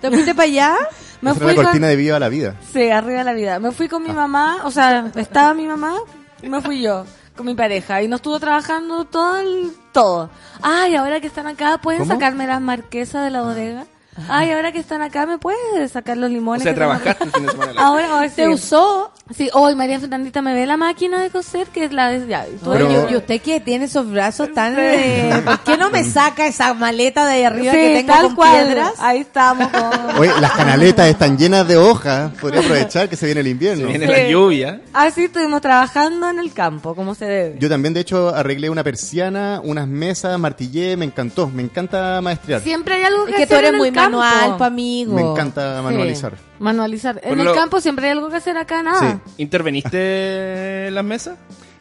¿Te 0.00 0.10
fuiste 0.10 0.34
para 0.34 0.44
allá? 0.44 0.76
Me 1.20 1.34
fui 1.34 1.46
la 1.46 1.54
con... 1.54 1.64
cortina 1.64 1.86
de 1.88 1.96
Viva 1.96 2.18
la 2.18 2.28
Vida. 2.28 2.54
Sí, 2.72 2.90
arriba 2.90 3.24
la 3.24 3.32
vida. 3.32 3.58
Me 3.58 3.72
fui 3.72 3.88
con 3.88 4.02
Ah. 4.04 4.08
mi 4.08 4.12
mamá, 4.14 4.58
o 4.64 4.70
sea, 4.70 5.10
estaba 5.16 5.54
mi 5.54 5.66
mamá 5.66 5.94
y 6.42 6.48
me 6.48 6.60
fui 6.60 6.80
yo 6.82 7.04
con 7.36 7.46
mi 7.46 7.54
pareja 7.54 8.02
y 8.02 8.08
nos 8.08 8.18
estuvo 8.18 8.38
trabajando 8.40 9.04
todo 9.04 9.36
el, 9.38 9.72
todo. 9.92 10.30
Ay, 10.62 10.94
ahora 10.96 11.20
que 11.20 11.26
están 11.26 11.46
acá, 11.46 11.78
¿pueden 11.82 12.00
¿Cómo? 12.00 12.12
sacarme 12.14 12.46
las 12.46 12.60
marquesas 12.60 13.24
de 13.24 13.30
la 13.30 13.42
bodega? 13.42 13.84
Ay, 14.28 14.50
ahora 14.50 14.72
que 14.72 14.78
están 14.78 15.02
acá, 15.02 15.26
¿me 15.26 15.38
puedes 15.38 15.90
sacar 15.92 16.16
los 16.16 16.30
O 16.30 16.32
limones? 16.32 16.62
sea, 16.62 16.72
que 16.74 16.80
tengo 16.80 16.92
trabajaste 16.94 17.24
el 17.24 17.32
fin 17.32 17.46
de 17.46 17.52
semana. 17.52 17.72
Ahora, 17.80 18.16
hoy 18.18 18.28
¿Te 18.30 18.48
usó? 18.48 19.12
Sí, 19.36 19.50
hoy 19.54 19.74
María 19.74 19.98
Fernandita 19.98 20.40
me 20.40 20.54
ve 20.54 20.66
la 20.66 20.76
máquina 20.76 21.20
de 21.20 21.30
coser, 21.30 21.66
que 21.68 21.84
es 21.84 21.92
la 21.92 22.10
de... 22.10 22.26
Ya, 22.28 22.46
y 22.46 22.56
tú- 22.58 22.70
Pero- 22.70 23.10
¿y 23.10 23.16
usted 23.16 23.40
que 23.40 23.58
tiene 23.60 23.86
esos 23.86 24.08
brazos 24.08 24.52
tan... 24.54 24.76
eh, 24.78 25.42
¿Por 25.44 25.58
qué 25.60 25.76
no 25.76 25.90
me 25.90 26.04
saca 26.04 26.46
esa 26.46 26.72
maleta 26.74 27.26
de 27.26 27.32
ahí 27.34 27.42
arriba 27.42 27.72
Sí, 27.72 27.78
que 27.78 27.94
tengo 27.96 28.12
tal 28.12 28.26
con 28.26 28.34
cual. 28.36 28.64
piedras? 28.64 28.92
Ahí 29.00 29.18
estamos 29.20 29.68
con... 29.68 30.16
Oye, 30.20 30.30
las 30.40 30.52
canaletas 30.52 31.08
están 31.08 31.36
llenas 31.36 31.66
de 31.66 31.76
hojas. 31.76 32.30
Podría 32.40 32.60
aprovechar 32.60 33.08
que 33.08 33.16
se 33.16 33.26
viene 33.26 33.40
el 33.40 33.48
invierno. 33.48 33.88
Viene 33.88 34.06
Sí. 34.06 34.12
la 34.12 34.28
lluvia. 34.28 34.80
Así 34.92 35.24
estuvimos 35.24 35.60
trabajando 35.60 36.30
en 36.30 36.38
el 36.38 36.52
campo, 36.52 36.94
como 36.94 37.14
se 37.16 37.24
debe. 37.24 37.56
Yo 37.58 37.68
también, 37.68 37.94
de 37.94 38.00
hecho, 38.00 38.28
arreglé 38.34 38.70
una 38.70 38.84
persiana, 38.84 39.60
unas 39.64 39.88
mesas, 39.88 40.38
martillé, 40.38 40.96
me 40.96 41.04
encantó. 41.04 41.48
Me 41.48 41.62
encanta 41.62 42.20
maestrear. 42.22 42.60
Siempre 42.60 42.94
hay 42.94 43.02
algo 43.02 43.24
que 43.24 43.32
Es 43.32 43.36
que 43.38 43.46
tú 43.48 43.54
hacer 43.54 43.64
eres 43.64 43.72
en 43.72 43.78
muy 43.78 43.88
el 43.88 43.94
campo. 44.10 44.18
manual, 44.18 44.56
pa' 44.58 44.66
amigo. 44.66 45.14
Me 45.14 45.22
encanta 45.22 45.80
manualizar. 45.82 46.32
Sí, 46.36 46.42
manualizar. 46.58 47.20
En 47.22 47.38
el 47.40 47.44
lo- 47.46 47.54
campo 47.54 47.80
siempre 47.80 48.06
hay 48.06 48.12
algo 48.12 48.28
que 48.30 48.36
hacer 48.36 48.56
acá, 48.56 48.82
nada. 48.82 49.20
Sí. 49.26 49.32
¿Interveniste 49.42 50.86
en 50.88 50.94
las 50.94 51.04
mesas? 51.04 51.36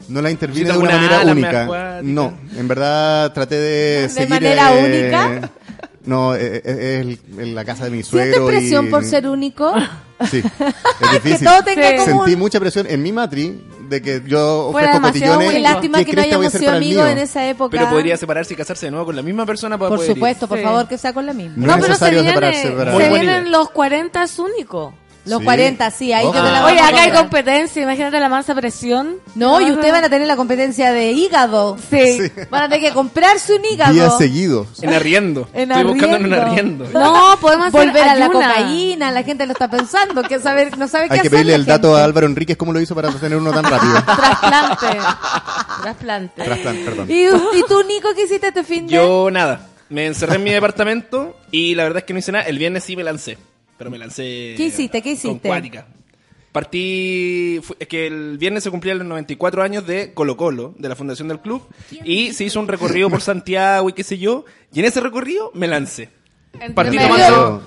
No 0.07 0.21
la 0.21 0.29
intervine 0.29 0.61
¿Hiciste 0.69 0.73
de 0.73 0.83
una 0.83 0.93
alguna 0.93 1.07
manera 1.07 1.21
ala 1.21 1.31
única. 1.31 1.63
acuática? 1.63 2.01
No, 2.03 2.33
en 2.55 2.67
verdad 2.67 3.33
traté 3.33 3.55
de, 3.55 4.01
¿De 4.03 4.09
seguir. 4.09 4.29
manera 4.29 4.73
eh, 4.79 4.85
única? 4.85 5.49
No, 6.05 6.35
eh, 6.35 6.57
eh, 6.57 6.61
es 6.65 7.01
el- 7.01 7.19
en 7.41 7.55
la 7.55 7.65
casa 7.65 7.85
de 7.85 7.89
mi 7.91 8.03
¿Sientes 8.03 8.35
suegro. 8.35 8.45
presión 8.45 8.85
y- 8.85 8.89
por 8.89 9.03
ser 9.03 9.27
único? 9.27 9.73
Sí, 10.31 10.37
es 10.37 10.43
que 11.11 11.19
difícil. 11.19 11.47
todo 11.47 11.61
tenga 11.63 11.89
Sí. 11.89 11.95
como 11.97 12.23
Sentí 12.23 12.35
mucha 12.37 12.59
presión 12.59 12.87
en 12.89 13.03
mi 13.03 13.11
matri 13.11 13.61
de 13.89 14.01
que 14.01 14.21
yo 14.25 14.67
ofrezco 14.67 15.01
cotillones. 15.01 15.51
Qué 15.51 15.59
lástima 15.59 15.97
¿qué 15.99 16.05
que 16.05 16.15
no 16.15 16.21
hayamos 16.21 16.53
sido 16.53 16.71
amigos 16.71 17.07
en 17.09 17.17
esa 17.17 17.45
época. 17.47 17.77
Pero 17.77 17.89
podría 17.89 18.15
separarse 18.17 18.53
y 18.53 18.57
casarse 18.57 18.85
de 18.87 18.91
nuevo 18.91 19.05
con 19.07 19.15
la 19.15 19.21
misma 19.21 19.45
persona 19.45 19.77
para 19.77 19.89
Por 19.89 19.97
poder 19.97 20.11
ir. 20.11 20.15
supuesto, 20.15 20.47
por 20.47 20.57
Sí. 20.57 20.63
favor, 20.63 20.87
que 20.87 20.97
sea 20.97 21.13
con 21.13 21.25
la 21.25 21.33
misma. 21.33 21.53
No, 21.57 21.67
No, 21.67 21.73
es 21.73 21.81
pero 21.81 21.83
se 21.83 21.89
necesario 21.89 22.19
viene, 22.21 22.33
separarse 22.33 22.61
se 23.01 23.09
vienen 23.09 23.51
los 23.51 23.69
40 23.71 24.23
es 24.23 24.39
único. 24.39 24.93
Los 25.25 25.39
Sí. 25.39 25.45
40, 25.45 25.91
sí, 25.91 26.13
ahí 26.13 26.23
yo 26.25 26.31
te 26.31 26.37
la 26.41 26.61
voy 26.61 26.71
Oye, 26.73 26.79
a 26.81 26.87
acá 26.87 27.01
hay 27.03 27.11
competencia, 27.11 27.81
imagínate 27.81 28.19
la 28.19 28.29
mansa 28.29 28.53
presión. 28.53 29.15
No, 29.33 29.59
y 29.59 29.71
ustedes 29.71 29.91
van 29.91 30.03
a 30.03 30.09
tener 30.09 30.27
la 30.27 30.35
competencia 30.35 30.91
de 30.91 31.11
hígado. 31.13 31.77
Sí. 31.89 32.19
Van 32.51 32.63
a 32.63 32.69
tener 32.69 32.87
que 32.89 32.93
comprarse 32.93 33.55
un 33.55 33.65
hígado. 33.65 33.91
Días 33.93 34.17
seguidos. 34.17 34.67
En 34.81 34.93
arriendo. 34.93 35.49
En 35.53 35.71
Estoy 35.71 35.83
buscando 35.85 36.17
en 36.17 36.25
un 36.25 36.33
arriendo. 36.33 36.85
arriendo. 36.85 36.99
No, 36.99 37.37
podemos 37.41 37.67
hacer 37.67 37.87
Volver 37.87 38.03
a 38.03 38.15
la 38.15 38.25
ayuna. 38.25 38.47
cocaína, 38.49 39.11
la 39.11 39.23
gente 39.23 39.45
lo 39.47 39.53
está 39.53 39.67
pensando, 39.69 40.21
que 40.23 40.39
saber, 40.39 40.77
no 40.77 40.87
sabe 40.87 41.07
qué 41.07 41.13
Hay 41.15 41.19
que 41.21 41.27
hacer 41.27 41.31
pedirle 41.31 41.55
el 41.55 41.65
dato 41.65 41.95
a 41.95 42.03
Álvaro 42.03 42.27
Enríquez 42.27 42.55
cómo 42.57 42.71
lo 42.71 42.79
hizo 42.79 42.93
para 42.93 43.09
tener 43.09 43.37
uno 43.37 43.51
tan 43.51 43.63
rápido. 43.63 43.93
Trasplante. 44.05 44.87
Trasplante. 45.81 46.43
Trasplante, 46.43 46.83
perdón. 46.83 47.09
¿Y, 47.09 47.23
¿Y 47.23 47.63
tú, 47.67 47.83
Nico, 47.87 48.09
qué 48.15 48.23
hiciste 48.25 48.47
este 48.49 48.63
fin 48.63 48.87
de...? 48.87 48.93
Yo 48.93 49.29
nada. 49.31 49.67
Me 49.89 50.07
encerré 50.07 50.35
en 50.35 50.43
mi 50.43 50.51
departamento 50.51 51.35
y 51.51 51.75
la 51.75 51.83
verdad 51.83 51.99
es 51.99 52.03
que 52.05 52.13
no 52.13 52.19
hice 52.19 52.31
nada. 52.31 52.45
El 52.45 52.57
viernes 52.57 52.83
sí 52.83 52.95
me 52.95 53.03
lancé. 53.03 53.37
Pero 53.77 53.89
me 53.91 53.97
lancé. 53.97 54.53
¿Qué 54.57 54.65
hiciste? 54.67 55.01
¿Qué 55.01 55.11
hiciste? 55.11 55.29
Con 55.29 55.39
cuática. 55.39 55.87
Partí. 56.51 57.59
fue- 57.61 57.75
es 57.79 57.87
que 57.87 58.07
el 58.07 58.37
viernes 58.37 58.63
se 58.63 58.71
cumplían 58.71 58.97
los 58.99 59.07
94 59.07 59.61
años 59.61 59.85
de 59.85 60.13
Colo 60.13 60.37
Colo, 60.37 60.73
de 60.77 60.87
la 60.87 60.95
fundación 60.95 61.27
del 61.27 61.39
club. 61.41 61.61
Y 62.05 62.31
se 62.33 62.45
hizo 62.45 62.59
un 62.61 62.67
recorrido 62.67 63.09
por 63.09 63.21
Santiago 63.21 63.89
y 63.89 63.93
qué 63.93 64.03
sé 64.03 64.17
yo. 64.17 64.45
Y 64.73 64.79
en 64.79 64.85
ese 64.85 65.01
recorrido 65.01 65.51
me 65.53 65.67
lancé. 65.67 66.09
Partí 66.73 66.97
tomando 66.97 67.61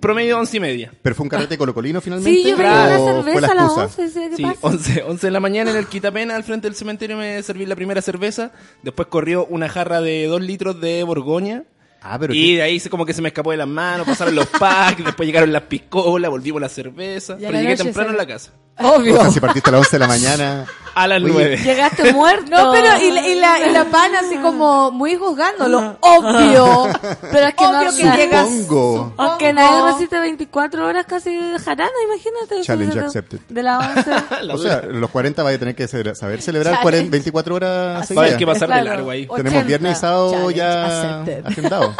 promedio 0.00 0.28
de 0.34 0.40
once 0.40 0.56
y 0.56 0.60
media. 0.60 0.92
¿Pero 1.02 1.14
fue 1.14 1.22
un 1.24 1.28
carrete 1.28 1.56
colocolino 1.56 2.00
finalmente? 2.00 2.36
Sí, 2.42 2.48
yo 2.48 2.54
¿O 2.54 2.56
pedí 2.56 2.66
una 2.66 2.96
fue 2.98 3.22
cerveza 3.22 3.40
la 3.40 3.46
a 3.52 3.54
las 3.54 3.64
excusa? 3.78 4.02
11. 4.02 4.08
¿sí? 4.08 4.20
¿Qué 4.30 4.36
Sí, 4.36 4.42
pasa? 4.42 4.58
11, 4.62 5.02
11 5.04 5.26
de 5.28 5.30
la 5.30 5.40
mañana 5.40 5.70
en 5.70 5.76
el 5.76 5.86
Quitapena, 5.86 6.34
al 6.34 6.42
frente 6.42 6.66
del 6.66 6.74
cementerio, 6.74 7.16
me 7.16 7.40
serví 7.44 7.64
la 7.66 7.76
primera 7.76 8.02
cerveza. 8.02 8.50
Después 8.82 9.06
corrió 9.08 9.46
una 9.46 9.68
jarra 9.68 10.00
de 10.00 10.26
2 10.26 10.40
litros 10.42 10.80
de 10.80 11.04
Borgoña. 11.04 11.62
Ah, 12.08 12.18
pero 12.18 12.32
y 12.34 12.40
qué- 12.52 12.56
de 12.56 12.62
ahí 12.62 12.80
se 12.80 12.88
como 12.90 13.04
que 13.04 13.12
se 13.12 13.20
me 13.22 13.28
escapó 13.28 13.50
de 13.50 13.56
las 13.56 13.68
manos, 13.68 14.06
pasaron 14.06 14.34
los 14.34 14.46
packs, 14.46 15.04
después 15.04 15.26
llegaron 15.26 15.52
las 15.52 15.62
piscolas, 15.62 16.30
volvimos 16.30 16.60
la 16.60 16.68
cerveza. 16.68 17.34
A 17.34 17.36
Pero 17.38 17.52
la 17.52 17.60
llegué 17.62 17.76
temprano 17.76 18.08
se- 18.10 18.12
en 18.12 18.18
la 18.18 18.26
casa. 18.26 18.52
Obvio. 18.78 19.14
O 19.16 19.20
sea, 19.22 19.30
si 19.30 19.40
partiste 19.40 19.70
a 19.70 19.72
las 19.72 19.78
11 19.80 19.96
de 19.96 19.98
la 20.00 20.06
mañana. 20.08 20.66
A 20.96 21.06
las 21.06 21.22
Oye, 21.22 21.30
9. 21.30 21.56
Llegaste 21.58 22.12
muerto. 22.14 22.50
No, 22.50 22.72
pero 22.72 22.86
y 23.02 23.10
la, 23.10 23.28
y 23.28 23.34
la, 23.38 23.68
y 23.68 23.70
la 23.70 23.84
pana 23.84 24.20
así 24.20 24.36
como 24.38 24.90
muy 24.92 25.14
juzgándolo. 25.16 25.98
Obvio. 26.00 26.88
Pero 27.30 27.46
es 27.48 27.54
que 27.54 27.64
no 27.64 27.78
Obvio 27.80 27.90
que 27.94 28.02
llegas. 28.16 28.48
Supongo. 28.48 29.12
Aunque 29.18 29.52
nadie 29.52 29.92
resiste 29.92 30.18
24 30.18 30.86
horas 30.86 31.04
casi 31.04 31.36
de 31.36 31.58
jarana, 31.58 31.90
imagínate. 32.04 32.62
Challenge 32.62 32.98
accepted. 32.98 33.40
De 33.48 33.62
la 33.62 33.78
11. 33.78 34.10
O 34.54 34.58
sea, 34.58 34.80
los 34.88 35.10
40 35.10 35.42
vaya 35.42 35.56
a 35.56 35.58
tener 35.58 35.74
que 35.74 35.86
saber 35.86 36.40
celebrar 36.40 36.80
40 36.80 37.10
24 37.10 37.54
horas 37.54 37.70
Va 37.70 37.98
a 38.00 38.04
seguidas. 38.04 38.26
haber 38.28 38.38
que 38.38 38.46
pasar 38.46 38.68
de 38.70 38.82
largo 38.82 39.10
ahí. 39.10 39.26
Tenemos 39.26 39.58
80. 39.58 39.66
viernes 39.66 39.98
y 39.98 40.00
sábado 40.00 40.30
Challenge 40.30 40.56
ya 40.56 41.20
accepted. 41.20 41.46
agendado. 41.46 41.94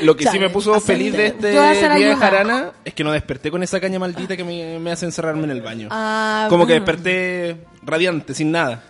Lo 0.00 0.16
que 0.16 0.22
sí 0.24 0.28
me 0.28 0.32
Challenge, 0.32 0.52
puso 0.54 0.80
feliz 0.80 1.12
de 1.12 1.26
este 1.26 1.50
día 1.50 1.60
de 1.70 2.16
jarana 2.16 2.70
es 2.84 2.94
que 2.94 3.04
no 3.04 3.12
desperté 3.12 3.50
con 3.50 3.62
esa 3.62 3.78
caña 3.80 3.98
maldita 3.98 4.36
que 4.36 4.44
me, 4.44 4.78
me 4.78 4.90
hace 4.92 5.04
encerrarme 5.04 5.44
en 5.44 5.50
el 5.50 5.60
baño. 5.60 5.88
Ah, 5.90 6.46
como 6.48 6.66
que 6.66 6.74
desperté 6.74 7.56
radiante, 7.88 8.34
sin 8.34 8.52
nada. 8.52 8.82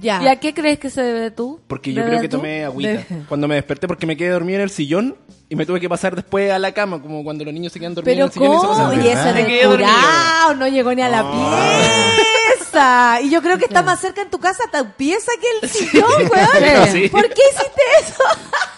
Ya. 0.00 0.22
¿Y 0.22 0.28
a 0.28 0.36
qué 0.36 0.54
crees 0.54 0.78
que 0.78 0.88
se 0.88 1.02
debe 1.02 1.30
tú? 1.30 1.60
Porque 1.66 1.92
yo 1.92 1.96
¿Debe 2.00 2.12
creo 2.12 2.22
que 2.22 2.28
tú? 2.30 2.38
tomé 2.38 2.64
agüita. 2.64 2.90
De- 2.90 3.04
Cuando 3.28 3.46
me 3.46 3.56
desperté 3.56 3.86
porque 3.86 4.06
me 4.06 4.16
quedé 4.16 4.30
dormido 4.30 4.56
en 4.56 4.62
el 4.62 4.70
sillón 4.70 5.16
y 5.50 5.54
me 5.56 5.66
tuve 5.66 5.80
que 5.80 5.88
pasar 5.88 6.14
después 6.16 6.50
a 6.50 6.58
la 6.58 6.72
cama, 6.72 7.02
como 7.02 7.22
cuando 7.22 7.44
los 7.44 7.52
niños 7.52 7.72
se 7.74 7.78
quedan 7.78 7.94
dormidos 7.94 8.14
Pero 8.14 8.24
en 8.24 8.28
el 8.28 8.32
sillón 8.32 8.52
y 8.52 8.54
se 8.56 8.66
¿cómo? 8.66 8.78
pasan 8.78 9.50
Y 9.50 9.64
curado 9.66 10.54
no 10.54 10.66
llegó 10.68 10.94
ni 10.94 11.02
a 11.02 11.08
la 11.10 11.30
pieza. 11.30 13.20
Y 13.22 13.28
yo 13.30 13.42
creo 13.42 13.58
que 13.58 13.66
está 13.66 13.82
más 13.84 14.00
cerca 14.00 14.22
en 14.22 14.30
tu 14.30 14.38
casa 14.38 14.64
tu 14.72 14.84
pieza 14.96 15.30
que 15.40 15.46
el 15.66 15.70
sillón, 15.70 16.04
weón. 16.32 16.88
Sí. 16.90 17.08
¿Por 17.10 17.28
qué 17.28 17.42
hiciste 17.52 17.82
eso? 18.00 18.22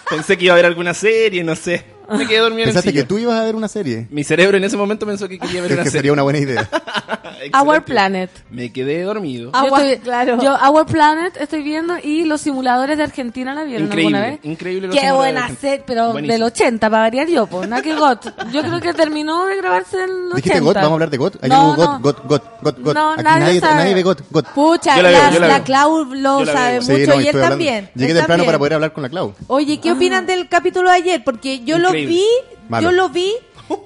Pensé 0.09 0.37
que 0.37 0.45
iba 0.45 0.53
a 0.53 0.55
haber 0.55 0.65
alguna 0.65 0.93
serie, 0.93 1.43
no 1.45 1.55
sé. 1.55 1.85
Me 2.09 2.27
quedé 2.27 2.39
dormido 2.39 2.69
en 2.69 2.77
el 2.77 2.93
que 2.93 3.03
tú 3.03 3.17
ibas 3.17 3.39
a 3.39 3.43
ver 3.43 3.55
una 3.55 3.67
serie. 3.67 4.07
Mi 4.09 4.23
cerebro 4.23 4.57
en 4.57 4.63
ese 4.63 4.77
momento 4.77 5.05
pensó 5.05 5.27
que 5.27 5.39
quería 5.39 5.61
ver 5.61 5.71
Es 5.71 5.75
una 5.77 5.83
que 5.83 5.89
serie. 5.89 5.99
sería 5.99 6.13
una 6.13 6.23
buena 6.23 6.39
idea. 6.39 6.69
Our 7.61 7.83
Planet. 7.83 8.29
Me 8.49 8.71
quedé 8.71 9.03
dormido. 9.03 9.51
Ah, 9.53 9.65
yo 9.69 9.75
estoy- 9.77 9.97
claro. 9.99 10.37
Yo 10.41 10.55
Our 10.55 10.85
Planet 10.85 11.35
estoy 11.39 11.63
viendo 11.63 11.95
y 12.01 12.23
los 12.25 12.41
simuladores 12.41 12.97
de 12.97 13.03
Argentina 13.03 13.53
la 13.53 13.63
vieron 13.63 13.87
Increíble, 13.87 14.17
alguna 14.17 14.31
vez. 14.35 14.39
increíble 14.43 14.87
los 14.87 14.95
Qué 14.97 15.11
buena 15.11 15.49
serie, 15.59 15.83
pero 15.85 16.11
Buenísimo. 16.13 16.33
del 16.33 16.43
80 16.43 16.89
para 16.89 17.03
variar 17.03 17.27
yo, 17.27 17.45
pues, 17.47 17.67
nada 17.69 17.81
que 17.81 17.93
GOT. 17.95 18.25
Yo 18.51 18.61
creo 18.61 18.79
que 18.81 18.93
terminó 18.93 19.45
de 19.45 19.57
grabarse 19.57 19.97
en 19.97 20.03
el 20.09 20.09
80. 20.09 20.35
¿Dijiste 20.35 20.59
GOT? 20.59 20.75
¿Vamos 20.75 20.89
a 20.89 20.93
hablar 20.93 21.09
de 21.09 21.17
GOT? 21.17 21.43
Ahí 21.43 21.49
No, 21.49 21.73
hubo 21.73 21.83
no. 21.83 21.99
GOT, 21.99 22.25
GOT, 22.25 22.27
GOT, 22.27 22.43
GOT, 22.61 22.79
GOT. 22.79 22.95
No, 22.95 23.11
Aquí 23.13 23.23
nadie 23.23 23.59
sabe. 23.59 23.75
nadie 23.75 23.93
ve 23.93 24.03
GOT, 24.03 24.21
GOT. 24.31 24.47
Pucha, 24.53 24.95
Yo 24.97 25.39
la. 25.39 25.63
Clau 25.63 26.05
lo 26.13 26.45
sabe 26.45 26.71
veo. 26.73 26.81
Sí, 26.81 26.91
mucho 26.93 27.05
no, 27.15 27.21
y 27.21 27.23
él 27.23 27.27
hablando. 27.29 27.49
también. 27.49 27.89
Llegué 27.95 28.11
él 28.11 28.17
temprano 28.17 28.25
también. 28.27 28.45
para 28.45 28.57
poder 28.59 28.73
hablar 28.75 28.93
con 28.93 29.03
la 29.03 29.09
Clau. 29.09 29.33
Oye, 29.47 29.79
¿qué 29.79 29.91
opinan 29.91 30.25
del 30.25 30.47
capítulo 30.49 30.89
de 30.89 30.95
ayer? 30.95 31.23
Porque 31.23 31.63
yo 31.63 31.77
lo 31.77 31.91
Increíble. 32.03 32.15
vi, 32.15 32.57
Malo. 32.69 32.89
yo 32.89 32.95
lo 32.95 33.09
vi 33.09 33.31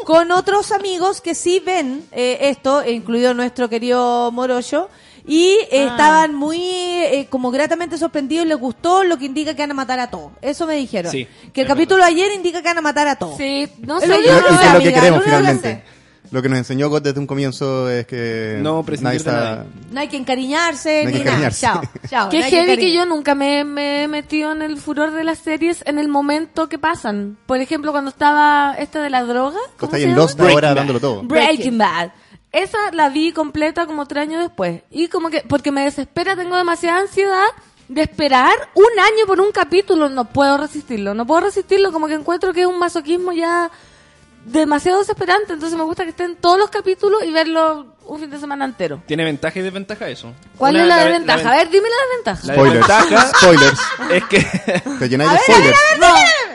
con 0.05 0.31
otros 0.31 0.71
amigos 0.71 1.21
que 1.21 1.35
sí 1.35 1.61
ven 1.65 2.05
eh, 2.11 2.37
esto, 2.41 2.85
incluido 2.85 3.33
nuestro 3.33 3.69
querido 3.69 4.31
Morocho, 4.31 4.89
y 5.25 5.57
eh, 5.71 5.85
estaban 5.85 6.33
muy 6.33 6.59
eh, 6.59 7.27
como 7.29 7.51
gratamente 7.51 7.97
sorprendidos, 7.97 8.47
les 8.47 8.57
gustó, 8.57 9.03
lo 9.03 9.17
que 9.17 9.25
indica 9.25 9.53
que 9.53 9.61
van 9.61 9.71
a 9.71 9.75
matar 9.75 9.99
a 9.99 10.09
todos. 10.09 10.31
Eso 10.41 10.65
me 10.65 10.75
dijeron. 10.75 11.11
Sí, 11.11 11.27
que 11.53 11.61
el 11.61 11.67
capítulo 11.67 12.03
de 12.03 12.09
ayer 12.09 12.31
indica 12.33 12.61
que 12.61 12.67
van 12.67 12.79
a 12.79 12.81
matar 12.81 13.07
a 13.07 13.15
todos. 13.15 13.37
Sí, 13.37 13.67
no 13.79 13.99
sé, 13.99 14.07
lo 14.07 14.19
yo 14.19 14.37
es 14.37 14.41
lo 14.41 14.59
que 14.59 14.65
amiga, 14.65 14.91
queremos 14.93 15.19
lo 15.19 15.25
finalmente. 15.25 15.83
Lo 16.31 16.41
que 16.41 16.49
nos 16.49 16.57
enseñó 16.59 16.89
God 16.89 17.01
desde 17.01 17.19
un 17.19 17.25
comienzo 17.27 17.89
es 17.89 18.05
que 18.05 18.57
No 18.61 18.83
de 18.83 19.15
está... 19.15 19.31
nadie. 19.55 19.69
No 19.91 19.99
hay 19.99 20.07
que 20.07 20.17
encariñarse 20.17 21.03
No 21.03 21.09
hay 21.09 21.13
ni 21.15 21.19
que 21.19 21.25
nada. 21.25 21.47
encariñarse. 21.47 21.61
Chao, 21.61 21.81
chao. 22.09 22.29
Qué 22.29 22.39
no 22.39 22.45
hay 22.45 22.51
que 22.51 22.57
heavy 22.57 22.77
que 22.77 22.93
yo 22.93 23.05
nunca 23.05 23.35
me, 23.35 23.63
me 23.63 24.03
he 24.03 24.07
metido 24.07 24.51
en 24.51 24.61
el 24.61 24.77
furor 24.77 25.11
de 25.11 25.23
las 25.23 25.39
series 25.39 25.83
en 25.87 25.97
el 25.99 26.07
momento 26.07 26.69
que 26.69 26.77
pasan. 26.77 27.37
Por 27.45 27.59
ejemplo, 27.59 27.91
cuando 27.91 28.09
estaba 28.09 28.75
esta 28.77 29.01
de 29.01 29.09
la 29.09 29.23
droga. 29.23 29.57
Tú 29.77 29.87
¿cómo 29.87 29.95
estás 29.95 30.09
en? 30.11 30.15
Lost 30.15 30.39
ahora 30.39 30.73
dándolo 30.73 30.99
todo. 30.99 31.23
Breaking 31.23 31.77
Bad. 31.77 32.11
Esa 32.51 32.77
la 32.93 33.09
vi 33.09 33.31
completa 33.31 33.85
como 33.85 34.05
tres 34.07 34.23
años 34.23 34.41
después. 34.41 34.81
Y 34.89 35.07
como 35.07 35.29
que, 35.29 35.43
porque 35.47 35.71
me 35.71 35.83
desespera, 35.83 36.35
tengo 36.35 36.55
demasiada 36.55 36.99
ansiedad 37.01 37.45
de 37.87 38.01
esperar 38.01 38.53
un 38.75 38.99
año 38.99 39.25
por 39.27 39.39
un 39.41 39.51
capítulo. 39.51 40.09
No 40.09 40.25
puedo 40.25 40.57
resistirlo, 40.57 41.13
no 41.13 41.25
puedo 41.27 41.41
resistirlo. 41.41 41.91
Como 41.91 42.07
que 42.07 42.13
encuentro 42.15 42.53
que 42.53 42.61
es 42.61 42.67
un 42.67 42.79
masoquismo 42.79 43.31
ya 43.33 43.69
demasiado 44.51 44.99
desesperante. 44.99 45.53
Entonces 45.53 45.77
me 45.77 45.83
gusta 45.83 46.03
que 46.03 46.11
estén 46.11 46.35
todos 46.35 46.57
los 46.57 46.69
capítulos 46.69 47.23
y 47.23 47.31
verlo 47.31 47.87
un 48.09 48.19
fin 48.19 48.29
de 48.29 48.39
semana 48.39 48.65
entero. 48.65 49.01
¿Tiene 49.05 49.23
ventaja 49.23 49.59
y 49.59 49.61
desventaja 49.61 50.09
eso? 50.09 50.33
¿Cuál 50.57 50.75
Una- 50.75 50.83
es 50.83 50.87
la, 50.89 50.97
ve- 50.97 51.03
desventaja? 51.05 51.37
ven- 51.39 51.47
a 51.47 51.55
ver, 51.55 51.69
dime 51.69 51.87
la 51.89 51.95
desventaja. 52.07 52.47
La 52.47 52.53
Spoilers. 52.53 52.87
desventaja 52.87 53.31
Spoilers. 53.39 53.79
es 54.11 54.23
que 54.25 54.89
Te 54.99 55.09
llenáis 55.09 55.31
de 55.31 55.37
spoilers. 55.39 55.79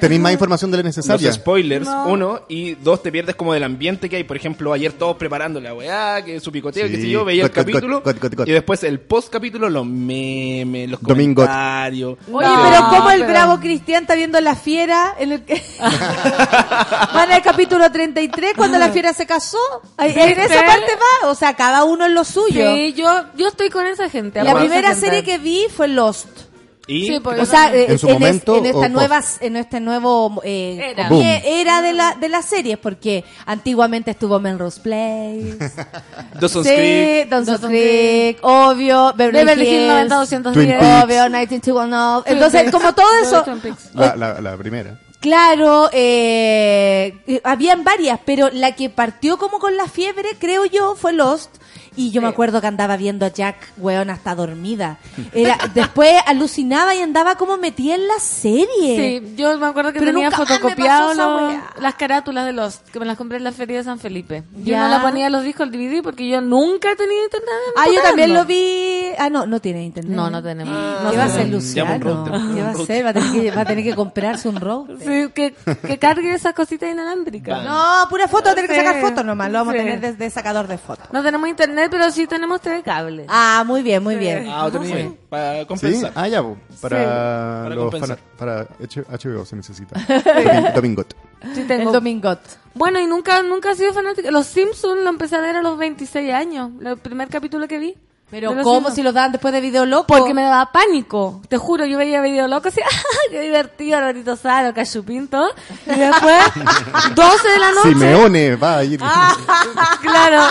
Tenéis 0.00 0.20
más 0.20 0.32
información 0.32 0.70
de 0.70 0.76
la 0.78 0.82
los 0.82 0.96
necesaria. 0.96 1.32
spoilers, 1.32 1.86
No. 1.86 2.06
uno, 2.08 2.40
y 2.48 2.74
dos, 2.74 3.02
te 3.02 3.10
pierdes 3.10 3.34
como 3.36 3.54
del 3.54 3.62
ambiente 3.64 4.10
que 4.10 4.16
hay. 4.16 4.24
Por 4.24 4.36
ejemplo, 4.36 4.72
ayer 4.72 4.92
todos 4.92 5.16
preparando 5.16 5.60
la 5.60 5.72
weá, 5.72 6.22
que 6.22 6.40
su 6.40 6.52
picoteo, 6.52 6.86
Sí. 6.86 6.92
qué 6.92 7.00
sé 7.00 7.08
yo, 7.08 7.24
veía 7.24 7.44
el 7.44 7.48
Got, 7.48 7.56
got, 7.56 7.66
capítulo, 7.66 8.00
got, 8.02 8.18
got, 8.20 8.34
got. 8.34 8.48
y 8.48 8.52
después 8.52 8.82
el 8.84 9.00
post 9.00 9.30
capítulo, 9.32 9.70
los 9.70 9.86
memes, 9.86 10.90
los 10.90 11.00
Domingo. 11.00 11.42
comentarios. 11.42 12.18
Oye, 12.30 12.46
No, 12.48 12.70
pero 12.70 12.88
como 12.90 13.10
el 13.10 13.20
pero- 13.20 13.32
bravo 13.32 13.60
Cristian 13.60 14.02
está 14.02 14.14
viendo 14.14 14.38
la 14.40 14.54
fiera 14.56 15.14
en 15.18 15.32
el 15.32 15.44
que... 15.44 15.62
Va 15.80 17.24
en 17.24 17.32
el 17.32 17.42
capítulo 17.42 17.90
33 17.90 18.52
cuando 18.56 18.78
la 18.78 18.90
fiera 18.90 19.12
se 19.12 19.26
casó. 19.26 19.58
Ahí- 19.96 20.12
En 20.14 20.38
esa 20.40 20.64
parte 20.66 20.92
va, 21.22 21.28
o 21.30 21.34
sea, 21.44 21.54
cada 21.54 21.84
uno 21.84 22.06
en 22.06 22.14
lo 22.14 22.24
suyo. 22.24 22.74
Sí, 22.74 22.92
yo, 22.94 23.06
yo 23.36 23.48
estoy 23.48 23.70
con 23.70 23.86
esa 23.86 24.08
gente. 24.08 24.42
La 24.42 24.54
primera 24.54 24.88
gente. 24.90 25.00
serie 25.00 25.22
que 25.24 25.38
vi 25.38 25.64
fue 25.74 25.88
Lost. 25.88 26.26
Y 26.86 27.06
Sí, 27.06 27.16
O 27.24 27.46
sea, 27.46 27.74
eh, 27.74 27.86
¿En 27.92 27.98
su 27.98 28.06
es- 28.08 28.12
momento 28.12 28.58
en 28.58 28.66
esta 28.66 28.78
o 28.78 28.88
nueva, 28.90 29.22
en 29.40 29.56
este 29.56 29.80
nuevo 29.80 30.42
eh, 30.44 30.92
Era. 30.94 31.08
era 31.42 31.80
de 31.80 31.94
la 31.94 32.14
de 32.20 32.28
las 32.28 32.44
series 32.44 32.76
porque 32.76 33.24
antiguamente 33.46 34.10
estuvo 34.10 34.38
Melrose 34.38 34.80
Place, 34.82 35.56
Dawson's 36.38 36.66
sí, 36.66 36.74
Creek. 36.74 37.28
Dawson's 37.30 37.60
Creek, 37.60 38.38
obvio, 38.42 39.14
Beverly, 39.16 39.38
Beverly 39.46 39.66
Hills 39.66 39.82
Hills, 39.82 40.10
90210. 40.10 40.52
Twin 40.52 40.78
Peaks. 40.78 41.04
obvio, 41.04 41.28
19210. 41.30 42.24
Twin 42.24 42.34
Entonces, 42.36 42.70
como 42.70 42.94
todo 42.94 43.08
eso. 43.22 43.44
La, 43.94 44.14
la, 44.16 44.40
la 44.42 44.56
primera. 44.58 44.98
Claro, 45.24 45.88
eh, 45.94 47.16
eh, 47.26 47.40
habían 47.44 47.82
varias, 47.82 48.20
pero 48.26 48.50
la 48.50 48.76
que 48.76 48.90
partió 48.90 49.38
como 49.38 49.58
con 49.58 49.74
la 49.74 49.88
fiebre, 49.88 50.28
creo 50.38 50.66
yo, 50.66 50.96
fue 50.96 51.14
Lost. 51.14 51.50
Y 51.96 52.10
yo 52.10 52.20
me 52.22 52.28
acuerdo 52.28 52.60
que 52.60 52.66
andaba 52.66 52.96
viendo 52.96 53.24
a 53.24 53.28
Jack, 53.28 53.56
weón, 53.76 54.10
hasta 54.10 54.34
dormida. 54.34 54.98
Era, 55.32 55.56
después 55.74 56.12
alucinaba 56.26 56.94
y 56.94 57.00
andaba 57.00 57.36
como 57.36 57.56
metida 57.56 57.94
en 57.94 58.08
la 58.08 58.18
serie. 58.18 59.20
Sí, 59.22 59.34
yo 59.36 59.56
me 59.58 59.66
acuerdo 59.66 59.92
que 59.92 59.98
Pero 60.00 60.12
tenía 60.12 60.30
nunca 60.30 60.38
me 60.42 60.46
fotocopiado 60.46 61.14
los- 61.14 61.54
las 61.80 61.94
carátulas 61.94 62.46
de 62.46 62.52
los 62.52 62.78
que 62.92 62.98
me 63.00 63.06
las 63.06 63.16
compré 63.16 63.38
en 63.38 63.44
la 63.44 63.52
feria 63.52 63.78
de 63.78 63.84
San 63.84 63.98
Felipe. 63.98 64.42
Yo 64.58 64.64
Ya. 64.72 64.80
no 64.84 64.88
la 64.88 65.02
ponía 65.02 65.26
en 65.26 65.32
los 65.32 65.42
discos 65.44 65.66
al 65.66 65.72
DVD 65.72 66.02
porque 66.02 66.28
yo 66.28 66.40
nunca 66.40 66.90
he 66.92 66.96
tenido 66.96 67.22
internet. 67.24 67.50
en 67.76 67.82
Ah, 67.82 67.86
yo 67.94 68.02
también 68.02 68.34
lo 68.34 68.44
vi. 68.44 69.06
Ah, 69.18 69.30
no, 69.30 69.46
no 69.46 69.60
tiene 69.60 69.84
internet. 69.84 70.16
No, 70.16 70.30
no 70.30 70.42
tenemos. 70.42 70.74
¿Qué 70.74 71.04
No 71.04 71.12
va 71.16 71.24
a. 71.24 71.28
Llama 71.28 71.42
un 71.44 71.50
Luciano? 71.52 72.24
¿Qué 72.54 72.62
va 72.62 72.68
a 72.68 72.72
hacer? 72.72 73.04
Va 73.06 73.10
a 73.10 73.12
tener 73.14 73.32
que, 73.32 73.50
va 73.50 73.60
a 73.62 73.64
tener 73.64 73.84
que 73.84 73.94
comprarse 73.94 74.48
un 74.48 74.56
router. 74.60 74.96
Sí, 75.04 75.30
que, 75.34 75.54
que 75.86 75.98
cargue 75.98 76.34
esas 76.34 76.54
cositas 76.54 76.90
inalámbricas. 76.90 77.62
No, 77.64 78.08
pura 78.10 78.26
foto, 78.28 78.54
tener 78.54 78.68
que 78.68 78.76
sacar 78.76 79.00
fotos 79.00 79.24
nomás. 79.24 79.50
Lo 79.52 79.58
vamos 79.58 79.74
a 79.74 79.76
tener 79.76 80.00
desde 80.00 80.30
sacador 80.30 80.66
de 80.66 80.78
fotos. 80.78 81.06
No 81.12 81.22
tenemos 81.22 81.48
internet, 81.48 81.83
pero 81.90 82.10
sí 82.10 82.26
tenemos 82.26 82.60
TV 82.60 82.82
cable. 82.82 83.24
Ah, 83.28 83.62
muy 83.66 83.82
bien, 83.82 84.02
muy 84.02 84.16
bien. 84.16 84.46
Ah, 84.48 84.64
otro 84.66 84.80
nivel. 84.82 85.14
Para 85.28 85.60
¿Sí? 85.60 85.66
compensar. 85.66 86.12
Ah, 86.14 86.28
ya, 86.28 86.42
po. 86.42 86.56
para, 86.80 86.96
Para 87.62 87.74
los 87.74 87.84
compensar. 87.90 88.18
fana- 88.18 88.36
para 88.38 88.60
H- 88.82 89.04
HBO 89.28 89.44
se 89.44 89.56
necesita. 89.56 89.96
Domin- 90.00 90.72
Domingot. 90.74 91.14
Sí 91.54 91.60
El 91.60 91.66
tengo. 91.66 91.92
Domingot. 91.92 92.40
Bueno, 92.74 92.98
y 93.00 93.06
nunca 93.06 93.42
nunca 93.42 93.70
he 93.72 93.74
sido 93.76 93.92
fanática. 93.92 94.30
Los 94.30 94.46
Simpsons 94.46 95.02
lo 95.02 95.08
empecé 95.10 95.36
a 95.36 95.40
ver 95.40 95.56
a 95.56 95.62
los 95.62 95.76
26 95.78 96.32
años. 96.32 96.70
El 96.84 96.96
primer 96.98 97.28
capítulo 97.28 97.68
que 97.68 97.78
vi. 97.78 97.96
Pero 98.30 98.52
¿cómo 98.62 98.90
si 98.90 99.02
los 99.02 99.14
daban 99.14 99.32
después 99.32 99.52
de 99.52 99.60
Video 99.60 99.86
Loco? 99.86 100.06
Porque 100.06 100.34
me 100.34 100.42
daba 100.42 100.72
pánico. 100.72 101.40
Te 101.48 101.56
juro, 101.56 101.84
yo 101.86 101.98
veía 101.98 102.20
video 102.20 102.48
loco 102.48 102.68
así, 102.68 102.80
¡ah, 102.84 102.88
qué 103.30 103.40
divertido, 103.40 103.98
Alvarito 103.98 104.34
Saro, 104.36 104.74
Cachupín, 104.74 105.28
todo. 105.28 105.50
Y 105.86 105.98
después, 105.98 106.42
12 107.14 107.48
de 107.48 107.58
la 107.58 107.70
noche. 107.72 107.88
Simeone 107.90 108.56
va 108.56 108.78
a 108.78 108.84
ir. 108.84 109.00
Claro, 110.00 110.42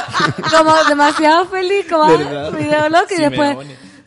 como 0.50 0.74
demasiado 0.86 1.46
feliz, 1.46 1.86
como 1.90 2.08
¿Verdad? 2.08 2.52
video 2.52 2.90
loco. 2.90 3.08
Y 3.12 3.22
después, 3.22 3.58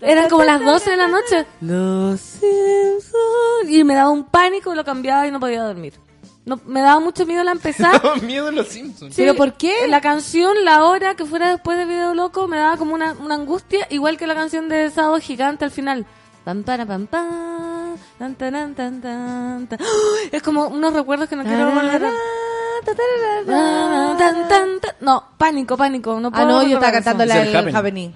eran 0.00 0.28
como 0.28 0.44
las 0.44 0.60
12 0.60 0.90
de 0.90 0.96
la 0.96 1.08
noche. 1.08 1.46
Los 1.60 2.20
Simpsons. 2.20 3.68
Y 3.68 3.84
me 3.84 3.94
daba 3.94 4.10
un 4.10 4.24
pánico, 4.24 4.74
lo 4.74 4.84
cambiaba 4.84 5.26
y 5.26 5.30
no 5.30 5.40
podía 5.40 5.62
dormir. 5.62 5.94
No, 6.46 6.60
me 6.64 6.80
daba 6.80 7.00
mucho 7.00 7.26
miedo 7.26 7.42
la 7.42 7.50
empezar. 7.50 8.00
Miedo 8.22 8.48
en 8.48 8.54
los 8.54 8.68
Simpsons. 8.68 9.14
Sí, 9.14 9.22
¿Pero 9.22 9.34
por 9.34 9.54
qué? 9.54 9.88
La 9.88 10.00
canción, 10.00 10.64
la 10.64 10.84
hora 10.84 11.16
que 11.16 11.24
fuera 11.24 11.50
después 11.50 11.76
de 11.76 11.86
Video 11.86 12.14
Loco, 12.14 12.46
me 12.46 12.56
daba 12.56 12.76
como 12.76 12.94
una, 12.94 13.14
una 13.14 13.34
angustia, 13.34 13.88
igual 13.90 14.16
que 14.16 14.28
la 14.28 14.36
canción 14.36 14.68
de 14.68 14.88
Sábado 14.90 15.18
Gigante 15.18 15.64
al 15.64 15.72
final. 15.72 16.06
Pam, 16.44 16.62
para, 16.62 16.86
pam, 16.86 17.08
pam, 17.08 17.96
tan, 18.16 18.36
tan, 18.36 18.74
tan, 18.76 19.00
tan. 19.00 19.78
¡Ah! 19.80 19.84
Es 20.30 20.40
como 20.40 20.68
unos 20.68 20.92
recuerdos 20.92 21.28
que 21.28 21.34
no 21.34 21.42
quiero 21.42 21.72
volver 21.72 22.04
a... 22.04 22.12
No, 25.00 25.24
pánico, 25.38 25.76
pánico. 25.76 26.18
No 26.20 26.28
Ah, 26.28 26.32
puedo 26.32 26.46
no, 26.46 26.62
yo 26.62 26.74
estaba 26.74 26.92
cantando 26.92 27.24
la 27.24 27.36
del 27.44 27.74
Happening. 27.76 28.12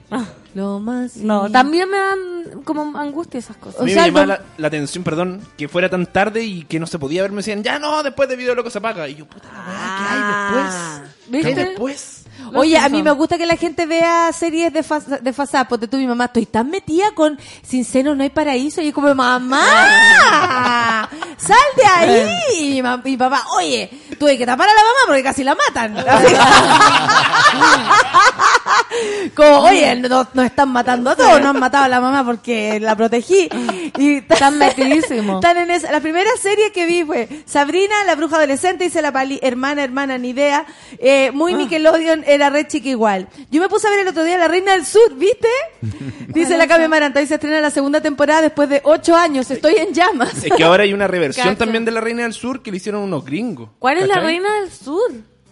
Lo 0.55 0.81
más... 0.81 1.16
No, 1.16 1.49
también 1.51 1.89
me 1.89 1.97
dan 1.97 2.19
como 2.65 2.99
angustia 2.99 3.39
esas 3.39 3.57
cosas. 3.57 3.81
O 3.81 3.87
sea, 3.87 4.03
me 4.03 4.07
llamaba 4.09 4.41
la, 4.57 4.66
atención, 4.66 5.05
perdón, 5.05 5.41
que 5.57 5.69
fuera 5.69 5.89
tan 5.89 6.07
tarde 6.07 6.43
y 6.43 6.65
que 6.65 6.81
no 6.81 6.87
se 6.87 6.99
podía 6.99 7.23
ver. 7.23 7.31
Me 7.31 7.39
decían, 7.39 7.62
ya 7.62 7.78
no, 7.78 8.03
después 8.03 8.28
de 8.28 8.35
Video 8.37 8.55
Loco 8.57 8.69
se 8.70 8.78
apaga. 8.78 9.09
Y 9.09 9.15
yo, 9.15 9.27
puta 9.27 9.47
la 9.47 9.53
¿qué 9.55 9.61
hay 9.62 10.20
Ah. 10.23 11.03
después? 11.05 11.31
¿Qué 11.31 11.37
hay 11.37 11.55
¿Viste? 11.55 11.65
después? 11.70 12.20
Los 12.51 12.62
Oye, 12.62 12.77
a 12.79 12.89
mí 12.89 13.03
me 13.03 13.11
gusta 13.12 13.39
que 13.39 13.47
la 13.47 13.57
gente 13.57 13.87
vea 13.87 14.33
series 14.33 14.73
de, 14.73 14.83
fas 14.83 15.05
de 15.23 15.33
fasad. 15.33 15.67
Porque 15.69 15.87
tú, 15.89 15.97
mi 15.99 16.07
mamá, 16.07 16.25
estoy 16.27 16.47
tan 16.47 16.69
metida 16.71 17.12
con 17.15 17.39
Sin 17.62 17.85
senos 17.85 18.17
no 18.17 18.23
hay 18.23 18.31
paraíso. 18.31 18.81
Y 18.81 18.87
yo 18.87 18.93
como, 18.95 19.15
mamá, 19.15 19.61
sal 21.37 21.57
de 21.77 21.85
ahí. 21.87 22.29
Y 22.59 22.71
mi, 22.75 22.83
ma- 22.83 22.97
mi 22.99 23.17
papá, 23.17 23.45
oye, 23.57 23.91
tuve 24.19 24.37
que 24.39 24.47
tapar 24.47 24.69
a 24.69 24.73
la 24.73 24.81
mamá 24.81 24.99
porque 25.07 25.23
casi 25.23 25.45
la 25.45 25.55
matan. 25.55 25.95
Como, 29.35 29.59
oye, 29.61 29.95
nos, 29.97 30.35
nos 30.35 30.45
están 30.45 30.71
matando 30.71 31.11
a 31.11 31.17
todos. 31.17 31.41
Nos 31.41 31.51
han 31.51 31.61
matado 31.61 31.85
a 31.85 31.89
la 31.89 32.01
mamá 32.01 32.25
porque 32.25 32.79
la 32.81 32.97
protegí. 32.97 33.49
Y 33.99 34.17
Están 34.19 34.59
metidísimos. 34.59 35.37
Están 35.37 35.57
en 35.59 35.71
esa. 35.71 35.91
La 35.93 36.01
primera 36.01 36.31
serie 36.41 36.73
que 36.73 36.87
vi 36.87 37.05
fue 37.05 37.29
Sabrina, 37.47 37.95
la 38.07 38.15
bruja 38.15 38.37
adolescente, 38.37 38.85
dice 38.85 39.03
la 39.03 39.12
pali, 39.12 39.39
hermana, 39.43 39.85
hermana, 39.85 40.19
ni 40.19 40.31
idea. 40.31 40.65
Eh, 40.99 41.29
Ah. 41.31 41.33
muy 41.33 41.55
Nickelodeon, 41.55 42.25
era 42.35 42.51
red 42.51 42.66
chica 42.66 42.89
igual. 42.89 43.28
Yo 43.51 43.61
me 43.61 43.69
puse 43.69 43.86
a 43.86 43.90
ver 43.90 44.01
el 44.01 44.09
otro 44.09 44.24
día 44.24 44.39
La 44.39 44.48
Reina 44.48 44.73
del 44.73 44.85
Sur, 44.86 45.15
¿viste? 45.16 45.48
Dice 46.28 46.57
la 46.57 46.66
Cami 46.66 46.89
Maranta, 46.89 47.20
y 47.23 47.27
se 47.27 47.35
estrena 47.35 47.61
la 47.61 47.70
segunda 47.70 48.01
temporada 48.01 48.43
después 48.43 48.69
de 48.69 48.81
ocho 48.85 49.16
años. 49.16 49.51
Estoy 49.51 49.74
en 49.77 49.93
llamas. 49.94 50.44
Es 50.44 50.52
que 50.57 50.65
ahora 50.65 50.85
hay 50.85 50.93
una 50.93 51.07
reversión 51.07 51.47
Cacho. 51.47 51.59
también 51.59 51.85
de 51.85 51.90
La 51.90 52.01
Reina 52.01 52.23
del 52.23 52.32
Sur 52.32 52.62
que 52.62 52.70
le 52.70 52.77
hicieron 52.78 53.02
unos 53.02 53.24
gringos. 53.24 53.70
¿Cuál 53.78 53.98
es 53.98 54.09
la 54.09 54.20
reina 54.20 54.61
del 54.61 54.70
sur? 54.70 55.11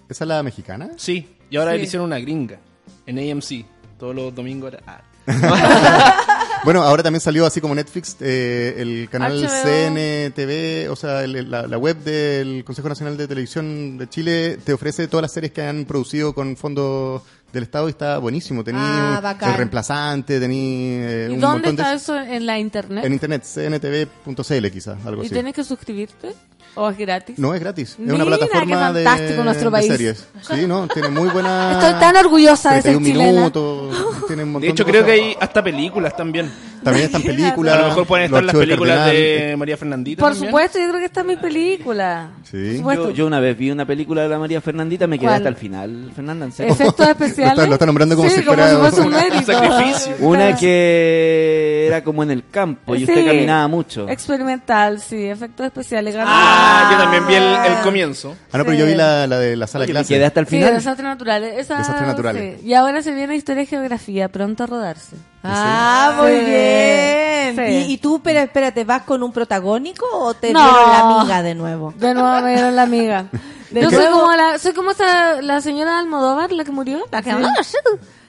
¿Esa 0.08 0.24
es 0.24 0.28
la 0.28 0.42
mexicana? 0.42 0.90
Sí, 0.96 1.28
y 1.50 1.56
ahora 1.56 1.72
Sí. 1.72 1.78
le 1.78 1.82
hicieron 1.84 2.06
una 2.06 2.18
gringa 2.18 2.58
en 3.06 3.18
AMC. 3.18 3.64
Todos 3.98 4.14
los 4.14 4.34
domingos 4.34 4.72
era... 4.72 4.82
ah. 4.86 5.02
Bueno, 6.64 6.82
ahora 6.82 7.02
también 7.02 7.20
salió 7.20 7.46
así 7.46 7.60
como 7.60 7.74
Netflix, 7.74 8.16
eh, 8.20 8.74
el 8.78 9.08
canal 9.10 9.32
HBO. 9.42 9.62
CNTV, 9.64 10.90
o 10.90 10.96
sea, 10.96 11.24
el- 11.24 11.50
la, 11.50 11.66
la 11.66 11.78
web 11.78 11.96
del 11.98 12.64
Consejo 12.64 12.88
Nacional 12.88 13.16
de 13.16 13.28
Televisión 13.28 13.96
de 13.98 14.08
Chile 14.08 14.58
te 14.64 14.72
ofrece 14.72 15.08
todas 15.08 15.22
las 15.22 15.32
series 15.32 15.52
que 15.52 15.62
han 15.62 15.84
producido 15.84 16.32
con 16.34 16.56
fondos 16.56 17.22
del 17.52 17.62
Estado 17.62 17.88
y 17.88 17.90
está 17.90 18.18
buenísimo. 18.18 18.62
Tení 18.64 18.78
Ah, 18.80 19.20
bacán. 19.22 19.50
El 19.50 19.56
Reemplazante, 19.56 20.38
tení 20.40 20.96
eh, 21.00 21.28
¿Y 21.30 21.34
un 21.34 21.40
dónde 21.40 21.68
montón 21.68 21.76
de... 21.76 21.82
está 21.82 21.94
eso 21.94 22.16
en 22.18 22.46
la 22.46 22.58
internet? 22.58 23.04
En 23.04 23.12
internet, 23.12 23.42
cntv.cl 23.44 24.66
quizás, 24.70 24.98
algo 25.06 25.22
¿Y 25.22 25.26
así. 25.26 25.34
tienes 25.34 25.54
que 25.54 25.64
suscribirte? 25.64 26.32
¿O 26.74 26.88
es 26.90 26.98
gratis? 26.98 27.38
No, 27.38 27.54
es 27.54 27.60
gratis. 27.60 27.90
Es 27.92 27.98
Mira, 27.98 28.14
una 28.14 28.24
plataforma 28.26 28.92
qué 28.92 28.98
de, 28.98 29.04
fantástico 29.04 29.42
nuestro 29.44 29.70
de 29.70 29.72
país. 29.72 29.86
series. 29.88 30.28
Sí, 30.42 30.66
no, 30.66 30.86
tiene 30.86 31.08
muy 31.08 31.28
buena... 31.30 31.72
Estoy 31.80 31.98
tan 31.98 32.16
orgullosa 32.16 32.74
de 32.74 32.82
ser 32.82 32.92
31 32.92 33.06
chilena. 33.06 33.38
minutos, 33.40 34.26
tiene 34.28 34.42
un 34.44 34.52
montón 34.52 34.60
De 34.62 34.68
hecho, 34.68 34.84
de 34.84 34.90
creo 34.92 35.04
que 35.04 35.10
hay 35.12 35.36
hasta 35.40 35.64
películas 35.64 36.16
también. 36.16 36.52
También 36.84 37.06
están 37.06 37.22
películas. 37.24 37.74
A 37.74 37.80
lo 37.80 37.88
mejor 37.88 38.06
pueden 38.06 38.26
estar 38.26 38.44
las 38.44 38.54
películas 38.54 38.96
Cardenal. 38.96 39.16
de 39.48 39.56
María 39.56 39.76
Fernandita. 39.76 40.20
Por 40.20 40.30
también. 40.32 40.50
supuesto, 40.50 40.78
yo 40.78 40.88
creo 40.88 40.98
que 41.00 41.06
esta 41.06 41.20
es 41.22 41.26
mi 41.26 41.36
película. 41.36 42.30
Sí. 42.48 42.80
Yo, 42.80 43.10
yo 43.10 43.26
una 43.26 43.40
vez 43.40 43.58
vi 43.58 43.70
una 43.72 43.84
película 43.86 44.22
de 44.22 44.28
la 44.28 44.38
María 44.38 44.60
Fernandita, 44.60 45.08
me 45.08 45.18
quedé 45.18 45.26
¿Cuál? 45.26 45.36
hasta 45.38 45.48
el 45.48 45.56
final, 45.56 46.12
Fernanda, 46.14 46.44
en 46.46 46.52
serio. 46.52 46.72
Efectos 46.74 47.08
especiales. 47.08 47.37
Lo 47.42 47.48
está- 47.48 47.66
lo 47.66 47.72
está 47.74 47.86
nombrando 47.86 48.16
como 48.16 48.28
Sí, 48.28 48.36
si 48.36 48.42
fuera 48.42 48.70
como 48.72 48.84
si 48.90 48.90
fuese 48.96 49.08
un 49.08 49.14
un 49.14 49.44
sacrificio. 49.44 50.16
Una 50.20 50.56
que 50.56 51.86
era 51.86 52.02
como 52.04 52.22
en 52.22 52.30
el 52.30 52.44
campo 52.50 52.94
y 52.94 53.02
usted 53.04 53.14
Sí. 53.16 53.24
caminaba 53.24 53.68
mucho. 53.68 54.08
Experimental, 54.08 55.00
sí, 55.00 55.24
efectos 55.26 55.66
especiales. 55.66 56.14
Ah, 56.18 56.88
yo 56.92 56.98
también 56.98 57.26
vi 57.26 57.34
el, 57.34 57.42
el 57.44 57.78
comienzo. 57.82 58.36
Ah, 58.52 58.58
no, 58.58 58.64
pero 58.64 58.76
yo 58.76 58.86
vi 58.86 58.94
la, 58.94 59.26
la 59.26 59.38
de 59.38 59.56
la 59.56 59.66
sala 59.66 59.84
de 59.86 59.92
clase. 59.92 60.14
quedé 60.14 60.24
hasta 60.26 60.40
el 60.40 60.46
Sí, 60.46 60.56
final. 60.56 60.74
desastres 60.74 61.08
naturales. 61.08 61.54
Esa, 61.58 61.78
Desastres 61.78 62.06
naturales. 62.08 62.60
sí. 62.60 62.66
Y 62.66 62.74
ahora 62.74 63.02
se 63.02 63.12
viene 63.14 63.34
historia 63.36 63.62
y 63.62 63.66
geografía, 63.66 64.28
pronto 64.28 64.64
a 64.64 64.66
rodarse. 64.66 65.16
Ah, 65.44 66.14
muy 66.20 66.30
Sí. 66.32 66.44
bien. 66.44 67.56
Sí. 67.56 67.62
¿Y, 67.88 67.92
y 67.94 67.98
tú, 67.98 68.20
pero 68.22 68.40
espérate, 68.40 68.84
vas 68.84 69.02
con 69.02 69.22
un 69.22 69.32
protagónico 69.32 70.04
o 70.12 70.34
te 70.34 70.52
No. 70.52 70.60
dieron 70.62 70.90
la 70.90 70.98
amiga 71.20 71.42
de 71.42 71.54
nuevo? 71.54 71.94
De 71.96 72.12
nuevo 72.14 72.40
me 72.42 72.52
dieron 72.52 72.76
la 72.76 72.82
amiga. 72.82 73.26
De 73.70 73.82
Yo 73.82 73.90
soy 73.90 74.06
como 74.06 74.32
la, 74.32 74.58
soy 74.58 74.72
como 74.72 74.90
esa, 74.90 75.42
la 75.42 75.60
señora 75.60 75.98
Almodóvar, 75.98 76.52
la 76.52 76.64
que 76.64 76.72
murió, 76.72 77.04
la 77.10 77.22
que, 77.22 77.34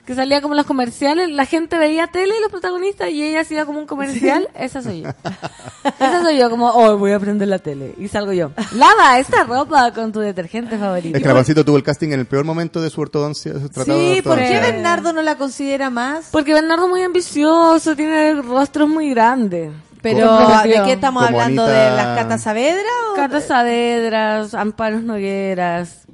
que 0.10 0.16
salía 0.16 0.42
como 0.42 0.56
en 0.56 0.58
los 0.58 0.66
comerciales, 0.66 1.30
la 1.30 1.46
gente 1.46 1.78
veía 1.78 2.08
tele 2.08 2.34
y 2.36 2.42
los 2.42 2.50
protagonistas 2.50 3.12
y 3.12 3.24
ella 3.24 3.42
hacía 3.42 3.68
como 3.68 3.78
un 3.78 3.86
comercial, 3.86 4.50
esa 4.56 4.82
soy 4.82 5.02
yo. 5.02 5.10
esa 5.84 6.24
soy 6.24 6.38
yo, 6.40 6.50
como, 6.50 6.68
oh, 6.68 6.98
voy 6.98 7.12
a 7.12 7.18
aprender 7.18 7.48
la 7.48 7.60
tele. 7.60 7.94
Y 7.98 8.08
salgo 8.08 8.34
yo. 8.34 8.52
Lava 8.74 9.20
esta 9.20 9.44
ropa 9.44 9.94
con 9.94 10.12
tu 10.12 10.20
detergente 10.20 10.80
favorito. 10.80 11.16
Es 11.16 11.22
que 11.22 11.30
Rapancito 11.30 11.64
tuvo 11.64 11.78
el 11.78 11.84
casting 11.84 12.10
en 12.10 12.22
el 12.22 12.26
peor 12.26 12.44
momento 12.44 12.82
de 12.82 12.90
su 12.90 13.00
ortodoncia, 13.00 13.54
su 13.54 13.68
Sí, 13.84 14.22
¿por 14.24 14.40
qué. 14.40 14.60
Bernardo 14.60 15.14
no 15.14 15.22
la 15.22 15.36
considera 15.38 15.92
más? 15.92 16.30
Porque 16.32 16.54
Bernardo 16.54 16.86
es 16.86 16.90
muy 16.90 17.04
ambicioso, 17.04 17.96
tiene 17.96 18.34
rostros 18.42 18.90
muy 18.90 19.12
grandes. 19.12 19.72
Pero. 20.02 20.38
¿de 20.64 20.82
qué 20.86 20.94
estamos 20.94 21.26
Como 21.26 21.38
hablando? 21.40 21.64
Anita- 21.66 21.90
¿De 21.92 21.96
las 21.96 22.18
Cata 22.20 22.38
Saavedra 22.38 22.90
o...? 23.12 23.16
Cata 23.16 23.42
Saavedras, 23.42 24.54
Amparos 24.54 25.04
Nogueras. 25.04 26.06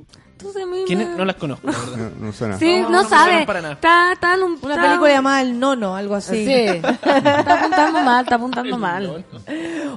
No 1.17 1.25
las 1.25 1.35
conozco. 1.37 1.67
No, 1.97 2.09
no 2.27 2.31
suena. 2.33 2.59
Sí, 2.59 2.77
No, 2.81 2.89
no, 2.89 3.01
no 3.03 3.09
sabe. 3.09 3.23
suenan 3.31 3.45
para 3.47 3.61
nada. 3.61 3.73
Está, 3.73 4.13
está 4.13 4.33
en 4.35 4.43
un- 4.43 4.59
Una 4.61 4.75
está- 4.75 4.87
película 4.87 5.09
llamada 5.11 5.41
El 5.41 5.59
Nono, 5.59 5.95
algo 5.95 6.13
así. 6.15 6.45
Sí. 6.45 6.51
está 6.81 7.53
apuntando 7.59 8.01
mal, 8.01 8.23
está 8.23 8.35
apuntando 8.35 8.77
mal. 8.77 9.25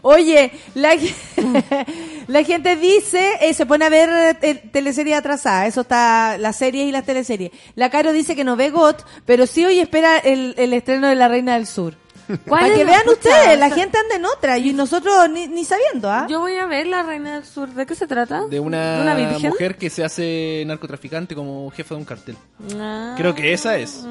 Oye, 0.02 0.52
la, 0.74 0.94
la 2.28 2.44
gente 2.44 2.77
dice, 2.77 3.32
eh, 3.40 3.52
se 3.52 3.66
pone 3.66 3.85
a 3.85 3.89
ver 3.90 4.39
eh, 4.40 4.55
teleserie 4.73 5.15
atrasada, 5.16 5.66
eso 5.66 5.82
está, 5.82 6.39
las 6.39 6.56
series 6.56 6.86
y 6.89 6.93
las 6.93 7.05
teleseries. 7.05 7.51
La 7.74 7.90
Caro 7.90 8.12
dice 8.12 8.35
que 8.36 8.44
no 8.44 8.56
ve 8.56 8.70
GOT, 8.70 9.05
pero 9.27 9.47
sí 9.47 9.65
hoy 9.66 9.81
espera 9.81 10.19
el, 10.19 10.55
el 10.56 10.73
estreno 10.73 11.09
de 11.09 11.15
La 11.15 11.28
Reina 11.28 11.55
del 11.55 11.66
Sur. 11.66 11.94
¿Cuál 12.47 12.61
Para 12.61 12.67
es 12.69 12.79
que 12.79 12.85
vean 12.85 13.03
pucha, 13.05 13.13
ustedes, 13.13 13.59
la 13.59 13.71
gente 13.71 13.99
anda 13.99 14.17
en 14.17 14.25
otra 14.27 14.59
y 14.59 14.73
nosotros 14.73 15.31
ni, 15.31 15.47
ni 15.49 15.65
sabiendo, 15.65 16.11
¿ah? 16.11 16.27
Yo 16.29 16.41
voy 16.41 16.57
a 16.57 16.67
ver 16.67 16.87
La 16.87 17.03
Reina 17.03 17.35
del 17.35 17.45
Sur. 17.45 17.71
¿De 17.71 17.87
qué 17.87 17.95
se 17.95 18.07
trata? 18.07 18.47
De 18.47 18.61
una, 18.61 19.17
mujer 19.41 19.77
que 19.77 19.89
se 19.89 20.05
hace 20.05 20.63
narcotraficante 20.67 21.35
como 21.35 21.71
jefa 21.71 21.95
de 21.95 22.01
un 22.01 22.05
cartel. 22.05 22.37
Ah. 22.79 23.15
Creo 23.17 23.35
que 23.35 23.53
esa 23.53 23.77
es. 23.79 24.05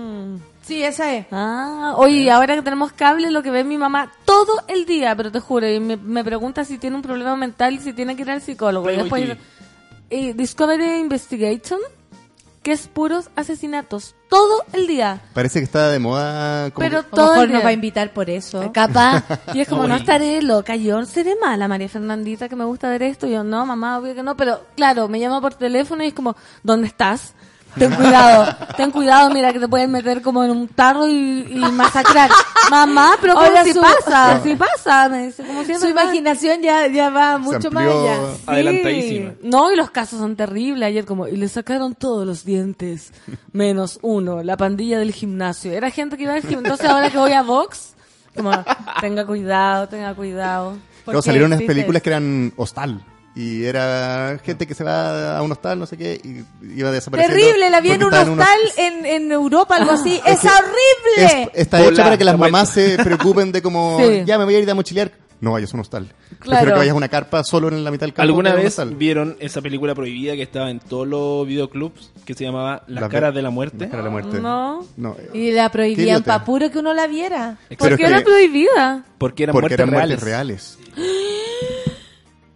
Sí, 0.63 0.83
esa 0.83 1.15
es. 1.15 1.27
Ah, 1.31 1.93
oye, 1.97 2.29
ahora 2.31 2.55
que 2.55 2.61
tenemos 2.61 2.91
cable, 2.91 3.31
lo 3.31 3.43
que 3.43 3.51
ve 3.51 3.63
mi 3.63 3.77
mamá 3.77 4.11
todo 4.25 4.63
el 4.67 4.85
día, 4.85 5.15
pero 5.15 5.31
te 5.31 5.39
juro, 5.39 5.69
y 5.69 5.79
me, 5.79 5.95
me 5.95 6.23
pregunta 6.23 6.65
si 6.65 6.77
tiene 6.77 6.95
un 6.95 7.01
problema 7.01 7.35
mental 7.35 7.75
y 7.75 7.79
si 7.79 7.93
tiene 7.93 8.15
que 8.15 8.23
ir 8.23 8.31
al 8.31 8.41
psicólogo. 8.41 8.89
Y 8.89 8.97
después, 8.97 9.37
y 10.09 10.33
Discovery 10.33 10.99
Investigation, 10.99 11.79
que 12.67 12.73
es 12.73 12.89
puros 12.89 13.29
asesinatos, 13.37 14.13
todo 14.27 14.65
el 14.73 14.87
día. 14.87 15.21
Parece 15.33 15.59
que 15.59 15.63
está 15.63 15.89
de 15.89 15.99
moda. 15.99 16.69
Como 16.71 16.83
Pero 16.83 16.99
A 16.99 17.01
lo 17.03 17.07
todo 17.07 17.31
mejor 17.31 17.45
el 17.45 17.53
nos 17.53 17.63
va 17.63 17.69
a 17.69 17.71
invitar 17.71 18.11
por 18.11 18.29
eso. 18.29 18.73
Capaz. 18.73 19.23
Y 19.53 19.61
es 19.61 19.69
como, 19.69 19.87
no 19.87 19.95
estaré 19.95 20.41
loca, 20.41 20.75
yo 20.75 21.05
seré 21.05 21.37
mala, 21.39 21.69
María 21.69 21.87
Fernandita, 21.87 22.49
que 22.49 22.57
me 22.57 22.65
gusta 22.65 22.89
ver 22.89 23.03
esto. 23.03 23.25
Y 23.25 23.31
yo, 23.31 23.45
no, 23.45 23.65
mamá, 23.65 23.99
obvio 23.99 24.13
que 24.13 24.21
no. 24.21 24.35
Pero 24.35 24.65
claro, 24.75 25.07
me 25.07 25.17
llama 25.17 25.39
por 25.39 25.53
teléfono 25.53 26.03
y 26.03 26.07
es 26.07 26.13
como, 26.13 26.35
¿dónde 26.61 26.87
estás? 26.87 27.35
Ten 27.77 27.91
cuidado, 27.93 28.55
ten 28.75 28.91
cuidado, 28.91 29.29
mira 29.29 29.53
que 29.53 29.59
te 29.59 29.67
pueden 29.67 29.91
meter 29.91 30.21
como 30.21 30.43
en 30.43 30.51
un 30.51 30.67
tarro 30.67 31.07
y, 31.07 31.47
y 31.49 31.59
masacrar. 31.71 32.29
Mamá, 32.69 33.11
pero 33.21 33.33
¿cómo 33.35 33.45
Ahora 33.45 33.63
si 33.63 33.73
su- 33.73 33.81
pasa? 33.81 34.41
Si 34.43 34.55
pasa, 34.55 35.09
me 35.09 35.27
dice, 35.27 35.43
como 35.43 35.63
si 35.63 35.71
es 35.73 35.79
Su 35.79 35.87
imaginación 35.87 36.61
ya, 36.61 36.87
ya 36.87 37.09
va 37.09 37.37
mucho 37.37 37.71
más 37.71 37.85
allá. 37.85 38.15
Sí. 38.35 38.41
Adelantadísima. 38.47 39.31
No, 39.43 39.71
y 39.71 39.75
los 39.75 39.89
casos 39.91 40.19
son 40.19 40.35
terribles. 40.35 40.87
Ayer 40.87 41.05
como, 41.05 41.27
y 41.27 41.35
le 41.37 41.47
sacaron 41.47 41.95
todos 41.95 42.25
los 42.25 42.43
dientes, 42.45 43.13
menos 43.53 43.99
uno, 44.01 44.43
la 44.43 44.57
pandilla 44.57 44.99
del 44.99 45.13
gimnasio. 45.13 45.71
Era 45.71 45.89
gente 45.91 46.17
que 46.17 46.23
iba 46.23 46.33
al 46.33 46.41
gimnasio. 46.41 46.59
Entonces 46.59 46.87
ahora 46.89 47.09
que 47.09 47.17
voy 47.17 47.33
a 47.33 47.43
Vox, 47.43 47.93
como, 48.35 48.51
tenga 49.01 49.25
cuidado, 49.25 49.87
tenga 49.87 50.13
cuidado. 50.13 50.77
Porque 51.05 51.21
salieron 51.21 51.53
unas 51.53 51.61
películas 51.63 52.01
que 52.01 52.09
eran 52.09 52.53
hostal. 52.57 53.01
Y 53.37 53.65
era 53.65 54.39
gente 54.43 54.65
que 54.65 54.73
se 54.73 54.83
va 54.83 55.37
a 55.37 55.41
un 55.43 55.51
hostal, 55.51 55.77
no 55.77 55.85
sé 55.85 55.95
qué, 55.95 56.19
y 56.23 56.43
iba 56.79 56.89
desapareciendo. 56.91 57.39
Terrible, 57.39 57.69
la 57.69 57.81
vi 57.81 57.91
en 57.91 58.03
un 58.03 58.11
hostal 58.13 58.29
unos- 58.31 58.77
en, 58.77 59.05
en 59.05 59.31
Europa, 59.31 59.75
algo 59.75 59.91
así. 59.91 60.19
¡Es, 60.25 60.39
que 60.39 60.47
horrible! 60.47 61.43
Es- 61.43 61.49
está 61.61 61.77
Hola, 61.81 61.89
hecha 61.89 62.03
para 62.03 62.17
que 62.17 62.23
las 62.23 62.33
la 62.33 62.37
mamás 62.39 62.69
se 62.69 62.97
preocupen 63.03 63.51
de 63.51 63.61
como, 63.61 63.99
Sí. 63.99 64.23
ya 64.25 64.39
me 64.39 64.45
voy 64.45 64.55
a 64.55 64.59
ir 64.59 64.69
a 64.71 64.73
mochilear. 64.73 65.11
No 65.39 65.51
vayas 65.51 65.71
a 65.71 65.77
un 65.77 65.81
hostal. 65.81 66.05
Prefiero 66.07 66.39
Claro. 66.41 66.65
que 66.73 66.79
vayas 66.79 66.93
a 66.93 66.95
una 66.97 67.09
carpa 67.09 67.43
solo 67.43 67.67
en 67.67 67.83
la 67.83 67.91
mitad 67.91 68.07
del 68.07 68.13
campo. 68.15 68.23
¿Alguna 68.23 68.55
vez 68.55 68.75
vieron 68.97 69.37
esa 69.39 69.61
película 69.61 69.93
prohibida 69.93 70.33
que 70.33 70.41
estaba 70.41 70.71
en 70.71 70.79
todos 70.79 71.05
los 71.07 71.45
videoclubs 71.45 72.11
que 72.25 72.33
se 72.33 72.43
llamaba 72.43 72.81
Las 72.87 73.01
Las 73.01 73.11
caras 73.11 73.35
de 73.35 73.43
la 73.43 73.51
muerte? 73.51 73.77
Las 73.81 73.89
caras 73.91 74.03
de 74.03 74.07
la 74.07 74.11
muerte. 74.11 74.39
No. 74.41 74.83
No, 74.97 75.15
Y 75.35 75.51
la 75.51 75.69
prohibían 75.71 76.23
para 76.23 76.43
puro 76.43 76.71
que 76.71 76.79
uno 76.79 76.91
la 76.95 77.05
viera. 77.05 77.57
Pero 77.69 77.77
¿Por 77.77 77.91
es 77.91 77.97
qué 77.99 78.05
era 78.07 78.23
prohibida? 78.23 79.05
Porque 79.19 79.43
eran 79.43 79.53
porque 79.53 79.77
muertes 79.77 79.79
eran 79.79 79.89
reales. 79.91 80.09
muertes 80.09 80.23
reales. 80.25 80.77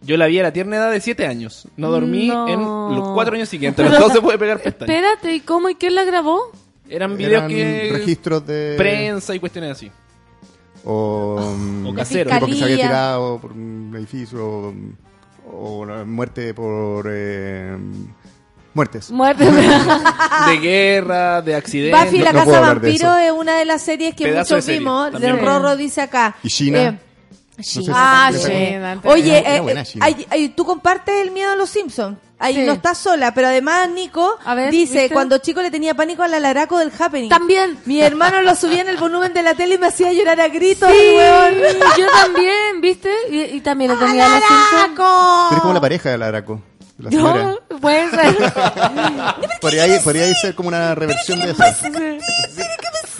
Yo 0.03 0.18
la 0.18 0.26
vi 0.28 0.40
a 0.40 0.44
la 0.44 0.52
tierna 0.53 0.78
edad 0.78 0.91
de 0.91 0.99
7 0.99 1.28
años. 1.28 1.68
No 1.78 1.91
dormí 1.91 2.28
No. 2.28 2.48
en 2.48 2.60
los 2.95 3.10
4 3.14 3.36
años 3.36 3.49
siguientes. 3.49 3.86
Pero 3.86 3.99
todo 3.99 4.10
se 4.14 4.22
puede 4.22 4.38
pegar 4.40 4.60
pestañas. 4.61 4.95
Espérate, 4.95 5.34
¿y 5.36 5.40
cómo 5.41 5.69
y 5.69 5.76
quién 5.76 5.94
la 5.95 6.03
grabó? 6.03 6.52
Eran 6.90 7.15
videos 7.18 7.44
Eran 7.44 7.48
que... 7.49 7.90
registros 7.94 8.45
de... 8.48 8.73
Prensa 8.78 9.36
y 9.36 9.40
cuestiones 9.40 9.72
así. 9.72 9.91
O, 10.84 11.40
mm, 11.57 11.88
O 11.88 11.94
casero. 11.94 12.32
tipo 12.32 12.45
que 12.48 12.56
se 12.56 12.64
había 12.64 12.76
tirado 12.78 13.40
por 13.40 13.52
un 13.52 13.94
edificio. 13.95 14.44
O, 14.48 14.73
o 15.52 15.80
una 15.82 16.03
muerte 16.03 16.53
por... 16.56 17.06
eh, 17.10 17.78
muertes. 18.73 19.11
Muerte. 19.11 19.45
De 20.48 20.57
guerra, 20.57 21.41
de 21.44 21.53
accidentes. 21.56 22.03
Buffy 22.06 22.18
la 22.19 22.32
no 22.32 22.40
Casa 22.40 22.45
puedo 22.45 22.57
hablar 22.57 22.82
de 22.82 22.88
Vampiro 22.90 23.18
es 23.18 23.32
una 23.32 23.57
de 23.60 23.65
las 23.65 23.82
series 23.84 24.15
que 24.15 24.23
Pedazo 24.26 24.56
de 24.56 24.56
muchos 24.56 24.65
serie, 24.65 24.80
vimos. 24.80 25.11
también. 25.11 25.36
Del 25.36 25.45
Rorro 25.45 25.76
dice 25.76 26.02
acá. 26.02 26.36
Y 26.44 26.48
China. 26.49 26.84
Eh, 26.84 26.99
No 27.62 27.64
sé 27.64 27.82
si 27.84 27.92
ah, 27.94 28.30
se 28.34 28.40
sí. 28.40 28.46
acuerdan. 28.52 29.02
Oye, 29.06 29.44
eh, 29.56 29.60
buena 29.62 29.82
eh, 29.82 29.86
China. 29.86 30.06
ay- 30.06 30.28
ay, 30.30 30.50
tú 30.50 30.66
compartes 30.66 31.16
el 31.22 31.32
miedo 31.32 31.52
a 31.52 31.56
los 31.56 31.70
Simpsons. 31.70 32.18
Ahí 32.40 32.56
Sí. 32.56 32.62
no 32.62 32.72
estás 32.74 32.98
sola, 32.98 33.36
pero 33.36 33.48
además 33.50 33.88
Nico 33.90 34.36
A 34.44 34.56
ver, 34.56 34.72
dice, 34.72 35.02
¿viste? 35.02 35.14
cuando 35.14 35.38
chico 35.38 35.62
le 35.62 35.70
tenía 35.70 35.94
pánico 35.94 36.24
al 36.24 36.34
alaraco 36.34 36.80
del 36.80 36.92
Happening. 36.98 37.30
También. 37.30 37.78
Mi 37.86 38.02
hermano 38.02 38.42
lo 38.42 38.56
subía 38.56 38.82
en 38.82 38.90
el 38.90 38.98
volumen 38.98 39.32
de 39.34 39.44
la 39.44 39.54
tele 39.54 39.76
y 39.76 39.78
me 39.78 39.86
hacía 39.88 40.12
llorar 40.12 40.42
a 40.42 40.48
gritos, 40.48 40.90
Sí, 40.90 40.98
weón. 41.16 41.54
yo 42.00 42.08
también, 42.20 42.82
¿viste? 42.82 43.12
Y, 43.30 43.42
y 43.42 43.62
también 43.62 43.92
lo 43.92 44.00
tenía 44.00 44.28
la 44.28 44.40
Simpson. 44.40 44.96
Tú 44.96 45.04
eres 45.52 45.62
como 45.62 45.74
la 45.74 45.80
¡Alaraco! 45.80 45.82
pareja 45.82 46.10
de 46.10 46.18
la 46.18 46.28
Draco. 46.32 46.62
de 46.98 47.04
La 47.04 47.10
señora. 47.12 47.44
No, 47.70 47.78
puede 47.80 48.10
ser. 48.10 48.54
Podría, 49.62 50.34
ser 50.34 50.56
como 50.56 50.70
una 50.70 50.96
reversión 50.96 51.40
de 51.40 51.52
eso. 51.52 51.64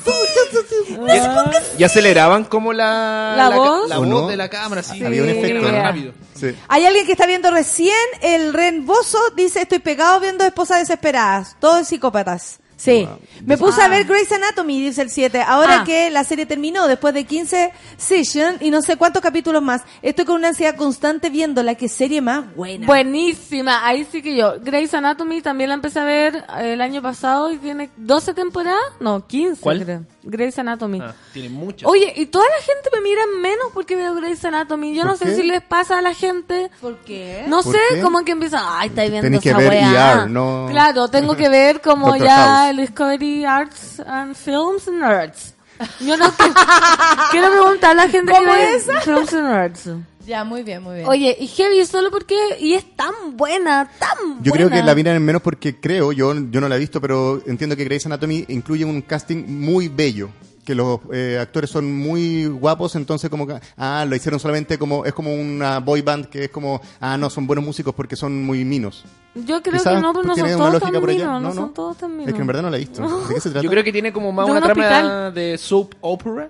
Y 1.78 1.84
aceleraban 1.84 2.45
como 2.45 2.73
la, 2.73 3.34
¿La 3.38 3.49
voz? 3.56 3.90
la 3.90 3.98
¿O 3.98 4.02
voz 4.02 4.10
no? 4.10 4.28
de 4.28 4.38
la 4.38 4.49
cámara, 4.49 4.84
sí. 4.84 5.03
Había 5.03 5.23
un 5.23 5.30
efecto, 5.30 5.69
rápido. 5.69 6.14
Sí. 6.36 6.56
Hay 6.68 6.86
alguien 6.86 7.06
que 7.06 7.11
está 7.14 7.26
viendo 7.26 7.52
recién 7.52 7.94
el 8.22 8.53
Ren 8.53 8.86
Bozo, 8.86 9.19
dice, 9.36 9.61
estoy 9.61 9.80
pegado 9.80 10.19
viendo 10.19 10.44
esposas 10.44 10.80
desesperadas, 10.80 11.56
todos 11.60 11.88
psicópatas. 11.88 12.61
Sí. 12.82 13.08
Me 13.45 13.58
puse 13.60 13.80
a 13.82 13.88
ver 13.88 14.06
Grey's 14.06 14.32
Anatomy, 14.32 14.82
dice 14.82 15.03
el 15.03 15.12
7. 15.12 15.41
Ahora 15.45 15.82
Ah. 15.82 15.84
que 15.84 16.10
la 16.10 16.24
serie 16.24 16.48
terminó, 16.48 16.88
después 16.88 17.14
de 17.14 17.26
15 17.26 17.72
seasons 17.98 18.60
y 18.62 18.72
no 18.72 18.82
sé 18.82 18.95
cuántos 18.98 19.22
capítulos 19.22 19.62
más, 19.62 19.84
estoy 20.02 20.26
con 20.26 20.36
una 20.38 20.48
ansiedad 20.48 20.76
constante 20.76 21.30
viendo 21.30 21.62
la 21.62 21.76
que 21.76 21.88
serie 21.88 22.22
más 22.22 22.56
buena. 22.56 22.88
Buenísima, 22.88 23.86
ahí 23.86 24.08
sí 24.12 24.24
que 24.24 24.36
yo. 24.36 24.56
Grey's 24.60 24.94
Anatomy 24.95 25.41
también 25.41 25.70
la 25.70 25.76
empecé 25.76 25.99
a 25.99 26.06
ver 26.06 26.44
el 26.60 26.82
año 26.82 27.02
pasado 27.03 27.52
y 27.52 27.58
tiene 27.58 27.91
12 27.98 28.34
temporadas. 28.34 28.82
No, 28.99 29.28
15 29.28 29.62
¿Cuál? 29.62 29.84
creo. 29.84 30.03
Grey's 30.23 30.57
Anatomy. 30.60 30.99
Ah, 31.02 31.14
tiene 31.34 31.49
muchas. 31.49 31.89
Oye, 31.89 32.14
y 32.15 32.27
toda 32.27 32.45
la 32.45 32.64
gente 32.64 32.89
me 32.93 33.02
mira 33.02 33.22
menos 33.41 33.68
porque 33.73 33.95
veo 33.95 34.14
Grey's 34.15 34.43
Anatomy. 34.45 34.93
Yo 34.93 35.02
¿Por 35.03 35.11
no 35.11 35.18
sé 35.18 35.26
qué? 35.26 35.35
si 35.35 35.43
les 35.43 35.61
pasa 35.64 35.98
a 35.98 36.02
la 36.02 36.14
gente. 36.14 36.69
¿Por 36.80 36.98
qué? 36.99 37.43
No 37.48 37.61
¿Por 37.64 37.73
sé, 37.73 37.80
qué? 37.95 38.02
como 38.02 38.23
que 38.23 38.31
empieza, 38.34 38.60
ay, 38.80 38.89
estáis 38.89 39.10
viendo 39.11 39.26
Tenés 39.27 39.41
que 39.41 39.49
esa 39.49 39.57
ver 39.57 39.69
weá. 39.69 40.14
ER, 40.23 40.30
no- 40.30 40.68
Claro, 40.69 41.07
tengo 41.07 41.35
que 41.35 41.49
ver 41.49 41.81
como 41.81 42.15
ya 42.15 42.69
el 42.69 42.77
Discovery 42.77 43.45
Arts 43.45 43.99
and 44.02 44.35
Films 44.35 44.88
and 44.88 44.99
Nerds. 44.99 45.56
Yo 45.99 46.15
no 46.18 46.30
que- 46.35 46.43
quiero 47.31 47.49
preguntar 47.49 47.91
a 47.91 47.93
la 47.95 48.10
gente 48.10 48.31
¿Cómo 48.31 48.53
que 48.53 48.76
es? 48.76 48.85
Films 49.03 49.34
and 49.34 49.48
Nerds. 49.49 49.89
Ya, 50.26 50.43
muy 50.43 50.64
bien, 50.64 50.84
muy 50.84 50.95
bien. 50.95 51.07
Oye, 51.07 51.35
y 51.39 51.48
Heavy 51.48 51.85
solo 51.85 52.11
porque 52.11 52.35
y 52.60 52.73
es 52.73 52.95
tan 52.95 53.14
buena, 53.38 53.89
tan 53.99 54.41
Yo 54.43 54.52
creo 54.52 54.68
buena. 54.68 54.81
que 54.81 54.85
la 54.88 54.95
miran 54.95 55.23
menos 55.23 55.41
porque 55.41 55.80
creo, 55.80 56.11
yo, 56.11 56.34
yo 56.49 56.61
no 56.61 56.68
la 56.69 56.76
he 56.76 56.80
visto, 56.80 56.99
pero 57.02 57.41
entiendo 57.45 57.76
que 57.76 57.84
Grey's 57.85 58.06
Anatomy 58.06 58.45
incluye 58.49 58.85
un 58.85 59.02
casting 59.02 59.43
muy 59.48 59.88
bello. 59.88 60.30
que 60.65 60.76
los 60.76 60.99
eh, 61.11 61.39
actores 61.41 61.72
son 61.72 61.91
muy 61.91 62.45
guapos, 62.45 62.95
entonces 62.95 63.31
como 63.31 63.48
que, 63.48 63.60
ah, 63.77 64.06
lo 64.07 64.15
hicieron 64.15 64.39
solamente 64.39 64.77
como, 64.77 65.03
es 65.06 65.11
como 65.14 65.34
una 65.34 65.80
boy 65.80 66.02
band 66.03 66.27
que 66.27 66.43
es 66.45 66.49
como, 66.52 66.80
ah, 66.99 67.18
no, 67.18 67.31
son 67.31 67.48
buenos 67.48 67.65
músicos 67.65 67.95
porque 67.95 68.15
son 68.15 68.45
muy 68.45 68.64
minos. 68.64 69.03
Yo 69.34 69.61
creo 69.64 69.80
Quizás 69.80 69.95
que 69.95 70.02
no, 70.02 70.14
pues 70.14 70.27
no 70.27 70.34
tiene 70.35 70.49
son 70.52 70.60
una 70.61 70.69
todos 70.69 70.73
lógica 70.81 70.91
tan 70.91 71.02
por 71.02 71.10
allá. 71.10 71.19
minos, 71.26 71.41
no, 71.41 71.49
No, 71.49 71.56
no. 71.56 71.61
son 71.61 71.73
todos 71.73 71.98
tan 71.98 72.11
minos. 72.11 72.27
Es 72.27 72.34
que 72.35 72.41
en 72.41 72.48
verdad 72.48 72.61
no 72.61 72.69
la 72.69 72.77
he 72.77 72.81
visto. 72.81 73.02
¿De 73.27 73.34
qué 73.34 73.41
se 73.41 73.49
trata? 73.49 73.64
Yo 73.64 73.69
creo 73.72 73.84
que 73.84 73.91
tiene 73.91 74.14
como 74.14 74.31
más 74.31 74.45
De 74.45 74.52
una 74.52 74.60
un 74.61 74.65
trama 74.68 74.84
hospital. 74.84 75.34
de 75.34 75.57
soap 75.57 75.95
opera. 76.02 76.49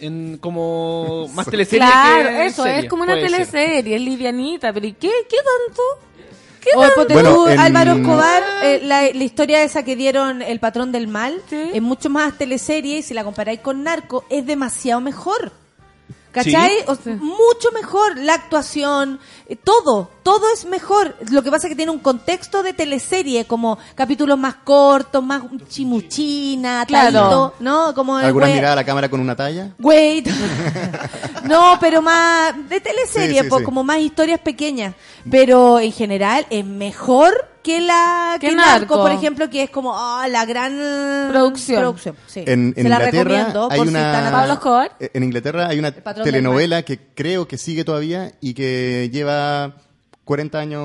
En 0.00 0.38
como 0.38 1.28
más 1.34 1.46
teleserie 1.46 1.86
Claro, 1.86 2.28
que 2.28 2.46
eso, 2.46 2.62
serie, 2.62 2.80
es 2.80 2.88
como 2.88 3.02
una 3.02 3.12
puede 3.12 3.28
ser. 3.28 3.38
teleserie, 3.46 3.96
es 3.96 4.00
livianita, 4.02 4.72
pero 4.72 4.86
¿y 4.86 4.92
qué, 4.94 5.10
qué 5.28 5.36
tanto? 5.36 5.82
¿Qué 6.60 6.70
O 6.76 6.80
tanto? 6.80 6.94
ponte 6.96 7.14
Bueno, 7.14 7.34
tú, 7.34 7.48
en- 7.48 7.58
Álvaro 7.58 7.92
Escobar, 7.92 8.42
eh, 8.62 8.80
la, 8.84 9.02
la 9.02 9.24
historia 9.24 9.62
esa 9.64 9.82
que 9.84 9.96
dieron 9.96 10.42
El 10.42 10.60
Patrón 10.60 10.92
del 10.92 11.08
Mal, 11.08 11.40
Sí. 11.50 11.60
es 11.74 11.82
mucho 11.82 12.08
más 12.08 12.38
teleserie 12.38 12.98
y 12.98 13.02
si 13.02 13.14
la 13.14 13.24
comparáis 13.24 13.60
con 13.60 13.82
Narco, 13.82 14.24
es 14.30 14.46
demasiado 14.46 15.00
mejor. 15.00 15.52
¿Cachai? 16.32 16.70
Sí. 16.78 16.84
O- 17.10 17.16
Mucho 17.16 17.70
mejor. 17.74 18.16
La 18.18 18.34
actuación, 18.34 19.20
eh, 19.46 19.56
todo, 19.56 20.10
todo 20.22 20.46
es 20.52 20.64
mejor. 20.64 21.14
Lo 21.30 21.42
que 21.42 21.50
pasa 21.50 21.66
es 21.66 21.70
que 21.72 21.76
tiene 21.76 21.92
un 21.92 21.98
contexto 21.98 22.62
de 22.62 22.72
teleserie, 22.72 23.44
como 23.44 23.78
capítulos 23.94 24.38
más 24.38 24.54
cortos, 24.64 25.22
más 25.22 25.42
chimuchina, 25.68 26.84
Claro. 26.86 27.12
talito, 27.12 27.54
¿no? 27.60 27.94
Como 27.94 28.16
¿Alguna 28.16 28.46
mirada 28.46 28.72
a 28.72 28.76
la 28.76 28.84
cámara 28.84 29.08
con 29.08 29.20
una 29.20 29.36
talla? 29.36 29.74
Wait. 29.78 30.26
no, 31.44 31.76
pero 31.80 32.00
más 32.02 32.54
de 32.68 32.80
teleserie, 32.80 33.38
Sí, 33.40 33.44
sí, 33.44 33.48
po, 33.50 33.58
sí. 33.58 33.64
como 33.64 33.84
más 33.84 33.98
historias 33.98 34.40
pequeñas. 34.40 34.94
Pero 35.30 35.78
en 35.80 35.92
general 35.92 36.46
es 36.50 36.64
mejor 36.64 37.32
que 37.62 37.80
la 37.80 38.36
Que 38.40 38.48
que 38.48 38.56
Narco, 38.56 38.78
Narco. 38.80 39.02
por 39.02 39.10
ejemplo, 39.12 39.48
que 39.50 39.62
es 39.64 39.70
como 39.70 39.92
ah, 39.96 40.26
la 40.28 40.44
gran 40.44 40.72
Producción. 41.30 41.96
sí. 42.26 42.40
En, 42.46 42.68
en 42.68 42.74
Se 42.74 42.82
la 42.88 42.96
Inglaterra 42.96 43.22
recomiendo 43.24 43.68
hay 43.70 43.78
por 43.78 43.86
si 43.86 43.94
una 43.94 44.28
a- 44.28 44.32
Pablo 44.32 44.52
Escobar. 44.54 44.92
Eh, 45.00 45.10
En 45.14 45.22
Inglaterra 45.24 45.68
hay 45.68 45.78
una 45.78 45.92
telenovela 45.92 46.82
que 46.82 46.98
creo 47.14 47.46
que 47.46 47.58
sigue 47.58 47.84
todavía 47.84 48.32
y 48.40 48.54
que 48.54 49.08
lleva 49.12 49.74
40 50.24 50.58
años 50.58 50.82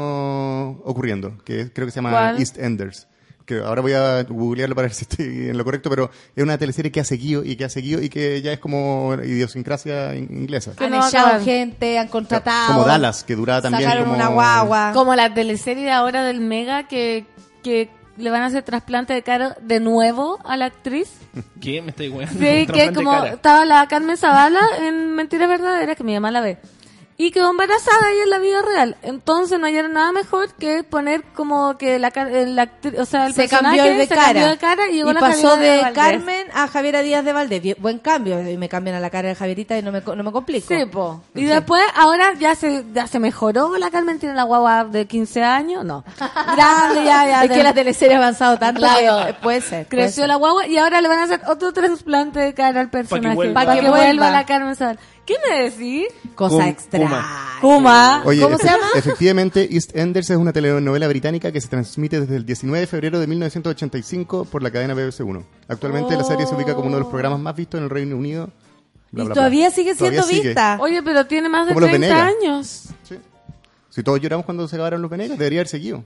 ocurriendo, 0.84 1.38
que 1.44 1.72
creo 1.72 1.86
que 1.88 1.92
se 1.92 1.98
llama 1.98 2.12
¿Cuál? 2.12 2.40
EastEnders. 2.40 3.08
Que 3.48 3.60
ahora 3.60 3.82
voy 3.82 3.94
a 3.94 4.24
googlearlo 4.24 4.76
para 4.76 4.88
ver 4.90 4.94
si 4.94 5.04
estoy 5.10 5.26
en 5.50 5.58
lo 5.58 5.64
correcto, 5.64 5.90
pero 5.90 6.12
es 6.36 6.44
una 6.44 6.58
teleserie 6.58 6.92
que 6.92 7.00
ha 7.00 7.06
seguido 7.06 7.46
y 7.46 7.56
que 7.56 7.64
ha 7.64 7.70
seguido 7.70 8.02
y 8.04 8.10
que 8.10 8.42
ya 8.42 8.52
es 8.52 8.60
como 8.60 9.14
idiosincrasia 9.24 10.16
in- 10.16 10.28
inglesa. 10.42 10.74
Han 10.78 10.92
no 10.92 10.98
echado 11.08 11.28
acaban. 11.28 11.46
gente, 11.46 11.98
han 11.98 12.10
contratado. 12.10 12.74
Como 12.74 12.86
Dallas, 12.86 13.24
que 13.24 13.36
duraba 13.38 13.62
también 13.62 13.84
sacaron 13.84 14.04
como... 14.04 14.16
una 14.18 14.28
guagua. 14.28 14.92
Como 14.94 15.16
la 15.16 15.34
teleserie 15.34 15.86
de 15.86 15.92
ahora 15.92 16.24
del 16.26 16.42
Mega 16.42 16.90
que, 16.90 17.26
que 17.64 17.90
le 18.18 18.30
van 18.32 18.42
a 18.42 18.48
hacer 18.48 18.64
trasplante 18.64 19.14
de 19.14 19.22
cara 19.24 19.56
de 19.62 19.80
nuevo 19.80 20.40
a 20.44 20.58
la 20.58 20.66
actriz. 20.66 21.10
¿Qué? 21.62 21.82
Me 21.82 21.92
estoy 21.92 22.10
weando. 22.10 22.34
Sí, 22.38 22.68
que 22.68 22.92
como 22.94 23.24
estaba 23.24 23.64
la 23.64 23.88
Carmen 23.88 24.18
Zavala 24.18 24.60
en 24.82 25.16
Mentiras 25.16 25.48
Verdaderas, 25.48 25.96
que 25.96 26.04
mi 26.04 26.14
mamá 26.16 26.32
la 26.32 26.42
ve. 26.42 26.58
Y 27.20 27.32
quedó 27.32 27.50
embarazada 27.50 28.12
ella 28.12 28.26
en 28.26 28.30
la 28.30 28.38
vida 28.38 28.62
real. 28.62 28.96
Entonces 29.02 29.60
no 29.60 29.66
hallaron 29.66 29.94
nada 29.94 30.12
mejor 30.12 30.54
que 30.54 30.84
poner 30.84 31.24
como 31.36 31.76
que 31.76 31.98
la, 31.98 32.12
actri- 32.14 32.96
o 33.00 33.06
sea, 33.06 33.26
el 33.26 33.34
se 33.34 33.42
personaje 33.48 33.78
cambió 33.78 33.98
de 33.98 34.04
se 34.06 34.08
cara. 34.14 34.24
cambió 34.26 34.48
de 34.50 34.58
cara 34.58 34.88
y 34.90 34.94
llegó 34.98 35.14
la 35.14 35.20
pasó 35.20 35.50
Javiera 35.50 35.74
de 35.78 35.82
Valdés. 35.82 35.94
Carmen 36.04 36.48
a 36.54 36.68
Javiera 36.68 37.02
Díaz 37.02 37.26
de 37.26 37.34
Valdés. 37.34 37.62
Bien- 37.64 37.76
Buen 37.80 37.98
cambio. 37.98 38.48
Y 38.48 38.56
me 38.58 38.70
cambian 38.70 38.98
a 38.98 39.00
la 39.00 39.10
cara 39.10 39.30
de 39.30 39.34
Javierita 39.36 39.76
y 39.76 39.82
no 39.82 39.92
me, 39.92 40.04
co- 40.04 40.16
no 40.16 40.24
me 40.24 40.32
complico. 40.32 40.68
Sí, 40.68 40.86
po. 40.86 41.24
Y 41.34 41.46
después, 41.46 41.82
ahora 41.96 42.34
ya 42.38 42.54
se, 42.54 42.86
ya 42.94 43.08
se 43.08 43.18
mejoró 43.20 43.76
la 43.80 43.90
Carmen, 43.90 44.20
tiene 44.20 44.36
la 44.36 44.44
guagua 44.44 44.84
de 44.86 45.08
15 45.08 45.44
años, 45.44 45.84
no. 45.84 46.04
Grande, 46.56 47.04
ya, 47.04 47.26
ya. 47.28 47.44
es 47.46 47.52
que 47.52 47.64
la 47.64 47.74
teleserie 47.74 48.16
ha 48.16 48.20
avanzado 48.20 48.60
tanto 48.60 48.80
Claro. 48.80 49.26
que 49.26 49.34
puede 49.34 49.62
ser. 49.62 49.88
puede 49.88 50.04
Creció 50.04 50.22
ser. 50.22 50.28
la 50.28 50.36
guagua 50.36 50.68
y 50.68 50.78
ahora 50.78 51.02
le 51.02 51.08
van 51.08 51.18
a 51.18 51.24
hacer 51.24 51.42
otro 51.48 51.74
trasplante 51.74 52.40
de 52.42 52.54
cara 52.54 52.80
al 52.80 52.92
personaje. 52.92 53.34
vuelva. 53.34 53.54
Para 53.56 53.72
que, 53.74 53.78
Pa' 53.78 53.82
que 53.86 53.90
vuelva 53.90 54.06
vuelva. 54.08 54.30
la 54.32 54.46
Carmen 54.46 54.76
Zavala. 54.76 55.00
¿Qué 55.28 55.36
me 55.48 55.64
decís? 55.70 56.08
Cosa 56.36 56.56
Cum- 56.56 56.64
extra. 56.66 57.10
Kuma. 57.62 58.22
Oye, 58.26 58.42
¿Cómo 58.42 58.58
se 58.58 58.66
llama? 58.66 58.86
Efectivamente, 58.96 59.68
EastEnders 59.72 60.30
es 60.30 60.38
una 60.38 60.54
telenovela 60.54 61.08
británica 61.08 61.52
que 61.52 61.60
se 61.62 61.68
transmite 61.68 62.22
desde 62.22 62.38
el 62.38 62.46
19 62.46 62.80
de 62.80 62.88
febrero 62.88 63.20
de 63.20 63.28
1985 63.28 64.46
por 64.46 64.64
la 64.64 64.72
cadena 64.72 64.94
BBC 64.94 65.22
1. 65.26 65.44
Actualmente 65.68 66.16
la 66.16 66.24
serie 66.24 66.46
se 66.48 66.56
ubica 66.56 66.74
como 66.74 66.88
uno 66.88 66.96
de 66.98 67.02
los 67.02 67.10
programas 67.12 67.40
más 67.42 67.56
vistos 67.56 67.78
en 67.80 67.84
el 67.84 67.90
Reino 67.90 68.16
Unido. 68.16 68.46
Bla, 68.46 68.54
Y 69.12 69.16
bla, 69.16 69.24
bla. 69.26 69.34
todavía 69.36 69.70
sigue 69.72 69.96
siendo 69.96 70.18
Todavía 70.22 70.38
sigue. 70.38 70.50
vista. 70.50 70.78
Oye, 70.80 71.04
pero 71.04 71.26
tiene 71.28 71.50
más 71.50 71.68
de 71.68 71.74
Como 71.74 71.82
los 71.82 71.90
30 71.90 72.08
Venegas. 72.08 72.36
años. 72.42 72.84
Si 73.90 74.04
todos 74.04 74.22
lloramos 74.22 74.46
cuando 74.46 74.68
se 74.68 74.76
acabaron 74.76 75.02
los 75.02 75.10
Venegas, 75.12 75.38
debería 75.38 75.60
haber 75.60 75.68
seguido. 75.68 76.04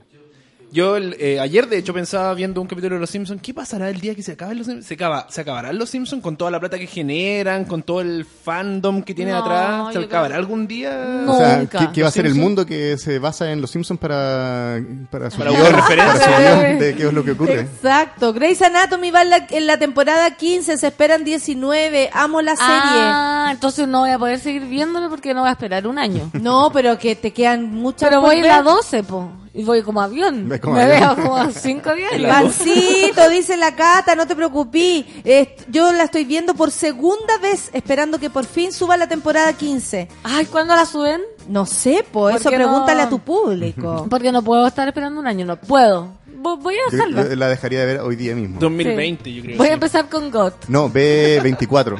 Yo 0.72 0.96
el- 0.96 1.14
eh, 1.20 1.38
ayer, 1.38 1.68
de 1.68 1.76
hecho, 1.76 1.92
pensaba 1.92 2.32
viendo 2.32 2.60
un 2.62 2.66
capítulo 2.66 2.94
de 2.94 3.00
Los 3.02 3.10
Simpsons. 3.10 3.42
¿Qué 3.42 3.52
pasará 3.52 3.90
el 3.90 4.00
día 4.00 4.14
que 4.14 4.22
se 4.22 4.32
acaben 4.32 4.56
los 4.56 4.66
Simpsons? 4.66 4.86
¿Se, 4.86 4.94
acaba, 4.94 5.26
¿Se 5.28 5.42
acabarán 5.42 5.76
los 5.78 5.90
Simpsons 5.90 6.22
con 6.22 6.36
toda 6.38 6.50
la 6.50 6.58
plata 6.60 6.78
que 6.78 6.86
generan, 6.86 7.66
con 7.66 7.82
todo 7.82 8.00
el 8.00 8.24
fandom 8.24 9.02
que 9.02 9.12
tiene 9.14 9.32
No, 9.32 9.38
atrás? 9.38 9.92
¿Se 9.92 9.98
acabará 9.98 10.28
creo- 10.28 10.38
algún 10.40 10.66
día? 10.66 11.24
O 11.28 11.36
sea, 11.36 11.58
Nunca. 11.58 11.78
¿qué, 11.78 11.88
qué 11.92 12.00
va 12.02 12.06
a 12.06 12.08
¿Los 12.08 12.14
ser 12.14 12.24
el 12.24 12.34
mundo 12.36 12.64
que 12.64 12.96
se 12.96 13.18
basa 13.18 13.52
en 13.52 13.60
los 13.60 13.70
Simpsons 13.70 14.00
para, 14.00 14.80
para 15.10 15.30
su 15.30 15.36
Para 15.38 15.50
guion, 15.50 15.72
para 15.72 16.16
su 16.16 16.30
guion 16.30 16.78
de 16.78 16.94
qué 16.96 17.06
es 17.06 17.12
lo 17.12 17.22
que 17.22 17.32
ocurre? 17.32 17.60
Exacto. 17.60 18.32
Grey's 18.32 18.62
Anatomy 18.62 19.10
va 19.10 19.22
en 19.22 19.28
la, 19.30 19.46
en 19.50 19.66
la 19.66 19.78
temporada 19.78 20.36
15, 20.36 20.78
se 20.78 20.86
esperan 20.86 21.22
19. 21.22 22.08
Amo 22.14 22.40
la 22.40 22.56
serie. 22.56 22.70
Ah, 22.72 23.50
entonces 23.52 23.86
no 23.86 24.00
voy 24.00 24.10
a 24.10 24.18
poder 24.18 24.38
seguir 24.40 24.62
viéndolo 24.66 25.10
porque 25.10 25.34
no 25.34 25.40
voy 25.40 25.50
a 25.50 25.52
esperar 25.52 25.86
un 25.86 25.98
año. 25.98 26.30
No, 26.32 26.70
pero 26.72 26.98
que 26.98 27.14
te 27.14 27.30
quedan 27.32 27.74
muchas 27.74 28.08
Pero 28.08 28.22
voy 28.22 28.36
en 28.36 28.42
ver. 28.42 28.52
la 28.52 28.62
12, 28.62 29.02
po. 29.02 29.30
Y 29.54 29.64
voy 29.64 29.82
como 29.82 30.00
avión. 30.00 30.48
Me 30.48 30.54
avión. 30.56 30.74
veo 30.88 31.16
como 31.16 31.50
5 31.50 31.94
días. 31.94 32.12
Pancito, 32.28 33.28
dice 33.28 33.56
la 33.56 33.74
Cata, 33.76 34.14
no 34.14 34.26
te 34.26 34.34
preocupes. 34.34 35.04
Eh, 35.24 35.56
yo 35.68 35.92
la 35.92 36.04
estoy 36.04 36.24
viendo 36.24 36.54
por 36.54 36.70
segunda 36.70 37.36
vez, 37.38 37.68
esperando 37.74 38.18
que 38.18 38.30
por 38.30 38.46
fin 38.46 38.72
suba 38.72 38.96
la 38.96 39.08
temporada 39.08 39.52
15. 39.52 40.08
Ay, 40.24 40.46
¿cuándo 40.46 40.74
la 40.74 40.86
suben? 40.86 41.20
No 41.48 41.66
sé, 41.66 42.04
po, 42.10 42.20
¿Por 42.22 42.32
eso 42.36 42.50
no? 42.50 42.56
pregúntale 42.56 43.02
a 43.02 43.08
tu 43.10 43.18
público. 43.18 44.06
Porque 44.10 44.32
no 44.32 44.42
puedo 44.42 44.66
estar 44.66 44.88
esperando 44.88 45.20
un 45.20 45.26
año, 45.26 45.44
no 45.44 45.56
puedo. 45.56 46.08
Vo- 46.42 46.58
Voy 46.58 46.74
a 46.76 46.90
yo 46.90 47.34
la 47.36 47.48
dejaría 47.48 47.80
de 47.80 47.86
ver 47.86 48.00
hoy 48.00 48.16
día 48.16 48.34
mismo. 48.34 48.58
2020, 48.58 49.32
yo 49.32 49.42
creo. 49.42 49.58
Voy 49.58 49.66
a 49.66 49.70
sí. 49.70 49.74
empezar 49.74 50.08
con 50.08 50.30
GOT. 50.30 50.66
No, 50.68 50.90
B24. 50.90 51.98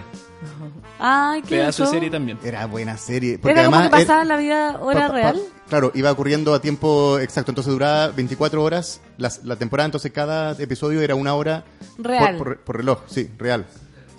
Ay, 1.04 1.42
qué 1.42 1.56
Pedazo 1.56 1.82
de 1.82 1.86
eso? 1.88 1.92
serie 1.94 2.10
también. 2.10 2.38
Era 2.44 2.64
buena 2.66 2.96
serie. 2.96 3.38
Porque 3.38 3.52
Era 3.52 3.64
como 3.64 3.76
que 3.78 3.82
además 3.82 4.00
pasaba 4.00 4.14
era- 4.14 4.22
en 4.22 4.28
la 4.28 4.36
vida 4.36 4.78
hora 4.80 5.00
pa- 5.00 5.08
pa- 5.08 5.14
real. 5.14 5.40
Claro, 5.68 5.90
iba 5.94 6.12
ocurriendo 6.12 6.54
a 6.54 6.60
tiempo 6.60 7.18
exacto, 7.18 7.50
entonces 7.50 7.72
duraba 7.72 8.08
24 8.08 8.62
horas 8.62 9.00
la, 9.16 9.30
la 9.42 9.56
temporada, 9.56 9.86
entonces 9.86 10.12
cada 10.12 10.52
episodio 10.52 11.00
era 11.00 11.14
una 11.14 11.34
hora 11.34 11.64
Real. 11.98 12.36
Por, 12.36 12.46
por- 12.56 12.58
por 12.60 12.76
reloj, 12.76 13.00
sí, 13.08 13.28
real. 13.38 13.66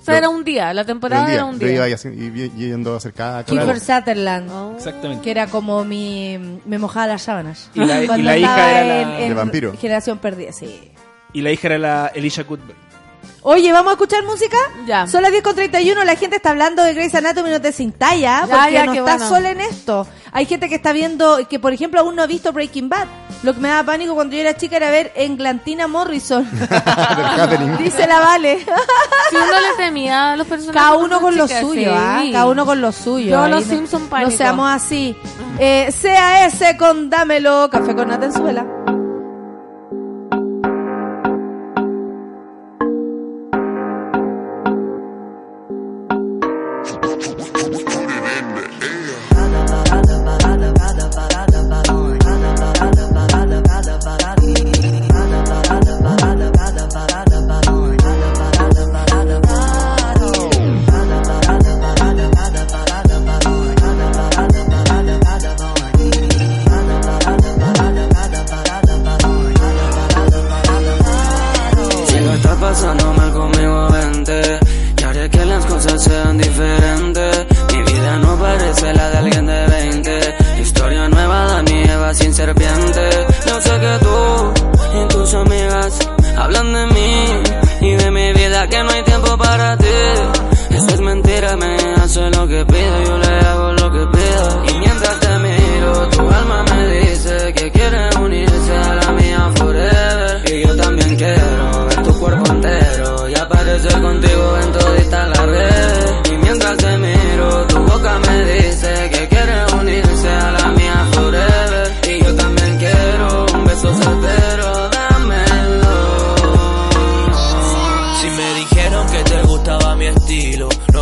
O 0.01 0.03
sea, 0.05 0.15
Yo- 0.15 0.17
era 0.17 0.29
un 0.29 0.43
día, 0.43 0.73
la 0.73 0.83
temporada 0.83 1.23
Era 1.25 1.33
era 1.35 1.45
un 1.45 1.53
un 1.53 1.59
día. 1.59 1.67
Yo 1.69 1.85
día. 1.85 1.95
iba 1.95 2.41
y 2.45 2.51
y 2.57 2.67
yendo 2.67 2.93
a 2.93 2.97
hacer 2.97 3.13
cada 3.13 3.45
Kiefer. 3.45 3.79
Sutherland, 3.79 4.51
Oh. 4.51 4.73
Exactamente. 4.75 5.23
que 5.23 5.31
era 5.31 5.47
como 5.47 5.85
mi... 5.85 6.59
Me 6.65 6.77
mojaba 6.77 7.07
las 7.07 7.21
sábanas. 7.21 7.69
Y 7.73 7.85
la- 7.85 8.03
y 8.03 8.21
la 8.21 8.37
hija 8.37 8.71
era 8.81 8.87
la- 8.87 9.01
en- 9.01 9.21
en 9.23 9.29
De 9.29 9.33
vampiro. 9.35 9.73
Generación 9.79 10.17
Perdida, 10.17 10.51
sí. 10.51 10.91
Y 11.31 11.41
la 11.41 11.51
hija 11.51 11.67
era 11.67 11.77
la 11.77 12.07
Elisha 12.13 12.43
Cuthbert. 12.43 12.75
Oye, 13.45 13.73
¿vamos 13.73 13.89
a 13.91 13.93
escuchar 13.93 14.23
música? 14.23 14.55
Ya. 14.87 15.05
Son 15.05 15.21
las 15.21 15.29
10 15.31 15.43
con 15.43 15.53
31, 15.53 16.03
la 16.05 16.15
gente 16.15 16.37
está 16.37 16.51
hablando 16.51 16.81
de 16.81 16.93
Grey's 16.93 17.13
Anatomy, 17.13 17.49
no 17.49 17.59
te 17.59 17.73
cintalla, 17.73 18.45
Ya, 18.47 18.47
porque 18.47 18.71
ya, 18.73 18.85
no 18.85 18.93
está 18.93 19.03
bueno. 19.17 19.27
sola 19.29 19.51
en 19.51 19.59
esto. 19.59 20.07
Hay 20.31 20.45
gente 20.45 20.69
que 20.69 20.75
está 20.75 20.93
viendo, 20.93 21.39
que 21.49 21.59
por 21.59 21.73
ejemplo 21.73 21.99
aún 21.99 22.15
no 22.15 22.23
ha 22.23 22.25
visto 22.25 22.53
Breaking 22.53 22.87
Bad. 22.87 23.05
Lo 23.43 23.53
que 23.53 23.59
me 23.59 23.67
daba 23.67 23.83
pánico 23.83 24.15
cuando 24.15 24.33
yo 24.35 24.41
era 24.41 24.55
chica 24.55 24.77
era 24.77 24.89
ver 24.89 25.11
Englantina 25.15 25.87
Morrison. 25.89 26.49
Dice 27.79 28.07
la 28.07 28.19
Vale. 28.21 28.59
Si 28.59 29.35
uno 29.35 29.45
le 29.59 29.83
temía 29.83 30.31
a 30.31 30.37
los 30.37 30.47
personajes. 30.47 30.81
Cada 30.81 30.95
uno 30.95 31.19
con 31.19 31.35
lo 31.35 31.45
chica, 31.45 31.59
suyo, 31.59 31.81
sí. 31.91 31.97
¿ah? 31.99 32.23
Cada 32.31 32.45
uno 32.47 32.65
con 32.65 32.79
lo 32.79 32.91
suyo. 32.93 33.31
Yo 33.31 33.47
los 33.49 33.67
no- 33.67 33.75
Simpson 33.75 34.03
No 34.03 34.09
pánico. 34.09 34.31
seamos 34.31 34.71
así. 34.71 35.17
Eh, 35.59 35.93
CAS 36.01 36.75
con 36.79 37.09
Dámelo, 37.09 37.69
café 37.69 37.93
con 37.93 38.07
nata 38.07 38.25
en 38.27 38.33
suela. 38.33 38.65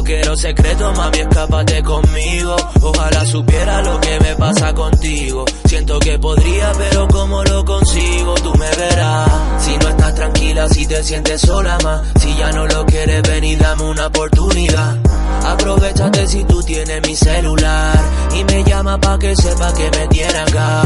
quiero 0.03 0.35
secreto, 0.35 0.91
mami, 0.93 1.19
escápate 1.19 1.83
conmigo. 1.83 2.55
Ojalá 2.81 3.25
supiera 3.25 3.81
lo 3.81 3.99
que 3.99 4.19
me 4.19 4.35
pasa 4.35 4.73
contigo. 4.73 5.45
Siento 5.65 5.99
que 5.99 6.17
podría, 6.19 6.71
pero 6.77 7.07
¿cómo 7.07 7.43
lo 7.43 7.65
consigo? 7.65 8.35
Tú 8.35 8.53
me 8.55 8.69
verás. 8.75 9.29
Si 9.59 9.77
no 9.77 9.89
estás 9.89 10.15
tranquila, 10.15 10.69
si 10.69 10.85
te 10.85 11.03
sientes 11.03 11.41
sola 11.41 11.77
más. 11.83 12.01
Si 12.19 12.35
ya 12.35 12.51
no 12.51 12.67
lo 12.67 12.85
quieres, 12.85 13.21
ven 13.23 13.43
y 13.43 13.55
dame 13.55 13.83
una 13.83 14.07
oportunidad. 14.07 14.97
Aprovechate 15.45 16.27
si 16.27 16.43
tú 16.43 16.61
tienes 16.63 17.01
mi 17.07 17.15
celular. 17.15 17.99
Y 18.35 18.43
me 18.45 18.63
llama 18.63 18.99
pa' 18.99 19.17
que 19.19 19.35
sepa 19.35 19.73
que 19.73 19.89
me 19.91 20.07
tiene 20.07 20.37
acá. 20.37 20.83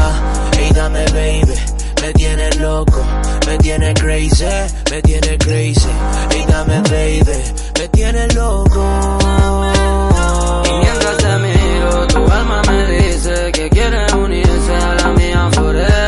Hey, 0.56 0.70
dame, 0.74 1.04
baby. 1.06 1.75
Me 2.02 2.12
tienes 2.12 2.56
loco, 2.58 3.02
me 3.46 3.58
tienes 3.58 3.94
crazy, 3.94 4.44
me 4.90 5.02
tienes 5.02 5.38
crazy. 5.38 5.88
Ey, 6.30 6.44
dame, 6.46 6.80
baby. 6.90 7.38
Me 7.78 7.88
tienes 7.88 8.34
loco. 8.34 8.84
Y 10.64 10.72
mientras 10.78 11.16
te 11.16 11.38
miro, 11.38 12.06
tu 12.08 12.32
alma 12.32 12.62
me 12.68 12.86
dice 12.86 13.52
que 13.52 13.68
quiere 13.68 14.12
unirse 14.14 14.74
a 14.74 14.94
la 14.94 15.08
mía 15.12 15.50
forever. 15.52 16.05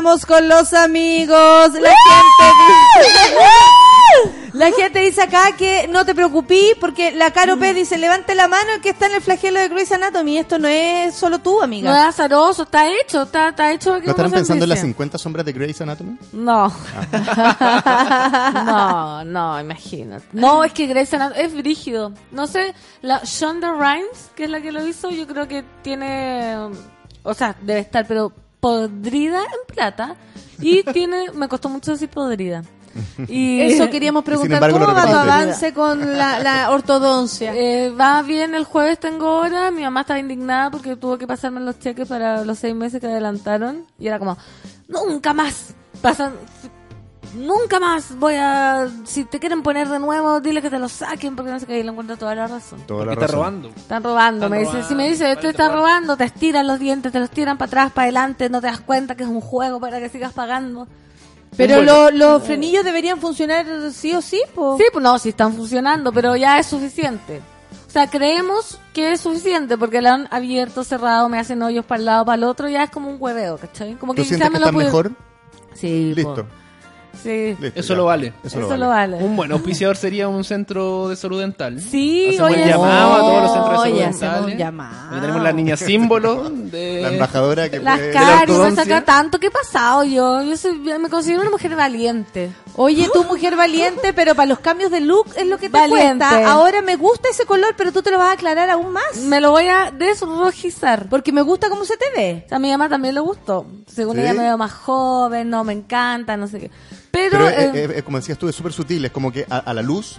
Estamos 0.00 0.24
con 0.24 0.48
los 0.48 0.72
amigos. 0.72 1.74
La 1.74 1.90
gente 1.90 2.46
dice, 3.02 4.54
la 4.54 4.72
gente 4.72 4.98
dice 5.00 5.20
acá 5.20 5.54
que 5.58 5.88
no 5.88 6.06
te 6.06 6.14
preocupes 6.14 6.74
porque 6.80 7.10
la 7.12 7.32
Caro 7.32 7.58
P 7.58 7.74
dice 7.74 7.98
levante 7.98 8.34
la 8.34 8.48
mano 8.48 8.72
el 8.76 8.80
que 8.80 8.88
está 8.88 9.08
en 9.08 9.16
el 9.16 9.20
flagelo 9.20 9.60
de 9.60 9.68
Grey's 9.68 9.92
Anatomy. 9.92 10.38
Esto 10.38 10.58
no 10.58 10.68
es 10.68 11.14
solo 11.14 11.40
tú, 11.40 11.58
No 11.58 11.64
amiga. 11.64 11.90
es 12.00 12.06
azaroso, 12.18 12.62
está 12.62 12.90
hecho, 12.90 13.24
está, 13.24 13.50
está 13.50 13.70
hecho. 13.72 13.98
¿No 14.00 14.10
estarán 14.10 14.30
pensando 14.30 14.64
en 14.64 14.70
las 14.70 14.78
envicia. 14.78 14.94
50 14.94 15.18
sombras 15.18 15.44
de 15.44 15.52
Grey's 15.52 15.82
Anatomy? 15.82 16.16
No. 16.32 16.68
no, 18.64 19.24
no, 19.26 19.60
imagínate. 19.60 20.24
No, 20.32 20.64
es 20.64 20.72
que 20.72 20.86
Grey's 20.86 21.12
Anatomy 21.12 21.42
es 21.42 21.54
brígido. 21.54 22.14
No 22.30 22.46
sé, 22.46 22.74
la 23.02 23.20
Shonda 23.22 23.74
Rhimes, 23.74 24.30
que 24.34 24.44
es 24.44 24.50
la 24.50 24.62
que 24.62 24.72
lo 24.72 24.82
hizo, 24.86 25.10
yo 25.10 25.26
creo 25.26 25.46
que 25.46 25.62
tiene, 25.82 26.56
o 27.22 27.34
sea, 27.34 27.54
debe 27.60 27.80
estar, 27.80 28.06
pero 28.06 28.32
podrida 28.60 29.40
en 29.40 29.74
plata. 29.74 30.16
Y 30.60 30.82
tiene, 30.92 31.30
me 31.32 31.48
costó 31.48 31.68
mucho 31.68 31.92
decir 31.92 32.08
podrida. 32.08 32.62
Y 33.28 33.60
Eso 33.60 33.88
queríamos 33.88 34.24
preguntar. 34.24 34.56
embargo, 34.56 34.80
¿Cómo 34.80 34.92
va 34.92 35.06
tu 35.06 35.14
avance 35.14 35.72
con 35.72 36.18
la, 36.18 36.40
la 36.40 36.70
ortodoncia? 36.72 37.54
Eh, 37.54 37.90
va 37.90 38.20
bien, 38.22 38.54
el 38.54 38.64
jueves 38.64 38.98
tengo 38.98 39.36
hora. 39.36 39.70
Mi 39.70 39.82
mamá 39.82 40.00
estaba 40.00 40.18
indignada 40.18 40.70
porque 40.72 40.96
tuvo 40.96 41.16
que 41.16 41.26
pasarme 41.26 41.60
los 41.60 41.78
cheques 41.78 42.08
para 42.08 42.44
los 42.44 42.58
seis 42.58 42.74
meses 42.74 43.00
que 43.00 43.06
adelantaron. 43.06 43.86
Y 43.98 44.08
era 44.08 44.18
como, 44.18 44.36
nunca 44.88 45.32
más 45.32 45.74
pasan. 46.02 46.32
Nunca 47.34 47.78
más 47.78 48.18
voy 48.18 48.34
a. 48.36 48.88
Si 49.04 49.24
te 49.24 49.38
quieren 49.38 49.62
poner 49.62 49.88
de 49.88 49.98
nuevo, 50.00 50.40
dile 50.40 50.60
que 50.60 50.68
te 50.70 50.78
lo 50.80 50.88
saquen 50.88 51.36
porque 51.36 51.52
no 51.52 51.60
sé 51.60 51.66
qué. 51.66 51.78
Y 51.78 51.82
le 51.84 51.90
encuentro 51.90 52.16
toda 52.16 52.34
la 52.34 52.48
razón. 52.48 52.80
Toda 52.86 53.04
la 53.04 53.12
Porque 53.12 53.24
está 53.24 53.26
razón. 53.26 53.38
robando. 53.38 53.68
Están 53.68 54.02
robando. 54.02 54.36
Están 54.46 54.50
me 54.50 54.58
dice, 54.58 54.70
robando, 54.72 54.88
si 54.88 54.94
me 54.96 55.08
dice, 55.08 55.36
te 55.36 55.48
está 55.50 55.68
roban. 55.68 55.78
robando, 55.78 56.16
te 56.16 56.24
estiran 56.24 56.66
los 56.66 56.78
dientes, 56.80 57.12
te 57.12 57.20
los 57.20 57.30
tiran 57.30 57.56
para 57.56 57.68
atrás, 57.68 57.92
para 57.92 58.04
adelante, 58.06 58.50
no 58.50 58.60
te 58.60 58.66
das 58.66 58.80
cuenta 58.80 59.14
que 59.14 59.22
es 59.22 59.28
un 59.28 59.40
juego 59.40 59.78
para 59.80 60.00
que 60.00 60.08
sigas 60.08 60.32
pagando. 60.32 60.88
Pero 61.56 61.76
Bueno. 61.76 62.10
lo- 62.10 62.10
los 62.10 62.42
frenillos 62.44 62.84
deberían 62.84 63.20
funcionar 63.20 63.66
sí 63.92 64.14
o 64.14 64.20
sí, 64.22 64.42
po. 64.54 64.76
Sí, 64.78 64.84
pues 64.92 65.02
no, 65.02 65.18
sí 65.18 65.28
están 65.30 65.52
funcionando, 65.52 66.12
pero 66.12 66.34
ya 66.36 66.58
es 66.58 66.66
suficiente. 66.66 67.40
O 67.86 67.90
sea, 67.92 68.08
creemos 68.08 68.78
que 68.92 69.12
es 69.12 69.20
suficiente 69.20 69.76
porque 69.76 70.00
la 70.00 70.14
han 70.14 70.28
abierto, 70.30 70.84
cerrado, 70.84 71.28
me 71.28 71.38
hacen 71.40 71.60
hoyos 71.62 71.84
para 71.84 71.98
el 71.98 72.04
lado, 72.06 72.24
para 72.24 72.36
el 72.36 72.44
otro, 72.44 72.68
ya 72.68 72.84
es 72.84 72.90
como 72.90 73.08
un 73.10 73.16
hueveo, 73.18 73.56
¿cachai? 73.58 73.94
Como 73.94 74.14
¿Tú 74.14 74.22
quizá 74.22 74.36
sientes 74.36 74.48
que 74.48 74.52
me 74.52 74.64
lo 74.64 74.72
mejor? 74.72 75.12
Sí, 75.74 76.14
po. 76.22 76.44
Sí. 77.22 77.56
listo, 77.60 77.78
Eso 77.80 77.92
ya. 77.94 77.96
lo 77.98 78.04
vale. 78.06 78.32
Eso, 78.44 78.58
Eso 78.60 78.70
lo 78.70 78.76
lo 78.76 78.88
vale. 78.88 79.16
Un 79.16 79.36
buen 79.36 79.52
auspiciador 79.52 79.96
sería 79.96 80.28
un 80.28 80.42
centro 80.44 81.08
de 81.08 81.16
salud 81.16 81.40
dental. 81.40 81.80
Sí, 81.80 82.28
Hacemos 82.30 82.50
oye, 82.52 82.62
el 82.62 82.68
llamado 82.70 83.14
a 83.14 83.18
todos 83.20 83.42
los 83.42 83.52
centros 83.52 83.84
de 83.84 84.12
salud 84.18 84.46
un 84.50 84.56
llamado. 84.56 85.14
Ahí 85.14 85.20
tenemos 85.20 85.42
la 85.42 85.52
niña 85.52 85.76
símbolo 85.76 86.50
de... 86.50 87.00
La 87.02 87.08
embajadora 87.12 87.68
que 87.68 87.78
Las 87.78 87.98
fue- 87.98 88.10
caras, 88.10 88.48
me 88.48 88.74
saca 88.76 89.04
tanto 89.04 89.38
que 89.38 89.48
he 89.48 89.50
pasado 89.50 90.04
yo. 90.04 90.42
Yo 90.42 90.56
soy- 90.56 90.78
me 90.78 91.08
considero 91.10 91.42
una 91.42 91.50
mujer 91.50 91.76
valiente. 91.76 92.50
Oye, 92.76 93.08
tú 93.12 93.24
mujer 93.24 93.56
valiente, 93.56 94.12
pero 94.14 94.34
para 94.34 94.46
los 94.46 94.60
cambios 94.60 94.90
de 94.90 95.00
look 95.00 95.26
es 95.36 95.46
lo 95.46 95.58
que 95.58 95.68
te 95.68 95.78
Valiente. 95.78 96.24
cuesta. 96.26 96.50
Ahora 96.50 96.80
me 96.82 96.96
gusta 96.96 97.28
ese 97.30 97.44
color, 97.44 97.74
pero 97.76 97.92
tú 97.92 98.00
te 98.02 98.10
lo 98.10 98.18
vas 98.18 98.28
a 98.30 98.32
aclarar 98.32 98.70
aún 98.70 98.92
más. 98.92 99.16
Me 99.24 99.40
lo 99.40 99.50
voy 99.50 99.66
a 99.68 99.90
desrojizar. 99.90 101.08
Porque 101.08 101.32
me 101.32 101.42
gusta 101.42 101.68
cómo 101.68 101.84
se 101.84 101.96
te 101.96 102.06
ve. 102.16 102.46
A 102.50 102.58
mi 102.58 102.70
mamá 102.70 102.88
también 102.88 103.14
le 103.14 103.20
gustó. 103.20 103.66
Según 103.86 104.16
¿Sí? 104.16 104.22
ella 104.22 104.32
me 104.32 104.44
veo 104.44 104.56
más 104.58 104.72
joven, 104.72 105.50
no, 105.50 105.64
me 105.64 105.72
encanta, 105.72 106.36
no 106.36 106.46
sé 106.46 106.60
qué. 106.60 106.70
Pero, 107.10 107.30
Pero 107.38 107.48
eh, 107.48 107.70
eh, 107.74 107.92
eh, 107.96 108.02
como 108.02 108.18
decías 108.18 108.38
tú, 108.38 108.48
es 108.48 108.54
súper 108.56 108.72
sutil. 108.72 109.04
Es 109.04 109.10
como 109.10 109.32
que 109.32 109.46
a, 109.50 109.58
a 109.58 109.74
la 109.74 109.82
luz 109.82 110.18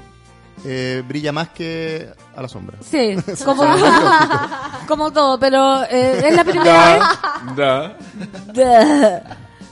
eh, 0.66 1.04
brilla 1.08 1.32
más 1.32 1.50
que 1.50 2.10
a 2.36 2.42
la 2.42 2.48
sombra. 2.48 2.78
sí, 2.82 3.16
como, 4.88 5.12
todo, 5.12 5.40
pero 5.40 5.84
eh, 5.84 6.22
es 6.28 6.36
la 6.36 6.44
primera 6.44 6.96
vez. 6.96 7.56
Da. 7.56 7.98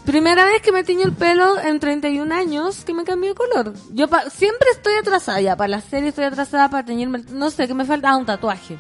Primera 0.05 0.43
vez 0.45 0.61
que 0.63 0.71
me 0.71 0.83
tiño 0.83 1.03
el 1.05 1.13
pelo 1.13 1.59
en 1.59 1.79
31 1.79 2.33
años 2.33 2.83
que 2.83 2.93
me 2.95 3.03
cambió 3.03 3.29
de 3.29 3.35
color. 3.35 3.73
Yo 3.93 4.07
pa- 4.07 4.27
siempre 4.31 4.67
estoy 4.71 4.95
atrasada 4.95 5.39
ya, 5.39 5.55
para 5.55 5.67
la 5.67 5.81
serie 5.81 6.09
estoy 6.09 6.23
atrasada 6.25 6.67
para 6.69 6.83
teñirme, 6.83 7.19
el- 7.19 7.37
no 7.37 7.51
sé, 7.51 7.67
que 7.67 7.75
me 7.75 7.85
falta 7.85 8.09
ah, 8.09 8.17
un 8.17 8.25
tatuaje. 8.25 8.79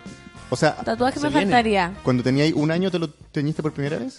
O 0.49 0.55
sea, 0.55 0.75
tatuaje 0.77 1.19
Se 1.19 1.25
me 1.27 1.29
viene. 1.29 1.45
faltaría. 1.45 1.93
cuando 2.01 2.23
teníais 2.23 2.53
un 2.53 2.71
año, 2.71 2.89
¿te 2.89 2.97
lo 2.97 3.09
teñiste 3.09 3.61
por 3.61 3.73
primera 3.73 3.97
vez? 3.99 4.17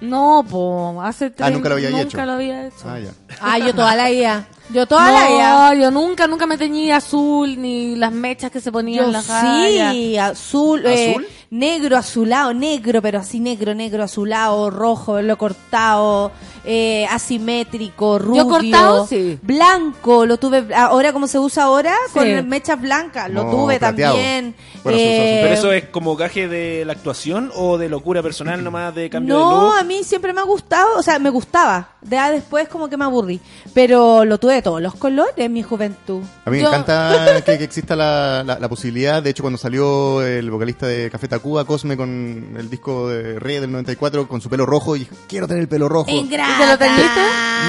No, 0.00 0.44
po, 0.48 1.00
hace 1.02 1.30
tres, 1.30 1.46
Ah, 1.48 1.50
nunca 1.50 1.68
lo 1.68 1.74
había 1.74 1.90
nunca 1.90 2.02
hecho. 2.04 2.24
lo 2.24 2.32
había 2.32 2.66
hecho. 2.66 2.76
Ah, 2.86 2.98
ya. 2.98 3.10
Ah, 3.40 3.58
yo 3.58 3.74
toda 3.74 3.94
la 3.96 4.08
vida. 4.08 4.46
Yo 4.72 4.86
toda 4.86 5.10
la 5.12 5.28
vida. 5.28 5.74
No, 5.74 5.74
yo 5.82 5.90
nunca, 5.90 6.26
nunca 6.26 6.46
me 6.46 6.56
teñí 6.56 6.90
azul, 6.90 7.60
ni 7.60 7.96
las 7.96 8.12
mechas 8.12 8.50
que 8.50 8.60
se 8.60 8.70
ponían 8.72 9.00
Yo 9.02 9.06
en 9.08 9.12
la 9.12 9.20
raya. 9.22 9.90
sí, 9.92 10.16
azul, 10.16 10.86
eh, 10.86 11.10
¿Azul? 11.10 11.26
Negro, 11.50 11.96
azulado, 11.96 12.54
negro, 12.54 13.02
pero 13.02 13.18
así 13.18 13.40
negro, 13.40 13.74
negro, 13.74 14.04
azulado, 14.04 14.70
rojo, 14.70 15.20
lo 15.20 15.36
cortado, 15.36 16.30
eh, 16.64 17.06
asimétrico, 17.10 18.18
rubio, 18.20 18.46
cortado, 18.48 19.06
sí. 19.06 19.38
blanco, 19.42 20.26
lo 20.26 20.36
tuve, 20.38 20.72
ahora 20.74 21.12
como 21.12 21.26
se 21.26 21.38
usa 21.40 21.64
ahora, 21.64 21.92
Sí. 22.12 22.18
con 22.18 22.48
mechas 22.48 22.80
blancas, 22.80 23.28
lo 23.30 23.44
No, 23.44 23.50
tuve 23.50 23.78
plateado. 23.80 24.14
también. 24.14 24.54
Bueno, 24.84 24.98
eh, 25.00 25.40
¿Pero 25.42 25.54
eso 25.54 25.72
es 25.72 25.84
como 25.88 26.14
gaje 26.16 26.46
de 26.48 26.84
la 26.84 26.92
actuación 26.92 27.50
o 27.56 27.78
de 27.78 27.88
locura 27.88 28.22
personal 28.22 28.62
nomás 28.64 28.94
de 28.94 29.10
cambio 29.10 29.36
de 29.36 29.40
no, 29.42 29.60
look? 29.68 29.78
a 29.78 29.82
mí 29.82 30.04
siempre 30.04 30.32
me 30.32 30.40
ha 30.40 30.44
gustado, 30.44 30.96
o 30.98 31.02
sea, 31.02 31.18
me 31.18 31.30
gustaba. 31.30 31.90
Ya 32.02 32.30
después 32.30 32.68
como 32.68 32.88
que 32.88 32.96
me 32.96 33.04
aburrí. 33.04 33.40
Pero 33.74 34.24
lo 34.24 34.38
tuve 34.38 34.54
de 34.54 34.62
todos 34.62 34.80
los 34.80 34.94
colores 34.94 35.34
en 35.36 35.52
mi 35.52 35.62
juventud. 35.62 36.22
A 36.46 36.50
mí 36.50 36.56
me 36.58 36.62
Yo- 36.62 36.68
encanta 36.68 37.42
que, 37.44 37.58
que 37.58 37.64
exista 37.64 37.94
la, 37.96 38.42
la- 38.46 38.58
la 38.58 38.68
posibilidad. 38.68 39.22
De 39.22 39.30
hecho, 39.30 39.42
cuando 39.42 39.58
salió 39.58 40.22
el 40.22 40.50
vocalista 40.50 40.86
de 40.86 41.10
Café 41.10 41.28
Tacuba, 41.28 41.39
Cosme, 41.40 41.96
con 41.96 42.54
el 42.58 42.70
disco 42.70 43.08
de 43.08 43.38
Rey 43.38 43.58
del 43.60 43.70
94, 43.72 44.28
con 44.28 44.40
su 44.40 44.48
pelo 44.48 44.66
rojo, 44.66 44.96
y 44.96 45.00
dije, 45.00 45.12
quiero 45.28 45.46
tener 45.48 45.62
el 45.62 45.68
pelo 45.68 45.88
rojo. 45.88 46.10
¿Y 46.10 46.24
te 46.28 46.36
lo 46.38 46.78
teñiste? 46.78 47.20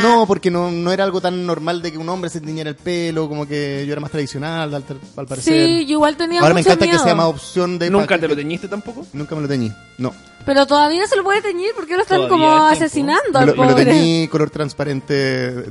No, 0.03 0.25
porque 0.27 0.49
no, 0.51 0.71
no 0.71 0.91
era 0.91 1.03
algo 1.03 1.19
tan 1.21 1.45
normal 1.45 1.81
de 1.81 1.91
que 1.91 1.97
un 1.97 2.07
hombre 2.09 2.29
se 2.29 2.39
tiñera 2.41 2.69
el 2.69 2.75
pelo, 2.75 3.27
como 3.27 3.45
que 3.47 3.83
yo 3.85 3.91
era 3.91 4.01
más 4.01 4.11
tradicional, 4.11 4.73
al, 4.73 4.83
al 5.17 5.25
parecer. 5.27 5.53
Sí, 5.53 5.85
yo 5.85 5.93
igual 5.93 6.15
tenía 6.17 6.39
Ahora 6.41 6.53
me 6.53 6.61
mucho 6.61 6.69
encanta 6.69 6.85
miedo. 6.85 6.97
que 6.99 7.03
sea 7.03 7.15
más 7.15 7.25
opción 7.27 7.77
de... 7.79 7.89
¿Nunca 7.89 8.17
te 8.17 8.27
lo 8.27 8.35
teñiste 8.35 8.67
tampoco? 8.67 9.05
Nunca 9.13 9.35
me 9.35 9.41
lo 9.41 9.47
teñí, 9.47 9.71
no. 9.97 10.13
Pero 10.45 10.65
todavía 10.65 11.05
se 11.07 11.15
lo 11.15 11.23
puede 11.23 11.41
teñir 11.41 11.71
porque 11.75 11.95
lo 11.95 12.01
están 12.01 12.17
Todavía 12.27 12.45
como 12.47 12.65
asesinando 12.67 13.31
Me 13.33 13.39
al 13.39 13.45
lo, 13.47 13.55
me 13.55 13.63
lo 13.65 13.69
pobre. 13.71 13.85
teñí 13.85 14.27
color 14.27 14.49
transparente, 14.49 15.13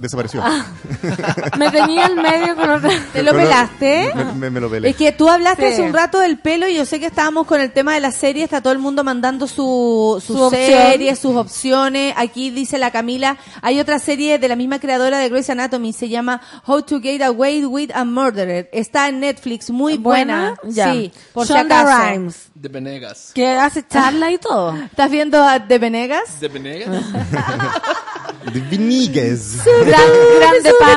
desapareció. 0.01 0.43
Ah. 0.45 0.67
color 1.01 1.17
transparente. 1.17 1.59
Me 1.59 1.71
tenía 1.71 2.07
en 2.07 2.15
medio 2.17 2.57
con 2.57 2.71
otra. 2.71 2.91
¿Te 3.13 3.23
lo 3.23 3.33
Color- 3.33 3.45
pelaste? 3.45 4.13
Me, 4.15 4.25
me- 4.35 4.51
me 4.51 4.61
lo 4.61 4.71
pelé. 4.71 4.91
Es 4.91 4.97
que 4.97 5.13
tú 5.13 5.29
hablaste 5.29 5.67
Sí. 5.69 5.73
hace 5.75 5.83
un 5.83 5.93
rato 5.93 6.19
del 6.21 6.39
pelo 6.39 6.69
y 6.69 6.75
yo 6.75 6.85
sé 6.87 7.01
que 7.01 7.07
estábamos 7.07 7.47
con 7.47 7.61
el 7.61 7.73
tema 7.73 7.95
de 7.95 8.01
la 8.01 8.13
serie, 8.13 8.45
está 8.45 8.61
todo 8.63 8.73
el 8.73 8.79
mundo 8.79 9.05
mandando 9.05 9.47
su, 9.47 10.23
sus 10.25 10.37
Su 10.37 10.51
series, 10.51 11.19
sus 11.19 11.37
opciones. 11.37 12.15
Aquí 12.17 12.51
dice 12.51 12.79
la 12.79 12.91
Camila, 12.91 13.37
hay 13.63 13.81
otra 13.81 13.99
serie 13.99 14.39
de 14.39 14.49
la 14.49 14.57
misma 14.57 14.79
creadora 14.81 15.19
de 15.19 15.29
Grey's 15.29 15.51
Anatomy, 15.51 15.93
se 15.93 16.09
llama 16.09 16.41
How 16.67 16.83
to 16.83 17.01
Get 17.01 17.23
Away 17.23 17.65
with 17.65 17.91
a 17.95 18.05
Murderer. 18.05 18.69
Está 18.73 19.09
en 19.09 19.21
Netflix, 19.21 19.71
muy 19.71 19.97
buena. 19.99 20.57
Buena, 20.63 20.75
ya. 20.75 20.93
Sí, 20.93 21.13
por 21.33 21.47
si 21.47 21.53
Shonda 21.53 21.81
acaso. 21.81 22.11
Rhimes, 22.13 22.49
De 22.55 22.69
Venegas. 22.69 23.33
que 23.35 23.47
hace 23.49 23.87
charla 23.87 24.31
y 24.31 24.39
todo. 24.39 24.60
¿Estás 24.85 25.11
viendo 25.11 25.43
a 25.43 25.67
The 25.67 25.79
Venegas? 25.79 26.41
¿De 26.41 26.49
Venegas? 26.49 26.89
De 28.53 28.61
Vinigues. 28.61 29.59
Gran, 29.65 30.01
grande 30.39 30.73
pa. 30.79 30.97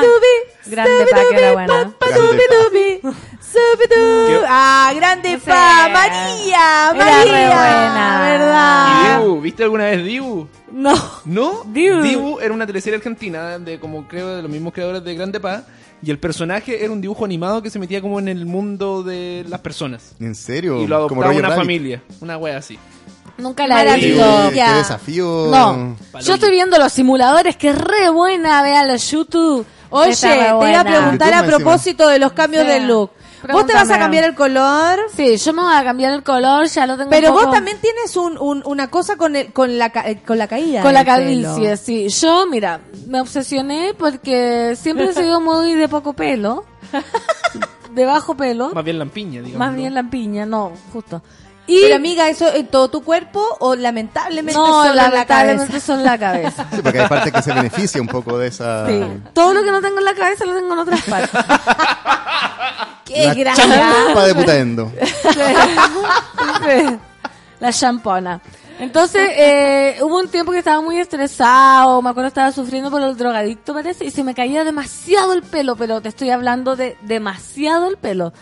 Grande 0.66 1.06
pa, 1.10 1.20
que 1.30 1.36
era. 1.36 1.90
¿Qué? 3.88 4.40
Ah, 4.48 4.92
grande 4.96 5.34
Sí. 5.34 5.42
pa, 5.46 5.88
María, 5.92 6.90
Era 6.90 6.94
María, 6.94 7.22
re 7.24 7.46
buena. 7.46 8.20
¿verdad? 8.28 9.18
¿Y 9.20 9.22
Dibu? 9.22 9.40
¿Viste 9.40 9.62
alguna 9.62 9.84
vez 9.84 10.04
Dibu? 10.04 10.48
No. 10.72 10.94
¿No? 11.24 11.62
Dibu. 11.66 12.40
era 12.40 12.52
una 12.52 12.66
teleserie 12.66 12.96
argentina 12.96 13.58
de 13.58 13.78
como 13.78 14.08
creo 14.08 14.36
de 14.36 14.42
los 14.42 14.50
mismos 14.50 14.72
creadores 14.72 15.04
de 15.04 15.14
Grande 15.14 15.38
Pa 15.40 15.62
y 16.02 16.10
el 16.10 16.18
personaje 16.18 16.82
era 16.84 16.92
un 16.92 17.00
dibujo 17.00 17.24
animado 17.24 17.62
que 17.62 17.70
se 17.70 17.78
metía 17.78 18.00
como 18.02 18.18
en 18.18 18.28
el 18.28 18.44
mundo 18.44 19.02
de 19.04 19.44
las 19.48 19.60
personas 19.60 20.14
¿En 20.20 20.34
serio? 20.34 20.82
y 20.82 20.86
lo 20.86 21.06
Como 21.08 21.22
adoptaba 21.22 21.38
una 21.38 21.48
Rabbit. 21.48 21.58
familia, 21.62 22.02
una 22.20 22.36
wea 22.36 22.58
así. 22.58 22.78
Nunca 23.38 23.66
la 23.66 23.82
he 23.82 23.96
visto. 23.98 24.50
Qué, 24.52 24.62
desafío. 24.62 25.48
No, 25.50 25.96
yo 26.20 26.34
estoy 26.34 26.50
viendo 26.50 26.78
los 26.78 26.92
simuladores, 26.92 27.56
que 27.56 27.72
re 27.72 28.08
buena, 28.10 28.62
vean 28.62 28.88
los 28.88 29.10
YouTube. 29.10 29.66
Oye, 29.90 30.14
te 30.16 30.36
iba 30.36 30.80
a 30.80 30.84
preguntar 30.84 31.34
a 31.34 31.44
propósito 31.44 32.08
de 32.08 32.18
los 32.18 32.32
cambios 32.32 32.64
Sí. 32.64 32.68
de 32.70 32.80
look. 32.80 33.10
¿Vos 33.52 33.66
te 33.66 33.74
vas 33.74 33.90
a 33.90 33.98
cambiar 33.98 34.24
el 34.24 34.34
color? 34.34 35.00
Sí, 35.14 35.36
yo 35.36 35.52
me 35.52 35.60
voy 35.62 35.74
a 35.74 35.84
cambiar 35.84 36.14
el 36.14 36.22
color, 36.22 36.66
ya 36.66 36.86
lo 36.86 36.96
tengo 36.96 37.10
Pero 37.10 37.28
un 37.28 37.34
vos 37.44 37.50
también 37.52 37.76
tienes 37.78 38.16
un, 38.16 38.38
un- 38.38 38.62
una 38.64 38.88
cosa 38.88 39.16
con, 39.16 39.36
el, 39.36 39.52
con, 39.52 39.76
la, 39.78 39.90
ca- 39.90 40.08
eh, 40.08 40.22
con 40.26 40.38
la 40.38 40.48
caída. 40.48 40.80
Con 40.80 40.94
la 40.94 41.04
del 41.04 41.14
pelo. 41.42 41.48
calvicie, 41.54 41.76
sí. 41.76 42.08
Yo, 42.08 42.46
mira, 42.50 42.80
me 43.06 43.20
obsesioné 43.20 43.92
porque 43.98 44.74
siempre 44.80 45.10
he 45.10 45.12
sido 45.12 45.42
muy 45.42 45.74
de 45.74 45.88
poco 45.88 46.14
pelo. 46.14 46.64
de 47.94 48.04
bajo 48.06 48.34
pelo. 48.34 48.70
Más 48.74 48.84
bien 48.84 48.98
lampiña, 48.98 49.40
digamos. 49.42 49.58
Más 49.58 49.76
bien 49.76 49.94
la 49.94 50.04
piña, 50.04 50.46
no, 50.46 50.72
justo. 50.92 51.22
Y 51.66 51.80
Pero 51.80 51.96
amiga, 51.96 52.28
¿eso 52.28 52.54
en 52.54 52.66
todo 52.66 52.88
tu 52.88 53.02
cuerpo 53.02 53.42
o 53.60 53.74
lamentablemente 53.74 54.58
no, 54.58 54.66
solo 54.66 54.90
en 54.90 54.96
la 54.96 55.08
lamentablemente 55.08 55.80
en 55.88 56.04
la 56.04 56.18
cabeza. 56.18 56.66
Sí, 56.70 56.80
porque 56.82 57.00
hay 57.00 57.08
parte 57.08 57.32
que 57.32 57.42
se 57.42 57.54
beneficia 57.54 58.02
un 58.02 58.08
poco 58.08 58.38
de 58.38 58.48
esa. 58.48 58.86
Sí. 58.86 59.02
Todo 59.32 59.54
lo 59.54 59.62
que 59.62 59.70
no 59.70 59.80
tengo 59.80 59.98
en 59.98 60.04
la 60.04 60.14
cabeza 60.14 60.44
lo 60.44 60.54
tengo 60.54 60.74
en 60.74 60.78
otras 60.78 61.00
partes. 61.02 61.30
¡Qué 63.06 63.26
La 63.26 63.34
gran 63.34 63.56
champa 63.56 64.26
de 64.26 64.34
putaendo. 64.34 64.90
La 67.60 67.72
champona. 67.72 68.40
Entonces, 68.78 69.30
eh, 69.36 69.98
hubo 70.02 70.18
un 70.18 70.28
tiempo 70.28 70.52
que 70.52 70.58
estaba 70.58 70.82
muy 70.82 70.98
estresado, 70.98 72.02
me 72.02 72.10
acuerdo 72.10 72.28
estaba 72.28 72.50
sufriendo 72.50 72.90
por 72.90 73.00
el 73.00 73.16
drogadicto, 73.16 73.72
parece, 73.72 74.04
y 74.04 74.10
se 74.10 74.24
me 74.24 74.34
caía 74.34 74.64
demasiado 74.64 75.32
el 75.32 75.42
pelo, 75.42 75.76
pero 75.76 76.00
te 76.00 76.08
estoy 76.08 76.30
hablando 76.30 76.74
de 76.74 76.96
demasiado 77.02 77.88
el 77.88 77.96
pelo. 77.96 78.32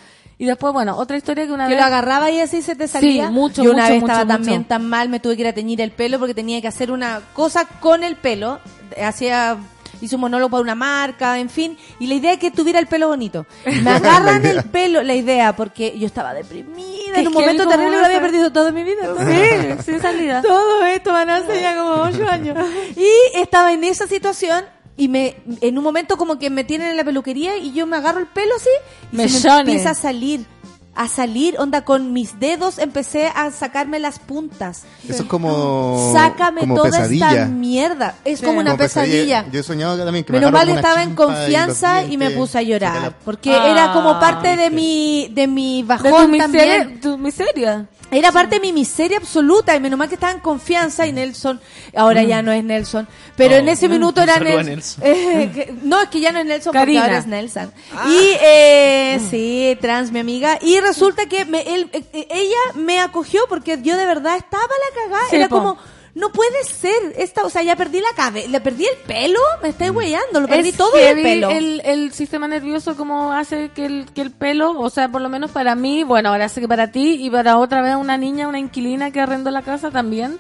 Y 0.43 0.47
después, 0.47 0.73
bueno, 0.73 0.97
otra 0.97 1.17
historia 1.17 1.47
que 1.47 1.53
una 1.53 1.69
Que 1.69 1.75
vez... 1.75 1.81
lo 1.81 1.87
agarraba 1.87 2.29
y 2.29 2.41
así 2.41 2.63
se 2.63 2.75
te 2.75 2.89
salía. 2.89 3.29
Sí, 3.29 3.33
mucho, 3.33 3.63
Yo 3.63 3.71
una 3.71 3.83
mucho, 3.85 3.93
vez 3.93 4.01
mucho, 4.01 4.13
estaba 4.13 4.25
mucho. 4.25 4.37
también 4.39 4.65
tan 4.65 4.89
mal, 4.89 5.09
me 5.09 5.21
tuve 5.21 5.37
que 5.37 5.43
ir 5.43 5.47
a 5.47 5.53
teñir 5.53 5.81
el 5.81 5.93
pelo 5.93 6.19
porque 6.19 6.35
tenía 6.35 6.61
que 6.61 6.67
hacer 6.67 6.91
una 6.91 7.21
cosa 7.33 7.65
con 7.65 8.03
el 8.03 8.17
pelo. 8.17 8.59
Hacía 9.01 9.57
hizo 10.01 10.17
un 10.17 10.23
monólogo 10.23 10.51
para 10.51 10.63
una 10.63 10.75
marca, 10.75 11.39
en 11.39 11.49
fin, 11.49 11.79
y 12.01 12.09
la 12.09 12.15
idea 12.15 12.33
es 12.33 12.41
que 12.41 12.51
tuviera 12.51 12.81
el 12.81 12.89
pelo 12.89 13.07
bonito. 13.07 13.47
Me 13.85 13.91
agarran 13.93 14.45
el 14.45 14.65
pelo, 14.65 15.01
la 15.05 15.15
idea, 15.15 15.55
porque 15.55 15.97
yo 15.97 16.07
estaba 16.07 16.35
deprimida, 16.35 17.21
en 17.21 17.29
un 17.29 17.35
momento 17.35 17.69
terrible 17.69 17.99
que 18.01 18.05
había 18.07 18.21
perdido 18.21 18.51
toda 18.51 18.73
mi 18.73 18.83
vida. 18.83 19.15
Sí, 19.25 19.93
sin 19.93 20.03
salida. 20.03 20.43
Todo 20.43 20.85
esto 20.87 21.13
van 21.13 21.31
a 21.31 21.37
hacer 21.37 21.63
ya 21.63 21.77
como 21.77 22.03
ocho 22.03 22.29
años. 22.29 22.59
Y 22.97 23.39
estaba 23.39 23.73
en 23.73 23.85
esa 23.85 24.09
situación 24.09 24.65
y 24.97 25.09
me 25.09 25.37
en 25.61 25.79
un 25.79 25.85
momento 25.85 26.17
como 26.17 26.39
que 26.39 26.51
me 26.51 26.65
tienen 26.65 26.89
en 26.89 26.97
la 26.97 27.05
peluquería 27.05 27.57
y 27.57 27.73
yo 27.73 27.87
me 27.87 27.97
agarro 27.97 28.21
el 28.21 28.27
pelo 28.27 28.55
así 28.57 28.71
y 29.13 29.29
se 29.29 29.49
me 29.49 29.59
empieza 29.61 29.91
a 29.91 29.95
salir. 29.95 30.47
A 30.95 31.09
salir, 31.09 31.57
onda, 31.59 31.85
con 31.87 32.13
mis 32.13 32.39
dedos 32.39 32.79
empecé 32.79 33.27
a 33.35 33.51
sacarme 33.51 33.99
las 33.99 34.19
puntas. 34.19 34.83
Eso 35.09 35.23
es 35.23 35.29
como. 35.29 36.13
Sácame 36.13 36.61
como 36.61 36.75
toda 36.77 36.91
pesadilla. 36.91 37.31
esta 37.33 37.47
mierda. 37.47 38.15
Es 38.27 38.41
Sí. 38.41 38.45
como 38.45 38.61
una 38.61 38.73
Como 38.73 38.83
pesadilla. 38.83 39.47
Yo 39.51 39.61
he 39.61 39.63
soñado 39.63 39.97
que 39.97 40.05
también 40.05 40.25
que 40.27 40.33
me 40.33 40.39
Menos 40.39 40.53
mal 40.53 40.69
estaba 40.69 41.03
en 41.03 41.13
y 41.13 41.15
confianza 41.15 42.03
y, 42.05 42.19
me 42.19 42.31
puse 42.31 42.59
a 42.59 42.63
llorar. 42.63 43.01
la- 43.01 43.11
Porque 43.11 43.51
Ah, 43.55 43.71
era 43.71 43.93
como 43.95 44.21
parte 44.21 44.55
de 44.57 44.69
mi, 44.69 45.29
de 45.33 45.47
mi 45.47 45.81
De 45.83 45.89
bajón 45.89 46.31
miseria, 46.31 46.79
también. 46.81 47.01
tu 47.01 47.17
miseria. 47.17 47.87
Era 48.11 48.31
parte 48.31 48.57
de 48.57 48.61
mi 48.61 48.75
miseria 48.75 49.17
absoluta 49.17 49.75
y 49.75 49.81
menos 49.81 49.99
mal 49.99 50.07
que 50.07 50.17
estaba 50.17 50.35
en 50.35 50.41
confianza 50.41 51.07
y 51.07 51.13
Nelson, 51.13 51.59
ahora 51.97 52.23
ya 52.23 52.43
no 52.43 52.53
es 52.53 52.63
Nelson, 52.63 53.09
pero 53.39 53.55
Oh, 53.55 53.59
en 53.59 53.71
ese 53.71 53.89
minuto 53.89 54.21
un 54.21 54.29
era 54.29 54.39
Nelson. 54.39 54.67
Nelson. 54.67 55.03
Eh, 55.07 55.51
que- 55.55 55.75
no, 55.83 55.99
es 56.03 56.09
que 56.11 56.21
ya 56.21 56.31
no 56.31 56.39
es 56.41 56.45
Nelson 56.45 56.75
Karina. 56.75 57.01
porque 57.01 57.11
ahora 57.15 57.21
es 57.23 57.27
Nelson. 57.27 57.73
Y 58.09 58.19
eh, 58.45 59.19
sí, 59.31 59.79
trans 59.81 60.13
mi 60.13 60.19
amiga. 60.19 60.59
Y 60.61 60.79
resulta 60.83 61.27
que 61.27 61.45
me, 61.45 61.63
él, 61.63 61.89
eh, 61.93 62.05
eh, 62.13 62.29
ella 62.31 62.59
me 62.75 63.01
acogió 63.01 63.43
porque 63.49 63.81
yo 63.83 63.97
de 63.97 64.07
verdad 64.07 64.37
estaba 64.37 64.63
la 64.63 65.03
cagada. 65.03 65.31
Sí, 65.31 65.37
era 65.37 65.49
po. 65.49 65.57
como, 65.57 65.79
no 66.15 66.31
puede 66.31 66.65
ser. 66.65 67.15
Esta, 67.17 67.45
o 67.45 67.51
sea, 67.51 67.63
ya 67.63 67.77
perdí 67.77 68.01
la 68.01 68.15
cabeza, 68.15 68.49
le 68.49 68.61
perdí 68.61 68.87
el 68.87 68.97
pelo, 69.07 69.41
me 69.63 69.69
estáis 69.69 69.91
weyando, 69.91 70.41
lo 70.41 70.49
perdí 70.49 70.71
Es 70.71 70.77
todo 70.77 70.97
el 70.97 71.23
pelo. 71.23 71.51
El, 71.51 71.81
el 71.85 72.13
sistema 72.13 72.49
nervioso 72.49 72.97
como 72.97 73.33
hace 73.33 73.71
que 73.71 73.87
el, 73.87 74.13
que 74.13 74.21
el 74.21 74.31
pelo, 74.31 74.79
o 74.79 74.91
sea, 74.91 75.09
por 75.09 75.23
lo 75.23 75.29
menos 75.29 75.51
para 75.51 75.75
mí, 75.75 76.05
bueno, 76.05 76.29
ahora 76.29 76.49
sé 76.49 76.61
que 76.61 76.69
para 76.69 76.91
ti 76.93 77.19
y 77.25 77.31
para 77.31 77.59
otra 77.59 77.83
vez 77.83 77.97
una 77.97 78.19
niña, 78.19 78.49
una 78.49 78.59
inquilina 78.59 79.11
que 79.11 79.21
arrendó 79.21 79.51
la 79.51 79.63
casa 79.63 79.91
también, 79.91 80.39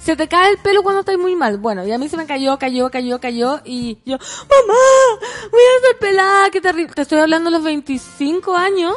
se 0.00 0.16
te 0.16 0.28
cae 0.28 0.50
el 0.50 0.58
pelo 0.58 0.82
cuando 0.82 1.00
estás 1.00 1.18
muy 1.18 1.36
mal. 1.36 1.58
Bueno, 1.58 1.86
y 1.86 1.92
a 1.92 1.98
mí 1.98 2.08
se 2.08 2.16
me 2.16 2.26
cayó, 2.26 2.58
cayó, 2.58 2.90
cayó, 2.90 3.20
cayó 3.20 3.60
y 3.64 3.98
yo, 4.04 4.16
mamá, 4.16 4.78
voy 5.50 5.60
a 5.60 5.76
estar 5.76 5.98
pelada, 6.00 6.50
qué 6.50 6.60
terrible. 6.60 6.94
Te 6.94 7.02
estoy 7.02 7.18
hablando 7.18 7.50
de 7.50 7.56
los 7.56 7.64
25 7.64 8.56
años, 8.56 8.94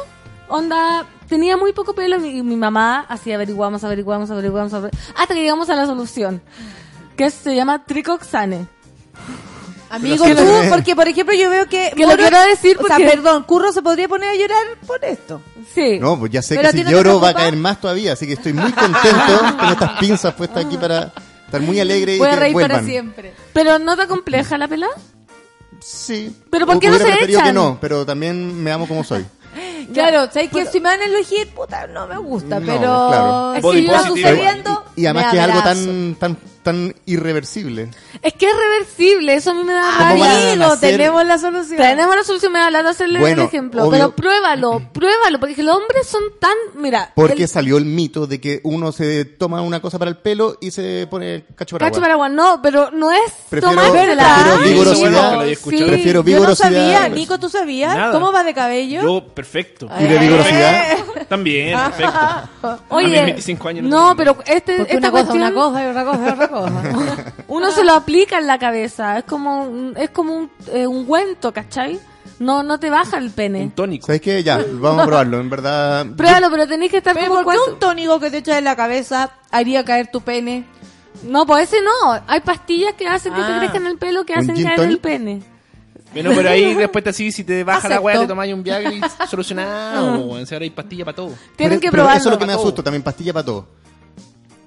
onda, 0.48 1.06
tenía 1.28 1.56
muy 1.56 1.72
poco 1.72 1.94
pelo 1.94 2.16
y 2.24 2.42
mi, 2.42 2.56
mamá 2.56 3.04
así 3.08 3.32
averiguamos, 3.32 3.82
averiguamos, 3.84 4.30
averiguamos, 4.30 4.72
averiguamos, 4.72 5.10
hasta 5.16 5.34
que 5.34 5.40
llegamos 5.40 5.70
a 5.70 5.76
la 5.76 5.86
solución, 5.86 6.42
que 7.16 7.30
se 7.30 7.54
llama 7.54 7.84
Tricoxane. 7.84 8.66
Amigo, 9.90 10.24
tú, 10.24 10.34
porque 10.70 10.96
por 10.96 11.06
ejemplo 11.06 11.36
yo 11.36 11.48
veo 11.50 11.68
que... 11.68 11.92
Que 11.94 12.02
lo 12.02 12.08
Moro- 12.08 12.22
quiero 12.22 12.40
decir 12.40 12.76
O 12.80 12.86
sea, 12.86 12.96
porque- 12.96 13.10
perdón, 13.10 13.44
Curro 13.44 13.72
se 13.72 13.80
podría 13.80 14.08
poner 14.08 14.30
a 14.30 14.34
llorar 14.34 14.66
por 14.86 15.04
esto. 15.04 15.40
Sí. 15.72 16.00
No, 16.00 16.18
pues 16.18 16.32
ya 16.32 16.42
sé 16.42 16.56
Pero 16.56 16.70
que 16.72 16.78
si 16.78 16.84
no 16.84 16.90
lloro 16.90 17.20
va 17.20 17.28
a 17.28 17.34
caer 17.34 17.54
más 17.56 17.80
todavía, 17.80 18.14
así 18.14 18.26
que 18.26 18.32
estoy 18.32 18.54
muy 18.54 18.72
contento 18.72 19.56
con 19.60 19.68
estas 19.68 19.98
pinzas 20.00 20.34
puestas 20.34 20.64
aquí 20.66 20.76
para 20.78 21.12
estar 21.46 21.60
muy 21.60 21.78
alegre 21.78 22.16
y 22.16 22.18
Voy 22.18 22.28
a 22.28 22.34
reír 22.36 22.54
vuelvan. 22.54 22.70
para 22.78 22.84
siempre. 22.84 23.34
Pero 23.52 23.78
no 23.78 23.96
te 23.96 24.08
compleja 24.08 24.58
la 24.58 24.66
pelada. 24.66 24.92
Sí. 25.80 26.34
¿Pero 26.50 26.66
por 26.66 26.80
qué 26.80 26.88
no 26.88 26.98
se 26.98 27.24
echan? 27.24 27.44
que 27.44 27.52
no, 27.52 27.78
pero 27.80 28.04
también 28.04 28.62
me 28.64 28.72
amo 28.72 28.88
como 28.88 29.04
soy. 29.04 29.24
Claro, 29.92 30.28
¿sabes 30.32 30.50
que 30.50 30.66
Si 30.66 30.80
me 30.80 30.88
van 30.90 31.00
a 31.00 31.04
elegir, 31.04 31.48
puta, 31.54 31.86
no 31.86 32.06
me 32.06 32.16
gusta, 32.18 32.60
No, 32.60 32.66
pero... 32.66 32.78
claro. 32.80 33.54
Si 33.56 33.60
positive. 33.62 33.98
sucediendo, 34.06 34.84
Y 34.96 35.06
además 35.06 35.24
me 35.26 35.30
que 35.32 35.36
es 35.38 35.42
algo 35.44 35.62
tan, 35.62 36.14
tan, 36.16 36.38
tan 36.64 36.94
irreversible. 37.06 37.90
Es 38.22 38.32
que 38.32 38.46
es 38.46 38.52
reversible, 38.56 39.34
eso 39.34 39.52
a 39.52 39.54
mí 39.54 39.62
me 39.62 39.72
da 39.72 39.82
¿Cómo 39.82 40.18
van 40.18 40.30
a 40.30 40.34
rabia. 40.34 40.52
Amigo, 40.54 40.76
tenemos 40.80 41.24
la 41.26 41.38
solución. 41.38 41.76
Tenemos 41.78 42.16
la 42.16 42.24
solución, 42.24 42.52
me 42.52 42.58
da 42.58 42.70
lata 42.72 42.90
hacerle 42.90 43.20
Bueno, 43.20 43.42
el 43.42 43.48
ejemplo. 43.48 43.82
obvio. 43.82 43.90
Pero 43.92 44.16
pruébalo, 44.16 44.82
pruébalo, 44.92 45.38
porque 45.38 45.62
los 45.62 45.76
hombres 45.76 46.06
son 46.08 46.22
tan. 46.40 46.54
Mira, 46.74 47.12
Porque 47.14 47.42
el 47.44 47.48
salió 47.48 47.76
el 47.78 47.84
mito 47.84 48.26
de 48.26 48.40
que 48.40 48.60
uno 48.64 48.90
se 48.90 49.24
toma 49.24 49.62
una 49.62 49.80
cosa 49.80 49.98
para 49.98 50.10
el 50.10 50.16
pelo 50.16 50.56
y 50.60 50.70
se 50.72 51.06
pone 51.08 51.44
cacho 51.54 51.76
para 51.78 51.90
cacho 51.90 52.00
paraguas, 52.00 52.32
no, 52.32 52.60
pero 52.62 52.90
no 52.90 53.12
es 53.12 53.20
Prefiero- 53.50 53.76
prefiero 53.80 54.58
vigorosidad. 54.64 55.32
no, 55.34 55.40
haya 55.40 55.52
escuchado. 55.52 55.86
Prefiero 55.86 56.12
Yo 56.12 56.22
no 56.22 56.22
vigorosidad. 56.24 56.68
sabía, 56.70 57.08
Nico, 57.10 57.38
¿tú 57.38 57.48
sabías? 57.48 57.94
Nada. 57.94 58.12
¿Cómo 58.12 58.32
va 58.32 58.42
de 58.42 58.54
cabello? 58.54 59.02
Yo, 59.02 59.24
perfecto. 59.34 59.88
Y 60.00 60.04
de 60.04 60.18
vigorosidad. 60.18 60.96
También, 61.28 61.78
perfecto. 61.78 62.10
A 62.14 62.78
mis 62.96 63.06
Oye, 63.06 63.22
25 63.24 63.68
años 63.68 63.84
no, 63.84 64.14
tengo 64.14 64.16
pero 64.16 64.36
este, 64.46 64.80
esta 64.82 64.96
una 64.96 65.10
cosa, 65.10 65.24
cuestión, 65.26 65.36
una 65.38 65.52
cosa 65.54 65.84
y 65.84 65.86
otra 65.88 66.04
cosa 66.04 66.18
y 66.18 66.30
otra 66.32 66.48
cosa. 66.48 66.53
uno 67.48 67.70
se 67.72 67.84
lo 67.84 67.92
aplica 67.94 68.38
en 68.38 68.46
la 68.46 68.58
cabeza, 68.58 69.18
es 69.18 69.24
como, 69.24 69.64
un- 69.64 69.94
es 69.96 70.10
como 70.10 70.34
un 70.34 70.50
eh, 70.72 70.86
ungüento, 70.86 71.52
¿cachai? 71.52 71.98
No, 72.38 72.62
no 72.62 72.80
te 72.80 72.90
baja 72.90 73.18
el 73.18 73.26
Un 73.26 73.30
pene. 73.32 73.72
tónico. 73.74 74.06
¿Sabes 74.06 74.20
qué? 74.20 74.42
Ya, 74.42 74.58
vamos 74.72 75.02
a 75.02 75.06
probarlo. 75.06 75.40
En 75.40 75.48
verdad. 75.50 76.06
Pruébalo, 76.16 76.50
pero 76.50 76.66
tenés 76.66 76.90
que 76.90 76.96
estar 76.96 77.14
como 77.14 77.28
¿por 77.28 77.38
qué 77.38 77.44
cuatro- 77.44 77.72
un 77.74 77.78
tónico 77.78 78.18
que 78.18 78.30
te 78.30 78.38
echas 78.38 78.58
en 78.58 78.64
la 78.64 78.74
cabeza 78.74 79.30
haría 79.52 79.84
caer 79.84 80.08
tu 80.10 80.20
pene? 80.20 80.64
No, 81.22 81.46
pues 81.46 81.68
ese 81.72 81.80
no. 81.80 82.20
Hay 82.26 82.40
pastillas 82.40 82.94
que 82.94 83.06
hacen 83.06 83.32
que 83.32 83.40
te 83.40 83.46
Ah. 83.52 83.58
crezcan 83.60 83.86
el 83.86 83.98
pelo, 83.98 84.24
que 84.26 84.32
¿Un 84.32 84.38
hacen 84.40 84.56
gin 84.56 84.64
caer 84.64 84.80
el 84.80 84.84
tonic? 84.86 85.00
pene. 85.00 85.42
Bueno, 86.12 86.30
pero 86.34 86.50
ahí 86.50 86.74
después 86.74 87.04
te 87.04 87.10
así, 87.10 87.30
si 87.30 87.44
te 87.44 87.62
baja 87.62 87.88
la 87.88 87.96
Acepto. 87.96 88.04
weá, 88.04 88.20
te 88.20 88.26
tomáis 88.26 88.52
un 88.52 88.62
Viagra 88.64 88.92
y 88.92 89.00
solucionado. 89.30 90.18
weón. 90.26 90.44
Si 90.46 90.54
ahora 90.54 90.64
hay 90.64 90.70
pastilla 90.70 91.04
para 91.04 91.14
todo. 91.16 91.28
Tienen 91.28 91.46
Pero- 91.56 91.80
que 91.80 91.90
pero 91.90 92.02
probarlo. 92.02 92.18
Eso 92.20 92.28
es 92.30 92.32
lo 92.34 92.38
que 92.38 92.46
me 92.46 92.52
todo. 92.54 92.74
también, 92.82 93.02
pastilla 93.02 93.32
para 93.32 93.44
todo. 93.44 93.66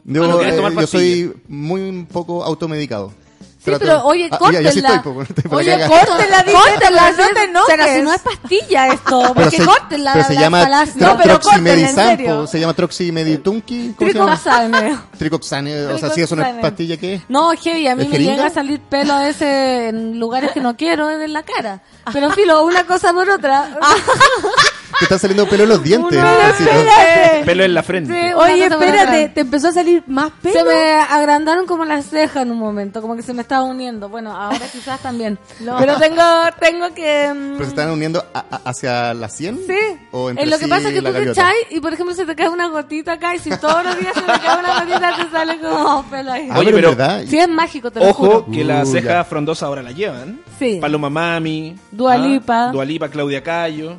Yo, 0.10 0.24
Ah, 0.24 0.28
¿no 0.28 0.42
eh, 0.42 0.54
tomar 0.54 0.74
yo 0.74 0.88
soy 0.88 1.34
muy 1.50 1.82
un 1.82 2.06
poco 2.06 2.44
automedicado. 2.44 3.12
Sí, 3.60 3.72
Trato- 3.72 3.80
pero 3.80 4.06
oye, 4.06 4.30
Ah, 4.32 4.40
ya, 4.54 4.62
ya 4.62 4.72
sí 4.72 4.82
córtenla. 4.82 4.96
estoy, 4.96 5.14
po, 5.14 5.22
estoy 5.28 5.44
para 5.44 5.56
Oye, 5.58 5.72
córtenla, 5.90 6.44
dice, 6.44 6.58
Córtenla, 6.58 7.04
pero 7.18 7.28
no 7.28 7.34
te 7.34 7.44
enojes. 7.44 7.76
Pero 7.76 7.94
si 7.96 8.02
no 8.02 8.14
es 8.14 8.22
pastilla 8.22 8.88
esto, 8.94 9.34
porque 9.36 9.58
se, 9.58 9.66
córtenla. 9.66 10.14
pero 10.14 10.26
se 10.26 10.34
la 10.36 10.42
llama 10.42 10.62
falacia. 10.64 10.94
tro- 10.94 11.00
No, 11.02 11.18
pero 11.18 11.34
córtenla, 11.34 11.34
en 11.34 11.40
troximedizan, 11.42 12.08
serio. 12.18 12.36
po, 12.42 12.48
se 12.48 12.60
llama 12.62 12.74
troximeditunki, 12.74 13.94
¿cómo 13.98 14.10
se 14.12 14.18
llama? 14.18 14.38
Tricoxane. 14.38 14.98
Tricoxane, 15.18 15.86
o 15.88 15.98
sea, 15.98 16.10
si 16.12 16.22
es 16.22 16.32
una 16.32 16.44
Tricoxane. 16.44 16.62
pastilla 16.62 16.98
que 16.98 17.22
No, 17.28 17.52
heavy, 17.58 17.88
a 17.88 17.96
mí 17.98 18.04
¿Es 18.04 18.08
me 18.08 18.12
jeringa? 18.14 18.32
llega 18.36 18.46
a 18.46 18.50
salir 18.52 18.80
pelo 18.80 19.14
a 19.14 19.24
veces 19.24 19.90
en 19.90 20.18
lugares 20.18 20.52
que 20.54 20.62
no 20.62 20.78
quiero, 20.78 21.10
en 21.10 21.34
la 21.34 21.44
cara. 21.44 21.82
Pero 22.14 22.32
filo, 22.32 22.64
una 22.64 22.86
cosa 22.86 23.12
por 23.12 23.30
otra. 23.30 23.78
te 25.00 25.06
están 25.06 25.20
saliendo 25.20 25.48
pelo 25.48 25.64
en 25.64 25.70
los 25.70 25.84
dientes. 25.84 26.20
Así, 26.20 26.64
¿no? 26.64 27.46
Pelo 27.46 27.64
en 27.64 27.74
la 27.74 27.84
frente. 27.84 28.14
Sí, 28.14 28.34
Oye, 28.34 28.70
cosa 28.70 28.86
espérate, 28.86 29.30
te 29.30 29.42
empezó 29.42 29.68
a 29.70 29.72
salir 29.72 30.04
más 30.08 30.32
pelo. 30.42 30.56
Se 30.60 30.64
me 30.64 30.94
agrandaron 30.94 31.66
como 31.66 31.86
las 31.86 32.06
cejas 32.10 32.44
en 32.44 32.52
un 32.52 32.58
momento, 32.60 33.02
como 33.02 33.16
que 33.16 33.22
se 33.22 33.34
me 33.34 33.42
estaba 33.42 33.64
uniendo. 33.64 34.10
Bueno, 34.10 34.36
ahora 34.36 34.66
quizás 34.72 35.00
también. 35.02 35.38
Pero 35.60 35.98
tengo, 35.98 36.24
tengo 36.60 36.94
que... 36.94 37.32
mm, 37.34 37.52
Pero 37.54 37.64
se 37.66 37.70
están 37.70 37.90
uniendo 37.92 38.26
a- 38.34 38.46
a- 38.50 38.62
hacia 38.70 39.14
la 39.14 39.30
sien. 39.30 39.60
Sí. 39.68 39.76
O 40.12 40.30
entre 40.30 40.46
Eh, 40.46 40.48
lo 40.50 40.58
que 40.58 40.64
sí 40.66 40.70
pasa 40.70 40.88
es 40.90 40.94
que 40.94 41.02
tú 41.02 41.12
te 41.12 41.30
echas 41.32 41.52
y, 41.70 41.80
por 41.80 41.94
ejemplo, 41.94 42.16
se 42.16 42.26
te 42.26 42.36
cae 42.36 42.50
una 42.50 42.68
gotita 42.68 43.14
acá 43.14 43.36
y 43.36 43.40
si 43.40 43.50
todos 43.52 43.84
los 43.84 44.00
días 44.00 44.14
se 44.14 44.22
te 44.22 44.28
cae 44.28 44.60
una 44.60 44.80
gotita, 44.80 45.16
te 45.16 45.30
sale 45.32 45.60
como 45.60 46.04
pelo 46.10 46.32
ahí. 46.32 46.48
Ah, 46.52 46.60
Oye, 46.60 46.72
pero, 46.74 46.90
verdad. 46.90 47.24
Sí, 47.28 47.38
es 47.38 47.48
mágico, 47.50 47.92
te 47.92 48.00
lo 48.00 48.10
Ojo 48.10 48.26
juro. 48.26 48.46
que 48.52 48.64
la 48.64 48.84
Uh, 48.84 48.86
ceja 48.86 49.08
ya. 49.10 49.24
frondosa 49.24 49.66
ahora 49.66 49.82
la 49.84 49.92
llevan. 49.92 50.40
Sí. 50.60 50.78
Paloma 50.82 51.10
Mami. 51.10 51.76
Dua 51.92 52.14
¿ah? 52.14 52.18
Lipa. 52.18 52.68
Dua 52.72 52.86
Lipa, 52.86 53.10
Claudia 53.10 53.44
Cayo. 53.44 53.98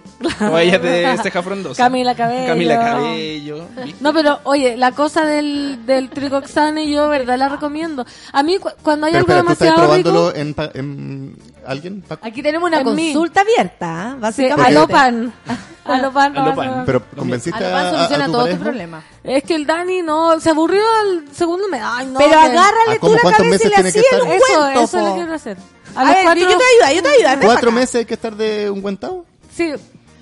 O 0.51 0.59
ella 0.59 0.77
es 0.77 0.83
de 0.89 1.19
ceja 1.23 1.43
frondosa. 1.43 1.83
Camila 1.83 2.15
Cabello. 2.15 2.47
Camila 2.49 2.79
Cabello. 2.79 3.65
No, 4.01 4.13
pero 4.13 4.41
oye, 4.45 4.77
la 4.77 4.93
cosa 4.93 5.25
del, 5.25 5.85
del 5.87 6.11
tricoxane 6.11 6.91
yo, 6.91 7.09
¿verdad? 7.09 7.39
La 7.39 7.49
recomiendo. 7.49 8.05
A 8.33 8.43
mí, 8.43 8.59
cu- 8.59 8.71
cuando 8.83 9.07
hay 9.07 9.13
Pero 9.13 9.25
algo 9.27 9.33
espera, 9.33 9.43
¿tú 9.45 9.53
estás 9.53 9.67
demasiado 9.69 9.87
probándolo 10.03 10.33
rico... 10.33 10.75
en, 10.75 10.81
en 10.81 11.37
alguien? 11.67 12.03
Paco? 12.03 12.27
Aquí 12.27 12.43
tenemos 12.43 12.69
una 12.69 12.81
En 12.81 12.95
mí. 12.95 13.13
consulta 13.13 13.41
abierta, 13.43 13.87
¿ah? 13.89 14.11
Sí, 14.15 14.21
básicamente. 14.21 14.71
alopan. 14.71 15.33
Alopan. 15.89 16.37
Alopan. 16.37 16.83
Pero 16.85 17.03
convenciste 17.17 17.65
Alopan 17.65 17.87
a, 17.87 17.91
soluciona 17.91 18.25
a 18.25 18.27
tu 18.27 18.33
todos 18.33 18.51
tus 18.51 18.59
problemas. 18.59 19.05
Es 19.25 19.43
que 19.43 19.55
el 19.55 19.65
Dani 19.67 20.03
no, 20.03 20.39
se 20.39 20.51
aburrió 20.51 20.83
al 21.01 21.25
segundo 21.35 21.67
mes. 21.69 21.81
Ay, 21.83 22.07
no. 22.09 22.19
Pero 22.19 22.31
que- 22.31 22.37
agárrale 22.37 22.93
¿A 22.97 22.99
tú 23.01 23.13
la 23.15 23.19
cuántos 23.23 23.43
cabeza 23.47 23.67
y 23.67 23.69
le 23.71 23.75
hacía 23.77 24.03
el 24.03 24.19
estar? 24.19 24.33
Eso, 24.35 24.69
eso 24.85 25.09
le 25.09 25.15
quiero 25.15 25.33
hacer. 25.35 25.57
A, 25.97 26.01
A, 26.03 26.05
ver, 26.05 26.17
cuatro... 26.25 26.43
yo 26.43 26.49
te 26.51 26.55
voy 26.57 26.65
a 26.65 26.69
ayudar, 26.89 26.93
yo 26.95 27.03
te 27.03 27.09
voy 27.09 27.11
a 27.11 27.17
ayudar. 27.17 27.39
ven 27.39 27.49
¿Cuatro 27.49 27.73
meses 27.73 27.95
hay 27.95 28.05
que 28.05 28.13
estar 28.15 28.37
de 28.37 28.69
ungüentado? 28.69 29.25
Sí, 29.55 29.73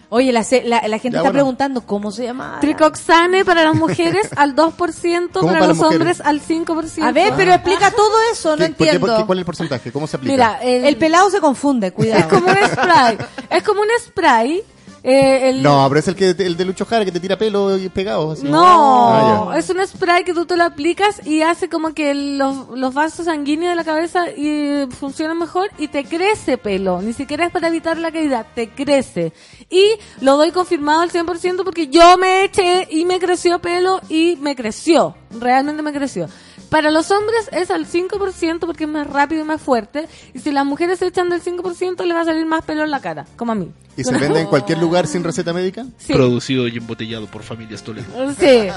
Oye, 0.08 0.32
la, 0.32 0.44
se- 0.44 0.62
la, 0.62 0.86
la 0.86 0.98
gente 0.98 1.14
Ya, 1.16 1.18
está 1.18 1.22
bueno. 1.22 1.32
preguntando 1.32 1.80
cómo 1.80 2.12
se 2.12 2.22
llama. 2.24 2.58
Tricoxane 2.60 3.44
para 3.44 3.64
las 3.64 3.74
mujeres 3.74 4.28
al 4.36 4.54
2%, 4.54 5.30
para, 5.32 5.46
para 5.52 5.66
los 5.66 5.80
hombres 5.80 6.20
al 6.20 6.40
5%. 6.40 7.02
A 7.02 7.10
ver, 7.12 7.32
pero 7.36 7.52
explica 7.52 7.90
todo 7.90 8.12
eso, 8.32 8.50
no 8.50 8.56
¿Qué- 8.56 8.68
por 8.68 8.76
qué- 8.76 8.84
entiendo. 8.84 9.06
por 9.08 9.16
qué- 9.18 9.26
¿Cuál 9.26 9.38
es 9.38 9.40
el 9.40 9.46
porcentaje? 9.46 9.92
¿Cómo 9.92 10.06
se 10.06 10.16
aplica? 10.16 10.32
Mira, 10.32 10.58
el, 10.62 10.84
El 10.84 10.96
pelado 10.96 11.28
se 11.30 11.40
confunde, 11.40 11.90
cuidado. 11.92 12.20
es 12.20 12.26
como 12.26 12.46
un 12.46 12.56
spray. 12.68 13.18
es 13.50 13.62
como 13.64 13.80
un 13.80 13.88
spray. 14.00 14.62
Eh, 15.08 15.48
el- 15.50 15.62
No, 15.62 15.86
pero 15.88 16.00
es 16.00 16.08
el, 16.08 16.16
que, 16.16 16.30
el 16.30 16.56
de 16.56 16.64
Lucho 16.64 16.84
Jara 16.84 17.04
que 17.04 17.12
te 17.12 17.20
tira 17.20 17.38
pelo 17.38 17.76
y 17.78 17.88
pegado. 17.88 18.32
Así. 18.32 18.42
No, 18.44 19.50
Ah, 19.50 19.58
es 19.58 19.70
un 19.70 19.86
spray 19.86 20.24
que 20.24 20.34
tú 20.34 20.44
te 20.46 20.56
lo 20.56 20.64
aplicas 20.64 21.24
y 21.24 21.42
hace 21.42 21.68
como 21.68 21.94
que 21.94 22.12
los, 22.14 22.68
los 22.70 22.92
vasos 22.92 23.26
sanguíneos 23.26 23.70
de 23.70 23.76
la 23.76 23.84
cabeza 23.84 24.28
y 24.30 24.86
funcionan 24.90 25.38
mejor 25.38 25.70
y 25.78 25.88
te 25.88 26.04
crece 26.04 26.58
pelo. 26.58 27.00
Ni 27.00 27.12
siquiera 27.12 27.46
es 27.46 27.52
para 27.52 27.68
evitar 27.68 27.98
la 27.98 28.10
caída, 28.10 28.44
te 28.54 28.68
crece. 28.70 29.32
Y 29.70 29.84
lo 30.20 30.36
doy 30.36 30.50
confirmado 30.50 31.02
al 31.02 31.10
100% 31.10 31.62
porque 31.64 31.86
yo 31.88 32.16
me 32.18 32.44
eché 32.44 32.88
y 32.90 33.04
me 33.04 33.18
creció 33.20 33.60
pelo 33.60 34.00
y 34.08 34.36
me 34.40 34.56
creció. 34.56 35.14
Realmente 35.38 35.82
me 35.82 35.92
creció. 35.92 36.28
Para 36.68 36.90
los 36.90 37.12
hombres 37.12 37.48
es 37.52 37.70
al 37.70 37.86
5% 37.86 38.66
porque 38.66 38.84
es 38.84 38.90
más 38.90 39.06
rápido 39.06 39.42
y 39.42 39.44
más 39.44 39.62
fuerte. 39.62 40.08
Y 40.34 40.40
si 40.40 40.50
las 40.50 40.66
mujeres 40.66 40.98
se 40.98 41.06
echan 41.06 41.28
del 41.28 41.40
5% 41.40 42.04
le 42.04 42.12
va 42.12 42.22
a 42.22 42.24
salir 42.24 42.44
más 42.44 42.64
pelo 42.64 42.82
en 42.82 42.90
la 42.90 43.00
cara, 43.00 43.24
como 43.36 43.52
a 43.52 43.54
mí. 43.54 43.70
¿Y 43.96 44.04
se 44.04 44.12
vende 44.18 44.40
en 44.40 44.46
cualquier 44.46 44.78
lugar 44.78 45.06
sin 45.06 45.24
receta 45.24 45.52
médica? 45.52 45.84
Sí. 45.98 46.12
Producido 46.12 46.68
y 46.68 46.76
embotellado 46.76 47.26
por 47.26 47.42
familias 47.42 47.82
Toledo. 47.82 48.06
Sí. 48.38 48.68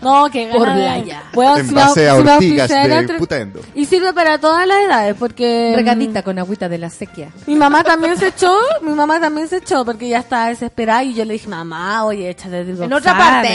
No, 0.00 0.30
que 0.30 0.46
Por 0.46 0.72
playa. 0.72 1.24
Bueno, 1.32 1.56
En 1.58 1.68
si 1.68 1.74
base 1.74 2.08
a 2.08 2.14
ortigas 2.14 2.68
de 2.68 2.76
tre- 2.76 3.18
Putaendo. 3.18 3.60
Y 3.74 3.84
sirve 3.86 4.12
para 4.12 4.38
todas 4.38 4.66
las 4.66 4.82
edades, 4.84 5.16
porque... 5.18 5.72
Regadita 5.74 6.22
con 6.22 6.38
agüita 6.38 6.68
de 6.68 6.78
la 6.78 6.88
sequía. 6.88 7.30
Mi 7.46 7.56
mamá 7.56 7.82
también 7.82 8.16
se 8.16 8.28
echó, 8.28 8.56
mi 8.82 8.92
mamá 8.92 9.20
también 9.20 9.48
se 9.48 9.56
echó, 9.56 9.84
porque 9.84 10.08
ya 10.08 10.18
estaba 10.20 10.46
desesperada 10.48 11.02
y 11.04 11.14
yo 11.14 11.24
le 11.24 11.32
dije, 11.34 11.48
mamá, 11.48 12.04
oye, 12.04 12.30
échate 12.30 12.64
de 12.64 12.84
En 12.84 12.92
otra 12.92 13.16
parte, 13.18 13.48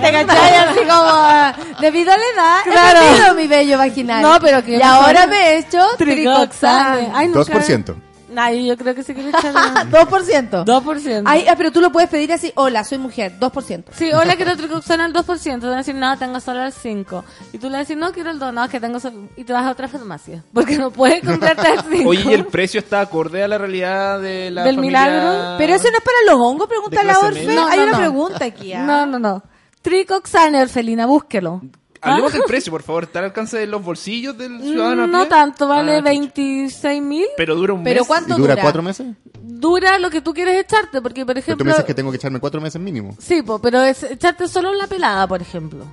¿te 0.00 0.12
cachai? 0.12 0.54
Así 0.56 0.80
como, 0.80 1.78
debido 1.80 2.12
a 2.12 2.16
la 2.16 2.24
edad, 2.34 2.58
Claro. 2.64 2.98
he 3.00 3.08
perdido 3.08 3.34
mi 3.34 3.46
vello 3.46 3.78
vaginal. 3.78 4.22
No, 4.22 4.38
pero 4.40 4.62
que 4.62 4.76
Y 4.76 4.78
no 4.78 4.84
ahora 4.84 5.26
me 5.26 5.36
he 5.36 5.58
hecho 5.58 5.78
Tricoxane. 5.96 6.98
tricoxane. 6.98 7.10
Ay, 7.14 7.28
nunca- 7.28 7.52
2%. 7.54 7.94
Ay, 8.36 8.66
yo 8.66 8.76
creo 8.76 8.94
que 8.94 9.02
se 9.02 9.14
quiere 9.14 9.30
echar 9.30 9.54
un- 9.54 9.90
2%. 9.90 10.64
2%. 10.64 11.22
Ay, 11.26 11.46
ah, 11.48 11.54
pero 11.56 11.72
tú 11.72 11.80
lo 11.80 11.90
puedes 11.90 12.10
pedir 12.10 12.32
así, 12.32 12.52
hola, 12.56 12.84
soy 12.84 12.98
mujer, 12.98 13.32
2%. 13.40 13.84
Sí, 13.94 14.10
hola, 14.12 14.36
quiero 14.36 14.56
tricoxane 14.56 15.02
al 15.02 15.12
2%. 15.12 15.60
Te 15.60 15.66
van 15.66 15.74
a 15.74 15.78
decir, 15.78 15.94
no, 15.94 16.16
tengo 16.18 16.38
solo 16.40 16.64
el 16.64 16.72
5%. 16.72 17.24
Y 17.52 17.58
tú 17.58 17.70
le 17.70 17.78
decís, 17.78 17.96
no, 17.96 18.12
quiero 18.12 18.30
el 18.30 18.38
2%. 18.38 18.52
No, 18.52 18.64
es 18.64 18.70
que 18.70 18.80
tengo 18.80 19.00
solo... 19.00 19.28
Y 19.36 19.44
te 19.44 19.52
vas 19.52 19.64
a 19.64 19.70
otra 19.70 19.88
farmacia. 19.88 20.44
Porque 20.52 20.76
no 20.78 20.90
puedes 20.90 21.24
comprarte 21.24 21.70
el 21.72 21.78
5%. 21.80 22.02
Oye, 22.06 22.24
¿y 22.30 22.34
el 22.34 22.44
precio 22.46 22.80
está 22.80 23.00
acorde 23.00 23.42
a 23.42 23.48
la 23.48 23.56
realidad 23.58 24.20
de 24.20 24.50
la 24.50 24.64
Del 24.64 24.74
familia? 24.76 25.04
milagro? 25.04 25.54
Pero 25.58 25.74
eso 25.74 25.90
no 25.90 25.96
es 25.98 26.04
para 26.04 26.18
los 26.26 26.40
hongos, 26.40 26.68
pregunta 26.68 27.00
¿De 27.00 27.06
la 27.06 27.18
Orfe. 27.18 27.46
media? 27.46 27.66
Hay 27.70 27.78
No, 27.78 27.82
una 27.84 27.92
no. 27.92 27.98
pregunta 27.98 28.44
aquí. 28.44 28.72
¿ah? 28.74 28.82
No, 28.82 29.06
no, 29.06 29.18
no. 29.18 29.42
Tricoxane, 29.82 30.60
Orfelina, 30.60 31.06
búsquelo. 31.06 31.62
Hablemos 32.00 32.32
¿Ah? 32.32 32.36
del 32.36 32.44
precio, 32.46 32.70
por 32.70 32.82
favor. 32.82 33.04
¿Está 33.04 33.18
al 33.20 33.26
alcance 33.26 33.58
de 33.58 33.66
los 33.66 33.82
bolsillos 33.82 34.36
del 34.38 34.60
ciudadano? 34.62 35.04
a 35.04 35.06
No 35.06 35.20
pie? 35.20 35.28
tanto, 35.28 35.66
vale 35.68 35.96
Ah, 35.96 36.00
26 36.00 37.02
mil. 37.02 37.26
Pero 37.36 37.54
dura 37.56 37.72
un 37.74 37.82
Pero 37.82 38.00
mes. 38.02 38.08
¿cuánto 38.08 38.34
¿Y 38.34 38.38
dura 38.38 38.52
dura? 38.54 38.62
cuatro 38.62 38.82
meses? 38.82 39.06
Dura 39.40 39.98
lo 39.98 40.08
que 40.10 40.20
tú 40.20 40.32
quieres 40.32 40.60
echarte, 40.60 41.00
porque 41.02 41.26
por 41.26 41.34
Pero 41.34 41.40
tú 41.42 41.50
ejemplo... 41.50 41.64
me 41.64 41.70
dices 41.72 41.84
que 41.84 41.94
tengo 41.94 42.10
que 42.10 42.16
echarme 42.16 42.38
cuatro 42.40 42.60
meses 42.60 42.80
mínimo. 42.80 43.16
Sí, 43.18 43.42
po, 43.42 43.58
pero 43.58 43.82
es 43.82 44.02
echarte 44.04 44.46
solo 44.48 44.70
en 44.72 44.78
la 44.78 44.86
pelada, 44.86 45.26
por 45.26 45.42
ejemplo. 45.42 45.84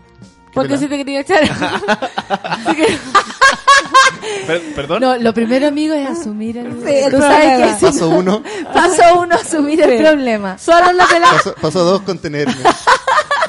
Porque 0.53 0.69
pelada? 0.77 0.83
si 0.83 0.87
te 0.89 0.97
quería 0.97 1.19
echar... 1.21 1.43
Así 2.43 2.75
que- 2.75 2.97
Per- 4.47 4.73
¿Perdón? 4.73 5.01
No, 5.01 5.17
lo 5.17 5.33
primero, 5.33 5.67
amigo, 5.67 5.93
es 5.93 6.07
asumir 6.07 6.57
el, 6.57 6.67
el 6.87 7.11
Tú 7.11 7.17
sabes 7.17 7.37
problema. 7.59 7.65
que 7.67 7.73
si 7.79 7.85
Paso 7.85 8.09
uno, 8.09 8.43
paso 8.73 9.19
uno, 9.21 9.35
asumir 9.35 9.81
el 9.81 9.97
Sí. 9.97 10.03
problema. 10.03 10.57
solo 10.57 10.89
en 10.91 10.97
la 10.97 11.05
pelada. 11.07 11.33
paso, 11.33 11.55
paso 11.61 11.83
dos, 11.83 12.01
contenerme. 12.01 12.53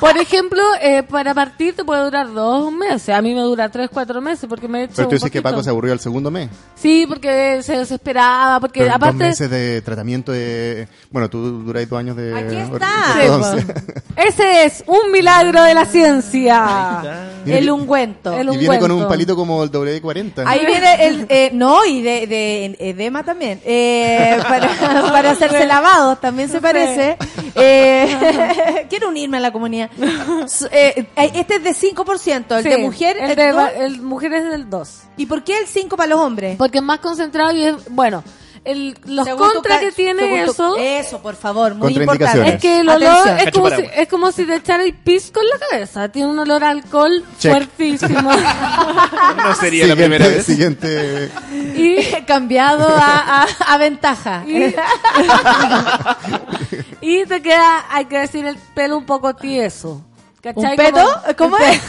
Por 0.01 0.17
ejemplo, 0.19 0.61
eh, 0.81 1.03
para 1.03 1.35
partir 1.35 1.75
te 1.75 1.85
puede 1.85 2.05
durar 2.05 2.33
dos 2.33 2.73
meses. 2.73 3.11
A 3.15 3.23
mí 3.23 3.35
me 3.35 3.41
dura 3.41 3.69
tres, 3.69 3.89
cuatro 3.93 4.21
meses 4.21 4.47
porque 4.49 4.69
me 4.69 4.81
he 4.81 4.85
hecho 4.85 4.95
Pero 4.97 5.09
tú 5.09 5.15
un 5.15 5.17
dices 5.17 5.31
que. 5.31 5.43
Paco 5.43 5.63
se 5.63 5.71
aburrió 5.71 5.93
al 5.93 6.01
segundo 6.01 6.31
mes. 6.31 6.49
Sí, 6.75 7.07
porque 7.09 7.63
se 7.63 7.79
desesperaba, 7.79 8.61
porque 8.61 8.81
Pero 8.81 8.95
aparte... 8.95 9.17
dos 9.19 9.29
meses 9.29 9.51
de 9.51 9.81
tratamiento 9.83 10.33
de... 10.33 10.89
Bueno, 11.11 11.31
tú 11.31 11.63
duráis 11.63 11.89
dos 11.89 11.99
años 11.99 12.17
de... 12.17 12.37
Aquí 12.37 12.57
está. 12.57 13.55
Sí. 13.57 13.67
Ese 14.17 14.65
es 14.65 14.85
un 14.87 15.13
milagro 15.13 15.63
de 15.63 15.75
la 15.75 15.85
ciencia. 15.85 17.31
El 17.47 17.71
ungüento. 17.71 18.33
El 18.33 18.53
Y 18.55 18.59
viene 18.59 18.79
con 18.79 18.91
un 18.91 19.07
palito 19.09 19.37
como 19.37 19.63
el 19.63 19.71
W40. 19.71 20.43
Ahí 20.47 20.67
viene 20.67 21.07
el... 21.07 21.27
eh, 21.29 21.51
no, 21.53 21.85
y 21.85 22.03
de, 22.03 22.27
de 22.27 22.77
edema 22.79 23.23
también. 23.23 23.61
Eh, 23.65 24.39
para, 24.49 24.69
para 25.11 25.31
hacerse 25.31 25.67
lavados, 25.67 26.21
también 26.21 26.49
se 26.49 26.61
parece. 26.61 27.17
Eh, 27.59 28.87
quiero 28.91 29.09
unirme 29.09 29.39
a 29.39 29.41
la 29.41 29.51
comunidad. 29.51 29.86
S- 30.45 30.69
eh, 30.73 31.09
este 31.17 31.57
es 31.57 31.65
de 31.65 31.71
5%, 31.71 32.57
el 32.59 32.63
Sí, 32.63 32.69
de 32.69 32.79
mujer 32.79 33.17
de 33.37 33.85
el 33.85 34.01
mujer 34.03 34.33
es 34.35 34.45
del 34.51 34.69
2. 34.71 35.01
¿Y 35.17 35.27
por 35.27 35.43
qué 35.45 35.59
el 35.59 35.67
5 35.67 35.97
para 35.97 36.09
los 36.09 36.21
hombres? 36.21 36.57
Porque 36.57 36.79
es 36.79 36.85
más 36.85 36.99
concentrado 37.01 37.53
y 37.53 37.63
es, 37.65 37.75
bueno, 37.91 38.23
el, 38.67 38.99
los 39.05 39.29
contras 39.31 39.79
que 39.81 39.93
tiene 39.93 40.45
tu- 40.45 40.53
eso 40.53 40.77
Eso, 40.77 41.23
por 41.23 41.37
favor, 41.37 41.75
muy 41.75 41.97
importante. 41.97 42.49
Es 42.55 42.61
que 42.61 42.81
el 42.81 42.89
olor 42.89 43.05
Atención. 43.29 43.39
es 43.39 43.53
como, 43.53 43.67
si, 43.67 43.71
paraguas. 43.75 43.99
es 43.99 44.09
como 44.09 44.33
si 44.33 44.45
te 44.45 44.55
echara 44.57 44.83
el 44.85 44.95
pisco 44.95 45.41
en 45.41 45.49
la 45.49 45.67
cabeza. 45.67 46.09
Tiene 46.11 46.29
un 46.31 46.39
olor 46.39 46.63
a 46.65 46.71
alcohol 46.71 47.25
Check. 47.39 47.53
fuertísimo. 47.53 48.31
No 49.37 49.55
sería 49.55 49.87
la 49.87 49.95
primera 49.97 50.27
vez. 50.27 50.45
Siguiente... 50.47 51.31
y, 51.75 51.97
Cambiado 52.27 52.89
a, 52.89 53.43
a, 53.43 53.47
a 53.75 53.79
ventaja. 53.79 54.43
y, 54.47 54.75
y 57.01 57.27
te 57.27 57.43
queda, 57.43 57.85
hay 57.91 58.07
que 58.07 58.19
decir, 58.19 58.45
el 58.47 58.57
pelo 58.75 58.97
un 58.99 59.07
poco 59.07 59.35
tieso. 59.35 60.03
¿Cachai? 60.43 60.71
¿Un 60.73 60.77
pedo? 60.77 61.23
Como- 61.37 61.57
¿Cómo 61.57 61.59
el 61.59 61.73
es? 61.75 61.83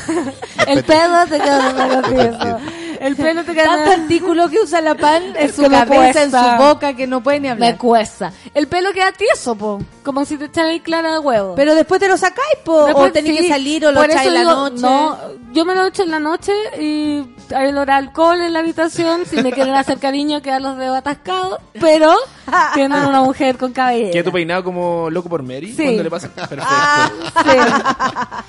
El 0.68 0.84
pedo 0.84 1.26
te 1.30 1.40
queda 1.40 1.70
un 1.70 1.76
poco 2.02 2.10
tieso. 2.10 2.60
El 3.00 3.16
pelo 3.18 3.44
te 3.44 3.54
queda... 3.54 3.66
Tanto 3.66 3.92
artículo 4.02 4.50
que 4.50 4.60
usa 4.60 4.82
la 4.82 4.96
pan 4.96 5.24
en 5.38 5.54
su 5.54 5.62
me 5.64 5.70
cabeza, 5.70 6.24
en 6.24 6.32
su 6.32 6.64
boca, 6.64 6.94
que 6.96 7.08
no 7.08 7.22
puede 7.22 7.40
ni 7.40 7.48
Me 7.48 7.52
hablar. 7.52 7.78
cuesta. 7.78 8.32
El 8.54 8.68
pelo 8.68 8.92
queda 8.94 9.12
tieso, 9.12 9.56
po. 9.56 9.80
Como 10.04 10.24
si 10.26 10.38
te 10.38 10.46
echaran 10.46 10.72
el 10.72 10.82
clara 10.82 11.12
de 11.14 11.20
huevo. 11.20 11.54
Pero 11.56 11.76
después 11.76 12.00
te 12.00 12.08
lo 12.08 12.18
sacáis, 12.18 12.58
po, 12.64 12.74
o 12.84 12.86
Después 12.88 13.14
tenés 13.14 13.36
sí, 13.38 13.44
que 13.44 13.48
salir 13.50 13.86
o 13.86 13.92
lo 13.92 14.04
echáis 14.04 14.28
en 14.28 14.34
la 14.34 14.40
digo, 14.42 14.54
noche. 14.56 14.82
No, 14.82 15.18
yo 15.54 15.66
me 15.66 15.76
lo 15.76 15.86
echo 15.88 16.04
en 16.04 16.12
la 16.12 16.20
noche 16.20 16.54
y 16.80 17.24
hay 17.54 17.68
olor 17.70 17.92
a 17.92 17.98
alcohol 17.98 18.40
en 18.42 18.54
la 18.54 18.60
habitación, 18.60 19.26
si 19.26 19.42
me 19.42 19.52
quieren 19.52 19.74
hacer 19.74 19.98
cariño 20.00 20.42
quedan 20.42 20.64
los 20.64 20.78
dedos 20.78 20.98
atascados, 20.98 21.60
pero 21.80 22.16
tienen 22.74 23.04
una 23.06 23.22
mujer 23.22 23.58
con 23.58 23.74
cabellera. 23.74 24.12
¿Queda 24.12 24.24
tu 24.24 24.32
peinado 24.32 24.64
como 24.64 25.10
loco 25.10 25.28
por 25.30 25.44
Mary? 25.44 25.74
Sí. 25.76 25.84
Cuando 25.84 26.04
le 26.04 26.10
pasa. 26.10 26.30
Perfecto. 26.30 26.66
Sí. 27.44 27.58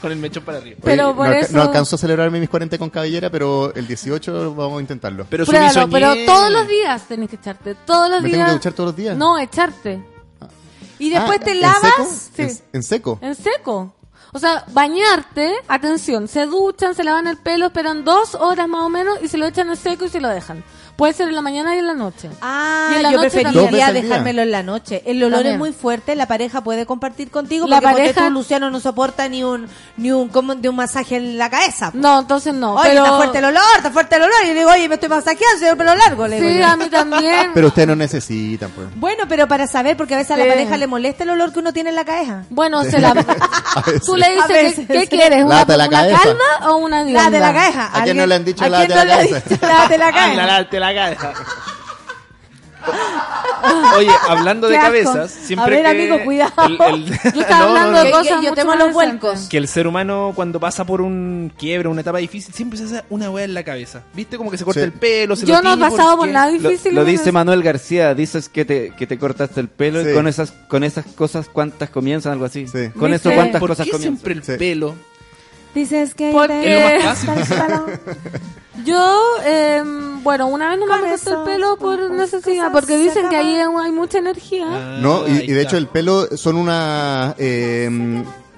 Con 0.01 0.13
el 0.13 0.19
mechón 0.19 0.45
para 0.45 0.59
arriba. 0.59 0.77
Pero 0.85 1.07
Oye, 1.09 1.15
por 1.17 1.27
no, 1.27 1.33
alca- 1.33 1.41
eso- 1.47 1.57
no 1.57 1.63
alcanzo 1.63 1.97
a 1.97 1.99
celebrarme 1.99 2.39
mis 2.41 2.49
40 2.49 2.79
con 2.79 2.91
cabellera, 2.91 3.31
pero 3.31 3.75
el 3.75 3.87
18 3.87 4.38
vamos 4.55 4.79
a 4.79 4.81
intentarlo. 4.81 5.27
Pero 5.29 5.45
Pruébalo, 5.47 5.89
pero 5.89 6.15
todos 6.27 6.51
los 6.53 6.67
días 6.69 7.03
tenés 7.07 7.29
que 7.31 7.37
echarte, 7.37 7.75
todos 7.75 8.11
los 8.11 8.23
¿Me 8.23 8.29
días. 8.29 8.39
tengo 8.39 8.47
que 8.49 8.53
duchar 8.55 8.73
todos 8.73 8.87
los 8.89 8.97
días? 8.97 9.17
No, 9.17 9.39
echarte. 9.39 10.03
Y 10.99 11.11
después 11.11 11.39
Ah, 11.41 11.45
te 11.45 11.51
¿en 11.53 11.61
lavas. 11.61 11.81
seco? 11.83 12.09
Sí. 12.37 12.43
¿En, 12.43 12.51
en 12.73 12.83
seco? 12.83 13.19
En 13.23 13.35
seco. 13.35 13.95
O 14.33 14.39
sea, 14.39 14.65
bañarte, 14.73 15.55
atención, 15.69 16.29
se 16.29 16.45
duchan, 16.47 16.95
se 16.95 17.03
lavan 17.03 17.27
el 17.29 17.39
pelo, 17.39 17.67
esperan 17.67 18.05
dos 18.05 18.35
horas 18.35 18.69
más 18.69 18.83
o 18.83 18.89
menos 18.91 19.19
y 19.23 19.29
se 19.29 19.39
lo 19.39 19.47
echan 19.47 19.71
en 19.71 19.77
seco 19.77 20.05
y 20.05 20.09
se 20.11 20.21
lo 20.21 20.29
dejan. 20.29 20.63
Puede 20.99 21.13
ser 21.13 21.29
en 21.29 21.37
la 21.37 21.43
mañana 21.43 21.77
y 21.77 21.79
en 21.79 21.87
la 21.87 21.95
noche. 21.95 22.29
Ah, 22.43 22.89
Y 22.93 22.97
en 22.97 23.03
la 23.05 23.13
yo 23.13 23.19
noche 23.19 23.31
preferiría 23.31 23.93
dejármelo 23.93 24.43
en 24.43 24.51
la 24.51 24.65
noche. 24.65 25.01
El 25.07 25.23
olor 25.23 25.35
También. 25.39 25.53
es 25.55 25.59
muy 25.61 25.73
fuerte, 25.73 26.17
la 26.17 26.27
pareja 26.27 26.61
puede 26.65 26.87
compartir 26.87 27.31
contigo 27.31 27.69
La 27.69 27.81
porque 27.81 27.95
pareja- 27.95 28.25
tú, 28.27 28.31
Luciano 28.33 28.69
no 28.69 28.81
soporta 28.81 29.29
ni 29.29 29.45
un 29.45 29.69
ni 29.97 30.11
un 30.11 30.29
como 30.29 30.57
de 30.57 30.69
un 30.69 30.75
masaje 30.75 31.15
en 31.15 31.39
la 31.39 31.49
cabeza. 31.51 31.93
No, 31.95 32.19
entonces 32.19 32.53
no. 32.53 32.75
Oye, 32.75 32.89
pero... 32.91 33.05
está 33.05 33.17
fuerte 33.17 33.39
el 33.39 33.45
olor, 33.45 33.63
está 33.77 33.91
fuerte 33.93 34.17
el 34.17 34.23
olor. 34.23 34.35
Y 34.43 34.47
le 34.49 34.55
digo, 34.55 34.71
oye, 34.73 34.89
me 34.89 34.95
estoy 34.97 35.09
masajeando, 35.09 35.69
el 35.71 35.77
pelo 35.77 35.95
largo. 35.95 36.27
Le 36.27 36.41
digo 36.41 36.49
Sí, 36.53 36.59
yo. 36.59 36.67
a 36.67 36.77
mí 36.77 36.87
también. 36.87 37.51
Pero 37.55 37.69
ustedes 37.69 37.87
no 37.87 37.95
necesitan, 37.95 38.71
pues. 38.71 38.89
Bueno, 38.97 39.23
pero 39.29 39.47
para 39.47 39.69
saber, 39.69 39.97
porque 39.97 40.15
a 40.15 40.17
veces 40.17 40.33
a 40.33 40.37
la 40.37 40.47
pareja 40.47 40.77
le 40.77 40.89
molesta 40.89 41.23
el 41.23 41.31
olor 41.31 41.53
que 41.53 41.61
uno 41.61 41.73
tiene 41.73 41.91
en 41.91 41.97
la 41.97 42.05
cabeza. 42.05 42.43
Bueno, 42.51 42.83
se 42.83 42.99
la... 42.99 43.15
tú 44.05 44.17
le 44.17 44.27
A 44.27 44.31
dices, 44.31 44.49
veces, 44.49 44.87
¿qué, 44.89 45.07
quieres? 45.07 45.45
¿Una, 45.45 45.65
la 45.65 45.75
una 45.77 45.89
cabeza. 45.89 46.21
calma 46.25 46.71
o 46.73 46.77
una 46.79 47.05
La 47.05 47.05
de 47.05 47.31
dionda? 47.31 47.39
la 47.41 47.53
cabeza. 47.53 47.87
¿A 47.87 47.91
quién 47.91 48.01
¿Alguien- 48.03 48.17
no 48.17 48.27
le 48.27 48.35
han 48.35 48.45
dicho 48.45 48.65
¿a 48.65 48.69
la 48.69 48.81
de 48.81 48.89
no 48.89 48.95
la 48.97 49.05
le 49.05 49.13
han 49.13 49.19
cabeza? 49.29 49.41
dicho 49.49 49.67
la 49.67 49.89
de 49.89 49.99
la 49.99 50.13
cabeza? 50.13 50.88
Oye, 53.97 54.11
hablando 54.29 54.69
de 54.69 54.75
Qué 54.75 54.79
asco. 54.79 54.87
cabezas, 54.93 55.31
siempre 55.33 55.85
A 55.85 55.91
ver, 55.91 55.97
que 55.97 56.03
amigo, 56.13 56.25
cuidado. 56.25 56.53
el- 56.67 56.81
el- 56.95 57.07
Yo 57.35 57.41
estaba 57.41 57.65
No, 57.67 57.75
no, 57.75 57.81
hablando 57.81 57.91
no. 57.93 57.99
de 57.99 58.05
Que- 58.05 58.11
cosas 58.13 58.27
que 58.27 58.33
yo 58.35 58.39
mucho 58.51 58.55
temo 58.55 58.71
más 58.71 58.79
los 58.79 58.89
decentes. 58.89 59.21
vuelcos. 59.21 59.49
que 59.49 59.59
el 59.59 59.69
ser 59.69 59.87
humano 59.89 60.33
cuando 60.35 60.61
pasa 60.61 60.85
por 60.85 61.01
un 61.01 61.53
quiebre, 61.59 61.89
una 61.89 62.01
etapa 62.03 62.19
difícil, 62.19 62.55
siempre 62.55 62.79
se 62.79 62.85
hace 62.85 63.03
una 63.11 63.31
weá 63.31 63.45
en 63.45 63.55
la 63.55 63.65
cabeza. 63.65 64.03
¿Viste? 64.15 64.37
Como 64.39 64.51
que 64.51 64.59
se 64.59 64.65
corta 64.65 64.81
Sí. 64.81 64.85
el 64.85 64.93
pelo, 64.93 65.35
se 65.37 65.45
Yo 65.45 65.57
lo 65.57 65.63
no 65.63 65.73
he 65.73 65.77
tiñe 65.77 65.91
pasado 65.91 66.17
por 66.17 66.29
nada 66.29 66.51
Lo, 66.53 66.69
difícil. 66.71 66.95
lo 66.95 67.05
dice. 67.05 67.33
Manuel 67.33 67.63
García, 67.63 68.15
dices 68.15 68.49
que 68.49 68.65
te, 68.65 68.93
que 68.97 69.07
te 69.07 69.19
cortaste 69.19 69.61
el 69.61 69.69
pelo 69.69 70.03
Sí. 70.05 70.11
y 70.11 70.15
con 70.15 70.29
esas, 70.29 70.53
con 70.69 70.85
esas 70.85 71.05
cosas 71.07 71.49
cuántas 71.53 71.91
comienzan, 71.91 72.33
algo 72.33 72.45
así. 72.45 72.67
Sí. 72.69 72.91
Con 72.99 73.11
¿Viste? 73.11 73.29
eso 73.29 73.33
cuántas 73.35 73.61
¿Por 73.61 73.71
cosas 73.71 73.87
qué 73.87 73.93
comienzan. 73.93 74.17
siempre 74.19 74.35
el 74.35 74.45
Sí. 74.45 74.53
pelo? 74.57 74.95
Dices 75.79 76.15
que 76.15 76.33
Porque- 76.33 76.97
Es 76.97 77.05
lo 77.05 77.09
más 77.09 77.19
fácil. 77.25 77.57
Yo, 78.85 79.17
eh, 79.45 79.83
bueno, 80.23 80.47
una 80.49 80.71
vez 80.71 80.79
no 80.79 80.87
me 80.87 80.99
corté 81.01 81.31
el 81.31 81.45
pelo 81.45 81.77
por 81.77 82.11
necesidad, 82.11 82.73
porque 82.73 82.97
dicen 82.97 83.29
que 83.29 83.37
ahí 83.37 83.55
hay 83.57 83.93
mucha 83.93 84.19
energía. 84.19 84.67
Ah, 84.69 84.99
No, 85.01 85.27
y, 85.29 85.43
y 85.43 85.53
de 85.53 85.63
hecho 85.63 85.77
el 85.77 85.87
pelo 85.89 86.37
son 86.37 86.57
unas 86.57 87.35
eh, 87.39 87.89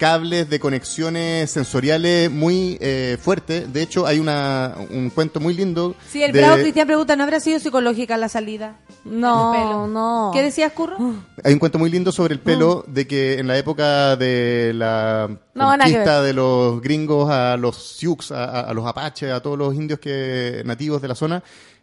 cables 0.00 0.48
de 0.48 0.58
conexiones 0.58 1.50
sensoriales 1.50 2.30
muy 2.30 2.78
eh, 2.80 3.18
fuertes. 3.20 3.70
De 3.70 3.82
hecho 3.82 4.06
hay 4.06 4.18
una, 4.18 4.74
un 4.90 5.10
cuento 5.10 5.38
muy 5.40 5.52
lindo. 5.54 5.94
Sí, 6.10 6.22
el 6.22 6.32
de- 6.32 6.40
bravo 6.40 6.56
Cristian 6.56 6.86
pregunta, 6.86 7.14
¿no 7.16 7.22
habrá 7.24 7.38
sido 7.38 7.60
psicológica 7.60 8.16
la 8.16 8.30
salida? 8.30 8.78
No, 9.04 9.86
no. 9.86 10.30
¿Qué 10.32 10.42
decías, 10.42 10.72
Curro? 10.72 10.96
Hay 11.44 11.52
un 11.52 11.58
cuento 11.58 11.78
muy 11.78 11.90
lindo 11.90 12.10
sobre 12.12 12.32
el 12.34 12.40
pelo 12.40 12.82
de 12.88 13.06
que 13.06 13.38
en 13.38 13.46
la 13.46 13.58
época 13.58 14.16
de 14.16 14.72
la 14.74 15.28
No, 15.54 15.68
conquista 15.68 16.22
de 16.22 16.32
los 16.32 16.80
gringos 16.80 17.30
a 17.30 17.56
los 17.58 17.76
Sioux, 17.76 18.32
a, 18.32 18.44
a- 18.44 18.60
a 18.70 18.74
los 18.74 18.86
apaches, 18.86 19.30
a 19.30 19.40
todos 19.40 19.58
los 19.58 19.74
indios 19.74 20.00
que 20.00 20.62
nativos 20.64 21.02
de 21.02 21.08
la 21.08 21.14
zona, 21.14 21.42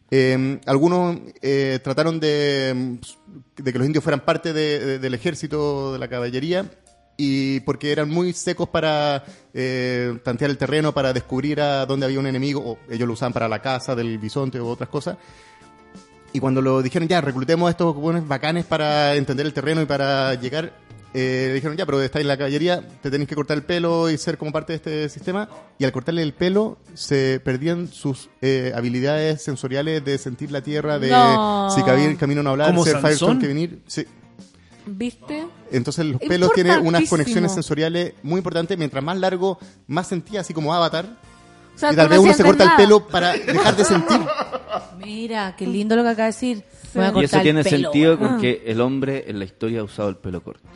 eh, 0.09 0.59
algunos 0.65 1.17
eh, 1.41 1.79
trataron 1.83 2.19
de, 2.19 2.97
de 3.57 3.71
que 3.73 3.77
los 3.77 3.85
indios 3.85 4.03
fueran 4.03 4.21
parte 4.21 4.53
de- 4.53 4.79
de- 4.79 4.99
del 4.99 5.13
ejército, 5.13 5.93
de 5.93 5.99
la 5.99 6.07
caballería, 6.07 6.65
y 7.17 7.59
porque 7.61 7.91
eran 7.91 8.09
muy 8.09 8.31
secos 8.33 8.69
para 8.69 9.23
eh, 9.53 10.17
tantear 10.23 10.51
el 10.51 10.57
terreno, 10.57 10.93
para 10.93 11.13
descubrir 11.13 11.59
a 11.59 11.85
dónde 11.87 12.05
había 12.05 12.19
un 12.19 12.27
enemigo, 12.27 12.61
o 12.63 12.77
ellos 12.93 13.07
lo 13.07 13.13
usaban 13.13 13.33
para 13.33 13.47
la 13.47 13.59
caza 13.61 13.95
del 13.95 14.19
bisonte 14.19 14.61
u 14.61 14.67
otras 14.67 14.89
cosas. 14.89 15.17
Y 16.33 16.39
cuando 16.39 16.61
lo 16.61 16.81
dijeron, 16.83 17.07
ya, 17.07 17.19
reclutemos 17.21 17.67
a 17.67 17.71
estos 17.71 17.95
buenos 17.95 18.27
bacanes 18.27 18.65
para 18.65 19.15
entender 19.15 19.45
el 19.45 19.53
terreno 19.53 19.81
y 19.81 19.85
para 19.85 20.35
llegar, 20.35 20.73
eh, 21.13 21.45
le 21.47 21.53
dijeron, 21.55 21.75
ya, 21.75 21.85
pero 21.87 21.99
estáis 22.01 22.21
en 22.23 22.27
la 22.27 22.37
caballería, 22.37 22.87
te 23.01 23.09
tenéis 23.09 23.29
que 23.29 23.33
cortar 23.33 23.57
el 23.57 23.63
pelo 23.63 24.09
y 24.11 24.17
ser 24.19 24.37
como 24.37 24.51
parte 24.51 24.73
de 24.73 24.77
este 24.77 25.09
sistema. 25.09 25.49
Y 25.79 25.85
al 25.85 25.91
cortarle 25.91 26.21
el 26.21 26.33
pelo, 26.33 26.77
se 26.93 27.39
perdían 27.43 27.87
sus 27.87 28.29
eh, 28.41 28.71
habilidades 28.75 29.41
sensoriales 29.41 30.05
de 30.05 30.17
sentir 30.19 30.51
la 30.51 30.61
tierra, 30.61 30.99
de 30.99 31.09
No. 31.09 31.71
si 31.71 31.81
cabía 31.81 32.05
el 32.05 32.17
camino 32.17 32.43
no 32.43 32.51
hablar, 32.51 32.67
¿Como 32.67 32.83
ser? 32.83 32.97
Firestone 32.97 33.39
que 33.39 33.47
venir. 33.47 33.79
Sí. 33.87 34.05
¿Viste? 34.87 35.45
Entonces 35.71 36.05
los 36.05 36.19
pelos 36.21 36.51
tienen 36.53 36.85
unas 36.85 37.09
conexiones 37.09 37.53
sensoriales 37.53 38.13
muy 38.23 38.37
importantes. 38.39 38.77
Mientras 38.77 39.03
más 39.03 39.17
largo, 39.17 39.59
más 39.87 40.07
sentía, 40.07 40.41
así 40.41 40.53
como 40.53 40.73
Avatar. 40.73 41.05
O 41.75 41.79
sea, 41.79 41.93
y 41.93 41.95
tal 41.95 42.07
vez 42.09 42.17
no 42.17 42.23
uno 42.23 42.33
se 42.33 42.43
corta 42.43 42.63
el 42.63 42.75
pelo 42.75 43.07
para 43.07 43.33
dejar 43.33 43.75
de 43.75 43.85
sentir. 43.85 44.19
Mira, 44.97 45.55
qué 45.55 45.67
lindo 45.67 45.95
lo 45.95 46.03
que 46.03 46.09
acaba 46.09 46.23
de 46.25 46.31
decir. 46.31 46.63
Voy 46.93 47.03
a 47.03 47.13
Y 47.21 47.25
eso 47.25 47.37
el 47.37 47.43
tiene 47.43 47.63
pelo, 47.63 47.77
sentido 47.91 48.15
weón. 48.15 48.27
con 48.29 48.41
que 48.41 48.63
el 48.65 48.81
hombre 48.81 49.25
en 49.27 49.37
la 49.39 49.45
historia 49.45 49.81
ha 49.81 49.83
usado 49.83 50.09
el 50.09 50.15
pelo 50.15 50.41
corto. 50.41 50.67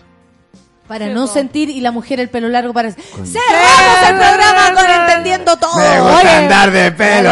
Para 0.92 1.08
Sí, 1.08 1.14
no 1.14 1.26
po. 1.26 1.34
sentir 1.34 1.70
y 1.70 1.80
la 1.80 1.92
mujer 1.94 2.20
el 2.20 2.28
pelo 2.28 2.50
largo 2.50 2.74
para... 2.74 2.92
¡Cerramos 2.92 4.10
el 4.10 4.16
programa 4.18 4.74
con 4.76 4.86
Entendiendo 4.92 5.56
Todo! 5.56 6.18
andar 6.20 6.70
de 6.70 6.92
pelo 6.92 7.30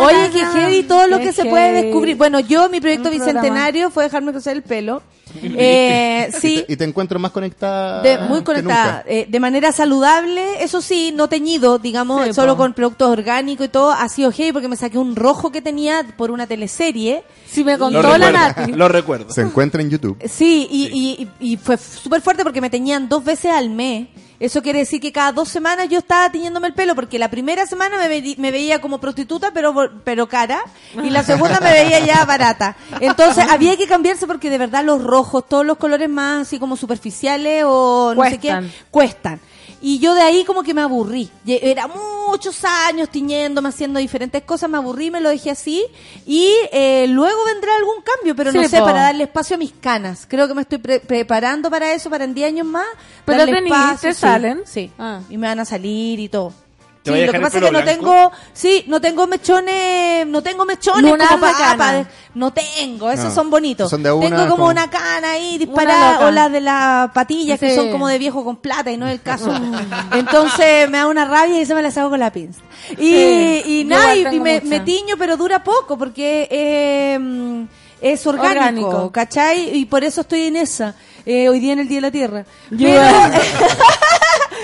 Oye, 0.00 0.30
qué 0.32 0.44
heavy 0.46 0.82
todo 0.82 1.06
lo 1.06 1.18
que 1.18 1.32
se 1.32 1.44
puede 1.44 1.82
descubrir. 1.84 2.16
Bueno, 2.16 2.40
yo, 2.40 2.68
mi 2.68 2.80
proyecto 2.80 3.08
bicentenario 3.10 3.90
fue 3.90 4.02
dejarme 4.04 4.32
crecer 4.32 4.56
el 4.56 4.62
pelo. 4.62 5.00
Eh, 5.42 6.30
sí, 6.40 6.64
Y 6.68 6.76
te 6.76 6.84
encuentro 6.84 7.18
más 7.18 7.32
conectada. 7.32 8.02
de- 8.02 8.18
muy 8.18 8.38
que 8.38 8.44
conectada. 8.44 9.02
Eh, 9.04 9.26
de 9.28 9.40
manera 9.40 9.72
saludable, 9.72 10.62
eso 10.62 10.80
sí, 10.80 11.12
no 11.12 11.28
teñido, 11.28 11.78
digamos, 11.80 12.24
Sí, 12.26 12.32
solo 12.34 12.52
po. 12.54 12.58
con 12.62 12.72
productos 12.72 13.10
orgánicos 13.10 13.66
y 13.66 13.68
todo. 13.68 13.90
Ha 13.90 14.08
sido 14.08 14.30
heavy 14.30 14.52
porque 14.52 14.68
me 14.68 14.76
saqué 14.76 14.96
un 14.96 15.16
rojo 15.16 15.50
que 15.50 15.60
tenía 15.60 16.06
por 16.16 16.30
una 16.30 16.46
teleserie. 16.46 17.24
Si 17.50 17.64
me 17.64 17.72
Lo 17.72 17.78
contó 17.80 18.16
la 18.16 18.30
Nati. 18.30 18.72
lo 18.74 18.86
recuerdo. 18.88 19.32
Se 19.32 19.40
encuentra 19.40 19.82
en 19.82 19.90
YouTube. 19.90 20.16
Sí, 20.28 20.63
y, 20.70 20.86
y- 20.86 21.28
y- 21.40 21.52
y 21.52 21.56
fue 21.56 21.76
súper 21.76 22.20
fuerte 22.20 22.42
porque 22.42 22.60
me 22.60 22.70
teñían 22.70 23.08
dos 23.08 23.24
veces 23.24 23.52
al 23.52 23.70
mes. 23.70 24.08
Eso 24.40 24.62
quiere 24.62 24.80
decir 24.80 25.00
que 25.00 25.12
cada 25.12 25.30
dos 25.32 25.48
semanas 25.48 25.88
yo 25.88 25.98
estaba 25.98 26.30
tiñéndome 26.30 26.66
el 26.66 26.74
pelo, 26.74 26.94
porque 26.96 27.18
la 27.20 27.30
primera 27.30 27.66
semana 27.66 27.96
me, 27.98 28.08
ve- 28.08 28.34
me 28.38 28.50
veía 28.50 28.80
como 28.80 28.98
prostituta, 28.98 29.52
pero, 29.54 29.72
pero 30.02 30.28
cara, 30.28 30.60
y 31.02 31.08
la 31.10 31.22
segunda 31.22 31.60
me 31.60 31.72
veía 31.72 32.00
ya 32.00 32.24
barata. 32.24 32.76
Entonces 33.00 33.46
había 33.48 33.76
que 33.76 33.86
cambiarse 33.86 34.26
porque 34.26 34.50
de 34.50 34.58
verdad 34.58 34.84
los 34.84 35.02
rojos, 35.02 35.44
todos 35.48 35.64
los 35.64 35.78
colores 35.78 36.08
más 36.10 36.48
así 36.48 36.58
como 36.58 36.76
superficiales 36.76 37.62
o 37.66 38.12
no 38.14 38.22
sé 38.24 38.38
qué, 38.38 38.48
cuestan. 38.90 39.40
Y 39.86 39.98
yo 39.98 40.14
de 40.14 40.22
ahí 40.22 40.44
como 40.46 40.62
que 40.62 40.72
me 40.72 40.80
aburrí. 40.80 41.28
Era 41.46 41.86
muchos 41.88 42.64
años 42.64 43.10
tiñéndome, 43.10 43.68
haciendo 43.68 44.00
diferentes 44.00 44.42
cosas, 44.42 44.70
me 44.70 44.78
aburrí, 44.78 45.10
me 45.10 45.20
lo 45.20 45.28
dejé 45.28 45.50
así. 45.50 45.84
Y 46.24 46.48
eh, 46.72 47.04
luego 47.06 47.44
vendrá 47.44 47.76
algún 47.76 47.96
cambio, 48.02 48.34
pero 48.34 48.50
no 48.50 48.66
sé, 48.66 48.78
po. 48.78 48.86
para 48.86 49.02
darle 49.02 49.24
espacio 49.24 49.56
a 49.56 49.58
mis 49.58 49.72
canas. 49.72 50.24
Creo 50.26 50.48
que 50.48 50.54
me 50.54 50.62
estoy 50.62 50.78
pre- 50.78 51.00
preparando 51.00 51.70
para 51.70 51.92
eso, 51.92 52.08
para 52.08 52.24
en 52.24 52.32
10 52.32 52.48
años 52.48 52.66
más. 52.66 52.86
Pero 53.26 53.40
darle 53.40 53.56
tenís, 53.56 53.72
espacio, 53.72 54.08
¿te 54.08 54.14
sí, 54.14 54.20
salen? 54.22 54.62
Sí. 54.64 54.90
Ah. 54.98 55.20
Y 55.28 55.36
me 55.36 55.48
van 55.48 55.60
a 55.60 55.66
salir 55.66 56.18
y 56.18 56.30
todo. 56.30 56.54
¿Te 57.04 57.12
Sí, 57.12 57.22
a 57.22 57.26
lo 57.26 57.32
que 57.32 57.38
pasa 57.40 57.58
es 57.58 57.64
que 57.64 57.70
no 57.70 57.82
blanco? 57.82 57.90
tengo, 58.02 58.32
sí, 58.54 58.84
no 58.88 58.98
tengo 58.98 59.26
mechones, 59.26 60.26
no 60.26 60.42
tengo 60.42 60.64
mechones 60.64 61.10
Lunar 61.10 61.28
como 61.28 61.46
no 62.34 62.50
tengo, 62.50 63.10
esos 63.10 63.26
No, 63.26 63.30
son 63.34 63.50
bonitos. 63.50 63.90
son 63.90 64.02
de 64.02 64.10
una, 64.10 64.26
tengo 64.26 64.40
como 64.44 64.56
como- 64.56 64.66
una 64.70 64.88
cana 64.88 65.32
ahí 65.32 65.58
disparada 65.58 66.26
o 66.26 66.30
las 66.30 66.50
de 66.50 66.62
las 66.62 67.10
patillas 67.12 67.60
que 67.60 67.74
son 67.74 67.90
como 67.92 68.08
de 68.08 68.16
viejo 68.18 68.42
con 68.42 68.56
plata 68.56 68.90
y 68.90 68.96
no 68.96 69.06
es 69.06 69.12
el 69.12 69.20
caso. 69.20 69.52
Entonces 70.12 70.88
me 70.88 70.96
da 70.96 71.06
una 71.06 71.26
rabia 71.26 71.60
y 71.60 71.66
se 71.66 71.74
me 71.74 71.82
las 71.82 71.96
hago 71.98 72.08
con 72.08 72.20
la 72.20 72.32
pinza. 72.32 72.60
Y, 72.92 72.96
Sí, 72.96 73.62
y 73.66 73.84
nada, 73.84 74.16
y, 74.16 74.40
me, 74.40 74.80
tiño, 74.80 75.16
pero 75.18 75.36
dura 75.36 75.62
poco 75.62 75.98
porque 75.98 76.48
eh, 76.50 77.66
es 78.00 78.26
orgánico, 78.26 78.86
Orgánico. 78.88 79.12
¿cachai? 79.12 79.76
Y 79.76 79.84
por 79.84 80.04
eso 80.04 80.22
estoy 80.22 80.44
en 80.44 80.56
esa. 80.56 80.94
eh, 81.26 81.48
hoy 81.48 81.58
día 81.60 81.72
en 81.74 81.78
el 81.80 81.88
Día 81.88 81.98
de 81.98 82.02
la 82.02 82.10
Tierra. 82.10 82.44
Yo- 82.70 82.88
Pero- 82.88 83.02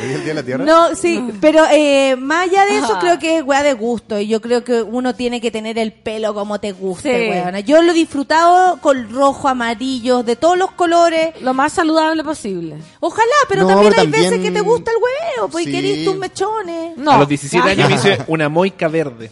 ¿Hoy 0.03 0.09
es 0.11 0.15
el 0.17 0.21
Día 0.25 0.29
de 0.29 0.35
la 0.35 0.43
Tierra? 0.43 0.65
no, 0.65 0.95
sí, 0.97 1.23
pero 1.41 1.65
eh, 1.71 2.17
más 2.17 2.49
allá 2.49 2.65
de 2.67 2.79
eso 2.79 2.93
Ajá. 2.93 3.01
creo 3.01 3.19
que 3.19 3.39
es 3.39 3.43
weá 3.45 3.63
de 3.63 3.75
gusto 3.75 4.19
y 4.19 4.27
yo 4.29 4.41
creo 4.41 4.65
que 4.65 4.83
uno 4.83 5.15
tiene 5.15 5.41
que 5.41 5.51
tener 5.51 5.79
el 5.79 5.93
pelo 5.93 6.35
como 6.35 6.59
te 6.61 6.73
guste, 6.73 7.25
Sí. 7.25 7.31
weona. 7.31 7.61
Yo 7.61 7.83
lo 7.83 7.93
he 7.93 7.95
disfrutado 7.95 8.79
con 8.81 9.11
rojo, 9.13 9.49
amarillo, 9.49 10.23
de 10.23 10.37
todos 10.37 10.57
los 10.59 10.71
colores. 10.73 11.41
Lo 11.43 11.55
más 11.55 11.73
saludable 11.73 12.25
posible. 12.25 12.77
Ojalá, 13.01 13.25
pero 13.49 13.63
No, 13.63 13.69
también 13.69 13.91
pero 13.91 14.03
hay 14.03 14.09
veces 14.09 14.31
también- 14.31 14.53
que 14.55 14.59
te 14.59 14.65
gusta 14.65 14.91
el 14.91 14.97
hueveo, 14.97 15.49
pues 15.51 15.67
y 15.67 15.71
Sí. 15.71 15.73
querís 15.75 16.05
tus 16.05 16.17
mechones. 16.17 16.97
No. 16.97 17.13
A 17.13 17.19
los 17.19 17.29
17 17.29 17.71
años 17.71 17.89
me 17.89 17.95
hice 17.97 18.19
una 18.29 18.49
moica 18.49 18.89
verde. 18.89 19.31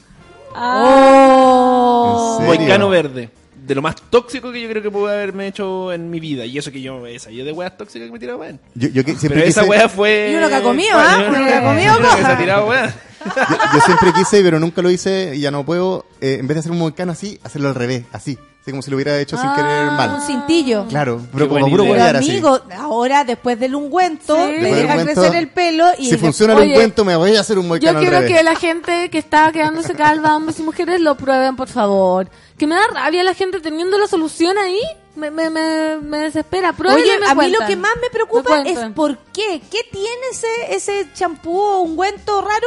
Oh. 0.56 2.38
¿En 2.40 2.46
serio? 2.46 2.60
Moicano 2.60 2.88
verde. 2.88 3.30
De 3.68 3.74
lo 3.74 3.82
más 3.82 3.94
tóxico 4.10 4.50
que 4.50 4.60
yo 4.62 4.68
creo 4.68 4.82
que 4.82 4.90
pude 4.90 5.12
haberme 5.12 5.46
hecho 5.46 5.92
en 5.92 6.10
mi 6.10 6.18
vida. 6.18 6.44
Y 6.46 6.56
eso 6.58 6.72
que 6.72 6.80
yo 6.80 7.06
he 7.06 7.18
salido 7.18 7.44
de 7.46 7.52
weas 7.52 7.76
tóxicas 7.76 8.06
que 8.06 8.12
me 8.12 8.18
tiraba 8.18 8.38
weón. 8.40 8.58
Yo, 8.74 8.88
yo 8.88 9.04
que 9.04 9.14
siempre 9.14 9.40
Pero 9.40 9.50
esa 9.50 9.60
quise- 9.62 9.70
wea 9.70 9.88
fue. 9.88 10.30
Y 10.32 10.36
uno 10.36 10.48
que 10.48 10.54
ha 10.54 10.62
comido, 10.62 10.94
Bueno, 10.96 11.08
¿ah? 11.10 11.24
Uno 11.28 11.46
que 11.46 11.54
ha 11.54 11.62
comido 11.62 11.96
que 11.98 12.02
se 12.02 12.08
ha 12.08 12.16
cosas. 12.16 12.38
tirado 12.38 12.66
weas. 12.66 12.94
Yo, 13.24 13.56
yo 13.74 13.80
siempre 13.84 14.12
quise, 14.14 14.42
pero 14.42 14.58
nunca 14.58 14.80
lo 14.80 14.90
hice 14.90 15.32
y 15.36 15.40
ya 15.40 15.50
no 15.50 15.64
puedo. 15.64 16.06
eh, 16.20 16.38
en 16.40 16.46
vez 16.48 16.54
de 16.56 16.60
hacer 16.60 16.72
un 16.72 16.78
moicano 16.78 17.12
así, 17.12 17.38
hacerlo 17.44 17.68
al 17.68 17.74
revés, 17.74 18.04
así. 18.12 18.38
Como 18.72 18.82
si 18.82 18.90
lo 18.90 18.96
hubiera 18.96 19.18
hecho 19.18 19.36
sin 19.36 19.50
querer 19.54 19.88
Un 19.88 19.96
mal. 19.96 20.22
cintillo. 20.26 20.86
Claro, 20.88 21.20
pero 21.32 21.44
Qué 21.44 21.48
como 21.48 21.60
buena 21.60 21.66
puro 21.70 21.84
idea. 21.84 21.92
Pero 21.94 22.04
huevear 22.04 22.16
así. 22.16 22.30
amigo, 22.30 22.60
ahora 22.76 23.24
después 23.24 23.58
del 23.58 23.74
ungüento, 23.74 24.34
Sí. 24.36 24.40
le 24.40 24.46
Después 24.52 24.62
del 24.62 24.82
deja 24.82 24.94
ungüento, 24.98 25.20
crecer 25.22 25.36
el 25.38 25.48
pelo 25.50 25.86
y 25.98 26.10
Si 26.10 26.16
funciona 26.18 26.52
el 26.54 26.58
Oye, 26.60 26.68
ungüento, 26.72 27.04
me 27.04 27.16
voy 27.16 27.36
a 27.36 27.40
hacer 27.40 27.58
un 27.58 27.64
Yo 27.64 27.68
moicano 27.68 27.98
al 27.98 28.04
quiero 28.04 28.20
revés. 28.20 28.36
que 28.36 28.42
la 28.42 28.54
gente 28.56 29.10
que 29.10 29.18
está 29.18 29.50
quedándose 29.52 29.94
calva, 29.94 30.36
hombres 30.36 30.58
y 30.60 30.62
mujeres, 30.62 31.00
lo 31.00 31.16
prueben, 31.16 31.56
por 31.56 31.68
favor. 31.68 32.28
Que 32.56 32.66
me 32.66 32.74
da 32.74 32.82
rabia 32.92 33.22
la 33.22 33.34
gente 33.34 33.60
teniendo 33.60 33.96
la 33.98 34.06
solución 34.08 34.56
ahí. 34.58 34.80
Me, 35.16 35.30
me, 35.32 35.50
me, 35.50 35.96
me 36.00 36.18
desespera. 36.18 36.72
Prueben 36.72 37.02
Oye, 37.02 37.16
y 37.16 37.18
me 37.20 37.26
a 37.26 37.34
mí 37.34 37.42
lo 37.50 37.58
cuentan. 37.58 37.66
que 37.68 37.76
más 37.76 37.92
me 38.00 38.08
preocupa 38.10 38.50
Me 38.50 38.56
es 38.70 38.74
cuentan. 38.74 38.94
por 38.94 39.18
qué. 39.32 39.60
¿Qué 39.70 39.78
tiene 39.90 40.08
ese 40.30 40.46
ese 40.76 41.08
champú 41.12 41.58
o 41.58 41.80
ungüento 41.80 42.40
raro 42.40 42.66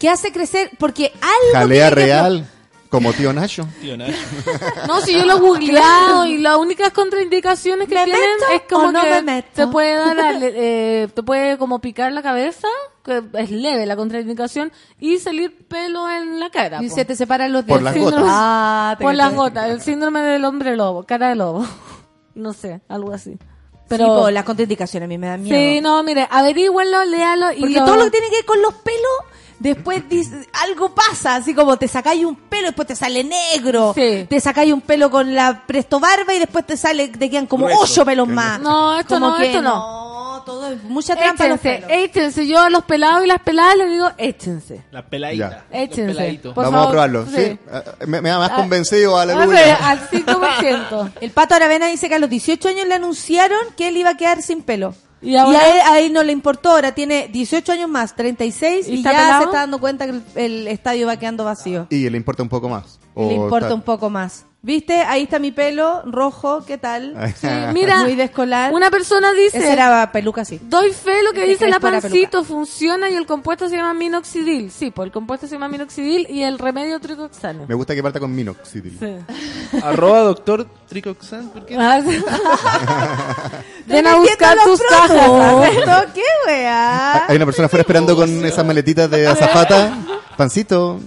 que 0.00 0.08
hace 0.08 0.32
crecer? 0.32 0.70
Porque 0.78 1.12
algo 1.20 1.52
Jalea 1.52 1.88
tiene 1.88 1.88
que- 1.90 1.94
real, 1.94 2.50
como 2.88 3.12
tío 3.12 3.32
Nacho. 3.32 3.66
Tío 3.80 3.96
Nacho. 3.96 4.14
No, 4.86 5.00
si 5.00 5.12
yo 5.14 5.24
lo 5.26 5.36
he 5.36 5.40
googleado 5.40 6.26
y 6.26 6.38
las 6.38 6.56
únicas 6.58 6.90
contraindicaciones 6.92 7.88
que 7.88 7.94
¿Me 7.94 8.04
tienen 8.04 8.22
meto 8.40 8.52
es 8.52 8.62
como 8.70 8.88
o 8.88 8.92
no 8.92 9.00
que 9.02 9.10
me 9.10 9.22
meto? 9.22 9.48
te 9.54 9.66
puede 9.66 9.94
dar, 9.94 10.36
eh, 10.42 11.08
te 11.12 11.22
puede 11.22 11.58
como 11.58 11.80
picar 11.80 12.12
la 12.12 12.22
cabeza, 12.22 12.68
que 13.04 13.22
es 13.34 13.50
leve 13.50 13.86
la 13.86 13.96
contraindicación, 13.96 14.70
y 15.00 15.18
salir 15.18 15.66
pelo 15.66 16.08
en 16.10 16.38
la 16.38 16.50
cara. 16.50 16.82
Y 16.82 16.88
po. 16.88 16.94
se 16.94 17.04
te 17.04 17.16
separan 17.16 17.52
los 17.52 17.64
Por 17.64 17.80
dedos. 17.82 17.94
las 17.94 18.04
gotas. 18.04 18.24
Ah, 18.26 18.96
Por 19.00 19.14
las 19.14 19.34
gotas, 19.34 19.70
el 19.70 19.80
síndrome 19.80 20.20
del 20.20 20.44
hombre 20.44 20.76
lobo, 20.76 21.02
cara 21.04 21.28
de 21.30 21.34
lobo. 21.36 21.66
No 22.36 22.52
sé, 22.52 22.80
algo 22.88 23.12
así. 23.12 23.38
Pero 23.88 24.28
las 24.30 24.42
contraindicaciones 24.44 25.06
a 25.06 25.08
mí 25.08 25.18
me 25.18 25.28
dan 25.28 25.42
miedo. 25.42 25.56
Sí, 25.56 25.80
no, 25.80 26.02
mire, 26.02 26.26
averígüenlo, 26.30 27.04
léalo 27.04 27.52
y 27.52 27.60
Porque 27.60 27.74
lo- 27.78 27.84
todo 27.84 27.96
lo 27.96 28.04
que 28.06 28.10
tiene 28.10 28.26
que 28.28 28.36
ver 28.36 28.44
con 28.44 28.60
los 28.62 28.74
pelos, 28.74 29.12
después 29.58 30.08
dice- 30.08 30.46
algo 30.52 30.94
pasa, 30.94 31.36
así 31.36 31.54
como 31.54 31.76
te 31.76 31.88
sacáis 31.88 32.24
un 32.24 32.36
pelo, 32.36 32.66
después 32.68 32.88
te 32.88 32.96
sale 32.96 33.24
negro, 33.24 33.92
Sí. 33.94 34.26
te 34.28 34.40
sacáis 34.40 34.72
un 34.72 34.80
pelo 34.80 35.10
con 35.10 35.34
la 35.34 35.62
presto 35.66 36.00
barba 36.00 36.34
y 36.34 36.38
después 36.38 36.66
te 36.66 36.76
sale, 36.76 37.08
te 37.08 37.30
quedan 37.30 37.46
como 37.46 37.66
Grueso. 37.66 37.82
ocho 37.82 38.04
pelos 38.04 38.28
más. 38.28 38.60
No, 38.60 38.98
esto 38.98 39.14
Como 39.14 39.28
no, 39.30 39.36
que 39.36 39.46
esto 39.46 39.62
no. 39.62 40.42
todo 40.44 40.72
es 40.72 40.82
mucha 40.84 41.16
trampa 41.16 41.46
los 41.48 41.58
Échense, 41.60 41.86
pelos. 41.86 42.04
échense. 42.04 42.46
Yo 42.46 42.60
a 42.60 42.68
los 42.70 42.84
pelados 42.84 43.24
y 43.24 43.28
las 43.28 43.40
peladas 43.40 43.76
les 43.76 43.90
digo, 43.92 44.10
échense. 44.18 44.84
La 44.90 45.02
peladita. 45.06 45.48
Ya. 45.48 45.64
Los 45.70 45.82
Échense. 45.90 46.40
Vamos 46.54 46.70
favor, 46.72 46.86
a 46.86 46.90
probarlo. 46.90 47.26
sí. 47.26 47.32
¿sí? 47.36 47.58
Ah, 47.72 47.82
Me, 48.06 48.20
me 48.20 48.28
da 48.28 48.38
más 48.38 48.50
Ah, 48.52 48.56
convencido, 48.56 49.18
Ah, 49.18 49.24
sí, 49.24 49.30
aleluya. 49.30 49.76
Al 49.88 50.08
5%. 50.10 51.10
El 51.20 51.30
Pato 51.30 51.54
Aravena 51.54 51.86
dice 51.86 52.08
que 52.08 52.14
a 52.14 52.18
los 52.18 52.28
18 52.28 52.68
años 52.68 52.86
le 52.86 52.94
anunciaron 52.94 53.58
que 53.76 53.88
él 53.88 53.96
iba 53.96 54.10
a 54.10 54.16
quedar 54.16 54.42
sin 54.42 54.62
pelo. 54.62 54.94
Y 55.24 55.30
Y, 55.32 55.36
ahora- 55.36 55.58
a, 55.58 55.68
él, 55.68 55.80
a 55.86 55.98
él 56.00 56.12
no 56.12 56.22
le 56.22 56.32
importó, 56.32 56.70
ahora 56.72 56.92
tiene 56.92 57.28
18 57.32 57.72
años 57.72 57.88
más, 57.88 58.14
36, 58.14 58.88
¿Y 58.88 58.92
y, 58.92 58.96
está 58.98 59.12
ya 59.12 59.18
pelado? 59.18 59.38
se 59.40 59.44
está 59.46 59.58
dando 59.60 59.78
cuenta 59.80 60.04
que 60.06 60.10
el, 60.12 60.22
el 60.36 60.68
estadio 60.68 61.06
va 61.06 61.16
quedando 61.16 61.44
vacío. 61.44 61.86
Y 61.90 62.08
le 62.10 62.16
importa 62.16 62.42
un 62.42 62.48
poco 62.48 62.68
más. 62.68 63.00
Le 63.16 63.22
O 63.24 63.30
importa 63.32 63.66
está- 63.66 63.74
un 63.74 63.82
poco 63.82 64.10
más. 64.10 64.44
¿Viste? 64.64 65.02
Ahí 65.02 65.24
está 65.24 65.38
mi 65.38 65.52
pelo 65.52 66.00
rojo, 66.06 66.64
¿qué 66.64 66.78
tal? 66.78 67.14
Sí, 67.38 67.46
mira, 67.74 67.98
Muy 68.02 68.14
descolar. 68.14 68.72
una 68.72 68.90
persona 68.90 69.30
dice, 69.34 69.58
Esa 69.58 69.70
era 69.74 70.10
peluca, 70.10 70.42
sí. 70.46 70.58
doy 70.62 70.90
fe 70.90 71.22
lo 71.22 71.34
que 71.34 71.46
dice 71.46 71.68
la 71.68 71.78
pancito, 71.80 72.44
funciona 72.44 73.10
y 73.10 73.14
el 73.14 73.26
compuesto 73.26 73.68
se 73.68 73.76
llama 73.76 73.92
minoxidil. 73.92 74.70
Sí, 74.70 74.90
pues 74.90 75.04
el 75.04 75.12
compuesto 75.12 75.46
se 75.46 75.56
llama 75.56 75.68
minoxidil 75.68 76.26
y 76.30 76.44
el 76.44 76.58
remedio 76.58 76.98
tricoxano. 76.98 77.66
Me 77.68 77.74
gusta 77.74 77.94
que 77.94 78.02
parta 78.02 78.18
con 78.18 78.34
minoxidil. 78.34 78.96
Sí. 78.98 79.76
Arroba 79.82 80.20
doctor 80.20 80.66
Tricoxan. 80.88 81.50
¿Por 81.50 81.66
qué? 81.66 81.76
Ah. 81.86 82.00
Ven 83.86 84.06
a 84.06 84.16
buscar 84.16 84.56
tus 84.64 84.80
cajas. 84.80 86.10
¿Qué 86.14 86.22
weá? 86.46 87.26
Hay 87.26 87.36
una 87.36 87.44
persona 87.44 87.66
afuera 87.66 87.82
esperando 87.82 88.16
con 88.16 88.44
esas 88.46 88.64
maletitas 88.64 89.10
de 89.10 89.26
azafata. 89.28 89.92
Pancito. 90.38 91.00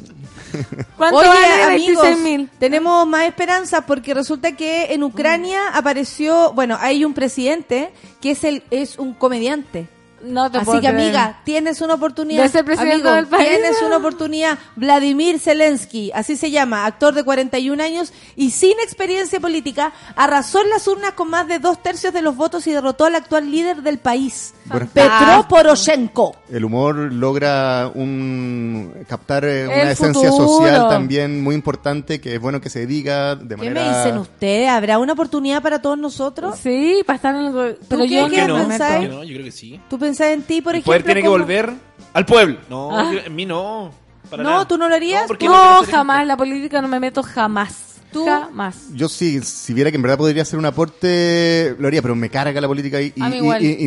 ¿Cuánto 0.97 1.17
Oye, 1.19 1.27
vale? 1.29 1.63
amigos, 1.75 2.05
26.000. 2.05 2.49
tenemos 2.59 3.07
más 3.07 3.25
esperanza 3.25 3.85
porque 3.85 4.13
resulta 4.13 4.51
que 4.53 4.93
en 4.93 5.03
Ucrania 5.03 5.59
apareció, 5.73 6.53
bueno, 6.53 6.77
hay 6.79 7.05
un 7.05 7.13
presidente 7.13 7.91
que 8.21 8.31
es 8.31 8.43
el 8.43 8.63
es 8.71 8.97
un 8.97 9.13
comediante. 9.13 9.87
No 10.19 10.49
te 10.49 10.57
Así 10.57 10.65
puedo 10.65 10.81
que 10.81 10.87
creer. 10.87 10.99
amiga, 11.03 11.41
tienes 11.45 11.79
una 11.79 11.93
oportunidad. 11.93 12.41
¿De 12.41 12.49
ser 12.49 12.65
presidente 12.65 12.95
Amigo, 12.95 13.11
del 13.13 13.27
país? 13.27 13.49
Tienes 13.49 13.81
una 13.83 13.97
oportunidad. 13.97 14.57
Vladimir 14.75 15.39
Zelensky, 15.39 16.11
así 16.11 16.35
se 16.35 16.49
llama, 16.49 16.87
actor 16.87 17.13
de 17.13 17.23
41 17.23 17.83
años 17.83 18.11
y 18.35 18.49
sin 18.49 18.79
experiencia 18.79 19.39
política, 19.39 19.93
arrasó 20.15 20.63
en 20.63 20.71
las 20.71 20.87
urnas 20.87 21.11
con 21.13 21.29
más 21.29 21.47
de 21.47 21.59
dos 21.59 21.83
tercios 21.83 22.13
de 22.13 22.23
los 22.23 22.35
votos 22.35 22.65
y 22.65 22.71
derrotó 22.71 23.05
al 23.05 23.13
actual 23.13 23.51
líder 23.51 23.83
del 23.83 23.99
país, 23.99 24.55
Bueno, 24.69 24.87
Petro 24.93 25.45
Poroshenko. 25.47 26.35
el 26.49 26.65
humor 26.65 26.95
logra 27.13 27.89
un 27.93 28.93
captar 29.07 29.45
eh, 29.45 29.63
El 29.63 29.69
una 29.69 29.91
esencia 29.91 30.29
futuro. 30.29 30.47
social 30.47 30.89
también 30.89 31.43
muy 31.43 31.55
importante 31.55 32.19
que 32.21 32.35
es 32.35 32.41
bueno 32.41 32.59
que 32.61 32.69
se 32.69 32.85
diga 32.85 33.35
de 33.35 33.55
¿Qué 33.55 33.57
manera 33.57 33.81
me 33.83 33.97
dicen 33.97 34.17
ustedes? 34.17 34.69
¿Habrá 34.69 34.99
una 34.99 35.13
oportunidad 35.13 35.61
para 35.61 35.81
todos 35.81 35.97
nosotros? 35.97 36.57
Sí, 36.61 37.01
para 37.05 37.15
estar 37.15 37.35
en 37.35 37.41
el... 37.45 37.77
qué- 37.89 38.07
yo 38.09 38.27
qué 38.29 38.35
¿Qué 38.35 38.47
no. 38.47 38.67
¿Qué 38.67 39.07
no? 39.09 39.21
Creo 39.21 39.43
que 39.43 39.51
sí. 39.51 39.79
¿Tú 39.89 39.97
pensás 39.97 40.27
en 40.27 40.41
ti, 40.43 40.61
por 40.61 40.73
El 40.75 40.79
ejemplo? 40.81 40.91
poder 40.91 41.03
tiene 41.03 41.21
que 41.21 41.27
volver 41.29 41.73
al 42.13 42.25
pueblo. 42.25 42.57
No, 42.69 42.97
Ah. 42.97 43.11
yo- 43.13 43.19
en 43.25 43.35
mí 43.35 43.45
no. 43.45 43.91
Para 44.29 44.43
No, 44.43 44.49
nada. 44.49 44.67
¿tú 44.67 44.77
no 44.77 44.89
lo 44.89 44.95
harías? 44.95 45.29
No, 45.29 45.81
No, 45.81 45.83
jamás, 45.89 46.27
la 46.27 46.35
política 46.35 46.81
no 46.81 46.89
me 46.89 46.99
meto 46.99 47.23
jamás. 47.23 47.86
¿Tú? 48.11 48.25
Jamás. 48.25 48.87
Yo 48.93 49.09
sí, 49.09 49.41
si 49.43 49.73
viera 49.73 49.91
que 49.91 49.97
en 49.97 50.01
verdad 50.01 50.17
podría 50.17 50.41
hacer 50.43 50.57
un 50.57 50.65
aporte, 50.65 51.75
lo 51.77 51.87
haría, 51.87 52.01
pero 52.01 52.15
me 52.15 52.29
carga 52.29 52.59
la 52.61 52.67
política 52.67 53.01
y, 53.01 53.13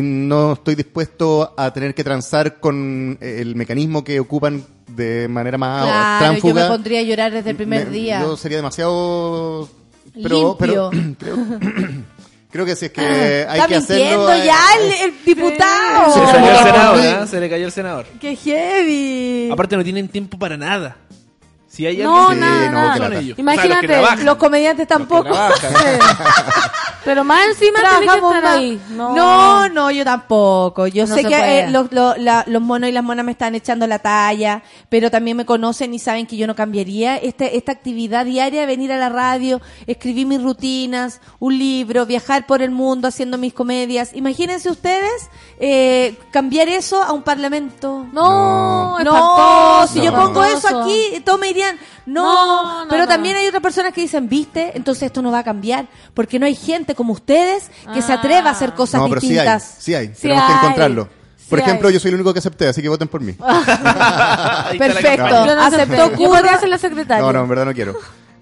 no 0.01 0.53
estoy 0.53 0.75
dispuesto 0.75 1.53
a 1.57 1.73
tener 1.73 1.93
que 1.95 2.03
transar 2.03 2.59
con 2.59 3.17
el 3.19 3.55
mecanismo 3.55 4.03
que 4.03 4.19
ocupan 4.19 4.63
de 4.87 5.27
manera 5.27 5.57
más 5.57 5.85
Claro, 5.85 6.13
yo 6.13 6.19
tránfuga. 6.39 6.63
me 6.63 6.67
pondría 6.69 6.99
a 6.99 7.03
llorar 7.03 7.31
desde 7.31 7.49
el 7.51 7.55
primer 7.55 7.85
Me- 7.87 7.91
día. 7.91 8.21
Yo 8.21 8.37
sería 8.37 8.57
demasiado... 8.57 9.69
Pero, 10.21 10.55
pero 10.59 10.91
Limpio. 10.91 11.35
creo, 11.37 11.37
creo 12.51 12.65
que 12.65 12.75
si 12.75 12.85
es 12.87 12.91
que 12.91 13.01
hay 13.01 13.59
Está 13.59 13.67
que 13.67 13.75
hacerlo... 13.75 14.33
eh, 14.33 14.43
ya 14.45 14.59
el, 14.79 15.09
el 15.09 15.25
diputado. 15.25 16.13
Se 16.13 16.19
le 16.19 16.31
cayó 16.31 16.49
el 16.51 16.57
senador, 16.63 16.99
¿eh? 16.99 17.27
Se 17.27 17.39
le 17.39 17.49
cayó 17.49 17.65
el 17.65 17.71
senador. 17.71 18.05
¡Qué 18.19 18.35
heavy! 18.35 19.49
Aparte 19.51 19.77
no 19.77 19.83
tienen 19.83 20.07
tiempo 20.09 20.37
para 20.37 20.57
nada. 20.57 20.97
Si 21.81 21.87
hay 21.87 21.97
No, 21.97 22.27
alguien... 22.29 22.39
nada, 22.41 22.65
no, 22.67 22.71
nada. 22.73 22.97
son 22.97 23.13
ellos. 23.13 23.39
Imagínate, 23.39 23.99
O 23.99 24.05
sea, 24.05 24.15
los 24.17 24.35
comediantes 24.37 24.87
tampoco. 24.87 25.29
Pero 27.03 27.23
más 27.23 27.47
encima 27.47 27.79
Trabajamos 27.79 28.35
ahí. 28.45 28.79
No. 28.89 29.15
No. 29.15 29.69
no, 29.69 29.91
yo 29.91 30.03
tampoco. 30.05 30.85
Yo 30.87 31.07
No 31.07 31.15
sé 31.15 31.23
que 31.25 31.59
eh, 31.61 31.69
los, 31.69 31.91
los- 31.91 32.17
la- 32.19 32.43
los 32.47 32.61
monos 32.61 32.89
y 32.89 32.91
las 32.91 33.03
monas 33.03 33.25
me 33.25 33.31
están 33.31 33.55
echando 33.55 33.87
la 33.87 33.97
talla, 33.99 34.61
pero 34.89 35.09
también 35.09 35.35
me 35.35 35.45
conocen 35.45 35.93
y 35.93 35.99
saben 35.99 36.27
que 36.27 36.37
yo 36.37 36.45
no 36.45 36.55
cambiaría 36.55 37.17
este, 37.17 37.57
esta 37.57 37.71
actividad 37.71 38.25
diaria 38.25 38.61
de 38.61 38.65
venir 38.67 38.91
a 38.91 38.97
la 38.97 39.09
radio, 39.09 39.61
escribir 39.87 40.27
mis 40.27 40.43
rutinas, 40.43 41.21
un 41.39 41.57
libro, 41.57 42.05
viajar 42.05 42.45
por 42.45 42.61
el 42.61 42.69
mundo 42.71 43.07
haciendo 43.07 43.37
mis 43.39 43.53
comedias. 43.53 44.11
Imagínense 44.13 44.69
ustedes 44.69 45.29
eh, 45.59 46.17
cambiar 46.31 46.69
eso 46.69 47.01
a 47.01 47.13
un 47.13 47.23
parlamento. 47.23 48.05
No, 48.13 48.99
No, 48.99 48.99
espantoso, 48.99 49.93
si 49.93 50.01
yo 50.01 50.13
pongo 50.13 50.43
eso 50.43 50.67
aquí, 50.81 51.19
todos 51.25 51.39
me 51.39 51.47
dirían, 51.47 51.77
no, 52.05 52.23
No, 52.63 52.83
no, 52.85 52.89
pero 52.89 53.03
no. 53.03 53.07
también 53.07 53.35
hay 53.35 53.47
otras 53.47 53.61
personas 53.61 53.93
que 53.93 54.01
dicen, 54.01 54.27
viste, 54.29 54.71
entonces 54.75 55.03
esto 55.03 55.21
no 55.21 55.31
va 55.31 55.39
a 55.39 55.43
cambiar, 55.43 55.87
porque 56.13 56.39
no 56.39 56.45
hay 56.45 56.55
gente 56.55 56.95
como 56.95 57.13
ustedes 57.13 57.69
que 57.93 58.01
se 58.01 58.13
atreva 58.13 58.49
a 58.49 58.53
hacer 58.53 58.73
cosas 58.73 59.01
No, 59.01 59.09
pero 59.09 59.21
sí 59.21 59.27
hay, 59.27 59.33
distintas. 59.33 59.75
sí 59.79 59.93
hay. 59.95 60.07
Sí 60.07 60.21
Tenemos 60.23 60.45
que 60.45 60.53
encontrarlo. 60.57 61.09
Por 61.49 61.59
Sí 61.59 61.65
ejemplo, 61.65 61.87
hay. 61.89 61.93
yo 61.95 61.99
soy 61.99 62.09
el 62.09 62.15
único 62.15 62.31
que 62.33 62.39
acepté, 62.39 62.67
así 62.67 62.81
que 62.81 62.87
voten 62.89 63.07
por 63.07 63.21
mí. 63.21 63.33
Perfecto. 64.77 65.17
campaña. 65.17 65.45
Yo 65.47 65.55
no 65.55 65.61
Aceptó 65.61 66.59
ser 66.59 66.69
la 66.69 66.77
secretaria. 66.77 67.23
No, 67.25 67.33
no, 67.33 67.41
en 67.43 67.49
verdad 67.49 67.65
no 67.65 67.73
quiero. 67.73 67.95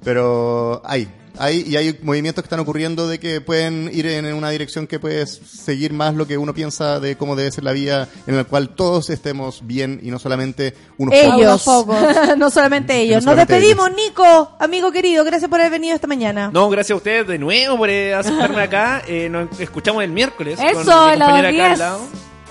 Pero 0.03 0.81
hay, 0.86 1.07
hay 1.40 1.64
y 1.68 1.76
hay 1.78 1.98
movimientos 2.03 2.44
que 2.44 2.45
están 2.48 2.60
ocurriendo 2.60 3.07
de 3.07 3.20
que 3.20 3.41
pueden 3.41 3.90
ir 3.94 4.06
en 4.06 4.32
una 4.34 4.49
dirección 4.52 4.86
que 4.86 4.99
puede 4.99 5.26
seguir 5.26 5.94
más 5.94 6.14
lo 6.14 6.28
que 6.28 6.38
uno 6.38 6.53
piensa 6.53 6.99
de 6.99 7.16
cómo 7.18 7.36
debe 7.36 7.49
ser 7.52 7.64
la 7.64 7.72
vida 7.72 8.07
en 8.28 8.36
la 8.38 8.44
cual 8.44 8.70
todos 8.76 9.10
estemos 9.10 9.66
bien 9.66 9.99
y 10.03 10.11
no 10.11 10.20
solamente 10.20 10.76
unos 10.98 11.16
Ellos, 11.16 11.64
pocos. 11.64 11.98
no 12.38 12.49
solamente 12.52 12.98
ellos. 13.02 13.24
No 13.26 13.32
Nos 13.32 13.41
solamente 13.48 13.53
despedimos, 13.53 13.90
Nico, 13.94 14.52
amigo 14.60 14.91
querido, 14.91 15.24
gracias 15.24 15.49
por 15.49 15.60
haber 15.60 15.72
venido 15.72 15.95
esta 15.95 16.07
mañana. 16.07 16.52
No, 16.53 16.70
gracias 16.70 16.91
a 16.91 16.98
ustedes 16.98 17.28
de 17.28 17.40
nuevo 17.40 17.78
por 17.78 17.90
eh, 17.90 18.14
aceptarme 18.14 18.61
acá. 18.61 19.02
Eh, 19.07 19.30
nos 19.30 19.60
escuchamos 19.60 20.03
el 20.03 20.11
miércoles 20.11 20.60
Eso, 20.61 20.84
con 20.91 21.11
mi 21.11 21.18
la 21.18 21.26
compañera 21.26 21.49
acá 21.49 21.49
10. 21.49 21.72
al 21.72 21.80
lado. 21.80 21.99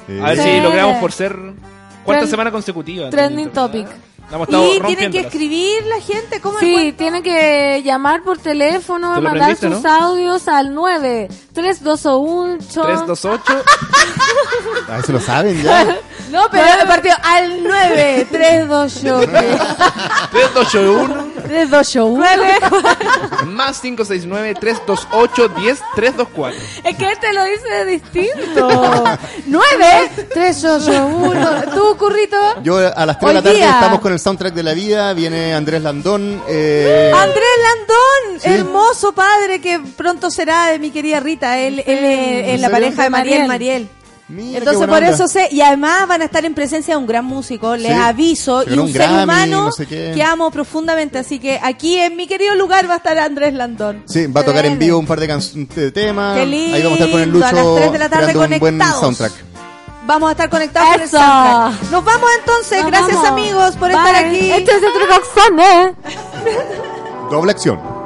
Sí. 0.06 0.18
A 0.18 0.24
ver 0.30 0.36
Sí. 0.38 0.42
si 0.44 0.60
logramos 0.60 0.96
por 0.98 1.12
ser 1.12 1.36
cuarta 2.04 2.24
Tren- 2.24 2.30
semana 2.30 2.50
consecutiva. 2.50 3.10
trending 3.10 3.50
topic. 3.50 3.84
¿verdad? 3.86 3.96
La 4.30 4.36
hemos 4.36 4.48
estado 4.48 4.74
Y 4.74 4.80
tienen 4.80 5.12
que 5.12 5.20
escribir 5.20 5.84
la 5.86 6.00
gente, 6.00 6.40
¿cómo 6.40 6.58
Sí, 6.58 6.94
tienen 6.96 7.22
que 7.22 7.82
llamar 7.84 8.22
por 8.22 8.38
teléfono, 8.38 9.14
¿Te 9.14 9.20
lo 9.20 9.28
mandar 9.28 9.56
sus 9.56 9.82
no? 9.82 9.90
audios 9.90 10.48
al 10.48 10.74
9 10.74 11.28
328 11.54 12.58
328 12.78 13.62
Ah, 14.88 14.98
eso 15.02 15.12
lo 15.12 15.20
saben 15.20 15.62
ya. 15.62 15.98
No, 16.30 16.42
pero 16.50 16.62
el 16.82 16.86
partido 16.86 17.14
al 17.22 17.62
9, 17.64 18.26
3, 18.30 18.68
2, 18.68 18.96
8. 19.04 19.20
321 20.30 21.26
De 21.48 21.66
dos 21.66 21.88
shows. 21.88 22.18
Más 23.46 23.82
569-328-10-324. 23.82 26.54
Es 26.84 26.96
que 26.96 27.12
este 27.12 27.32
lo 27.32 27.44
dice 27.44 27.84
distinto. 27.86 28.68
Nueve, 29.46 30.10
tres, 30.34 30.62
ocho, 30.64 31.06
uno. 31.06 31.48
¿Tú, 31.74 31.96
currito? 31.96 32.36
Yo 32.62 32.76
a 32.94 33.06
las 33.06 33.18
3 33.18 33.28
de 33.28 33.34
la 33.34 33.42
tarde 33.42 33.56
día. 33.56 33.70
estamos 33.70 34.00
con 34.00 34.12
el 34.12 34.17
soundtrack 34.18 34.54
de 34.54 34.62
la 34.62 34.74
vida. 34.74 35.12
Viene 35.14 35.54
Andrés 35.54 35.82
Landón. 35.82 36.42
eh, 36.48 37.10
Andrés 37.14 37.42
Landón, 37.62 38.40
Sí. 38.40 38.48
hermoso 38.50 39.12
padre 39.12 39.60
que 39.60 39.80
pronto 39.96 40.30
será 40.30 40.66
de 40.68 40.78
mi 40.78 40.90
querida 40.90 41.20
Rita. 41.20 41.58
Él, 41.58 41.82
él 41.86 41.98
es 42.04 42.54
¿En 42.54 42.60
la 42.60 42.70
pareja 42.70 43.02
de 43.04 43.10
Mariel. 43.10 43.46
Mariel. 43.48 43.88
Mira, 44.30 44.58
Entonces 44.58 44.86
por 44.86 44.98
onda. 44.98 45.08
eso 45.08 45.26
sé, 45.26 45.48
y 45.50 45.62
además 45.62 46.06
van 46.06 46.20
a 46.20 46.26
estar 46.26 46.44
en 46.44 46.52
presencia 46.52 46.92
de 46.92 46.98
un 46.98 47.06
gran 47.06 47.24
músico, 47.24 47.76
les 47.76 47.92
Sí. 47.94 47.98
aviso, 47.98 48.62
y 48.68 48.74
un, 48.74 48.80
un 48.80 48.92
ser 48.92 49.08
humano 49.08 49.64
no 49.64 49.72
sé 49.72 49.86
que 49.86 50.22
amo 50.22 50.50
profundamente, 50.50 51.16
así 51.16 51.38
que 51.38 51.58
aquí 51.62 51.96
en 51.98 52.14
mi 52.14 52.26
querido 52.26 52.54
lugar 52.54 52.86
va 52.90 52.94
a 52.94 52.96
estar 52.98 53.16
Andrés 53.18 53.54
Landón. 53.54 54.02
Sí, 54.06 54.26
va 54.26 54.42
a 54.42 54.44
tocar 54.44 54.66
en 54.66 54.78
vivo 54.78 54.98
un 54.98 55.06
par 55.06 55.18
de, 55.18 55.26
temas. 55.92 56.36
Qué 56.36 56.42
Ahí 56.42 56.82
vamos 56.82 57.00
a 57.00 57.04
estar 57.04 57.10
con 57.10 57.20
el 57.22 57.32
lindo, 57.32 57.46
Lucho 57.46 57.46
a 57.46 57.52
las 57.52 57.76
3 57.76 57.92
de 57.92 57.98
la 57.98 58.08
tarde 58.10 58.26
un 58.32 58.34
buen 58.34 58.58
conectados. 58.58 59.00
soundtrack. 59.00 59.32
Vamos 60.08 60.30
a 60.30 60.32
estar 60.32 60.48
conectados 60.48 60.90
con 60.94 61.02
el 61.02 61.08
soundtrack. 61.10 61.90
Nos 61.90 62.02
vamos 62.02 62.30
entonces, 62.38 62.80
Nos 62.82 62.90
gracias 62.90 63.12
vamos. 63.16 63.28
amigos 63.28 63.76
por 63.76 63.90
Bye. 63.90 63.98
estar 63.98 64.14
aquí. 64.14 64.50
Este 64.52 64.70
es 64.72 64.82
otro 64.82 65.06
Roxanne. 65.06 65.94
Doble 67.30 67.52
acción. 67.52 67.97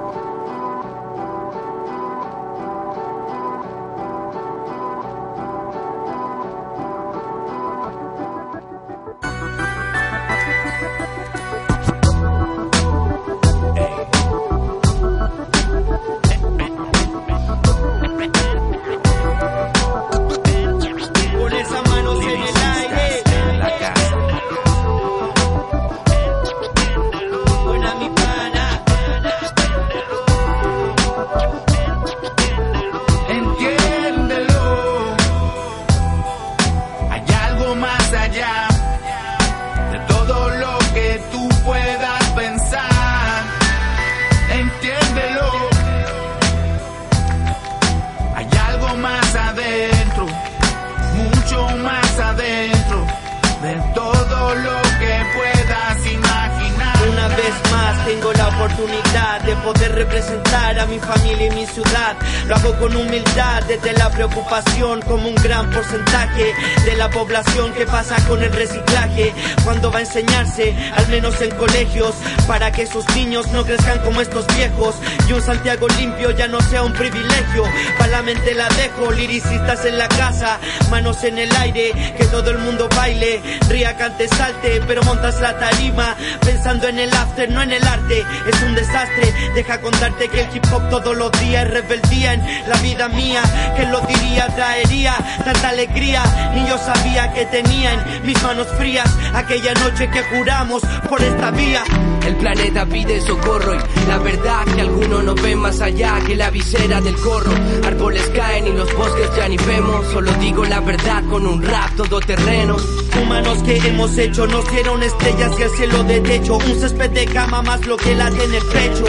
Tengo 58.12 58.30
la 58.34 58.48
oportunidad 58.48 59.40
de 59.40 59.56
poder 59.56 59.94
representar 59.94 60.78
a 60.78 60.84
mi 60.84 60.98
familia 60.98 61.46
y 61.46 61.50
mi 61.50 61.66
ciudad. 61.66 62.14
Lo 62.46 62.56
hago 62.56 62.78
con 62.78 62.94
humildad, 62.94 63.62
desde 63.66 63.94
la 63.94 64.10
preocupación 64.10 65.00
como 65.00 65.28
un 65.28 65.34
gran 65.36 65.70
porcentaje 65.70 66.52
de 66.84 66.96
la 66.96 67.08
población 67.08 67.72
que 67.72 67.86
pasa 67.86 68.16
con 68.28 68.42
el 68.42 68.52
reciclaje. 68.52 69.32
Cuando 69.64 69.90
va 69.90 69.98
a 69.98 70.02
enseñarse, 70.02 70.76
al 70.94 71.08
menos 71.08 71.40
en 71.40 71.52
colegios, 71.52 72.14
para 72.46 72.70
que 72.70 72.82
esos 72.82 73.08
niños 73.16 73.46
no 73.48 73.64
crezcan 73.64 74.00
como 74.00 74.20
estos 74.20 74.46
viejos. 74.48 74.94
Y 75.26 75.32
un 75.32 75.40
Santiago 75.40 75.88
limpio 75.88 76.32
ya 76.32 76.48
no 76.48 76.60
sea 76.60 76.82
un 76.82 76.92
privilegio. 76.92 77.64
Para 77.96 78.12
la 78.12 78.22
mente 78.22 78.54
la 78.54 78.68
dejo, 78.68 79.10
liricistas 79.10 79.86
en 79.86 79.96
la 79.96 80.08
casa, 80.08 80.58
manos 80.90 81.24
en 81.24 81.38
el 81.38 81.56
aire, 81.56 81.92
que 82.18 82.26
todo 82.26 82.50
el 82.50 82.58
mundo 82.58 82.90
baile, 82.94 83.40
ría, 83.70 83.96
cante, 83.96 84.28
salte, 84.28 84.82
pero 84.86 85.02
montas 85.04 85.40
la 85.40 85.58
tarima, 85.58 86.14
pensando 86.44 86.88
en 86.88 86.98
el 86.98 87.14
after, 87.14 87.50
no 87.50 87.62
en 87.62 87.72
el 87.72 87.82
arte. 87.86 88.01
Es 88.10 88.62
un 88.62 88.74
desastre, 88.74 89.32
deja 89.54 89.80
contarte 89.80 90.28
que 90.28 90.42
el 90.42 90.56
hip 90.56 90.64
hop 90.72 90.90
todos 90.90 91.16
los 91.16 91.30
días 91.40 91.64
es 91.64 91.70
rebeldía 91.70 92.34
en 92.34 92.68
la 92.68 92.76
vida 92.78 93.08
mía. 93.08 93.42
que 93.76 93.86
lo 93.86 94.00
diría? 94.00 94.46
Traería 94.54 95.16
tanta 95.44 95.68
alegría, 95.68 96.22
ni 96.54 96.66
yo 96.66 96.78
sabía 96.78 97.32
que 97.32 97.46
tenía 97.46 97.92
en 97.94 98.26
mis 98.26 98.42
manos 98.42 98.66
frías 98.76 99.10
aquella 99.34 99.74
noche 99.74 100.08
que 100.10 100.22
juramos 100.22 100.82
por 101.08 101.22
esta 101.22 101.50
vía. 101.50 101.84
El 102.26 102.36
planeta 102.36 102.86
pide 102.86 103.20
socorro 103.20 103.74
y 103.74 104.08
la 104.08 104.18
verdad 104.18 104.64
que 104.74 104.80
algunos 104.80 105.24
no 105.24 105.34
ven 105.34 105.58
más 105.58 105.80
allá 105.80 106.20
que 106.24 106.36
la 106.36 106.50
visera 106.50 107.00
del 107.00 107.16
corro. 107.16 107.52
Árboles 107.84 108.30
caen 108.34 108.68
y 108.68 108.72
los 108.72 108.94
bosques 108.96 109.28
ya 109.36 109.48
ni 109.48 109.56
vemos. 109.56 110.06
Solo 110.12 110.32
digo 110.34 110.64
la 110.64 110.80
verdad 110.80 111.24
con 111.28 111.46
un 111.46 111.62
rap 111.62 111.96
todoterreno. 111.96 112.76
Humanos 113.20 113.62
que 113.64 113.76
hemos 113.76 114.16
hecho 114.18 114.46
nos 114.46 114.70
dieron 114.70 115.02
estrellas 115.02 115.52
y 115.58 115.62
el 115.62 115.70
cielo 115.70 116.04
de 116.04 116.20
techo. 116.20 116.56
Un 116.58 116.80
césped 116.80 117.10
de 117.10 117.26
cama 117.26 117.60
más 117.62 117.81
lo 117.86 117.96
que 117.96 118.14
late 118.14 118.44
en 118.44 118.54
el 118.54 118.64
pecho. 118.66 119.04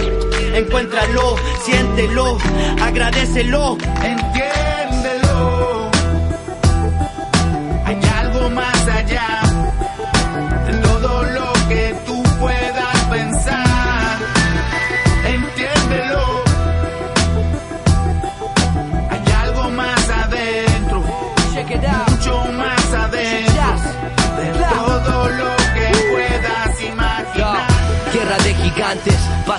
Encuéntralo, 0.54 1.36
siéntelo, 1.64 2.38
agradecelo. 2.82 3.78
Entiéndelo. 4.02 4.63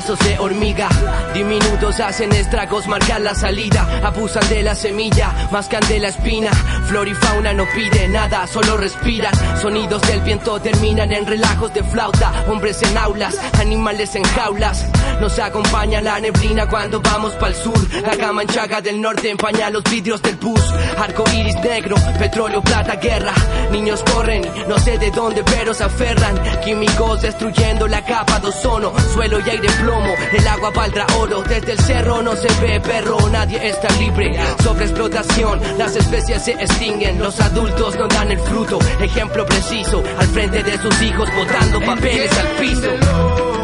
Pasos 0.05 0.18
de 0.18 0.39
hormiga. 0.39 0.89
Diminutos 1.32 1.98
hacen 2.01 2.31
estragos, 2.32 2.86
marcan 2.86 3.24
la 3.24 3.35
salida. 3.35 3.86
Abusan 4.05 4.47
de 4.51 4.62
la 4.62 4.74
semilla, 4.74 5.32
mascan 5.51 5.82
de 5.89 5.98
la 5.98 6.09
espina. 6.09 6.51
Flor 6.89 7.09
y 7.09 7.14
fauna 7.14 7.55
no 7.55 7.64
pide 7.74 8.09
nada, 8.09 8.47
solo 8.47 8.76
respiran. 8.76 9.32
Sonidos 9.60 10.02
del 10.02 10.20
viento 10.20 10.60
terminan 10.60 11.10
en 11.12 11.26
relajos 11.26 11.72
de 11.72 11.82
flauta. 11.82 12.44
Hombres 12.48 12.82
en 12.82 12.98
aulas, 12.98 13.39
animales 13.59 14.14
en 14.14 14.24
jaulas. 14.24 14.86
Nos 15.20 15.39
acompaña 15.39 16.02
la 16.02 16.20
neblina 16.20 16.66
cuando 16.66 17.01
vamos 17.01 17.32
pa'l 17.35 17.55
sur. 17.55 18.02
La 18.02 18.14
gama 18.14 18.43
enchaga 18.43 18.81
del 18.81 19.01
norte 19.01 19.31
empaña 19.31 19.70
los 19.70 19.85
vidrios 19.85 20.20
del 20.20 20.36
bus. 20.36 20.60
Arco 20.98 21.24
iris 21.35 21.56
negro, 21.60 21.97
petróleo, 22.18 22.60
plata, 22.60 22.97
guerra. 22.97 23.32
Niños 23.70 24.02
corren, 24.12 24.43
no 24.68 24.78
sé 24.78 24.98
de 24.98 25.10
dónde, 25.10 25.43
pero 25.44 25.72
se 25.72 25.85
aferran. 25.85 26.39
Químicos 26.62 27.22
destruyendo 27.22 27.86
la 27.89 28.05
capa 28.05 28.39
de 28.40 28.48
ozono. 28.48 28.93
Suelo 29.14 29.39
y 29.40 29.51
aire 29.51 29.68
plomo, 29.81 29.94
el 30.33 30.49
agua 30.49 30.71
valdrá 30.71 31.07
oro. 31.19 31.43
Desde 31.43 31.73
el 31.73 31.79
cerro 31.79 32.23
no 32.23 32.35
se 32.37 32.49
ve 32.61 32.81
perro, 32.81 33.29
nadie 33.31 33.69
está 33.69 33.89
libre. 33.97 34.39
Sobre 34.62 34.85
explotación, 34.85 35.61
las 35.79 35.97
especies 35.97 36.45
se 36.45 36.53
extinguen. 36.53 37.19
Los 37.19 37.41
adultos 37.41 37.97
no 37.97 38.09
dan 38.09 38.33
el 38.33 38.39
fruto. 38.41 38.79
Ejemplo 39.01 39.45
preciso, 39.47 40.03
al 40.19 40.27
frente 40.29 40.62
de 40.62 40.79
sus 40.79 41.03
hijos 41.03 41.29
botando 41.37 41.81
papeles 41.81 42.31
al 42.39 42.49
piso. 42.57 43.64